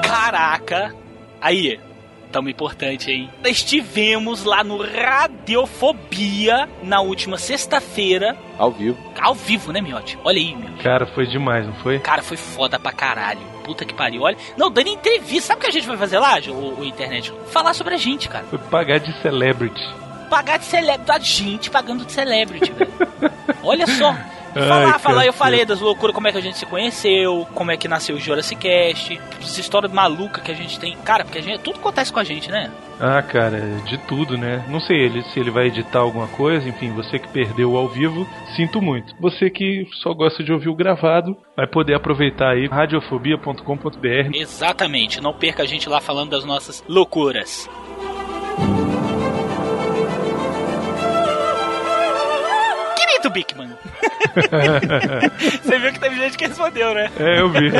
Caraca! 0.03 0.93
Aí, 1.39 1.79
tamo 2.35 2.49
importante, 2.49 3.09
hein? 3.09 3.29
Estivemos 3.45 4.43
lá 4.43 4.61
no 4.61 4.83
Radiofobia 4.83 6.67
na 6.83 6.99
última 6.99 7.37
sexta-feira. 7.37 8.35
Ao 8.57 8.69
vivo. 8.69 8.97
Ao 9.17 9.33
vivo, 9.33 9.71
né, 9.71 9.79
Miote? 9.79 10.19
Olha 10.21 10.37
aí, 10.37 10.53
meu. 10.53 10.69
Cara, 10.83 11.05
foi 11.05 11.25
demais, 11.27 11.65
não 11.65 11.73
foi? 11.75 11.97
Cara, 11.99 12.21
foi 12.21 12.35
foda 12.35 12.77
pra 12.77 12.91
caralho. 12.91 13.39
Puta 13.63 13.85
que 13.85 13.93
pariu. 13.93 14.23
Olha. 14.23 14.35
Não, 14.57 14.69
dando 14.69 14.89
entrevista. 14.89 15.47
Sabe 15.47 15.59
o 15.59 15.61
que 15.61 15.69
a 15.69 15.71
gente 15.71 15.87
vai 15.87 15.95
fazer 15.95 16.19
lá, 16.19 16.37
o, 16.49 16.81
o 16.81 16.83
internet? 16.83 17.31
Falar 17.51 17.73
sobre 17.73 17.93
a 17.93 17.97
gente, 17.97 18.27
cara. 18.27 18.43
Foi 18.49 18.59
pagar 18.59 18.99
de 18.99 19.13
celebrity. 19.21 19.81
Pagar 20.29 20.57
de 20.57 20.65
celebrity. 20.65 21.11
A 21.11 21.19
gente 21.19 21.71
pagando 21.71 22.03
de 22.03 22.11
celebrity, 22.11 22.69
velho. 22.69 22.91
Olha 23.63 23.87
só. 23.87 24.13
Ai, 24.55 24.63
falar, 24.63 24.99
falar, 24.99 25.25
eu 25.25 25.33
falei 25.33 25.65
das 25.65 25.81
loucuras, 25.81 26.15
como 26.15 26.27
é 26.27 26.31
que 26.31 26.37
a 26.37 26.41
gente 26.41 26.57
se 26.57 26.65
conheceu, 26.65 27.45
como 27.53 27.71
é 27.71 27.77
que 27.77 27.89
nasceu 27.89 28.15
o 28.15 28.19
Jurassic 28.19 28.61
Cast, 28.61 29.19
essa 29.41 29.59
história 29.59 29.89
maluca 29.89 30.39
que 30.39 30.49
a 30.49 30.55
gente 30.55 30.79
tem. 30.79 30.95
Cara, 30.97 31.25
porque 31.25 31.39
a 31.39 31.41
gente, 31.41 31.59
tudo 31.59 31.77
acontece 31.77 32.11
com 32.11 32.19
a 32.19 32.23
gente, 32.23 32.49
né? 32.49 32.71
Ah, 32.99 33.21
cara, 33.21 33.59
de 33.85 33.97
tudo, 33.97 34.37
né? 34.37 34.63
Não 34.69 34.79
sei 34.79 34.97
ele, 34.97 35.21
se 35.23 35.39
ele 35.39 35.51
vai 35.51 35.67
editar 35.67 35.99
alguma 35.99 36.27
coisa, 36.27 36.69
enfim, 36.69 36.93
você 36.93 37.19
que 37.19 37.27
perdeu 37.27 37.75
ao 37.75 37.89
vivo, 37.89 38.25
sinto 38.55 38.81
muito. 38.81 39.13
Você 39.19 39.49
que 39.49 39.85
só 40.01 40.13
gosta 40.13 40.41
de 40.41 40.53
ouvir 40.53 40.69
o 40.69 40.75
gravado, 40.75 41.35
vai 41.57 41.67
poder 41.67 41.93
aproveitar 41.93 42.51
aí 42.51 42.67
radiofobia.com.br. 42.67 44.33
Exatamente, 44.33 45.19
não 45.19 45.33
perca 45.33 45.63
a 45.63 45.65
gente 45.65 45.89
lá 45.89 45.99
falando 45.99 46.29
das 46.29 46.45
nossas 46.45 46.81
loucuras. 46.87 47.69
Querido 52.95 53.29
Bickman. 53.29 53.69
Você 55.63 55.79
viu 55.79 55.93
que 55.93 55.99
teve 55.99 56.15
gente 56.17 56.37
que 56.37 56.47
respondeu, 56.47 56.93
né? 56.93 57.11
É, 57.19 57.39
eu 57.39 57.49
vi. 57.49 57.71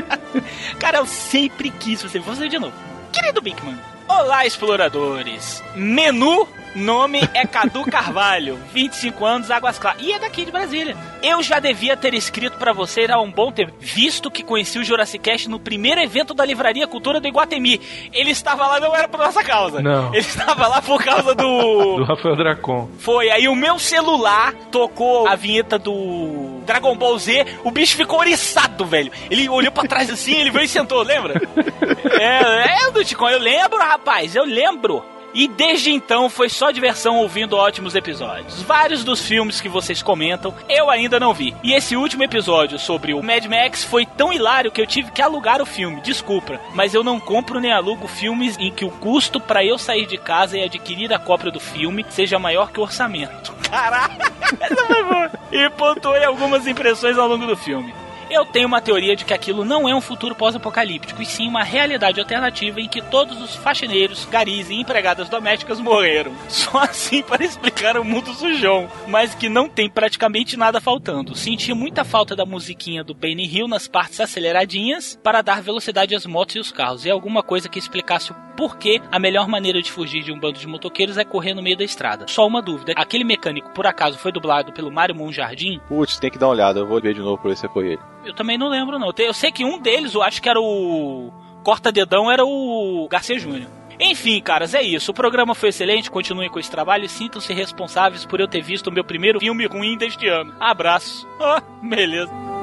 Cara, 0.78 0.98
eu 0.98 1.06
sempre 1.06 1.70
quis 1.70 2.02
você. 2.02 2.18
Vou 2.18 2.34
fazer 2.34 2.48
de 2.48 2.58
novo. 2.58 2.74
Querido 3.12 3.40
Bickman. 3.40 3.78
Olá, 4.08 4.46
exploradores. 4.46 5.62
Menu, 5.74 6.48
nome 6.76 7.20
é 7.34 7.46
Cadu 7.46 7.84
Carvalho, 7.84 8.58
25 8.72 9.24
anos, 9.24 9.50
Águas 9.50 9.78
Claras. 9.78 10.02
E 10.02 10.12
é 10.12 10.18
daqui 10.18 10.44
de 10.44 10.52
Brasília. 10.52 10.96
Eu 11.22 11.42
já 11.42 11.58
devia 11.58 11.96
ter 11.96 12.14
escrito 12.14 12.58
pra 12.58 12.72
você 12.72 13.06
há 13.10 13.18
um 13.20 13.30
bom 13.30 13.50
tempo, 13.50 13.72
visto 13.80 14.30
que 14.30 14.42
conheci 14.42 14.78
o 14.78 14.84
Jurassic 14.84 15.22
Cast 15.22 15.48
no 15.48 15.58
primeiro 15.58 16.00
evento 16.00 16.34
da 16.34 16.44
Livraria 16.44 16.86
Cultura 16.86 17.20
do 17.20 17.26
Iguatemi. 17.26 17.80
Ele 18.12 18.30
estava 18.30 18.66
lá, 18.66 18.78
não 18.78 18.94
era 18.94 19.08
por 19.08 19.18
nossa 19.18 19.42
causa. 19.42 19.80
Não. 19.80 20.08
Ele 20.14 20.18
estava 20.18 20.66
lá 20.68 20.82
por 20.82 21.02
causa 21.02 21.34
do. 21.34 21.96
Do 21.96 22.04
Rafael 22.04 22.36
Dracon. 22.36 22.88
Foi, 22.98 23.30
aí 23.30 23.48
o 23.48 23.54
meu 23.54 23.78
celular 23.78 24.52
tocou 24.70 25.26
a 25.26 25.34
vinheta 25.34 25.78
do 25.78 26.60
Dragon 26.66 26.96
Ball 26.96 27.18
Z, 27.18 27.46
o 27.64 27.70
bicho 27.70 27.96
ficou 27.96 28.18
oriçado, 28.18 28.84
velho. 28.84 29.10
Ele 29.30 29.48
olhou 29.48 29.72
pra 29.72 29.84
trás 29.84 30.10
assim, 30.10 30.34
ele 30.34 30.50
veio 30.50 30.64
e 30.64 30.68
sentou, 30.68 31.02
lembra? 31.02 31.40
é, 32.20 32.86
é, 32.86 32.90
do 32.90 33.04
Ticon, 33.04 33.28
eu 33.30 33.38
lembro, 33.38 33.78
rapaz, 33.78 34.34
eu 34.34 34.44
lembro. 34.44 35.15
E 35.34 35.48
desde 35.48 35.90
então 35.90 36.30
foi 36.30 36.48
só 36.48 36.70
diversão 36.70 37.16
ouvindo 37.16 37.56
ótimos 37.56 37.94
episódios. 37.94 38.62
Vários 38.62 39.04
dos 39.04 39.20
filmes 39.20 39.60
que 39.60 39.68
vocês 39.68 40.02
comentam 40.02 40.54
eu 40.68 40.90
ainda 40.90 41.20
não 41.20 41.34
vi. 41.34 41.54
E 41.62 41.74
esse 41.74 41.96
último 41.96 42.22
episódio 42.22 42.78
sobre 42.78 43.14
o 43.14 43.22
Mad 43.22 43.44
Max 43.46 43.84
foi 43.84 44.06
tão 44.06 44.32
hilário 44.32 44.70
que 44.70 44.80
eu 44.80 44.86
tive 44.86 45.10
que 45.10 45.22
alugar 45.22 45.60
o 45.60 45.66
filme. 45.66 46.00
Desculpa, 46.00 46.60
mas 46.74 46.94
eu 46.94 47.04
não 47.04 47.20
compro 47.20 47.60
nem 47.60 47.72
alugo 47.72 48.08
filmes 48.08 48.56
em 48.58 48.70
que 48.70 48.84
o 48.84 48.90
custo 48.90 49.40
para 49.40 49.64
eu 49.64 49.78
sair 49.78 50.06
de 50.06 50.16
casa 50.16 50.56
e 50.56 50.62
adquirir 50.62 51.12
a 51.12 51.18
cópia 51.18 51.50
do 51.50 51.60
filme 51.60 52.04
seja 52.08 52.38
maior 52.38 52.70
que 52.70 52.80
o 52.80 52.82
orçamento. 52.82 53.54
Caraca, 53.70 54.32
essa 54.60 54.86
foi 54.86 55.04
boa. 55.04 55.30
E 55.52 55.70
pontuei 55.70 56.24
algumas 56.24 56.66
impressões 56.66 57.18
ao 57.18 57.28
longo 57.28 57.46
do 57.46 57.56
filme. 57.56 57.92
Eu 58.28 58.44
tenho 58.44 58.66
uma 58.66 58.80
teoria 58.80 59.14
de 59.14 59.24
que 59.24 59.32
aquilo 59.32 59.64
não 59.64 59.88
é 59.88 59.94
um 59.94 60.00
futuro 60.00 60.34
pós-apocalíptico, 60.34 61.22
e 61.22 61.26
sim 61.26 61.46
uma 61.46 61.62
realidade 61.62 62.18
alternativa 62.18 62.80
em 62.80 62.88
que 62.88 63.00
todos 63.00 63.40
os 63.40 63.54
faxineiros, 63.54 64.24
garis 64.24 64.68
e 64.68 64.74
empregadas 64.74 65.28
domésticas 65.28 65.80
morreram. 65.80 66.34
Só 66.48 66.78
assim 66.78 67.22
para 67.22 67.44
explicar 67.44 67.96
o 67.96 68.04
mundo 68.04 68.34
sujão, 68.34 68.88
mas 69.06 69.34
que 69.34 69.48
não 69.48 69.68
tem 69.68 69.88
praticamente 69.88 70.56
nada 70.56 70.80
faltando. 70.80 71.36
Senti 71.36 71.72
muita 71.72 72.04
falta 72.04 72.34
da 72.34 72.44
musiquinha 72.44 73.04
do 73.04 73.14
Benny 73.14 73.46
Hill 73.46 73.68
nas 73.68 73.86
partes 73.86 74.20
aceleradinhas 74.20 75.18
para 75.22 75.42
dar 75.42 75.62
velocidade 75.62 76.14
às 76.14 76.26
motos 76.26 76.56
e 76.56 76.58
os 76.58 76.72
carros, 76.72 77.04
e 77.04 77.10
alguma 77.10 77.42
coisa 77.42 77.68
que 77.68 77.78
explicasse 77.78 78.32
o 78.32 78.45
por 78.56 78.76
que 78.76 79.00
a 79.12 79.18
melhor 79.18 79.46
maneira 79.46 79.80
de 79.82 79.92
fugir 79.92 80.22
de 80.22 80.32
um 80.32 80.40
bando 80.40 80.58
de 80.58 80.66
motoqueiros 80.66 81.18
é 81.18 81.24
correr 81.24 81.54
no 81.54 81.62
meio 81.62 81.76
da 81.76 81.84
estrada. 81.84 82.26
Só 82.28 82.46
uma 82.46 82.62
dúvida: 82.62 82.92
aquele 82.96 83.24
mecânico 83.24 83.70
por 83.70 83.86
acaso 83.86 84.18
foi 84.18 84.32
dublado 84.32 84.72
pelo 84.72 84.90
Mário 84.90 85.14
Monjardim? 85.14 85.80
Putz, 85.88 86.18
tem 86.18 86.30
que 86.30 86.38
dar 86.38 86.46
uma 86.46 86.52
olhada, 86.54 86.80
eu 86.80 86.86
vou 86.86 87.00
ver 87.00 87.14
de 87.14 87.20
novo 87.20 87.38
pra 87.38 87.50
ver 87.50 87.56
se 87.56 87.68
foi 87.68 87.92
ele. 87.92 88.02
Eu 88.24 88.34
também 88.34 88.58
não 88.58 88.68
lembro, 88.68 88.98
não. 88.98 89.12
Eu 89.18 89.34
sei 89.34 89.52
que 89.52 89.64
um 89.64 89.78
deles, 89.78 90.14
eu 90.14 90.22
acho 90.22 90.40
que 90.40 90.48
era 90.48 90.60
o. 90.60 91.32
Corta-dedão, 91.62 92.30
era 92.30 92.44
o 92.44 93.08
Garcia 93.10 93.38
Júnior. 93.38 93.68
Enfim, 93.98 94.40
caras, 94.40 94.74
é 94.74 94.82
isso. 94.82 95.10
O 95.10 95.14
programa 95.14 95.54
foi 95.54 95.70
excelente, 95.70 96.10
continuem 96.10 96.50
com 96.50 96.58
esse 96.58 96.70
trabalho 96.70 97.04
e 97.04 97.08
sintam-se 97.08 97.52
responsáveis 97.52 98.24
por 98.24 98.40
eu 98.40 98.46
ter 98.46 98.62
visto 98.62 98.88
o 98.88 98.92
meu 98.92 99.02
primeiro 99.02 99.40
filme 99.40 99.66
ruim 99.66 99.96
deste 99.96 100.28
ano. 100.28 100.54
Abraço. 100.60 101.26
Ah, 101.40 101.62
beleza. 101.82 102.55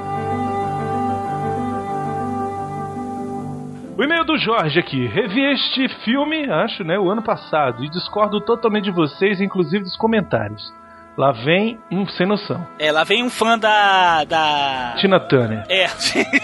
O 3.96 4.02
e-mail 4.02 4.24
do 4.24 4.36
Jorge 4.36 4.80
aqui. 4.80 5.06
Revi 5.06 5.40
este 5.52 5.88
filme, 6.04 6.50
acho, 6.50 6.82
né, 6.82 6.98
o 6.98 7.08
ano 7.08 7.22
passado, 7.22 7.84
e 7.84 7.88
discordo 7.88 8.40
totalmente 8.40 8.86
de 8.86 8.90
vocês, 8.90 9.40
inclusive 9.40 9.84
dos 9.84 9.96
comentários. 9.96 10.74
Lá 11.16 11.30
vem 11.30 11.78
um 11.92 12.04
sem 12.08 12.26
noção. 12.26 12.66
É, 12.76 12.90
lá 12.90 13.04
vem 13.04 13.22
um 13.22 13.30
fã 13.30 13.56
da. 13.56 14.24
da. 14.24 14.94
Tina 14.96 15.20
Turner. 15.20 15.64
É. 15.68 15.84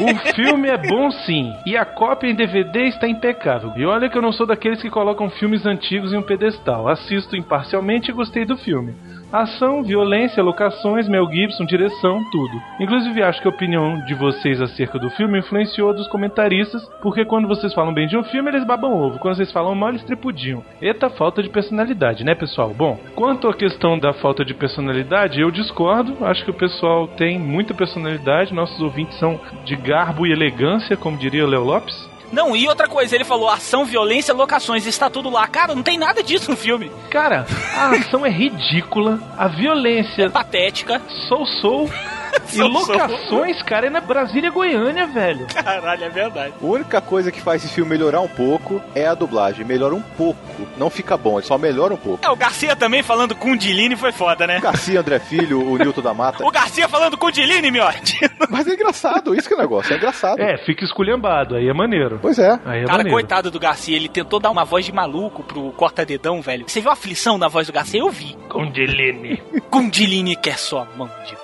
O 0.00 0.32
filme 0.32 0.68
é 0.68 0.78
bom 0.78 1.10
sim, 1.10 1.52
e 1.66 1.76
a 1.76 1.84
cópia 1.84 2.28
em 2.28 2.36
DVD 2.36 2.86
está 2.86 3.08
impecável. 3.08 3.72
E 3.74 3.84
olha 3.84 4.08
que 4.08 4.16
eu 4.16 4.22
não 4.22 4.30
sou 4.30 4.46
daqueles 4.46 4.80
que 4.80 4.88
colocam 4.88 5.28
filmes 5.28 5.66
antigos 5.66 6.12
em 6.12 6.18
um 6.18 6.22
pedestal. 6.22 6.86
Assisto 6.86 7.34
imparcialmente 7.34 8.12
e 8.12 8.14
gostei 8.14 8.44
do 8.44 8.56
filme. 8.56 8.94
Ação, 9.32 9.84
violência, 9.84 10.42
locações, 10.42 11.08
Mel 11.08 11.30
Gibson, 11.30 11.64
direção, 11.64 12.20
tudo. 12.32 12.60
Inclusive 12.80 13.22
acho 13.22 13.40
que 13.40 13.46
a 13.46 13.50
opinião 13.50 14.04
de 14.04 14.12
vocês 14.12 14.60
acerca 14.60 14.98
do 14.98 15.08
filme 15.10 15.38
influenciou 15.38 15.94
dos 15.94 16.08
comentaristas, 16.08 16.84
porque 17.00 17.24
quando 17.24 17.46
vocês 17.46 17.72
falam 17.72 17.94
bem 17.94 18.08
de 18.08 18.16
um 18.16 18.24
filme, 18.24 18.50
eles 18.50 18.64
babam 18.64 18.92
ovo. 18.92 19.20
Quando 19.20 19.36
vocês 19.36 19.52
falam 19.52 19.72
mal, 19.72 19.90
eles 19.90 20.02
tripudiam. 20.02 20.64
Eita 20.82 21.08
falta 21.10 21.44
de 21.44 21.48
personalidade, 21.48 22.24
né, 22.24 22.34
pessoal? 22.34 22.74
Bom, 22.76 22.98
quanto 23.14 23.46
à 23.46 23.54
questão 23.54 23.96
da 23.96 24.12
falta 24.12 24.44
de 24.44 24.52
personalidade, 24.52 25.40
eu 25.40 25.50
discordo. 25.52 26.24
Acho 26.26 26.44
que 26.44 26.50
o 26.50 26.54
pessoal 26.54 27.06
tem 27.06 27.38
muita 27.38 27.72
personalidade. 27.72 28.52
Nossos 28.52 28.80
ouvintes 28.80 29.16
são 29.16 29.38
de 29.64 29.76
garbo 29.76 30.26
e 30.26 30.32
elegância, 30.32 30.96
como 30.96 31.16
diria 31.16 31.44
o 31.44 31.48
Léo 31.48 31.62
Lopes. 31.62 32.09
Não, 32.32 32.54
e 32.56 32.68
outra 32.68 32.86
coisa, 32.86 33.14
ele 33.14 33.24
falou 33.24 33.50
ação, 33.50 33.84
violência, 33.84 34.32
locações, 34.32 34.86
está 34.86 35.10
tudo 35.10 35.28
lá. 35.28 35.46
Cara, 35.48 35.74
não 35.74 35.82
tem 35.82 35.98
nada 35.98 36.22
disso 36.22 36.50
no 36.50 36.56
filme. 36.56 36.90
Cara, 37.10 37.46
a 37.74 37.90
ação 37.90 38.24
é 38.24 38.30
ridícula, 38.30 39.18
a 39.36 39.48
violência. 39.48 40.24
É 40.24 40.28
patética. 40.28 41.00
Sou, 41.28 41.44
sou. 41.46 41.90
E 42.52 42.60
locações, 42.62 43.62
cara, 43.62 43.86
é 43.86 43.90
na 43.90 44.00
Brasília 44.00 44.50
Goiânia, 44.50 45.06
velho. 45.06 45.46
Caralho, 45.46 46.04
é 46.04 46.08
verdade. 46.08 46.52
A 46.60 46.66
única 46.66 47.00
coisa 47.00 47.30
que 47.30 47.40
faz 47.40 47.64
esse 47.64 47.72
filme 47.72 47.90
melhorar 47.90 48.20
um 48.20 48.28
pouco 48.28 48.82
é 48.92 49.06
a 49.06 49.14
dublagem. 49.14 49.64
Melhora 49.64 49.94
um 49.94 50.02
pouco. 50.02 50.40
Não 50.76 50.90
fica 50.90 51.16
bom, 51.16 51.38
ele 51.38 51.46
só 51.46 51.56
melhora 51.56 51.94
um 51.94 51.96
pouco. 51.96 52.24
É, 52.26 52.28
o 52.28 52.34
Garcia 52.34 52.74
também 52.74 53.02
falando 53.04 53.36
com 53.36 53.52
o 53.52 53.56
Diline 53.56 53.94
foi 53.94 54.10
foda, 54.10 54.46
né? 54.48 54.58
Garcia, 54.60 54.98
André 55.00 55.20
Filho, 55.20 55.64
o 55.64 55.76
Nilton 55.78 56.00
da 56.02 56.12
Mata. 56.12 56.44
O 56.50 56.50
Garcia 56.50 56.88
falando 56.88 57.16
com 57.16 57.26
o 57.26 57.30
Diline, 57.30 57.70
miote. 57.70 58.18
Mas 58.50 58.66
é 58.66 58.72
engraçado, 58.74 59.32
isso 59.34 59.46
que 59.46 59.54
é 59.54 59.56
o 59.56 59.60
negócio, 59.60 59.92
é 59.92 59.96
engraçado. 59.96 60.40
É, 60.40 60.58
fica 60.64 60.84
esculhambado, 60.84 61.54
aí 61.54 61.68
é 61.68 61.72
maneiro. 61.72 62.18
Pois 62.20 62.38
é. 62.38 62.58
Aí 62.64 62.80
é 62.80 62.84
Cara, 62.84 62.98
maneiro. 62.98 63.10
coitado 63.10 63.50
do 63.50 63.60
Garcia, 63.60 63.94
ele 63.94 64.08
tentou 64.08 64.40
dar 64.40 64.50
uma 64.50 64.64
voz 64.64 64.84
de 64.84 64.92
maluco 64.92 65.44
pro 65.44 65.70
corta-dedão, 65.72 66.42
velho. 66.42 66.64
Você 66.66 66.80
viu 66.80 66.90
a 66.90 66.94
aflição 66.94 67.38
na 67.38 67.46
voz 67.46 67.66
do 67.68 67.72
Garcia? 67.72 68.00
Eu 68.00 68.10
vi. 68.10 68.36
Condiline. 68.48 69.40
Condiline 69.70 70.34
quer 70.36 70.58
sua 70.58 70.88
mão 70.96 71.08
de 71.26 71.36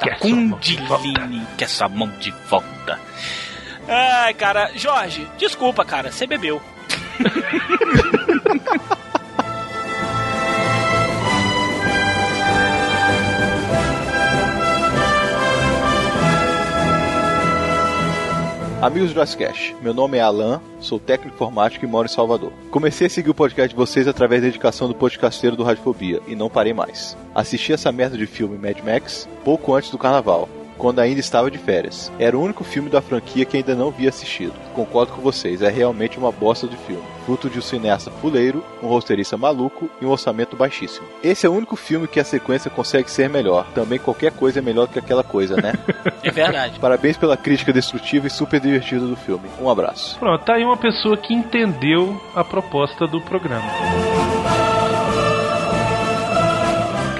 Quer 0.00 0.18
sua 0.18 0.30
mão 0.30 0.58
de 0.58 0.76
Condiline 0.76 1.46
quer 1.56 1.68
sua 1.68 1.88
mão 1.88 2.08
de 2.18 2.30
volta. 2.48 2.98
Ai, 3.88 4.34
cara, 4.34 4.70
Jorge, 4.74 5.26
desculpa, 5.38 5.84
cara, 5.84 6.12
você 6.12 6.26
bebeu. 6.26 6.62
Amigos 18.82 19.12
do 19.12 19.20
Jazzcast, 19.20 19.76
meu 19.82 19.92
nome 19.92 20.16
é 20.16 20.22
Alan, 20.22 20.58
sou 20.80 20.98
técnico 20.98 21.34
informático 21.34 21.84
e 21.84 21.88
moro 21.88 22.06
em 22.06 22.10
Salvador. 22.10 22.50
Comecei 22.70 23.08
a 23.08 23.10
seguir 23.10 23.28
o 23.28 23.34
podcast 23.34 23.68
de 23.68 23.76
vocês 23.76 24.08
através 24.08 24.40
da 24.40 24.48
indicação 24.48 24.88
do 24.88 24.94
podcasteiro 24.94 25.54
do 25.54 25.62
Radiofobia 25.62 26.18
e 26.26 26.34
não 26.34 26.48
parei 26.48 26.72
mais. 26.72 27.14
Assisti 27.34 27.74
essa 27.74 27.92
merda 27.92 28.16
de 28.16 28.24
filme 28.24 28.56
Mad 28.56 28.78
Max 28.82 29.28
pouco 29.44 29.74
antes 29.74 29.90
do 29.90 29.98
carnaval, 29.98 30.48
quando 30.80 30.98
ainda 30.98 31.20
estava 31.20 31.50
de 31.50 31.58
férias. 31.58 32.10
Era 32.18 32.36
o 32.36 32.42
único 32.42 32.64
filme 32.64 32.88
da 32.88 33.02
franquia 33.02 33.44
que 33.44 33.58
ainda 33.58 33.74
não 33.74 33.88
havia 33.88 34.08
assistido. 34.08 34.54
Concordo 34.74 35.12
com 35.12 35.20
vocês, 35.20 35.60
é 35.60 35.68
realmente 35.68 36.18
uma 36.18 36.32
bosta 36.32 36.66
de 36.66 36.76
filme. 36.76 37.02
Fruto 37.26 37.50
de 37.50 37.58
um 37.58 37.62
cineasta 37.62 38.10
fuleiro, 38.10 38.64
um 38.82 38.88
roteirista 38.88 39.36
maluco 39.36 39.90
e 40.00 40.06
um 40.06 40.10
orçamento 40.10 40.56
baixíssimo. 40.56 41.06
Esse 41.22 41.46
é 41.46 41.48
o 41.48 41.52
único 41.52 41.76
filme 41.76 42.08
que 42.08 42.18
a 42.18 42.24
sequência 42.24 42.70
consegue 42.70 43.10
ser 43.10 43.28
melhor. 43.28 43.66
Também 43.74 43.98
qualquer 43.98 44.32
coisa 44.32 44.58
é 44.58 44.62
melhor 44.62 44.86
do 44.86 44.94
que 44.94 44.98
aquela 44.98 45.22
coisa, 45.22 45.56
né? 45.56 45.74
É 46.22 46.30
verdade. 46.30 46.78
Parabéns 46.78 47.16
pela 47.16 47.36
crítica 47.36 47.72
destrutiva 47.72 48.26
e 48.26 48.30
super 48.30 48.60
divertida 48.60 49.06
do 49.06 49.16
filme. 49.16 49.48
Um 49.58 49.70
abraço. 49.70 50.18
Pronto, 50.18 50.44
tá 50.44 50.54
aí 50.54 50.64
uma 50.64 50.76
pessoa 50.76 51.16
que 51.16 51.32
entendeu 51.32 52.20
a 52.34 52.44
proposta 52.44 53.06
do 53.06 53.20
programa. 53.22 54.79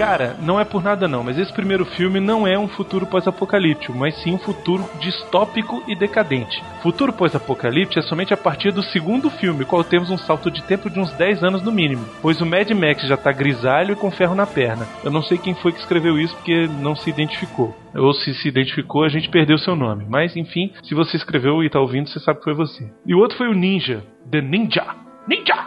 Cara, 0.00 0.34
não 0.40 0.58
é 0.58 0.64
por 0.64 0.82
nada 0.82 1.06
não, 1.06 1.22
mas 1.22 1.38
esse 1.38 1.52
primeiro 1.52 1.84
filme 1.84 2.20
não 2.20 2.46
é 2.46 2.58
um 2.58 2.66
futuro 2.66 3.04
pós-apocalíptico, 3.04 3.94
mas 3.94 4.16
sim 4.22 4.32
um 4.32 4.38
futuro 4.38 4.82
distópico 4.98 5.82
e 5.86 5.94
decadente. 5.94 6.64
Futuro 6.82 7.12
pós-apocalíptico 7.12 7.98
é 7.98 8.02
somente 8.08 8.32
a 8.32 8.36
partir 8.38 8.72
do 8.72 8.82
segundo 8.82 9.28
filme, 9.28 9.66
qual 9.66 9.84
temos 9.84 10.08
um 10.08 10.16
salto 10.16 10.50
de 10.50 10.62
tempo 10.62 10.88
de 10.88 10.98
uns 10.98 11.12
10 11.12 11.44
anos 11.44 11.62
no 11.62 11.70
mínimo, 11.70 12.06
pois 12.22 12.40
o 12.40 12.46
Mad 12.46 12.70
Max 12.70 13.02
já 13.02 13.14
tá 13.14 13.30
grisalho 13.30 13.92
e 13.92 13.94
com 13.94 14.10
ferro 14.10 14.34
na 14.34 14.46
perna. 14.46 14.88
Eu 15.04 15.10
não 15.10 15.22
sei 15.22 15.36
quem 15.36 15.54
foi 15.54 15.70
que 15.70 15.80
escreveu 15.80 16.18
isso 16.18 16.34
porque 16.34 16.66
não 16.80 16.96
se 16.96 17.10
identificou. 17.10 17.76
Ou 17.94 18.14
se 18.14 18.32
se 18.32 18.48
identificou, 18.48 19.04
a 19.04 19.10
gente 19.10 19.28
perdeu 19.28 19.58
seu 19.58 19.76
nome. 19.76 20.06
Mas 20.08 20.34
enfim, 20.34 20.72
se 20.82 20.94
você 20.94 21.18
escreveu 21.18 21.62
e 21.62 21.68
tá 21.68 21.78
ouvindo, 21.78 22.08
você 22.08 22.20
sabe 22.20 22.38
que 22.38 22.44
foi 22.44 22.54
você. 22.54 22.90
E 23.04 23.14
o 23.14 23.18
outro 23.18 23.36
foi 23.36 23.48
o 23.48 23.54
Ninja, 23.54 24.02
The 24.30 24.40
Ninja. 24.40 24.96
Ninja! 25.28 25.66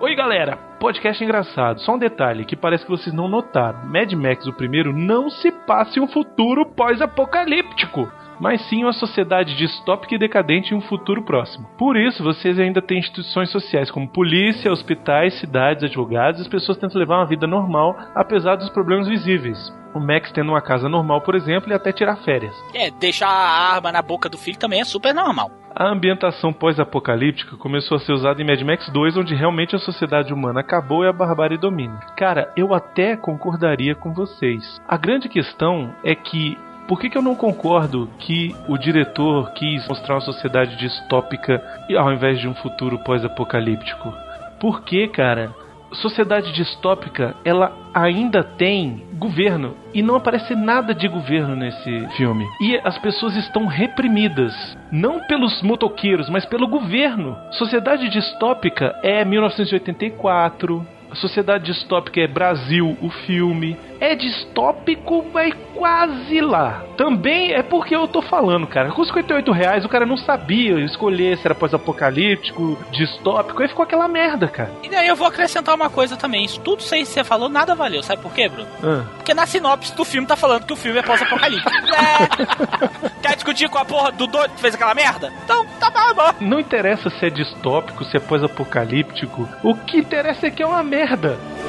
Oi 0.00 0.14
galera, 0.14 0.58
podcast 0.78 1.22
engraçado. 1.22 1.80
Só 1.80 1.94
um 1.94 1.98
detalhe 1.98 2.44
que 2.44 2.56
parece 2.56 2.84
que 2.84 2.90
vocês 2.90 3.14
não 3.14 3.28
notaram: 3.28 3.84
Mad 3.84 4.12
Max, 4.12 4.46
o 4.46 4.52
primeiro, 4.52 4.92
não 4.92 5.28
se 5.28 5.50
passa 5.50 5.98
em 5.98 6.02
um 6.02 6.08
futuro 6.08 6.66
pós-apocalíptico, 6.66 8.10
mas 8.40 8.60
sim 8.68 8.82
uma 8.82 8.92
sociedade 8.92 9.56
distópica 9.56 10.14
e 10.14 10.18
decadente 10.18 10.72
em 10.72 10.76
um 10.76 10.80
futuro 10.80 11.22
próximo. 11.22 11.68
Por 11.78 11.96
isso, 11.96 12.22
vocês 12.22 12.58
ainda 12.58 12.82
têm 12.82 12.98
instituições 12.98 13.50
sociais 13.50 13.90
como 13.90 14.08
polícia, 14.08 14.72
hospitais, 14.72 15.38
cidades, 15.38 15.84
advogados, 15.84 16.40
e 16.40 16.42
as 16.42 16.48
pessoas 16.48 16.78
tentam 16.78 16.98
levar 16.98 17.18
uma 17.18 17.26
vida 17.26 17.46
normal 17.46 17.96
apesar 18.14 18.56
dos 18.56 18.70
problemas 18.70 19.08
visíveis. 19.08 19.72
O 19.94 20.00
Max 20.00 20.30
tendo 20.30 20.50
uma 20.50 20.60
casa 20.60 20.88
normal, 20.88 21.22
por 21.22 21.34
exemplo, 21.34 21.70
e 21.70 21.74
até 21.74 21.90
tirar 21.90 22.16
férias. 22.16 22.54
É, 22.74 22.90
deixar 22.90 23.28
a 23.28 23.74
arma 23.74 23.90
na 23.90 24.02
boca 24.02 24.28
do 24.28 24.36
filho 24.36 24.58
também 24.58 24.80
é 24.80 24.84
super 24.84 25.14
normal. 25.14 25.50
A 25.74 25.88
ambientação 25.88 26.54
pós-apocalíptica 26.54 27.56
começou 27.58 27.96
a 27.96 28.00
ser 28.00 28.12
usada 28.12 28.40
em 28.40 28.46
Mad 28.46 28.60
Max 28.62 28.88
2, 28.88 29.18
onde 29.18 29.34
realmente 29.34 29.76
a 29.76 29.78
sociedade 29.78 30.32
humana 30.32 30.60
acabou 30.60 31.04
e 31.04 31.08
a 31.08 31.12
barbárie 31.12 31.58
domina. 31.58 32.00
Cara, 32.16 32.50
eu 32.56 32.72
até 32.72 33.14
concordaria 33.14 33.94
com 33.94 34.12
vocês. 34.14 34.80
A 34.88 34.96
grande 34.96 35.28
questão 35.28 35.94
é 36.02 36.14
que 36.14 36.56
por 36.86 37.00
que, 37.00 37.10
que 37.10 37.18
eu 37.18 37.22
não 37.22 37.34
concordo 37.34 38.08
que 38.18 38.54
o 38.68 38.78
diretor 38.78 39.50
quis 39.52 39.86
mostrar 39.88 40.14
uma 40.14 40.20
sociedade 40.20 40.76
distópica 40.76 41.62
ao 41.96 42.12
invés 42.12 42.40
de 42.40 42.48
um 42.48 42.54
futuro 42.54 42.98
pós-apocalíptico? 43.00 44.12
Porque, 44.60 45.08
cara, 45.08 45.54
sociedade 45.92 46.52
distópica 46.52 47.34
ela 47.44 47.72
ainda 47.94 48.42
tem 48.42 49.04
governo 49.14 49.74
e 49.94 50.02
não 50.02 50.16
aparece 50.16 50.54
nada 50.54 50.94
de 50.94 51.08
governo 51.08 51.56
nesse 51.56 52.06
filme. 52.16 52.44
E 52.60 52.78
as 52.84 52.98
pessoas 52.98 53.36
estão 53.36 53.66
reprimidas, 53.66 54.54
não 54.92 55.20
pelos 55.26 55.62
motoqueiros, 55.62 56.28
mas 56.28 56.44
pelo 56.44 56.68
governo. 56.68 57.36
Sociedade 57.52 58.08
distópica 58.08 58.94
é 59.02 59.24
1984. 59.24 60.86
A 61.10 61.14
sociedade 61.14 61.64
distópica 61.72 62.20
é 62.20 62.26
Brasil, 62.26 62.96
o 63.00 63.10
filme. 63.10 63.76
É 63.98 64.14
distópico, 64.14 65.24
mas 65.32 65.54
quase 65.74 66.40
lá. 66.40 66.84
Também 66.96 67.52
é 67.52 67.62
porque 67.62 67.96
eu 67.96 68.06
tô 68.06 68.20
falando, 68.20 68.66
cara. 68.66 68.90
Com 68.90 69.04
58 69.04 69.50
reais 69.52 69.84
o 69.84 69.88
cara 69.88 70.04
não 70.04 70.16
sabia 70.16 70.78
escolher 70.80 71.38
se 71.38 71.46
era 71.46 71.54
pós-apocalíptico, 71.54 72.78
distópico, 72.90 73.62
aí 73.62 73.68
ficou 73.68 73.84
aquela 73.84 74.06
merda, 74.06 74.48
cara. 74.48 74.70
E 74.82 74.88
daí 74.88 75.08
eu 75.08 75.16
vou 75.16 75.26
acrescentar 75.26 75.74
uma 75.74 75.88
coisa 75.88 76.16
também. 76.16 76.44
Isso 76.44 76.60
tudo 76.60 76.82
que 76.82 77.04
você 77.04 77.24
falou, 77.24 77.48
nada 77.48 77.74
valeu. 77.74 78.02
Sabe 78.02 78.20
por 78.20 78.32
quê, 78.32 78.48
Bruno? 78.48 78.68
Ah. 78.82 79.04
Porque 79.16 79.32
na 79.32 79.46
sinopse 79.46 79.94
do 79.94 80.04
filme 80.04 80.26
tá 80.26 80.36
falando 80.36 80.66
que 80.66 80.72
o 80.72 80.76
filme 80.76 80.98
é 80.98 81.02
pós-apocalíptico. 81.02 81.70
é. 81.94 83.10
Quer 83.22 83.34
discutir 83.34 83.68
com 83.68 83.78
a 83.78 83.84
porra 83.84 84.12
do 84.12 84.26
doido 84.26 84.54
que 84.54 84.60
fez 84.60 84.74
aquela 84.74 84.94
merda? 84.94 85.32
Então, 85.44 85.64
tá 85.80 85.90
bom. 86.14 86.32
Não 86.40 86.60
interessa 86.60 87.10
se 87.10 87.26
é 87.26 87.30
distópico, 87.30 88.04
se 88.04 88.16
é 88.16 88.20
pós-apocalíptico. 88.20 89.48
O 89.62 89.74
que 89.74 89.98
interessa 89.98 90.46
é 90.46 90.50
que 90.50 90.62
é 90.62 90.66
uma 90.66 90.82
merda. 90.82 90.95
E 90.96 91.65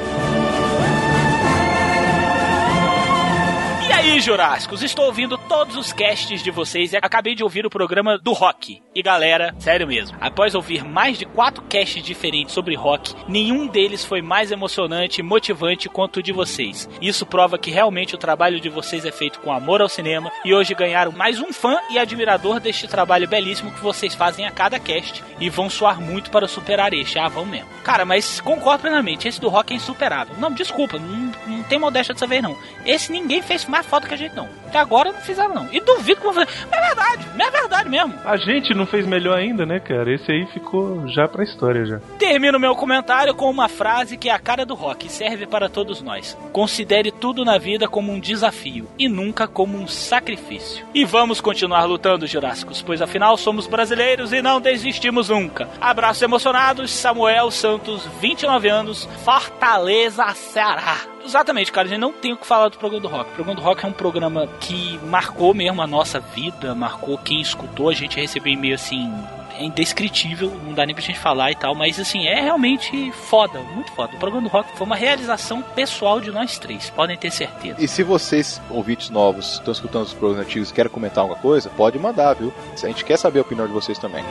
aí, 4.08 4.20
Jurássicos, 4.20 4.82
estou 4.82 5.04
ouvindo 5.04 5.36
todos 5.36 5.76
os 5.76 5.92
casts 5.92 6.42
de 6.42 6.50
vocês 6.50 6.92
e 6.92 6.96
acabei 6.96 7.34
de 7.34 7.42
ouvir 7.42 7.66
o 7.66 7.70
programa 7.70 8.16
do 8.16 8.32
rock. 8.32 8.82
E 8.94 9.02
galera, 9.02 9.54
sério 9.58 9.86
mesmo, 9.86 10.16
após 10.20 10.54
ouvir 10.54 10.82
mais 10.82 11.18
de 11.18 11.26
quatro 11.26 11.62
casts 11.64 12.02
diferentes 12.02 12.54
sobre 12.54 12.74
rock, 12.74 13.14
nenhum 13.28 13.66
deles 13.66 14.04
foi 14.04 14.22
mais 14.22 14.50
emocionante 14.50 15.20
e 15.20 15.22
motivante 15.22 15.88
quanto 15.88 16.18
o 16.18 16.22
de 16.22 16.32
vocês. 16.32 16.88
Isso 17.02 17.26
prova 17.26 17.58
que 17.58 17.70
realmente 17.70 18.14
o 18.14 18.18
trabalho 18.18 18.60
de 18.60 18.68
vocês 18.68 19.04
é 19.04 19.12
feito 19.12 19.40
com 19.40 19.52
amor 19.52 19.82
ao 19.82 19.88
cinema 19.88 20.32
e 20.44 20.54
hoje 20.54 20.74
ganharam 20.74 21.12
mais 21.12 21.38
um 21.38 21.52
fã 21.52 21.78
e 21.90 21.98
admirador 21.98 22.60
deste 22.60 22.88
trabalho 22.88 23.28
belíssimo 23.28 23.72
que 23.72 23.80
vocês 23.80 24.14
fazem 24.14 24.46
a 24.46 24.50
cada 24.50 24.80
cast 24.80 25.22
e 25.38 25.50
vão 25.50 25.68
suar 25.68 26.00
muito 26.00 26.30
para 26.30 26.48
superar 26.48 26.94
este. 26.94 27.18
Ah, 27.18 27.28
vão 27.28 27.44
mesmo. 27.44 27.68
Cara, 27.84 28.04
mas 28.04 28.40
concordo 28.40 28.82
plenamente, 28.82 29.28
esse 29.28 29.40
do 29.40 29.48
rock 29.48 29.72
é 29.72 29.76
insuperável. 29.76 30.34
Não, 30.38 30.50
desculpa, 30.50 30.98
não, 30.98 31.32
não 31.46 31.62
tem 31.64 31.78
modéstia 31.78 32.14
dessa 32.14 32.26
vez 32.26 32.42
não. 32.42 32.56
Esse 32.86 33.12
ninguém 33.12 33.42
fez 33.42 33.66
mais 33.66 33.86
foda 33.98 34.06
que 34.06 34.14
a 34.14 34.16
gente 34.16 34.34
não. 34.34 34.48
Até 34.68 34.78
agora 34.78 35.12
não 35.12 35.20
fizeram 35.20 35.54
não. 35.54 35.68
E 35.72 35.80
duvido 35.80 36.20
que 36.20 36.24
vão 36.26 36.34
fazer. 36.34 36.48
Mas 36.70 36.80
é 36.80 36.86
verdade, 36.86 37.26
mas 37.36 37.48
é 37.48 37.50
verdade 37.50 37.88
mesmo. 37.88 38.14
A 38.24 38.36
gente 38.36 38.74
não 38.74 38.86
fez 38.86 39.06
melhor 39.06 39.38
ainda, 39.38 39.64
né, 39.64 39.80
cara? 39.80 40.12
Esse 40.12 40.30
aí 40.30 40.46
ficou 40.46 41.08
já 41.08 41.26
pra 41.26 41.42
história 41.42 41.84
já. 41.84 41.98
Termino 42.18 42.58
meu 42.58 42.74
comentário 42.74 43.34
com 43.34 43.50
uma 43.50 43.68
frase 43.68 44.16
que 44.16 44.28
é 44.28 44.32
a 44.32 44.38
cara 44.38 44.66
do 44.66 44.74
rock 44.74 45.06
e 45.06 45.10
serve 45.10 45.46
para 45.46 45.68
todos 45.68 46.02
nós. 46.02 46.36
Considere 46.52 47.10
tudo 47.10 47.44
na 47.44 47.56
vida 47.56 47.88
como 47.88 48.12
um 48.12 48.20
desafio 48.20 48.86
e 48.98 49.08
nunca 49.08 49.48
como 49.48 49.78
um 49.78 49.88
sacrifício. 49.88 50.86
E 50.94 51.04
vamos 51.04 51.40
continuar 51.40 51.84
lutando, 51.84 52.26
Jurássicos, 52.26 52.82
pois 52.82 53.00
afinal 53.00 53.36
somos 53.36 53.66
brasileiros 53.66 54.32
e 54.32 54.42
não 54.42 54.60
desistimos 54.60 55.30
nunca. 55.30 55.68
Abraços 55.80 56.22
emocionados, 56.22 56.90
Samuel 56.90 57.50
Santos, 57.50 58.06
29 58.20 58.68
anos, 58.68 59.08
Fortaleza, 59.24 60.26
Ceará. 60.34 60.96
Exatamente, 61.24 61.70
cara, 61.70 61.86
a 61.86 61.90
gente 61.90 62.00
não 62.00 62.12
tem 62.12 62.32
o 62.32 62.38
que 62.38 62.46
falar 62.46 62.70
do 62.70 62.78
programa 62.78 63.02
do 63.02 63.08
rock. 63.08 63.30
O 63.30 63.34
programa 63.34 63.60
do 63.60 63.62
rock 63.62 63.84
é 63.84 63.88
um 63.88 63.92
programa 63.92 64.48
que 64.60 64.98
marcou 65.04 65.54
mesmo 65.54 65.80
a 65.80 65.86
nossa 65.86 66.20
vida, 66.20 66.74
marcou 66.74 67.18
quem 67.18 67.40
escutou. 67.40 67.88
A 67.88 67.94
gente 67.94 68.20
recebeu 68.20 68.52
e-mail 68.52 68.74
assim 68.74 69.12
é 69.58 69.64
indescritível, 69.64 70.56
não 70.64 70.72
dá 70.72 70.86
nem 70.86 70.94
pra 70.94 71.02
gente 71.02 71.18
falar 71.18 71.50
e 71.50 71.56
tal, 71.56 71.74
mas 71.74 71.98
assim, 71.98 72.26
é 72.26 72.40
realmente 72.40 73.10
foda, 73.10 73.58
muito 73.74 73.90
foda. 73.92 74.14
O 74.14 74.18
programa 74.18 74.48
do 74.48 74.52
rock 74.52 74.70
foi 74.76 74.86
uma 74.86 74.94
realização 74.94 75.60
pessoal 75.60 76.20
de 76.20 76.30
nós 76.30 76.58
três, 76.58 76.90
podem 76.90 77.16
ter 77.16 77.32
certeza. 77.32 77.76
E 77.78 77.88
se 77.88 78.04
vocês, 78.04 78.60
ouvintes 78.70 79.10
novos, 79.10 79.54
estão 79.54 79.72
escutando 79.72 80.04
os 80.04 80.14
programas 80.14 80.46
antigos 80.46 80.70
e 80.70 80.72
querem 80.72 80.90
comentar 80.90 81.22
alguma 81.22 81.40
coisa, 81.40 81.68
pode 81.70 81.98
mandar, 81.98 82.34
viu? 82.34 82.54
A 82.72 82.86
gente 82.86 83.04
quer 83.04 83.16
saber 83.16 83.40
a 83.40 83.42
opinião 83.42 83.66
de 83.66 83.72
vocês 83.72 83.98
também. 83.98 84.24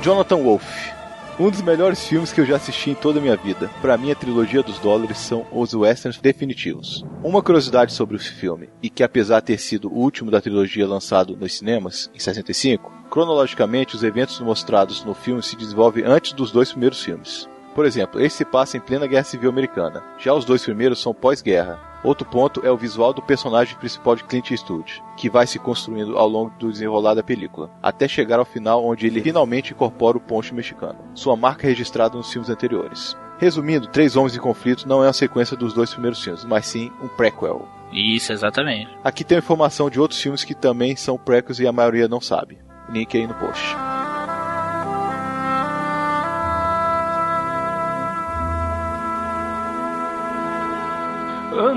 Jonathan 0.00 0.36
Wolfe. 0.36 0.97
Um 1.40 1.50
dos 1.50 1.62
melhores 1.62 2.04
filmes 2.04 2.32
que 2.32 2.40
eu 2.40 2.44
já 2.44 2.56
assisti 2.56 2.90
em 2.90 2.94
toda 2.96 3.20
a 3.20 3.22
minha 3.22 3.36
vida. 3.36 3.70
Para 3.80 3.96
mim, 3.96 4.10
a 4.10 4.14
trilogia 4.16 4.60
dos 4.60 4.80
dólares 4.80 5.18
são 5.18 5.46
os 5.52 5.72
westerns 5.72 6.18
definitivos. 6.18 7.04
Uma 7.22 7.40
curiosidade 7.40 7.92
sobre 7.92 8.16
o 8.16 8.18
filme, 8.18 8.68
e 8.82 8.90
que 8.90 9.04
apesar 9.04 9.38
de 9.38 9.46
ter 9.46 9.58
sido 9.58 9.88
o 9.88 9.98
último 9.98 10.32
da 10.32 10.40
trilogia 10.40 10.84
lançado 10.84 11.36
nos 11.36 11.56
cinemas, 11.56 12.10
em 12.12 12.18
65, 12.18 12.92
cronologicamente 13.08 13.94
os 13.94 14.02
eventos 14.02 14.40
mostrados 14.40 15.04
no 15.04 15.14
filme 15.14 15.40
se 15.40 15.54
desenvolvem 15.54 16.04
antes 16.04 16.32
dos 16.32 16.50
dois 16.50 16.72
primeiros 16.72 17.04
filmes. 17.04 17.48
Por 17.72 17.86
exemplo, 17.86 18.20
esse 18.20 18.38
se 18.38 18.44
passa 18.44 18.76
em 18.76 18.80
plena 18.80 19.06
Guerra 19.06 19.22
Civil 19.22 19.48
Americana. 19.48 20.02
Já 20.18 20.34
os 20.34 20.44
dois 20.44 20.64
primeiros 20.64 21.00
são 21.00 21.14
pós-guerra. 21.14 21.78
Outro 22.02 22.26
ponto 22.26 22.64
é 22.64 22.70
o 22.70 22.76
visual 22.76 23.12
do 23.12 23.20
personagem 23.20 23.76
principal 23.76 24.14
de 24.14 24.24
Clint 24.24 24.50
Eastwood, 24.50 25.02
que 25.16 25.28
vai 25.28 25.46
se 25.46 25.58
construindo 25.58 26.16
ao 26.16 26.28
longo 26.28 26.50
do 26.58 26.70
desenrolar 26.70 27.14
da 27.14 27.22
película, 27.22 27.70
até 27.82 28.06
chegar 28.06 28.38
ao 28.38 28.44
final 28.44 28.84
onde 28.84 29.06
ele 29.06 29.20
finalmente 29.20 29.72
incorpora 29.72 30.16
o 30.16 30.20
poncho 30.20 30.54
mexicano, 30.54 30.98
sua 31.14 31.36
marca 31.36 31.66
registrada 31.66 32.16
nos 32.16 32.32
filmes 32.32 32.50
anteriores. 32.50 33.16
Resumindo, 33.38 33.88
Três 33.88 34.16
Homens 34.16 34.36
em 34.36 34.40
Conflito 34.40 34.88
não 34.88 35.02
é 35.02 35.06
uma 35.06 35.12
sequência 35.12 35.56
dos 35.56 35.72
dois 35.72 35.90
primeiros 35.90 36.22
filmes, 36.22 36.44
mas 36.44 36.66
sim 36.66 36.90
um 37.02 37.08
prequel. 37.08 37.68
Isso, 37.92 38.32
exatamente. 38.32 38.90
Aqui 39.02 39.24
tem 39.24 39.38
informação 39.38 39.88
de 39.88 40.00
outros 40.00 40.20
filmes 40.20 40.44
que 40.44 40.54
também 40.54 40.94
são 40.96 41.16
prequels 41.16 41.58
e 41.58 41.66
a 41.66 41.72
maioria 41.72 42.08
não 42.08 42.20
sabe. 42.20 42.58
Link 42.90 43.16
aí 43.16 43.26
no 43.26 43.34
post. 43.34 43.76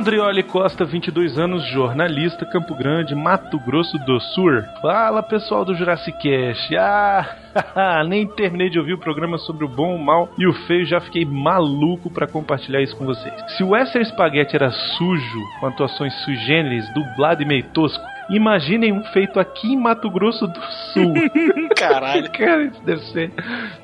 Andrioli 0.01 0.41
Costa, 0.41 0.83
22 0.83 1.37
anos, 1.37 1.63
jornalista, 1.67 2.43
Campo 2.43 2.73
Grande, 2.73 3.13
Mato 3.13 3.59
Grosso 3.59 3.99
do 3.99 4.19
Sul. 4.19 4.63
Fala 4.81 5.21
pessoal 5.21 5.63
do 5.63 5.75
Jurassic 5.75 6.17
Cast. 6.17 6.75
Ah, 6.75 8.01
nem 8.09 8.25
terminei 8.25 8.67
de 8.67 8.79
ouvir 8.79 8.93
o 8.93 8.97
programa 8.97 9.37
sobre 9.37 9.63
o 9.63 9.67
bom, 9.67 9.95
o 9.95 10.03
mal 10.03 10.33
e 10.39 10.47
o 10.47 10.53
feio, 10.65 10.87
já 10.87 10.99
fiquei 10.99 11.23
maluco 11.23 12.09
para 12.09 12.25
compartilhar 12.25 12.81
isso 12.81 12.97
com 12.97 13.05
vocês. 13.05 13.31
Se 13.55 13.63
o 13.63 13.69
Western 13.69 14.03
Spaghetti 14.09 14.55
era 14.55 14.71
sujo, 14.71 15.39
com 15.59 15.67
atuações 15.67 16.15
sui 16.23 16.35
generis, 16.35 16.91
dublado 16.95 17.43
e 17.43 17.45
meio 17.45 17.63
tosco, 17.65 18.03
Imaginem 18.29 18.93
um 18.93 19.03
feito 19.05 19.41
aqui 19.41 19.73
em 19.73 19.77
Mato 19.77 20.09
Grosso 20.09 20.47
do 20.47 20.61
Sul. 20.93 21.13
Caralho. 21.75 22.31
Cara, 22.31 22.63
isso 22.63 22.81
deve 22.83 23.01
ser. 23.07 23.31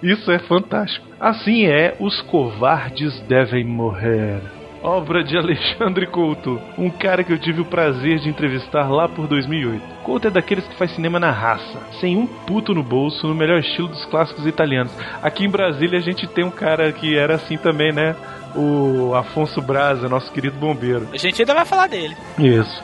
Isso 0.02 0.31
é 0.31 0.39
fantástico. 0.39 1.06
Assim 1.19 1.65
é, 1.65 1.98
os 1.99 2.22
covardes 2.22 3.19
devem 3.22 3.65
morrer. 3.65 4.39
Obra 4.82 5.24
de 5.24 5.38
Alexandre 5.38 6.08
Couto, 6.08 6.62
um 6.78 6.90
cara 6.90 7.24
que 7.24 7.34
eu 7.34 7.40
tive 7.40 7.62
o 7.62 7.66
prazer 7.66 8.20
de 8.20 8.30
entrevistar 8.30 8.90
lá 8.90 9.08
por 9.08 9.28
2008. 9.28 9.82
Couto 10.04 10.28
é 10.28 10.32
daqueles 10.32 10.66
que 10.68 10.76
faz 10.76 10.91
cinema 10.91 11.20
na 11.20 11.32
raça, 11.32 11.80
sem 11.99 12.16
um 12.16 12.26
puto 12.26 12.74
no 12.74 12.84
bolso, 12.84 13.28
no 13.28 13.36
melhor 13.36 13.60
estilo 13.60 13.88
dos 13.88 14.06
clássicos 14.06 14.45
italianos. 14.45 14.94
Aqui 15.22 15.45
em 15.45 15.49
Brasília 15.49 15.99
a 15.99 16.02
gente 16.02 16.28
tem 16.28 16.45
um 16.45 16.52
cara 16.52 16.91
que 16.91 17.18
era 17.18 17.36
assim 17.36 17.58
também, 17.58 17.91
né? 17.91 18.16
O 18.56 19.14
Afonso 19.14 19.62
Braza, 19.62 20.08
nosso 20.08 20.32
querido 20.32 20.58
bombeiro. 20.58 21.08
A 21.12 21.18
gente 21.18 21.41
ainda 21.41 21.54
vai 21.54 21.66
falar 21.66 21.88
dele. 21.88 22.16
Isso. 22.40 22.84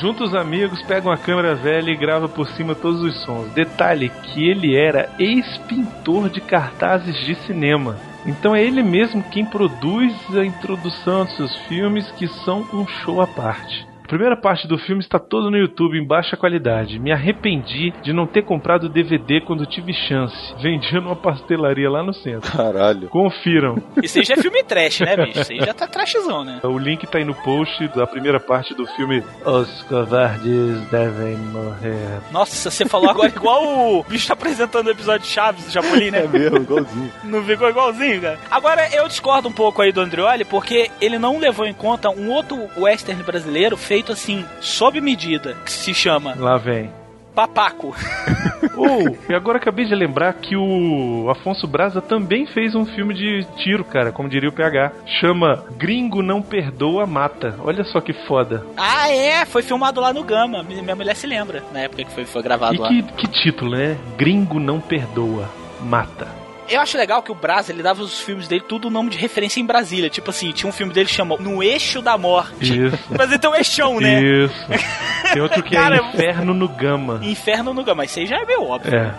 Junta 0.00 0.24
os 0.24 0.34
amigos, 0.34 0.82
pega 0.82 1.08
uma 1.08 1.16
câmera 1.16 1.54
velha 1.54 1.90
e 1.90 1.96
grava 1.96 2.28
por 2.28 2.48
cima 2.48 2.74
todos 2.74 3.00
os 3.00 3.22
sons. 3.22 3.48
Detalhe 3.52 4.08
que 4.08 4.48
ele 4.48 4.76
era 4.76 5.08
ex-pintor 5.18 6.28
de 6.28 6.40
cartazes 6.40 7.16
de 7.24 7.34
cinema. 7.36 7.96
Então 8.26 8.54
é 8.54 8.62
ele 8.62 8.82
mesmo 8.82 9.22
quem 9.30 9.44
produz 9.44 10.12
a 10.34 10.44
introdução 10.44 11.24
dos 11.24 11.36
seus 11.36 11.56
filmes, 11.66 12.10
que 12.12 12.26
são 12.44 12.62
um 12.72 12.86
show 12.86 13.20
à 13.20 13.26
parte. 13.26 13.93
A 14.04 14.06
primeira 14.06 14.36
parte 14.36 14.68
do 14.68 14.76
filme 14.76 15.00
está 15.00 15.18
toda 15.18 15.50
no 15.50 15.56
YouTube 15.56 15.98
em 15.98 16.06
baixa 16.06 16.36
qualidade. 16.36 16.98
Me 16.98 17.10
arrependi 17.10 17.90
de 18.02 18.12
não 18.12 18.26
ter 18.26 18.42
comprado 18.42 18.84
o 18.84 18.88
DVD 18.88 19.40
quando 19.40 19.64
tive 19.64 19.94
chance. 19.94 20.36
Vendia 20.60 21.00
numa 21.00 21.16
pastelaria 21.16 21.88
lá 21.90 22.02
no 22.02 22.12
centro. 22.12 22.52
Caralho. 22.52 23.08
Confiram. 23.08 23.82
Isso 24.02 24.18
aí 24.18 24.24
já 24.24 24.34
é 24.34 24.36
filme 24.36 24.62
trash, 24.62 25.00
né, 25.00 25.16
bicho? 25.16 25.40
Isso 25.40 25.52
aí 25.52 25.58
já 25.58 25.72
tá 25.72 25.86
trashzão, 25.86 26.44
né? 26.44 26.60
O 26.62 26.78
link 26.78 27.06
tá 27.06 27.16
aí 27.16 27.24
no 27.24 27.34
post 27.34 27.88
da 27.96 28.06
primeira 28.06 28.38
parte 28.38 28.74
do 28.74 28.86
filme 28.88 29.24
Os 29.42 29.82
Covardes 29.84 30.82
Devem 30.90 31.38
Morrer. 31.38 32.20
Nossa, 32.30 32.70
você 32.70 32.84
falou 32.84 33.08
agora 33.08 33.28
igual 33.28 33.64
o 33.64 34.04
bicho 34.04 34.28
tá 34.28 34.34
apresentando 34.34 34.88
o 34.88 34.90
episódio 34.90 35.26
de 35.26 35.32
Chaves 35.32 35.64
do 35.64 35.72
Chapolin, 35.72 36.10
né? 36.10 36.24
É 36.24 36.28
mesmo, 36.28 36.58
igualzinho. 36.58 37.10
Não 37.24 37.42
ficou 37.42 37.70
igualzinho, 37.70 38.20
cara? 38.20 38.38
Agora, 38.50 38.86
eu 38.94 39.08
discordo 39.08 39.48
um 39.48 39.52
pouco 39.52 39.80
aí 39.80 39.92
do 39.92 40.02
Andrioli, 40.02 40.44
porque 40.44 40.90
ele 41.00 41.18
não 41.18 41.38
levou 41.38 41.64
em 41.64 41.72
conta 41.72 42.10
um 42.10 42.30
outro 42.30 42.68
western 42.76 43.22
brasileiro 43.22 43.78
feito 43.78 43.93
assim, 44.12 44.44
sob 44.60 45.00
medida, 45.00 45.56
que 45.64 45.70
se 45.72 45.92
chama 45.94 46.34
Lá 46.36 46.56
vem. 46.56 46.90
Papaco. 47.34 47.92
Ou, 48.76 49.18
e 49.28 49.34
agora 49.34 49.58
acabei 49.58 49.84
de 49.84 49.94
lembrar 49.94 50.32
que 50.34 50.56
o 50.56 51.28
Afonso 51.28 51.66
Braza 51.66 52.00
também 52.00 52.46
fez 52.46 52.76
um 52.76 52.84
filme 52.86 53.12
de 53.12 53.44
tiro, 53.56 53.84
cara, 53.84 54.12
como 54.12 54.28
diria 54.28 54.48
o 54.48 54.52
PH. 54.52 54.92
Chama 55.20 55.64
Gringo 55.76 56.22
Não 56.22 56.40
Perdoa 56.40 57.06
Mata. 57.06 57.56
Olha 57.64 57.82
só 57.84 58.00
que 58.00 58.12
foda. 58.12 58.64
Ah, 58.76 59.10
é? 59.10 59.44
Foi 59.46 59.62
filmado 59.62 60.00
lá 60.00 60.12
no 60.12 60.22
Gama. 60.22 60.62
Minha 60.62 60.94
mulher 60.94 61.16
se 61.16 61.26
lembra, 61.26 61.62
na 61.72 61.80
época 61.80 62.04
que 62.04 62.12
foi, 62.12 62.24
foi 62.24 62.40
gravado 62.42 62.76
E 62.76 62.78
lá. 62.78 62.88
que, 62.88 63.02
que 63.02 63.26
título, 63.26 63.72
né? 63.72 63.96
Gringo 64.16 64.60
Não 64.60 64.80
Perdoa 64.80 65.50
Mata. 65.80 66.28
Eu 66.68 66.80
acho 66.80 66.96
legal 66.96 67.22
que 67.22 67.30
o 67.30 67.34
Brasa, 67.34 67.72
ele 67.72 67.82
dava 67.82 68.02
os 68.02 68.20
filmes 68.20 68.48
dele 68.48 68.62
tudo 68.66 68.88
nome 68.90 69.10
de 69.10 69.18
referência 69.18 69.60
em 69.60 69.66
Brasília. 69.66 70.08
Tipo 70.08 70.30
assim, 70.30 70.50
tinha 70.52 70.68
um 70.68 70.72
filme 70.72 70.92
dele 70.92 71.06
que 71.06 71.14
chama 71.14 71.36
No 71.38 71.62
Eixo 71.62 72.00
da 72.00 72.16
Morte. 72.16 72.86
Isso. 72.86 72.98
Mas 73.16 73.32
então 73.32 73.54
é 73.54 73.58
eixão, 73.58 74.00
né? 74.00 74.22
Isso. 74.22 74.66
Tem 75.32 75.42
outro 75.42 75.62
que 75.62 75.74
Cara, 75.74 75.96
é 75.96 76.00
Inferno 76.00 76.54
no 76.54 76.68
Gama. 76.68 77.20
Inferno 77.22 77.74
no 77.74 77.84
Gama. 77.84 78.04
Isso 78.04 78.18
aí 78.18 78.26
já 78.26 78.36
é 78.36 78.44
meio 78.46 78.62
óbvio. 78.62 78.94
É. 78.94 79.14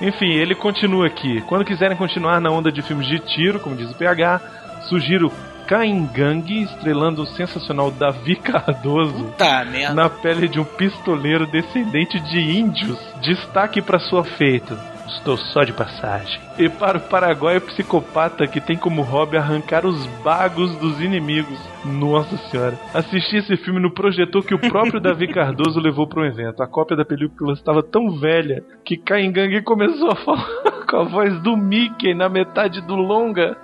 Enfim, 0.00 0.32
ele 0.32 0.54
continua 0.54 1.06
aqui. 1.06 1.40
Quando 1.42 1.64
quiserem 1.64 1.96
continuar 1.96 2.40
na 2.40 2.50
onda 2.50 2.70
de 2.70 2.82
filmes 2.82 3.06
de 3.06 3.18
tiro, 3.18 3.58
como 3.58 3.76
diz 3.76 3.90
o 3.90 3.94
PH, 3.94 4.40
sugiro 4.88 5.32
Kaingang, 5.66 6.62
estrelando 6.62 7.22
o 7.22 7.26
sensacional 7.26 7.90
Davi 7.90 8.36
Cardoso 8.36 9.34
merda. 9.70 9.94
na 9.94 10.08
pele 10.08 10.48
de 10.48 10.58
um 10.58 10.64
pistoleiro 10.64 11.46
descendente 11.46 12.18
de 12.20 12.38
índios. 12.40 12.98
Destaque 13.20 13.82
para 13.82 13.98
sua 13.98 14.24
feito 14.24 14.78
estou 15.08 15.36
só 15.36 15.64
de 15.64 15.72
passagem. 15.72 16.40
E 16.58 16.68
para 16.68 16.98
o 16.98 17.00
Paraguai, 17.00 17.56
o 17.56 17.60
psicopata 17.60 18.46
que 18.46 18.60
tem 18.60 18.76
como 18.76 19.02
hobby 19.02 19.36
arrancar 19.36 19.86
os 19.86 20.06
bagos 20.22 20.74
dos 20.76 21.00
inimigos. 21.00 21.58
Nossa 21.84 22.36
senhora. 22.48 22.78
Assisti 22.92 23.36
esse 23.36 23.56
filme 23.58 23.80
no 23.80 23.92
projetor 23.92 24.44
que 24.44 24.54
o 24.54 24.58
próprio 24.58 25.00
Davi 25.00 25.28
Cardoso 25.32 25.80
levou 25.80 26.06
para 26.06 26.22
um 26.22 26.26
evento. 26.26 26.62
A 26.62 26.66
cópia 26.66 26.96
da 26.96 27.04
película 27.04 27.52
estava 27.52 27.82
tão 27.82 28.18
velha 28.18 28.64
que 28.84 28.96
Caingangue 28.96 29.62
começou 29.62 30.10
a 30.10 30.16
falar 30.16 30.46
com 30.88 30.96
a 30.96 31.04
voz 31.04 31.40
do 31.42 31.56
Mickey 31.56 32.14
na 32.14 32.28
metade 32.28 32.80
do 32.80 32.94
longa. 32.94 33.56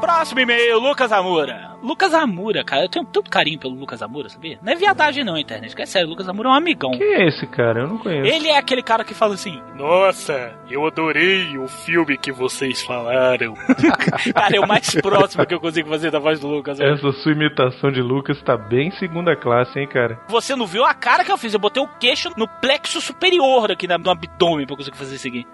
Próximo 0.00 0.40
e-mail, 0.40 0.78
Lucas 0.78 1.12
Amura. 1.12 1.73
Lucas 1.84 2.14
Amura, 2.14 2.64
cara, 2.64 2.84
eu 2.84 2.88
tenho 2.88 3.04
tanto 3.04 3.30
carinho 3.30 3.58
pelo 3.58 3.74
Lucas 3.74 4.00
Amura, 4.00 4.30
sabia? 4.30 4.58
Não 4.62 4.72
é 4.72 4.74
viadagem 4.74 5.22
não, 5.22 5.36
internet, 5.36 5.76
que 5.76 5.82
é 5.82 5.86
sério, 5.86 6.08
o 6.08 6.10
Lucas 6.10 6.26
Amura 6.26 6.48
é 6.48 6.52
um 6.52 6.54
amigão. 6.54 6.90
Quem 6.92 7.12
é 7.12 7.28
esse 7.28 7.46
cara? 7.46 7.82
Eu 7.82 7.88
não 7.88 7.98
conheço. 7.98 8.26
Ele 8.26 8.48
é 8.48 8.56
aquele 8.56 8.82
cara 8.82 9.04
que 9.04 9.12
fala 9.12 9.34
assim: 9.34 9.60
Nossa, 9.76 10.54
eu 10.70 10.86
adorei 10.86 11.58
o 11.58 11.68
filme 11.68 12.16
que 12.16 12.32
vocês 12.32 12.80
falaram. 12.80 13.52
cara, 14.34 14.56
é 14.56 14.60
o 14.60 14.66
mais 14.66 14.94
próximo 14.94 15.44
que 15.44 15.52
eu 15.52 15.60
consigo 15.60 15.90
fazer 15.90 16.10
da 16.10 16.18
voz 16.18 16.40
do 16.40 16.48
Lucas. 16.48 16.80
Amura. 16.80 16.94
Essa 16.94 17.12
sua 17.20 17.32
imitação 17.32 17.92
de 17.92 18.00
Lucas 18.00 18.40
tá 18.42 18.56
bem 18.56 18.90
segunda 18.92 19.36
classe, 19.36 19.78
hein, 19.78 19.86
cara? 19.86 20.18
Você 20.28 20.56
não 20.56 20.66
viu 20.66 20.86
a 20.86 20.94
cara 20.94 21.22
que 21.22 21.30
eu 21.30 21.36
fiz? 21.36 21.52
Eu 21.52 21.60
botei 21.60 21.82
o 21.82 21.88
queixo 22.00 22.30
no 22.34 22.48
plexo 22.48 22.98
superior 22.98 23.70
aqui 23.70 23.86
no 23.86 24.10
abdômen 24.10 24.64
pra 24.64 24.72
eu 24.72 24.78
conseguir 24.78 24.96
fazer 24.96 25.16
isso 25.16 25.28
aqui. 25.28 25.46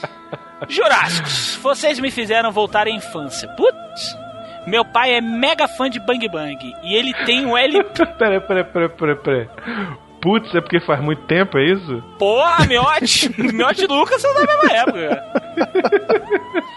Jurássicos, 0.66 1.56
vocês 1.62 2.00
me 2.00 2.10
fizeram 2.10 2.50
voltar 2.50 2.86
à 2.86 2.90
infância. 2.90 3.46
Putz. 3.50 4.27
Meu 4.68 4.84
pai 4.84 5.14
é 5.14 5.20
mega 5.22 5.66
fã 5.66 5.88
de 5.88 5.98
Bang 5.98 6.28
Bang 6.28 6.74
e 6.82 6.94
ele 6.94 7.14
tem 7.24 7.46
um 7.46 7.56
L. 7.56 7.82
pera, 8.18 8.38
pera, 8.42 8.64
pera, 8.64 8.88
pera, 8.90 9.16
pera. 9.16 9.50
Putz, 10.20 10.54
é 10.54 10.60
porque 10.60 10.78
faz 10.80 11.00
muito 11.00 11.22
tempo, 11.22 11.56
é 11.56 11.64
isso? 11.64 12.02
Porra, 12.18 12.66
Miote! 12.66 13.30
Miote 13.54 13.84
e 13.84 13.86
Lucas 13.86 14.20
são 14.20 14.34
da 14.34 14.40
mesma 14.40 14.76
época. 14.76 15.24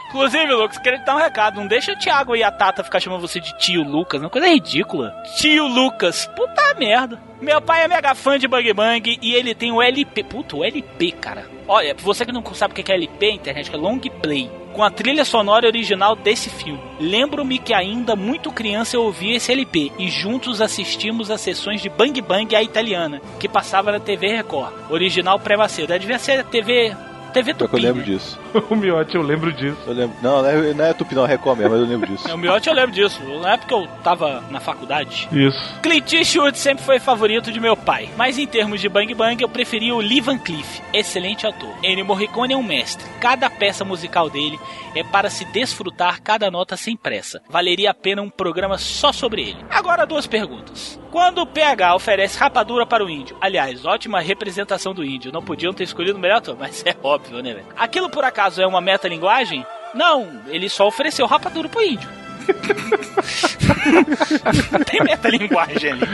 Inclusive, 0.11 0.53
Lucas, 0.53 0.77
queria 0.77 0.99
te 0.99 1.05
dar 1.05 1.15
um 1.15 1.19
recado. 1.19 1.55
Não 1.55 1.65
deixa 1.65 1.93
o 1.93 1.95
Thiago 1.95 2.35
e 2.35 2.43
a 2.43 2.51
Tata 2.51 2.83
ficar 2.83 2.99
chamando 2.99 3.21
você 3.21 3.39
de 3.39 3.57
tio 3.57 3.81
Lucas. 3.81 4.19
Uma 4.19 4.29
coisa 4.29 4.47
ridícula. 4.47 5.15
Tio 5.37 5.65
Lucas. 5.65 6.29
Puta 6.35 6.73
merda. 6.77 7.17
Meu 7.41 7.61
pai 7.61 7.85
é 7.85 7.87
mega 7.87 8.13
fã 8.13 8.37
de 8.37 8.45
Bang 8.45 8.73
Bang 8.73 9.17
e 9.21 9.33
ele 9.33 9.55
tem 9.55 9.71
o 9.71 9.81
LP. 9.81 10.23
Puta, 10.25 10.57
o 10.57 10.65
LP, 10.65 11.13
cara. 11.13 11.45
Olha, 11.65 11.95
você 11.97 12.25
que 12.25 12.31
não 12.33 12.43
sabe 12.53 12.73
o 12.73 12.75
que 12.83 12.91
é 12.91 12.95
LP, 12.95 13.31
internet, 13.31 13.69
que 13.69 13.75
é 13.75 13.79
long 13.79 13.97
play. 13.99 14.51
Com 14.73 14.83
a 14.83 14.91
trilha 14.91 15.23
sonora 15.23 15.65
original 15.65 16.13
desse 16.13 16.49
filme. 16.49 16.81
Lembro-me 16.99 17.57
que 17.57 17.73
ainda 17.73 18.13
muito 18.13 18.51
criança 18.51 18.97
eu 18.97 19.03
ouvia 19.03 19.37
esse 19.37 19.51
LP 19.51 19.93
e 19.97 20.09
juntos 20.09 20.59
assistimos 20.59 21.31
a 21.31 21.37
sessões 21.37 21.81
de 21.81 21.89
Bang 21.89 22.19
Bang 22.21 22.53
à 22.53 22.61
italiana, 22.61 23.21
que 23.39 23.47
passava 23.47 23.93
na 23.93 23.99
TV 23.99 24.27
Record. 24.27 24.73
Original 24.89 25.39
pré-macedo. 25.39 25.97
Devia 25.97 26.19
ser 26.19 26.41
a 26.41 26.43
TV. 26.43 26.93
TV 27.31 27.53
que 27.53 27.63
eu 27.63 27.67
Tupi. 27.67 27.81
lembro 27.81 28.01
né? 28.01 28.05
disso. 28.05 28.39
o 28.69 28.75
Miote, 28.75 29.15
eu 29.15 29.21
lembro 29.21 29.51
disso. 29.51 29.77
Eu 29.87 29.93
lembro. 29.93 30.15
Não, 30.21 30.41
não 30.41 30.49
é, 30.49 30.73
não 30.73 30.85
é 30.85 30.93
Tupi, 30.93 31.15
não, 31.15 31.25
é 31.25 31.27
Record 31.27 31.57
mesmo, 31.57 31.71
mas 31.71 31.81
eu 31.81 31.87
lembro 31.87 32.07
disso. 32.07 32.27
É, 32.27 32.33
o 32.33 32.37
Miotti 32.37 32.69
eu 32.69 32.75
lembro 32.75 32.91
disso. 32.91 33.21
Na 33.41 33.53
época 33.53 33.73
eu 33.73 33.87
tava 34.03 34.43
na 34.49 34.59
faculdade. 34.59 35.27
Isso. 35.31 35.79
Clint 35.81 36.13
Eastwood 36.13 36.57
sempre 36.57 36.83
foi 36.83 36.99
favorito 36.99 37.51
de 37.51 37.59
meu 37.59 37.75
pai, 37.75 38.09
mas 38.17 38.37
em 38.37 38.45
termos 38.45 38.81
de 38.81 38.89
Bang 38.89 39.13
Bang 39.13 39.41
eu 39.41 39.49
preferia 39.49 39.95
o 39.95 39.99
Lee 39.99 40.21
Van 40.21 40.37
Cleef, 40.37 40.81
excelente 40.93 41.47
ator. 41.47 41.73
Ennio 41.83 42.05
Morricone 42.05 42.53
é 42.53 42.57
um 42.57 42.63
mestre. 42.63 43.05
Cada 43.19 43.49
peça 43.49 43.83
musical 43.83 44.29
dele 44.29 44.59
é 44.95 45.03
para 45.03 45.29
se 45.29 45.45
desfrutar 45.45 46.21
cada 46.21 46.51
nota 46.51 46.75
sem 46.75 46.95
pressa. 46.95 47.41
Valeria 47.49 47.91
a 47.91 47.93
pena 47.93 48.21
um 48.21 48.29
programa 48.29 48.77
só 48.77 49.11
sobre 49.11 49.41
ele. 49.41 49.65
Agora 49.69 50.05
duas 50.05 50.27
perguntas. 50.27 50.99
Quando 51.11 51.41
o 51.41 51.45
PH 51.45 51.93
oferece 51.93 52.39
rapadura 52.39 52.85
para 52.85 53.03
o 53.03 53.09
índio, 53.09 53.35
aliás, 53.41 53.85
ótima 53.85 54.21
representação 54.21 54.93
do 54.93 55.03
índio, 55.03 55.31
não 55.31 55.43
podiam 55.43 55.73
ter 55.73 55.83
escolhido 55.83 56.17
o 56.17 56.21
melhor 56.21 56.37
ator, 56.37 56.55
mas 56.57 56.83
é 56.87 56.95
óbvio, 57.03 57.20
né, 57.29 57.53
velho? 57.53 57.65
Aquilo 57.77 58.09
por 58.09 58.23
acaso 58.23 58.61
é 58.61 58.65
uma 58.67 58.81
metalinguagem? 58.81 59.65
Não, 59.93 60.41
ele 60.47 60.69
só 60.69 60.87
ofereceu 60.87 61.25
rapadura 61.27 61.67
pro 61.69 61.83
índio. 61.83 62.09
Tem 64.89 65.01
metalinguagem 65.03 65.91
ali. 65.91 66.01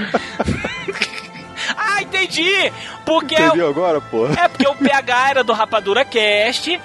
ah, 1.77 2.01
entendi! 2.01 2.71
Porque 3.05 3.35
é 3.35 3.43
o- 3.43 3.47
Entendeu 3.47 3.69
agora, 3.69 4.01
porra? 4.01 4.33
é 4.39 4.47
porque 4.47 4.67
o 4.67 4.75
PH 4.75 5.29
era 5.29 5.43
do 5.43 5.53
Rapadura 5.53 6.03
Cast. 6.05 6.79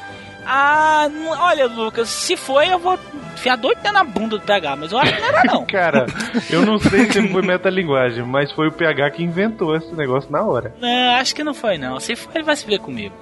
Ah, 0.45 1.09
olha, 1.39 1.67
Lucas, 1.67 2.09
se 2.09 2.37
foi, 2.37 2.73
eu 2.73 2.79
vou 2.79 2.99
enfiar 3.35 3.57
doido 3.57 3.77
dentro 3.79 3.93
na 3.93 4.03
bunda 4.05 4.39
do 4.39 4.45
PH, 4.45 4.75
mas 4.77 4.91
eu 4.91 4.99
acho 4.99 5.15
que 5.15 5.21
não 5.21 5.29
era, 5.29 5.43
não. 5.45 5.65
Cara, 5.71 6.07
eu 6.51 6.67
não 6.67 6.79
sei 6.81 7.11
se 7.13 7.29
foi 7.29 7.43
metalinguagem, 7.43 8.25
mas 8.25 8.51
foi 8.51 8.67
o 8.69 8.73
PH 8.73 9.11
que 9.13 9.23
inventou 9.23 9.77
esse 9.77 9.95
negócio 9.95 10.31
na 10.33 10.43
hora. 10.43 10.75
Não, 10.81 11.15
acho 11.15 11.33
que 11.35 11.45
não 11.45 11.55
foi, 11.55 11.79
não. 11.79 12.01
Se 12.01 12.17
foi, 12.17 12.33
ele 12.35 12.45
vai 12.45 12.57
se 12.57 12.67
ver 12.67 12.81
comigo. 12.81 13.15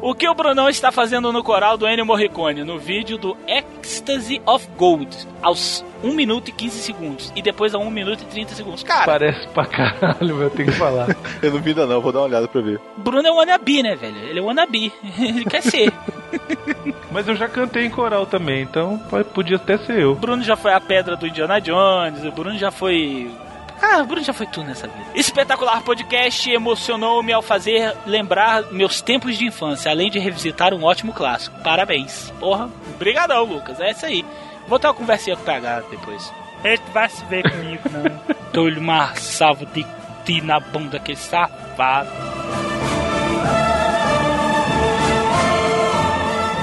O 0.00 0.14
que 0.14 0.28
o 0.28 0.34
Brunão 0.34 0.68
está 0.68 0.92
fazendo 0.92 1.32
no 1.32 1.42
coral 1.42 1.76
do 1.76 1.86
Ennio 1.88 2.06
Morricone 2.06 2.62
no 2.62 2.78
vídeo 2.78 3.18
do 3.18 3.36
Ecstasy 3.48 4.40
of 4.46 4.66
Gold 4.76 5.08
aos 5.42 5.84
1 6.04 6.12
minuto 6.14 6.48
e 6.48 6.52
15 6.52 6.78
segundos 6.78 7.32
e 7.34 7.42
depois 7.42 7.74
a 7.74 7.78
1 7.78 7.90
minuto 7.90 8.22
e 8.22 8.26
30 8.26 8.54
segundos. 8.54 8.82
Cara, 8.84 9.04
Parece 9.06 9.48
pra 9.48 9.66
caralho, 9.66 10.34
mas 10.36 10.40
eu 10.42 10.50
tenho 10.50 10.70
que 10.70 10.78
falar. 10.78 11.08
Eu 11.42 11.50
não 11.50 11.60
vi 11.60 11.70
ainda 11.70 11.84
não, 11.86 12.00
vou 12.00 12.12
dar 12.12 12.20
uma 12.20 12.26
olhada 12.26 12.46
pra 12.46 12.60
ver. 12.60 12.80
Bruno 12.96 13.26
é 13.26 13.30
wannabe, 13.32 13.82
né, 13.82 13.96
velho? 13.96 14.16
Ele 14.18 14.38
é 14.38 14.42
wannabe. 14.42 14.92
ele 15.18 15.44
quer 15.44 15.62
ser. 15.62 15.92
Mas 17.10 17.26
eu 17.26 17.34
já 17.34 17.48
cantei 17.48 17.84
em 17.86 17.90
coral 17.90 18.26
também, 18.26 18.62
então 18.62 18.98
pode- 19.10 19.24
podia 19.30 19.56
até 19.56 19.78
ser 19.78 19.98
eu. 20.00 20.12
O 20.12 20.14
Bruno 20.14 20.42
já 20.42 20.56
foi 20.56 20.72
a 20.74 20.80
pedra 20.80 21.16
do 21.16 21.26
Indiana 21.26 21.58
Jones, 21.58 22.22
o 22.24 22.30
Bruno 22.30 22.56
já 22.58 22.70
foi. 22.70 23.30
Ah, 23.80 24.02
o 24.02 24.06
Bruno 24.06 24.24
já 24.24 24.32
foi 24.32 24.46
tudo 24.46 24.66
nessa 24.66 24.88
vida. 24.88 25.06
Espetacular 25.14 25.82
podcast 25.82 26.50
emocionou-me 26.50 27.32
ao 27.32 27.42
fazer 27.42 27.96
lembrar 28.06 28.64
meus 28.72 29.00
tempos 29.00 29.38
de 29.38 29.46
infância, 29.46 29.90
além 29.90 30.10
de 30.10 30.18
revisitar 30.18 30.74
um 30.74 30.82
ótimo 30.84 31.12
clássico. 31.12 31.58
Parabéns. 31.62 32.32
Porra, 32.40 32.68
obrigadão, 32.94 33.44
Lucas. 33.44 33.80
É 33.80 33.90
isso 33.92 34.04
aí. 34.06 34.24
Vou 34.66 34.78
ter 34.78 34.88
uma 34.88 34.94
conversinha 34.94 35.36
com 35.36 35.42
o 35.42 35.46
PH 35.46 35.82
depois. 35.90 36.32
Ele 36.64 36.82
vai 36.92 37.08
se 37.08 37.24
ver 37.26 37.48
comigo, 37.48 37.82
não. 37.90 38.36
Dou-lhe 38.52 38.78
uma 38.78 39.14
salva 39.14 39.64
de 39.66 39.86
ti 40.24 40.40
na 40.40 40.58
bunda 40.58 40.98
daquele 40.98 41.16
safado. 41.16 42.10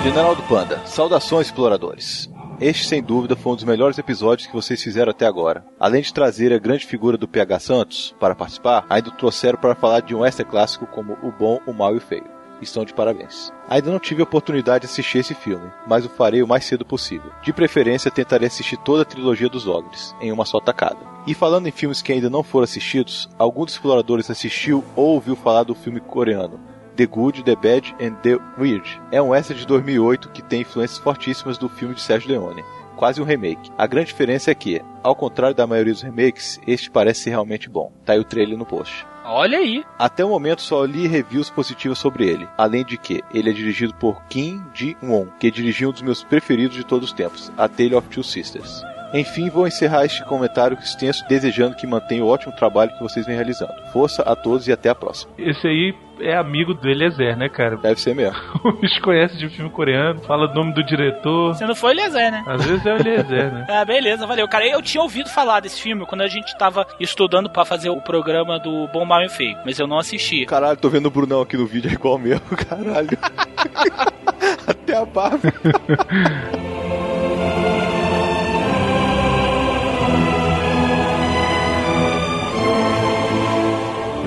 General 0.03 0.35
do 0.35 0.43
Panda, 0.43 0.81
saudações 0.85 1.47
exploradores. 1.47 2.29
Este, 2.59 2.85
sem 2.85 3.03
dúvida, 3.03 3.35
foi 3.35 3.51
um 3.51 3.55
dos 3.55 3.65
melhores 3.65 3.97
episódios 3.97 4.47
que 4.47 4.53
vocês 4.53 4.81
fizeram 4.81 5.11
até 5.11 5.25
agora. 5.25 5.65
Além 5.77 6.01
de 6.01 6.13
trazer 6.13 6.53
a 6.53 6.57
grande 6.57 6.85
figura 6.85 7.17
do 7.17 7.27
PH 7.27 7.59
Santos 7.59 8.15
para 8.17 8.33
participar, 8.33 8.85
ainda 8.89 9.09
o 9.09 9.11
trouxeram 9.11 9.57
para 9.57 9.75
falar 9.75 9.99
de 9.99 10.15
um 10.15 10.25
extra 10.25 10.45
clássico 10.45 10.87
como 10.87 11.17
O 11.21 11.31
Bom, 11.31 11.59
o 11.67 11.73
Mal 11.73 11.93
e 11.93 11.97
o 11.97 12.01
Feio. 12.01 12.23
Estão 12.61 12.85
de 12.85 12.93
parabéns. 12.93 13.51
Ainda 13.69 13.91
não 13.91 13.99
tive 13.99 14.21
a 14.21 14.23
oportunidade 14.23 14.85
de 14.85 14.91
assistir 14.91 15.17
esse 15.17 15.33
filme, 15.33 15.69
mas 15.85 16.05
o 16.05 16.09
farei 16.09 16.41
o 16.41 16.47
mais 16.47 16.63
cedo 16.63 16.85
possível. 16.85 17.29
De 17.43 17.51
preferência, 17.51 18.09
tentarei 18.09 18.47
assistir 18.47 18.77
toda 18.77 19.01
a 19.01 19.05
trilogia 19.05 19.49
dos 19.49 19.67
Ogres, 19.67 20.15
em 20.21 20.31
uma 20.31 20.45
só 20.45 20.61
tacada. 20.61 20.97
E 21.27 21.33
falando 21.33 21.67
em 21.67 21.71
filmes 21.71 22.01
que 22.01 22.13
ainda 22.13 22.29
não 22.29 22.41
foram 22.41 22.63
assistidos, 22.63 23.29
algum 23.37 23.65
dos 23.65 23.73
exploradores 23.73 24.29
assistiu 24.29 24.81
ou 24.95 25.15
ouviu 25.15 25.35
falar 25.35 25.63
do 25.63 25.75
filme 25.75 25.99
coreano 25.99 26.74
The 26.95 27.05
Good, 27.05 27.43
The 27.43 27.55
Bad 27.55 27.95
and 28.01 28.15
The 28.21 28.37
Weird. 28.57 29.01
É 29.11 29.21
um 29.21 29.33
extra 29.33 29.55
de 29.55 29.65
2008 29.65 30.29
que 30.29 30.41
tem 30.41 30.61
influências 30.61 30.99
fortíssimas 30.99 31.57
do 31.57 31.69
filme 31.69 31.95
de 31.95 32.01
Sérgio 32.01 32.29
Leone. 32.31 32.63
Quase 32.95 33.21
um 33.21 33.25
remake. 33.25 33.71
A 33.77 33.85
grande 33.85 34.07
diferença 34.07 34.51
é 34.51 34.55
que, 34.55 34.81
ao 35.03 35.15
contrário 35.15 35.55
da 35.55 35.67
maioria 35.67 35.93
dos 35.93 36.01
remakes, 36.01 36.59
este 36.65 36.89
parece 36.89 37.23
ser 37.23 37.31
realmente 37.31 37.69
bom. 37.69 37.91
Tá 38.05 38.13
aí 38.13 38.19
o 38.19 38.23
trailer 38.23 38.57
no 38.57 38.65
post. 38.65 39.05
Olha 39.25 39.57
aí. 39.57 39.83
Até 39.99 40.23
o 40.23 40.29
momento 40.29 40.61
só 40.61 40.85
li 40.85 41.07
reviews 41.07 41.49
positivas 41.49 41.97
sobre 41.97 42.27
ele, 42.27 42.47
além 42.57 42.85
de 42.85 42.97
que 42.97 43.23
ele 43.33 43.49
é 43.49 43.53
dirigido 43.53 43.93
por 43.95 44.23
Kim 44.25 44.61
Ji-won, 44.73 45.27
que 45.39 45.51
dirigiu 45.51 45.89
um 45.89 45.91
dos 45.91 46.03
meus 46.03 46.23
preferidos 46.23 46.77
de 46.77 46.85
todos 46.85 47.09
os 47.09 47.15
tempos, 47.15 47.51
A 47.57 47.67
Tale 47.67 47.95
of 47.95 48.07
Two 48.07 48.23
Sisters. 48.23 48.83
Enfim, 49.13 49.49
vou 49.49 49.67
encerrar 49.67 50.05
este 50.05 50.23
comentário 50.25 50.77
extenso 50.77 51.25
desejando 51.27 51.75
que 51.75 51.87
mantenha 51.87 52.23
o 52.23 52.27
ótimo 52.27 52.55
trabalho 52.55 52.91
que 52.91 53.03
vocês 53.03 53.25
vêm 53.25 53.35
realizando. 53.35 53.73
Força 53.91 54.21
a 54.23 54.35
todos 54.35 54.67
e 54.67 54.71
até 54.71 54.89
a 54.89 54.95
próxima. 54.95 55.31
Esse 55.37 55.67
aí 55.67 55.95
é 56.19 56.35
amigo 56.35 56.73
do 56.73 56.87
Eliezer, 56.89 57.37
né, 57.37 57.49
cara? 57.49 57.77
Deve 57.77 57.99
ser 57.99 58.15
mesmo. 58.15 58.35
O 58.65 58.71
bicho 58.71 58.99
conhece 59.01 59.37
de 59.37 59.47
filme 59.49 59.69
coreano, 59.69 60.19
fala 60.21 60.49
o 60.49 60.53
nome 60.53 60.73
do 60.73 60.83
diretor. 60.83 61.53
Você 61.53 61.65
não 61.65 61.75
foi 61.75 61.91
Eliezer, 61.91 62.31
né? 62.31 62.43
Às 62.47 62.65
vezes 62.65 62.85
é 62.85 62.93
o 62.93 62.97
Eliezer, 62.97 63.53
né? 63.53 63.65
Ah, 63.75 63.85
beleza, 63.85 64.25
valeu. 64.25 64.47
Cara, 64.47 64.67
eu 64.67 64.81
tinha 64.81 65.01
ouvido 65.03 65.29
falar 65.29 65.59
desse 65.59 65.81
filme 65.81 66.05
quando 66.05 66.21
a 66.21 66.27
gente 66.27 66.57
tava 66.57 66.85
estudando 66.99 67.49
pra 67.49 67.63
fazer 67.65 67.89
o 67.89 68.01
programa 68.01 68.57
do 68.59 68.87
Bom, 68.87 69.05
Mal 69.05 69.21
e 69.23 69.29
Feio, 69.29 69.57
mas 69.65 69.77
eu 69.79 69.87
não 69.87 69.99
assisti. 69.99 70.45
Caralho, 70.45 70.77
tô 70.77 70.89
vendo 70.89 71.05
o 71.07 71.11
Brunão 71.11 71.41
aqui 71.41 71.57
no 71.57 71.65
vídeo, 71.65 71.89
é 71.89 71.93
igual 71.93 72.17
mesmo, 72.17 72.41
caralho. 72.67 73.17
até 74.67 74.97
a 74.97 75.05
barba. 75.05 75.53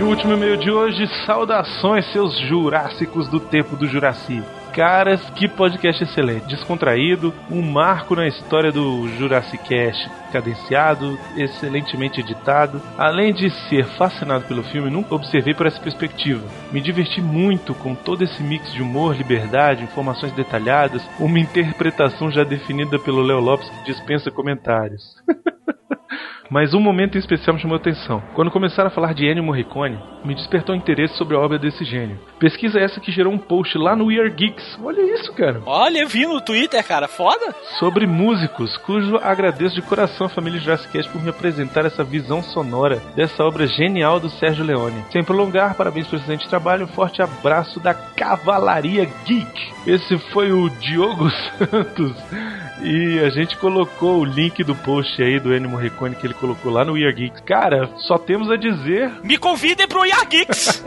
Último 0.09 0.33
e-mail 0.33 0.57
de 0.57 0.71
hoje, 0.71 1.07
saudações 1.27 2.11
seus 2.13 2.35
jurássicos 2.39 3.29
do 3.29 3.39
tempo 3.39 3.77
do 3.77 3.87
Juraci. 3.87 4.43
Caras, 4.73 5.21
que 5.31 5.47
podcast 5.47 6.03
excelente, 6.03 6.47
descontraído, 6.47 7.35
um 7.51 7.61
marco 7.61 8.17
na 8.17 8.27
história 8.27 8.73
do 8.73 9.07
Jurassic 9.19 9.63
Cast, 9.65 10.09
cadenciado, 10.33 11.19
excelentemente 11.37 12.21
editado. 12.21 12.81
Além 12.97 13.35
de 13.35 13.51
ser 13.69 13.85
fascinado 13.85 14.45
pelo 14.47 14.63
filme, 14.63 14.89
nunca 14.89 15.15
observei 15.15 15.53
por 15.53 15.67
essa 15.67 15.81
perspectiva. 15.81 16.47
Me 16.73 16.81
diverti 16.81 17.21
muito 17.21 17.75
com 17.75 17.95
todo 17.95 18.25
esse 18.25 18.43
mix 18.43 18.73
de 18.73 18.81
humor, 18.81 19.15
liberdade, 19.15 19.85
informações 19.85 20.33
detalhadas, 20.33 21.03
uma 21.19 21.39
interpretação 21.39 22.31
já 22.31 22.45
definida 22.45 22.99
pelo 22.99 23.21
Léo 23.21 23.41
Lopes 23.41 23.69
que 23.69 23.93
dispensa 23.93 24.31
comentários. 24.31 25.03
Mas 26.51 26.73
um 26.73 26.81
momento 26.81 27.17
em 27.17 27.19
especial 27.19 27.55
me 27.55 27.61
chamou 27.61 27.77
a 27.77 27.81
atenção. 27.81 28.23
Quando 28.35 28.51
começaram 28.51 28.89
a 28.89 28.91
falar 28.91 29.13
de 29.13 29.27
Ennio 29.27 29.45
Morricone, 29.45 29.99
me 30.25 30.35
despertou 30.35 30.75
interesse 30.75 31.15
sobre 31.17 31.37
a 31.37 31.41
obra 31.41 31.59
desse 31.59 31.85
gênio. 31.85 32.19
Pesquisa 32.39 32.79
essa 32.81 33.01
que 33.01 33.13
gerou 33.13 33.33
um 33.33 33.39
post 33.39 33.77
lá 33.77 33.95
no 33.95 34.07
We 34.07 34.19
Are 34.19 34.31
Geeks. 34.31 34.79
Olha 34.83 35.03
isso, 35.15 35.33
cara. 35.35 35.61
Olha, 35.67 35.99
eu 35.99 36.09
vi 36.09 36.27
no 36.27 36.41
Twitter, 36.41 36.83
cara, 36.87 37.07
foda. 37.07 37.55
Sobre 37.79 38.07
músicos, 38.07 38.77
cujo 38.79 39.17
agradeço 39.19 39.75
de 39.75 39.83
coração 39.83 40.27
a 40.27 40.31
família 40.31 40.59
Jurassic 40.59 40.93
Cast 40.93 41.13
por 41.13 41.23
me 41.23 41.31
apresentar 41.31 41.85
essa 41.85 42.03
visão 42.03 42.43
sonora 42.43 43.03
dessa 43.15 43.45
obra 43.45 43.67
genial 43.67 44.19
do 44.19 44.31
Sérgio 44.31 44.65
Leone. 44.65 45.05
Sem 45.13 45.23
prolongar, 45.23 45.75
parabéns 45.75 46.07
pelo 46.07 46.23
excelente 46.23 46.49
trabalho, 46.49 46.85
um 46.85 46.89
forte 46.89 47.21
abraço 47.21 47.79
da 47.79 47.93
Cavalaria 47.93 49.07
Geek. 49.27 49.73
Esse 49.87 50.17
foi 50.33 50.51
o 50.53 50.71
Diogo 50.71 51.31
Santos. 51.59 52.15
E 52.81 53.19
a 53.21 53.31
gente 53.31 53.57
colocou 53.57 54.21
o 54.21 54.25
link 54.25 54.63
do 54.63 54.75
post 54.75 55.21
aí 55.21 55.41
do 55.41 55.53
Ennio 55.53 55.71
Morricone 55.71 56.15
que 56.15 56.27
ele 56.27 56.35
colocou 56.39 56.73
lá 56.73 56.85
no 56.85 56.93
We 56.95 57.05
Are 57.05 57.13
Geeks. 57.13 57.41
Cara, 57.43 57.91
só 57.99 58.19
temos 58.19 58.51
a 58.51 58.57
dizer 58.57 59.11
Me 59.23 59.37
convidem 59.37 59.87
pro 59.87 60.05
Yar 60.05 60.27
Geeks. 60.29 60.85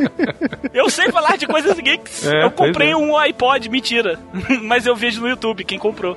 eu 0.74 0.88
sei 0.90 1.10
falar 1.10 1.36
de 1.36 1.46
coisas 1.46 1.78
geeks. 1.78 2.26
É, 2.26 2.44
eu 2.44 2.50
comprei 2.50 2.90
é. 2.90 2.96
um 2.96 3.16
iPod, 3.16 3.68
mentira. 3.68 4.18
Mas 4.62 4.86
eu 4.86 4.94
vejo 4.96 5.20
no 5.20 5.28
YouTube 5.28 5.64
quem 5.64 5.78
comprou. 5.78 6.16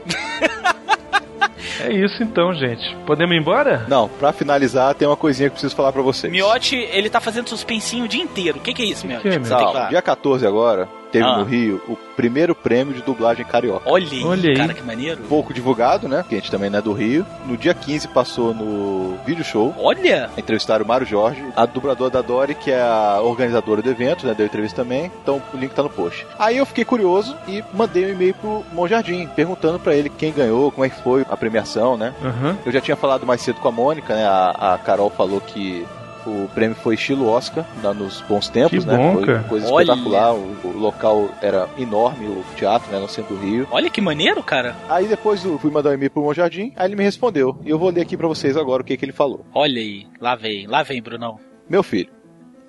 É 1.80 1.91
isso 1.91 2.22
então, 2.22 2.54
gente. 2.54 2.95
Podemos 3.06 3.36
ir 3.36 3.40
embora? 3.40 3.86
Não, 3.88 4.08
pra 4.08 4.32
finalizar, 4.32 4.94
tem 4.94 5.08
uma 5.08 5.18
coisinha 5.18 5.50
que 5.50 5.54
eu 5.54 5.56
preciso 5.56 5.76
falar 5.76 5.91
pra 5.91 6.02
vocês. 6.02 6.32
Miotti, 6.32 6.76
ele 6.76 7.10
tá 7.10 7.20
fazendo 7.20 7.50
suspensinho 7.50 8.06
o 8.06 8.08
dia 8.08 8.22
inteiro. 8.22 8.58
O 8.60 8.62
que, 8.62 8.74
que 8.74 8.84
é 8.84 8.86
isso, 8.86 9.06
Miotti? 9.08 9.24
que 9.24 9.30
é, 9.30 9.40
meu? 9.40 9.50
tem 9.58 9.58
Não, 9.74 9.74
que- 9.84 9.90
dia 9.90 10.02
14 10.02 10.45
agora, 10.45 10.88
teve 11.14 11.23
Ah. 11.26 11.38
no 11.38 11.44
Rio 11.45 11.81
o 11.88 11.95
primeiro 12.15 12.53
prêmio 12.53 12.94
de 12.94 13.02
dublagem 13.02 13.45
carioca. 13.45 13.90
Olha 13.90 14.06
aí, 14.11 14.23
Olha 14.26 14.49
aí. 14.49 14.57
cara, 14.57 14.73
que 14.73 14.84
maneiro. 14.84 15.22
Pouco 15.30 15.53
divulgado, 15.53 16.07
né? 16.10 16.18
Porque 16.23 16.35
a 16.35 16.38
gente 16.40 16.52
também 16.52 16.69
não 16.69 16.80
é 16.80 16.81
do 16.81 16.91
Rio. 16.94 17.26
No 17.45 17.56
dia 17.56 17.73
15 17.73 18.07
passou 18.10 18.53
no 18.53 19.18
Vídeo 19.26 19.44
Show. 19.45 19.73
Olha! 19.80 20.30
Entrevistaram 20.38 20.84
o 20.84 20.88
Mário 20.88 21.07
Jorge, 21.07 21.41
a 21.56 21.65
dubladora 21.65 22.10
da 22.11 22.22
Dory, 22.22 22.56
que 22.56 22.69
é 22.72 22.81
a 22.81 23.19
organizadora 23.22 23.81
do 23.81 23.90
evento, 23.90 24.26
né? 24.27 24.34
Deu 24.34 24.45
entrevista 24.45 24.84
também. 24.84 25.11
Então 25.23 25.41
o 25.53 25.57
link 25.57 25.72
tá 25.73 25.81
no 25.84 25.90
post. 25.90 26.26
Aí 26.38 26.57
eu 26.57 26.65
fiquei 26.65 26.84
curioso 26.85 27.35
e 27.48 27.64
mandei 27.73 28.06
um 28.06 28.10
e-mail 28.10 28.34
pro 28.34 28.64
Monjardim, 28.73 29.27
perguntando 29.35 29.80
pra 29.80 29.95
ele 29.95 30.10
quem 30.10 30.34
ganhou, 30.34 30.72
como 30.72 30.84
é 30.85 30.90
que 30.90 31.02
foi 31.02 31.26
a 31.30 31.38
premiação, 31.38 31.95
né? 31.95 32.14
Aham. 32.23 32.57
Eu 32.65 32.72
já 32.72 32.81
tinha 32.81 32.98
falado 32.98 33.26
mais 33.26 33.41
cedo 33.41 33.60
com 33.60 33.68
a 33.68 33.72
Mônica, 33.72 34.14
né? 34.15 34.26
A, 34.26 34.73
a 34.73 34.77
Carol 34.77 35.10
falou 35.10 35.40
que 35.40 35.85
o 36.26 36.50
prêmio 36.54 36.76
foi 36.76 36.95
estilo 36.95 37.28
Oscar, 37.28 37.66
lá 37.84 37.94
nos 37.94 38.22
bons 38.22 38.50
tempos, 38.50 38.84
Que 38.84 38.91
né? 38.91 38.98
bom, 38.98 39.14
foi 39.16 39.26
cara. 39.26 39.44
coisa 39.44 39.72
Olha. 39.72 39.84
espetacular. 39.91 40.34
O, 40.34 40.56
o 40.68 40.78
local 40.78 41.30
era 41.41 41.68
enorme, 41.78 42.28
o 42.28 42.44
teatro, 42.56 42.91
né? 42.91 43.00
No 43.00 43.08
centro 43.08 43.36
do 43.36 43.41
Rio. 43.41 43.68
Olha 43.72 43.90
que 43.90 44.02
maneiro, 44.02 44.41
cara. 44.44 44.76
Aí 44.90 45.08
depois 45.08 45.44
eu 45.44 45.58
fui 45.60 45.72
mandar 45.72 45.90
um 45.91 45.94
e-mail 45.94 46.12
pro 46.12 46.24
Monjardim, 46.24 46.74
aí 46.76 46.88
ele 46.88 46.95
me 46.95 47.04
respondeu. 47.04 47.58
E 47.64 47.70
eu 47.70 47.78
vou 47.80 47.90
ler 47.90 48.02
aqui 48.02 48.16
pra 48.18 48.28
vocês 48.28 48.56
agora 48.58 48.82
o 48.82 48.86
que, 48.86 48.95
que 48.98 49.06
ele 49.06 49.12
falou. 49.12 49.45
Olha 49.54 49.80
aí, 49.80 50.08
lá 50.20 50.36
vem, 50.36 50.68
lá 50.68 50.84
vem, 50.84 51.02
Brunão. 51.02 51.40
Meu 51.70 51.84
filho, 51.84 52.10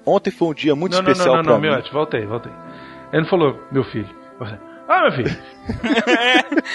ontem 0.07 0.31
foi 0.31 0.49
um 0.49 0.55
dia 0.55 0.75
muito 0.77 0.93
Não, 0.97 1.03
não, 1.03 1.11
especial 1.13 1.37
não, 1.37 1.43
não, 1.43 1.45
pra 1.45 1.53
não, 1.55 1.61
mim. 1.61 1.69
Miotti, 1.69 1.93
volta 1.93 2.17
aí, 2.17 2.27
volta 2.27 2.49
aí. 2.49 2.55
Ele 3.13 3.23
não 3.23 3.29
falou, 3.29 3.59
meu 3.71 3.85
filho. 3.85 4.09
Ah, 4.89 5.02
meu 5.02 5.12
filho. 5.12 5.36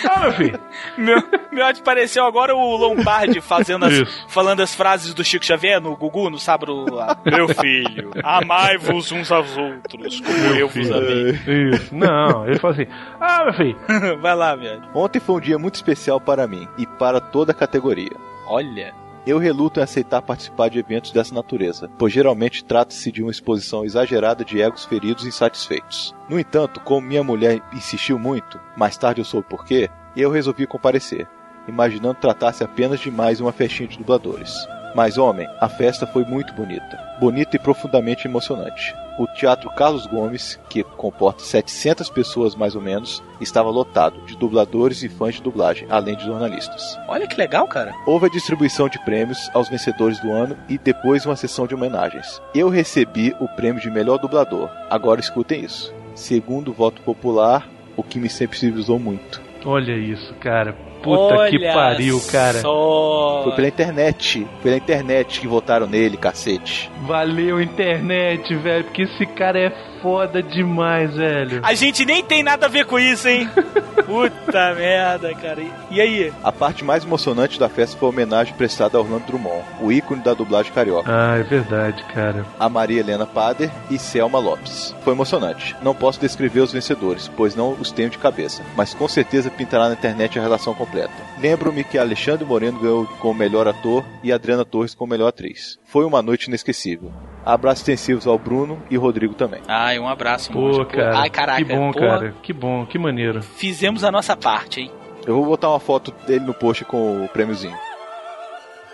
ah, 0.10 0.20
meu 0.22 0.32
filho. 0.34 0.60
Meu, 0.98 1.24
Miotti 1.52 1.82
pareceu 1.82 2.26
agora 2.26 2.56
o 2.56 2.76
Lombardi 2.76 3.40
fazendo 3.40 3.86
as, 3.86 3.94
Isso. 3.94 4.26
falando 4.28 4.62
as 4.62 4.74
frases 4.74 5.14
do 5.14 5.24
Chico 5.24 5.46
Xavier 5.46 5.80
no 5.80 5.96
Gugu, 5.96 6.30
no 6.30 6.40
Sabro. 6.40 6.94
lá. 6.94 7.18
Meu 7.26 7.48
filho, 7.50 8.12
amai-vos 8.24 9.12
uns 9.12 9.32
aos 9.32 9.56
outros, 9.58 10.20
como 10.22 10.38
eu 10.56 10.68
vos 10.68 10.92
amei. 10.92 11.32
Isso. 11.72 11.94
Não, 11.96 12.48
ele 12.48 12.58
falou 12.60 12.74
assim, 12.74 12.88
ah, 13.20 13.44
meu 13.46 13.54
filho. 13.54 13.78
Vai 14.22 14.36
lá, 14.36 14.56
Miotti. 14.56 14.88
Ontem 14.94 15.20
foi 15.20 15.36
um 15.36 15.40
dia 15.40 15.60
muito 15.60 15.76
especial 15.76 16.20
para 16.20 16.48
mim 16.48 16.68
e 16.78 16.86
para 16.86 17.20
toda 17.20 17.52
a 17.52 17.56
categoria. 17.56 18.16
Olha. 18.48 18.94
Eu 19.26 19.38
reluto 19.38 19.80
em 19.80 19.84
aceitar 19.84 20.22
participar 20.22 20.70
de 20.70 20.80
eventos 20.80 21.12
dessa 21.12 21.34
natureza, 21.36 21.90
pois 21.98 22.14
geralmente 22.14 22.64
trata-se 22.64 23.12
de 23.12 23.22
uma 23.22 23.32
exposição 23.32 23.84
exagerada 23.84 24.46
de 24.46 24.62
egos 24.62 24.86
feridos 24.86 25.26
e 25.26 25.28
insatisfeitos. 25.28 26.16
No 26.30 26.40
entanto, 26.40 26.80
como 26.80 27.08
minha 27.08 27.24
mulher 27.24 27.62
insistiu 27.74 28.18
muito, 28.18 28.60
mais 28.78 28.98
tarde 28.98 29.22
eu 29.22 29.26
soube 29.26 29.48
porquê, 29.48 29.90
eu 30.16 30.32
resolvi 30.32 30.66
comparecer, 30.66 31.28
imaginando 31.68 32.16
tratar-se 32.16 32.64
apenas 32.64 33.00
de 33.00 33.12
mais 33.12 33.40
uma 33.40 33.52
festinha 33.52 33.88
de 33.90 33.98
dubladores. 33.98 34.54
Mas, 34.96 35.18
homem, 35.18 35.48
a 35.60 35.70
festa 35.70 36.08
foi 36.08 36.26
muito 36.26 36.54
bonita. 36.54 37.00
Bonita 37.20 37.56
e 37.56 37.60
profundamente 37.60 38.28
emocionante. 38.28 38.94
O 39.20 39.28
Teatro 39.28 39.70
Carlos 39.72 40.06
Gomes, 40.06 40.58
que 40.70 40.82
comporta 40.82 41.44
700 41.44 42.10
pessoas 42.10 42.56
mais 42.56 42.74
ou 42.74 42.82
menos, 42.82 43.22
estava 43.42 43.70
lotado 43.70 44.22
de 44.26 44.38
dubladores 44.38 45.04
e 45.04 45.10
fãs 45.10 45.36
de 45.36 45.42
dublagem, 45.42 45.86
além 45.90 46.16
de 46.16 46.24
jornalistas. 46.24 46.98
Olha 47.06 47.28
que 47.28 47.36
legal, 47.36 47.68
cara. 47.68 47.94
Houve 48.06 48.28
a 48.28 48.30
distribuição 48.30 48.88
de 48.88 48.98
prêmios 49.04 49.50
aos 49.54 49.68
vencedores 49.68 50.20
do 50.22 50.32
ano 50.32 50.58
e 50.70 50.78
depois 50.78 51.26
uma 51.26 51.36
sessão 51.36 51.68
de 51.68 51.76
homenagens. 51.76 52.42
Eu 52.56 52.70
recebi 52.70 53.36
o 53.42 53.48
prêmio 53.50 53.82
de 53.82 53.92
melhor 53.92 54.20
dublador. 54.20 54.70
Agora 54.90 55.20
escutem 55.20 55.66
isso. 55.66 55.94
Segundo 56.16 56.72
o 56.72 56.74
voto 56.74 57.02
popular, 57.02 57.68
o 57.98 58.04
que 58.04 58.20
me 58.20 58.30
sempre 58.30 58.58
civilizou 58.58 58.98
muito. 58.98 59.42
Olha 59.66 59.92
isso, 59.92 60.34
cara. 60.36 60.74
Puta 61.02 61.50
que 61.50 61.58
Olha 61.58 61.74
pariu, 61.74 62.22
cara. 62.32 62.60
Só... 62.60 63.42
Foi 63.44 63.56
pela 63.56 63.68
internet. 63.68 64.48
Pela 64.62 64.78
internet 64.78 65.40
que 65.40 65.48
votaram 65.48 65.88
nele, 65.88 66.18
cacete. 66.18 66.92
Valeu, 67.02 67.62
internet, 67.62 68.54
velho. 68.56 68.84
Porque 68.84 69.04
esse 69.04 69.26
cara 69.26 69.60
é 69.60 69.72
foda 70.02 70.42
demais, 70.42 71.16
velho. 71.16 71.62
A 71.64 71.74
gente 71.74 72.06
nem 72.06 72.24
tem 72.24 72.44
nada 72.44 72.66
a 72.66 72.70
ver 72.70 72.86
com 72.86 73.00
isso, 73.00 73.28
hein? 73.28 73.50
Puta 74.06 74.74
merda, 74.74 75.34
cara. 75.36 75.62
E 75.92 76.02
aí? 76.02 76.34
A 76.44 76.52
parte 76.52 76.84
mais 76.84 77.04
emocionante 77.04 77.60
da 77.60 77.70
festa 77.70 77.98
foi 77.98 78.08
a 78.08 78.10
homenagem 78.10 78.54
prestada 78.56 78.98
a 78.98 79.02
Orlando 79.02 79.26
Drummond, 79.28 79.64
o 79.82 79.92
ícone 79.92 80.22
da 80.24 80.34
dublagem 80.34 80.72
carioca. 80.74 81.10
Ah, 81.12 81.38
é 81.38 81.44
verdade, 81.44 82.04
cara. 82.14 82.46
a 82.60 82.68
Maria 82.70 83.00
Helena 83.02 83.26
Pader 83.28 83.70
e 83.90 84.00
Selma 84.00 84.40
Lopes. 84.40 84.96
Foi 85.04 85.14
emocionante. 85.14 85.76
Não 85.82 85.94
posso 85.94 86.20
descrever 86.20 86.62
os 86.62 86.72
vencedores, 86.72 87.30
pois 87.38 87.56
não 87.56 87.74
os 87.80 87.92
tenho 87.92 88.10
de 88.10 88.18
cabeça, 88.18 88.64
mas 88.76 88.94
com 88.94 89.08
certeza 89.08 89.52
pintará 89.52 89.88
na 89.88 89.94
internet 89.94 90.40
a 90.40 90.42
relação 90.42 90.74
completa. 90.74 91.14
Lembro-me 91.40 91.84
que 91.84 91.98
Alexandre 91.98 92.46
Moreno 92.46 92.80
ganhou 92.80 93.06
como 93.20 93.34
melhor 93.36 93.68
ator 93.68 94.04
e 94.24 94.32
Adriana 94.32 94.66
Torres 94.66 94.96
como 94.96 95.12
melhor 95.12 95.28
atriz. 95.28 95.78
Foi 95.86 96.04
uma 96.06 96.22
noite 96.22 96.48
inesquecível. 96.48 97.12
Abraços 97.46 97.82
extensivos 97.82 98.28
ao 98.28 98.38
Bruno 98.38 98.82
e 98.90 98.98
Rodrigo 98.98 99.34
também. 99.34 99.62
Ai, 99.68 99.98
um 99.98 100.08
abraço, 100.08 100.52
Pô, 100.52 100.60
monstro. 100.60 100.86
cara. 100.86 101.20
Ai, 101.20 101.30
caraca. 101.30 101.58
que 101.58 101.74
bom, 101.74 101.92
porra, 101.92 102.08
cara. 102.08 102.36
Que 102.44 102.54
bom, 102.54 102.86
que 102.86 103.00
maneiro. 103.00 103.42
Fizemos 103.42 104.04
a 104.04 104.12
nossa 104.12 104.36
parte, 104.36 104.82
hein? 104.82 104.92
Eu 105.26 105.36
vou 105.36 105.46
botar 105.46 105.70
uma 105.70 105.80
foto 105.80 106.14
dele 106.28 106.46
no 106.46 106.54
post 106.54 106.86
com 106.86 107.26
o 107.26 107.30
prêmiozinho. 107.30 107.76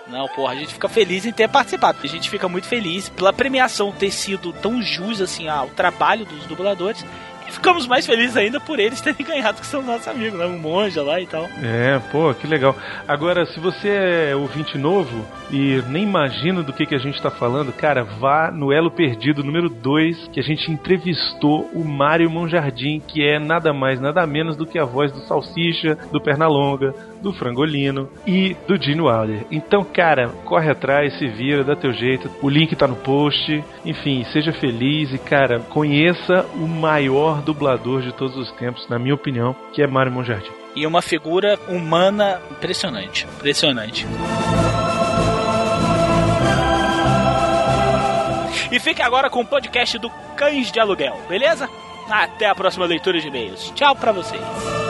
Não, 0.08 0.28
porra, 0.28 0.54
a 0.54 0.56
gente 0.56 0.74
fica 0.74 0.88
feliz 0.88 1.26
em 1.26 1.32
ter 1.32 1.50
participado. 1.50 1.98
A 2.04 2.08
gente 2.08 2.30
fica 2.30 2.48
muito 2.48 2.68
feliz 2.68 3.10
pela 3.10 3.34
premiação 3.34 3.92
ter 3.92 4.12
sido 4.12 4.54
tão 4.54 4.82
jus 4.82 5.20
assim 5.20 5.48
ao 5.48 5.68
trabalho 5.70 6.26
dos 6.26 6.46
dubladores. 6.46 7.04
E 7.48 7.52
ficamos 7.52 7.88
mais 7.88 8.06
felizes 8.06 8.36
ainda 8.36 8.60
por 8.60 8.80
eles 8.80 9.02
terem 9.02 9.24
ganhado, 9.26 9.60
que 9.60 9.68
são 9.68 9.82
nossos 9.82 10.08
amigos, 10.08 10.40
né? 10.40 10.46
O 10.46 10.60
Monja 10.60 11.04
lá 11.04 11.20
e 11.20 11.28
tal. 11.28 11.44
É, 11.62 12.00
pô, 12.12 12.34
que 12.34 12.48
legal. 12.48 12.76
Agora, 13.08 13.46
se 13.46 13.60
você 13.60 13.90
é 14.32 14.36
ouvinte 14.36 14.78
novo 14.78 15.26
e 15.52 15.82
nem 15.88 16.04
imagina 16.04 16.64
do 16.64 16.74
que, 16.74 16.86
que 16.86 16.96
a 16.96 17.00
gente 17.00 17.22
tá 17.22 17.30
falando, 17.30 17.72
cara, 17.72 18.04
vá 18.04 18.52
no 18.52 18.72
Elo 18.72 18.92
Perdido 18.92 19.44
número 19.44 19.70
2, 19.70 20.30
que 20.30 20.40
a 20.40 20.44
gente 20.44 20.72
entrevistou 20.72 21.70
o 21.74 21.84
Mário 21.84 22.30
Monjardim, 22.30 23.02
que 23.06 23.24
é 23.24 23.40
nada 23.40 23.74
mais, 23.74 24.00
nada 24.00 24.26
menos 24.26 24.56
do 24.56 24.66
que 24.66 24.80
a 24.80 24.86
voz 24.86 25.12
do 25.12 25.20
Salsicha, 25.22 25.98
do 26.12 26.22
Pernalonga, 26.22 26.94
do 27.26 27.34
Frangolino 27.34 28.08
e 28.26 28.56
do 28.68 28.80
Gene 28.80 29.02
Wilder. 29.02 29.48
Então, 29.50 29.84
cara, 29.84 30.30
corre 30.46 30.70
atrás, 30.70 31.18
se 31.18 31.28
vira, 31.28 31.64
dá 31.64 31.76
teu 31.76 31.92
jeito. 31.92 32.30
O 32.40 32.48
link 32.48 32.76
tá 32.76 32.88
no 32.88 32.96
post. 32.96 33.64
Enfim, 33.84 34.24
seja 34.32 34.54
feliz 34.54 35.12
e, 35.12 35.18
cara, 35.18 35.60
conheça 35.60 36.46
o 36.54 36.68
maior 36.68 37.42
dublador 37.42 38.04
de 38.04 38.14
todos 38.14 38.38
os 38.38 38.52
tempos, 38.52 38.88
na 38.88 39.00
minha 39.00 39.16
opinião, 39.16 39.56
que 39.74 39.82
é 39.82 39.88
Mário 39.88 40.12
Monjardim. 40.12 40.52
E 40.76 40.86
uma 40.86 41.02
figura 41.02 41.58
humana 41.68 42.40
impressionante. 42.52 43.26
Impressionante. 43.38 44.06
E 48.72 48.80
fique 48.80 49.02
agora 49.02 49.32
com 49.32 49.42
o 49.42 49.46
podcast 49.46 49.98
do 49.98 50.12
Cães 50.36 50.72
de 50.72 50.80
Aluguel, 50.80 51.18
beleza? 51.28 51.68
Até 52.08 52.46
a 52.46 52.54
próxima 52.54 52.86
leitura 52.86 53.20
de 53.20 53.28
e-mails. 53.28 53.72
Tchau 53.74 53.96
pra 53.96 54.12
vocês. 54.12 54.85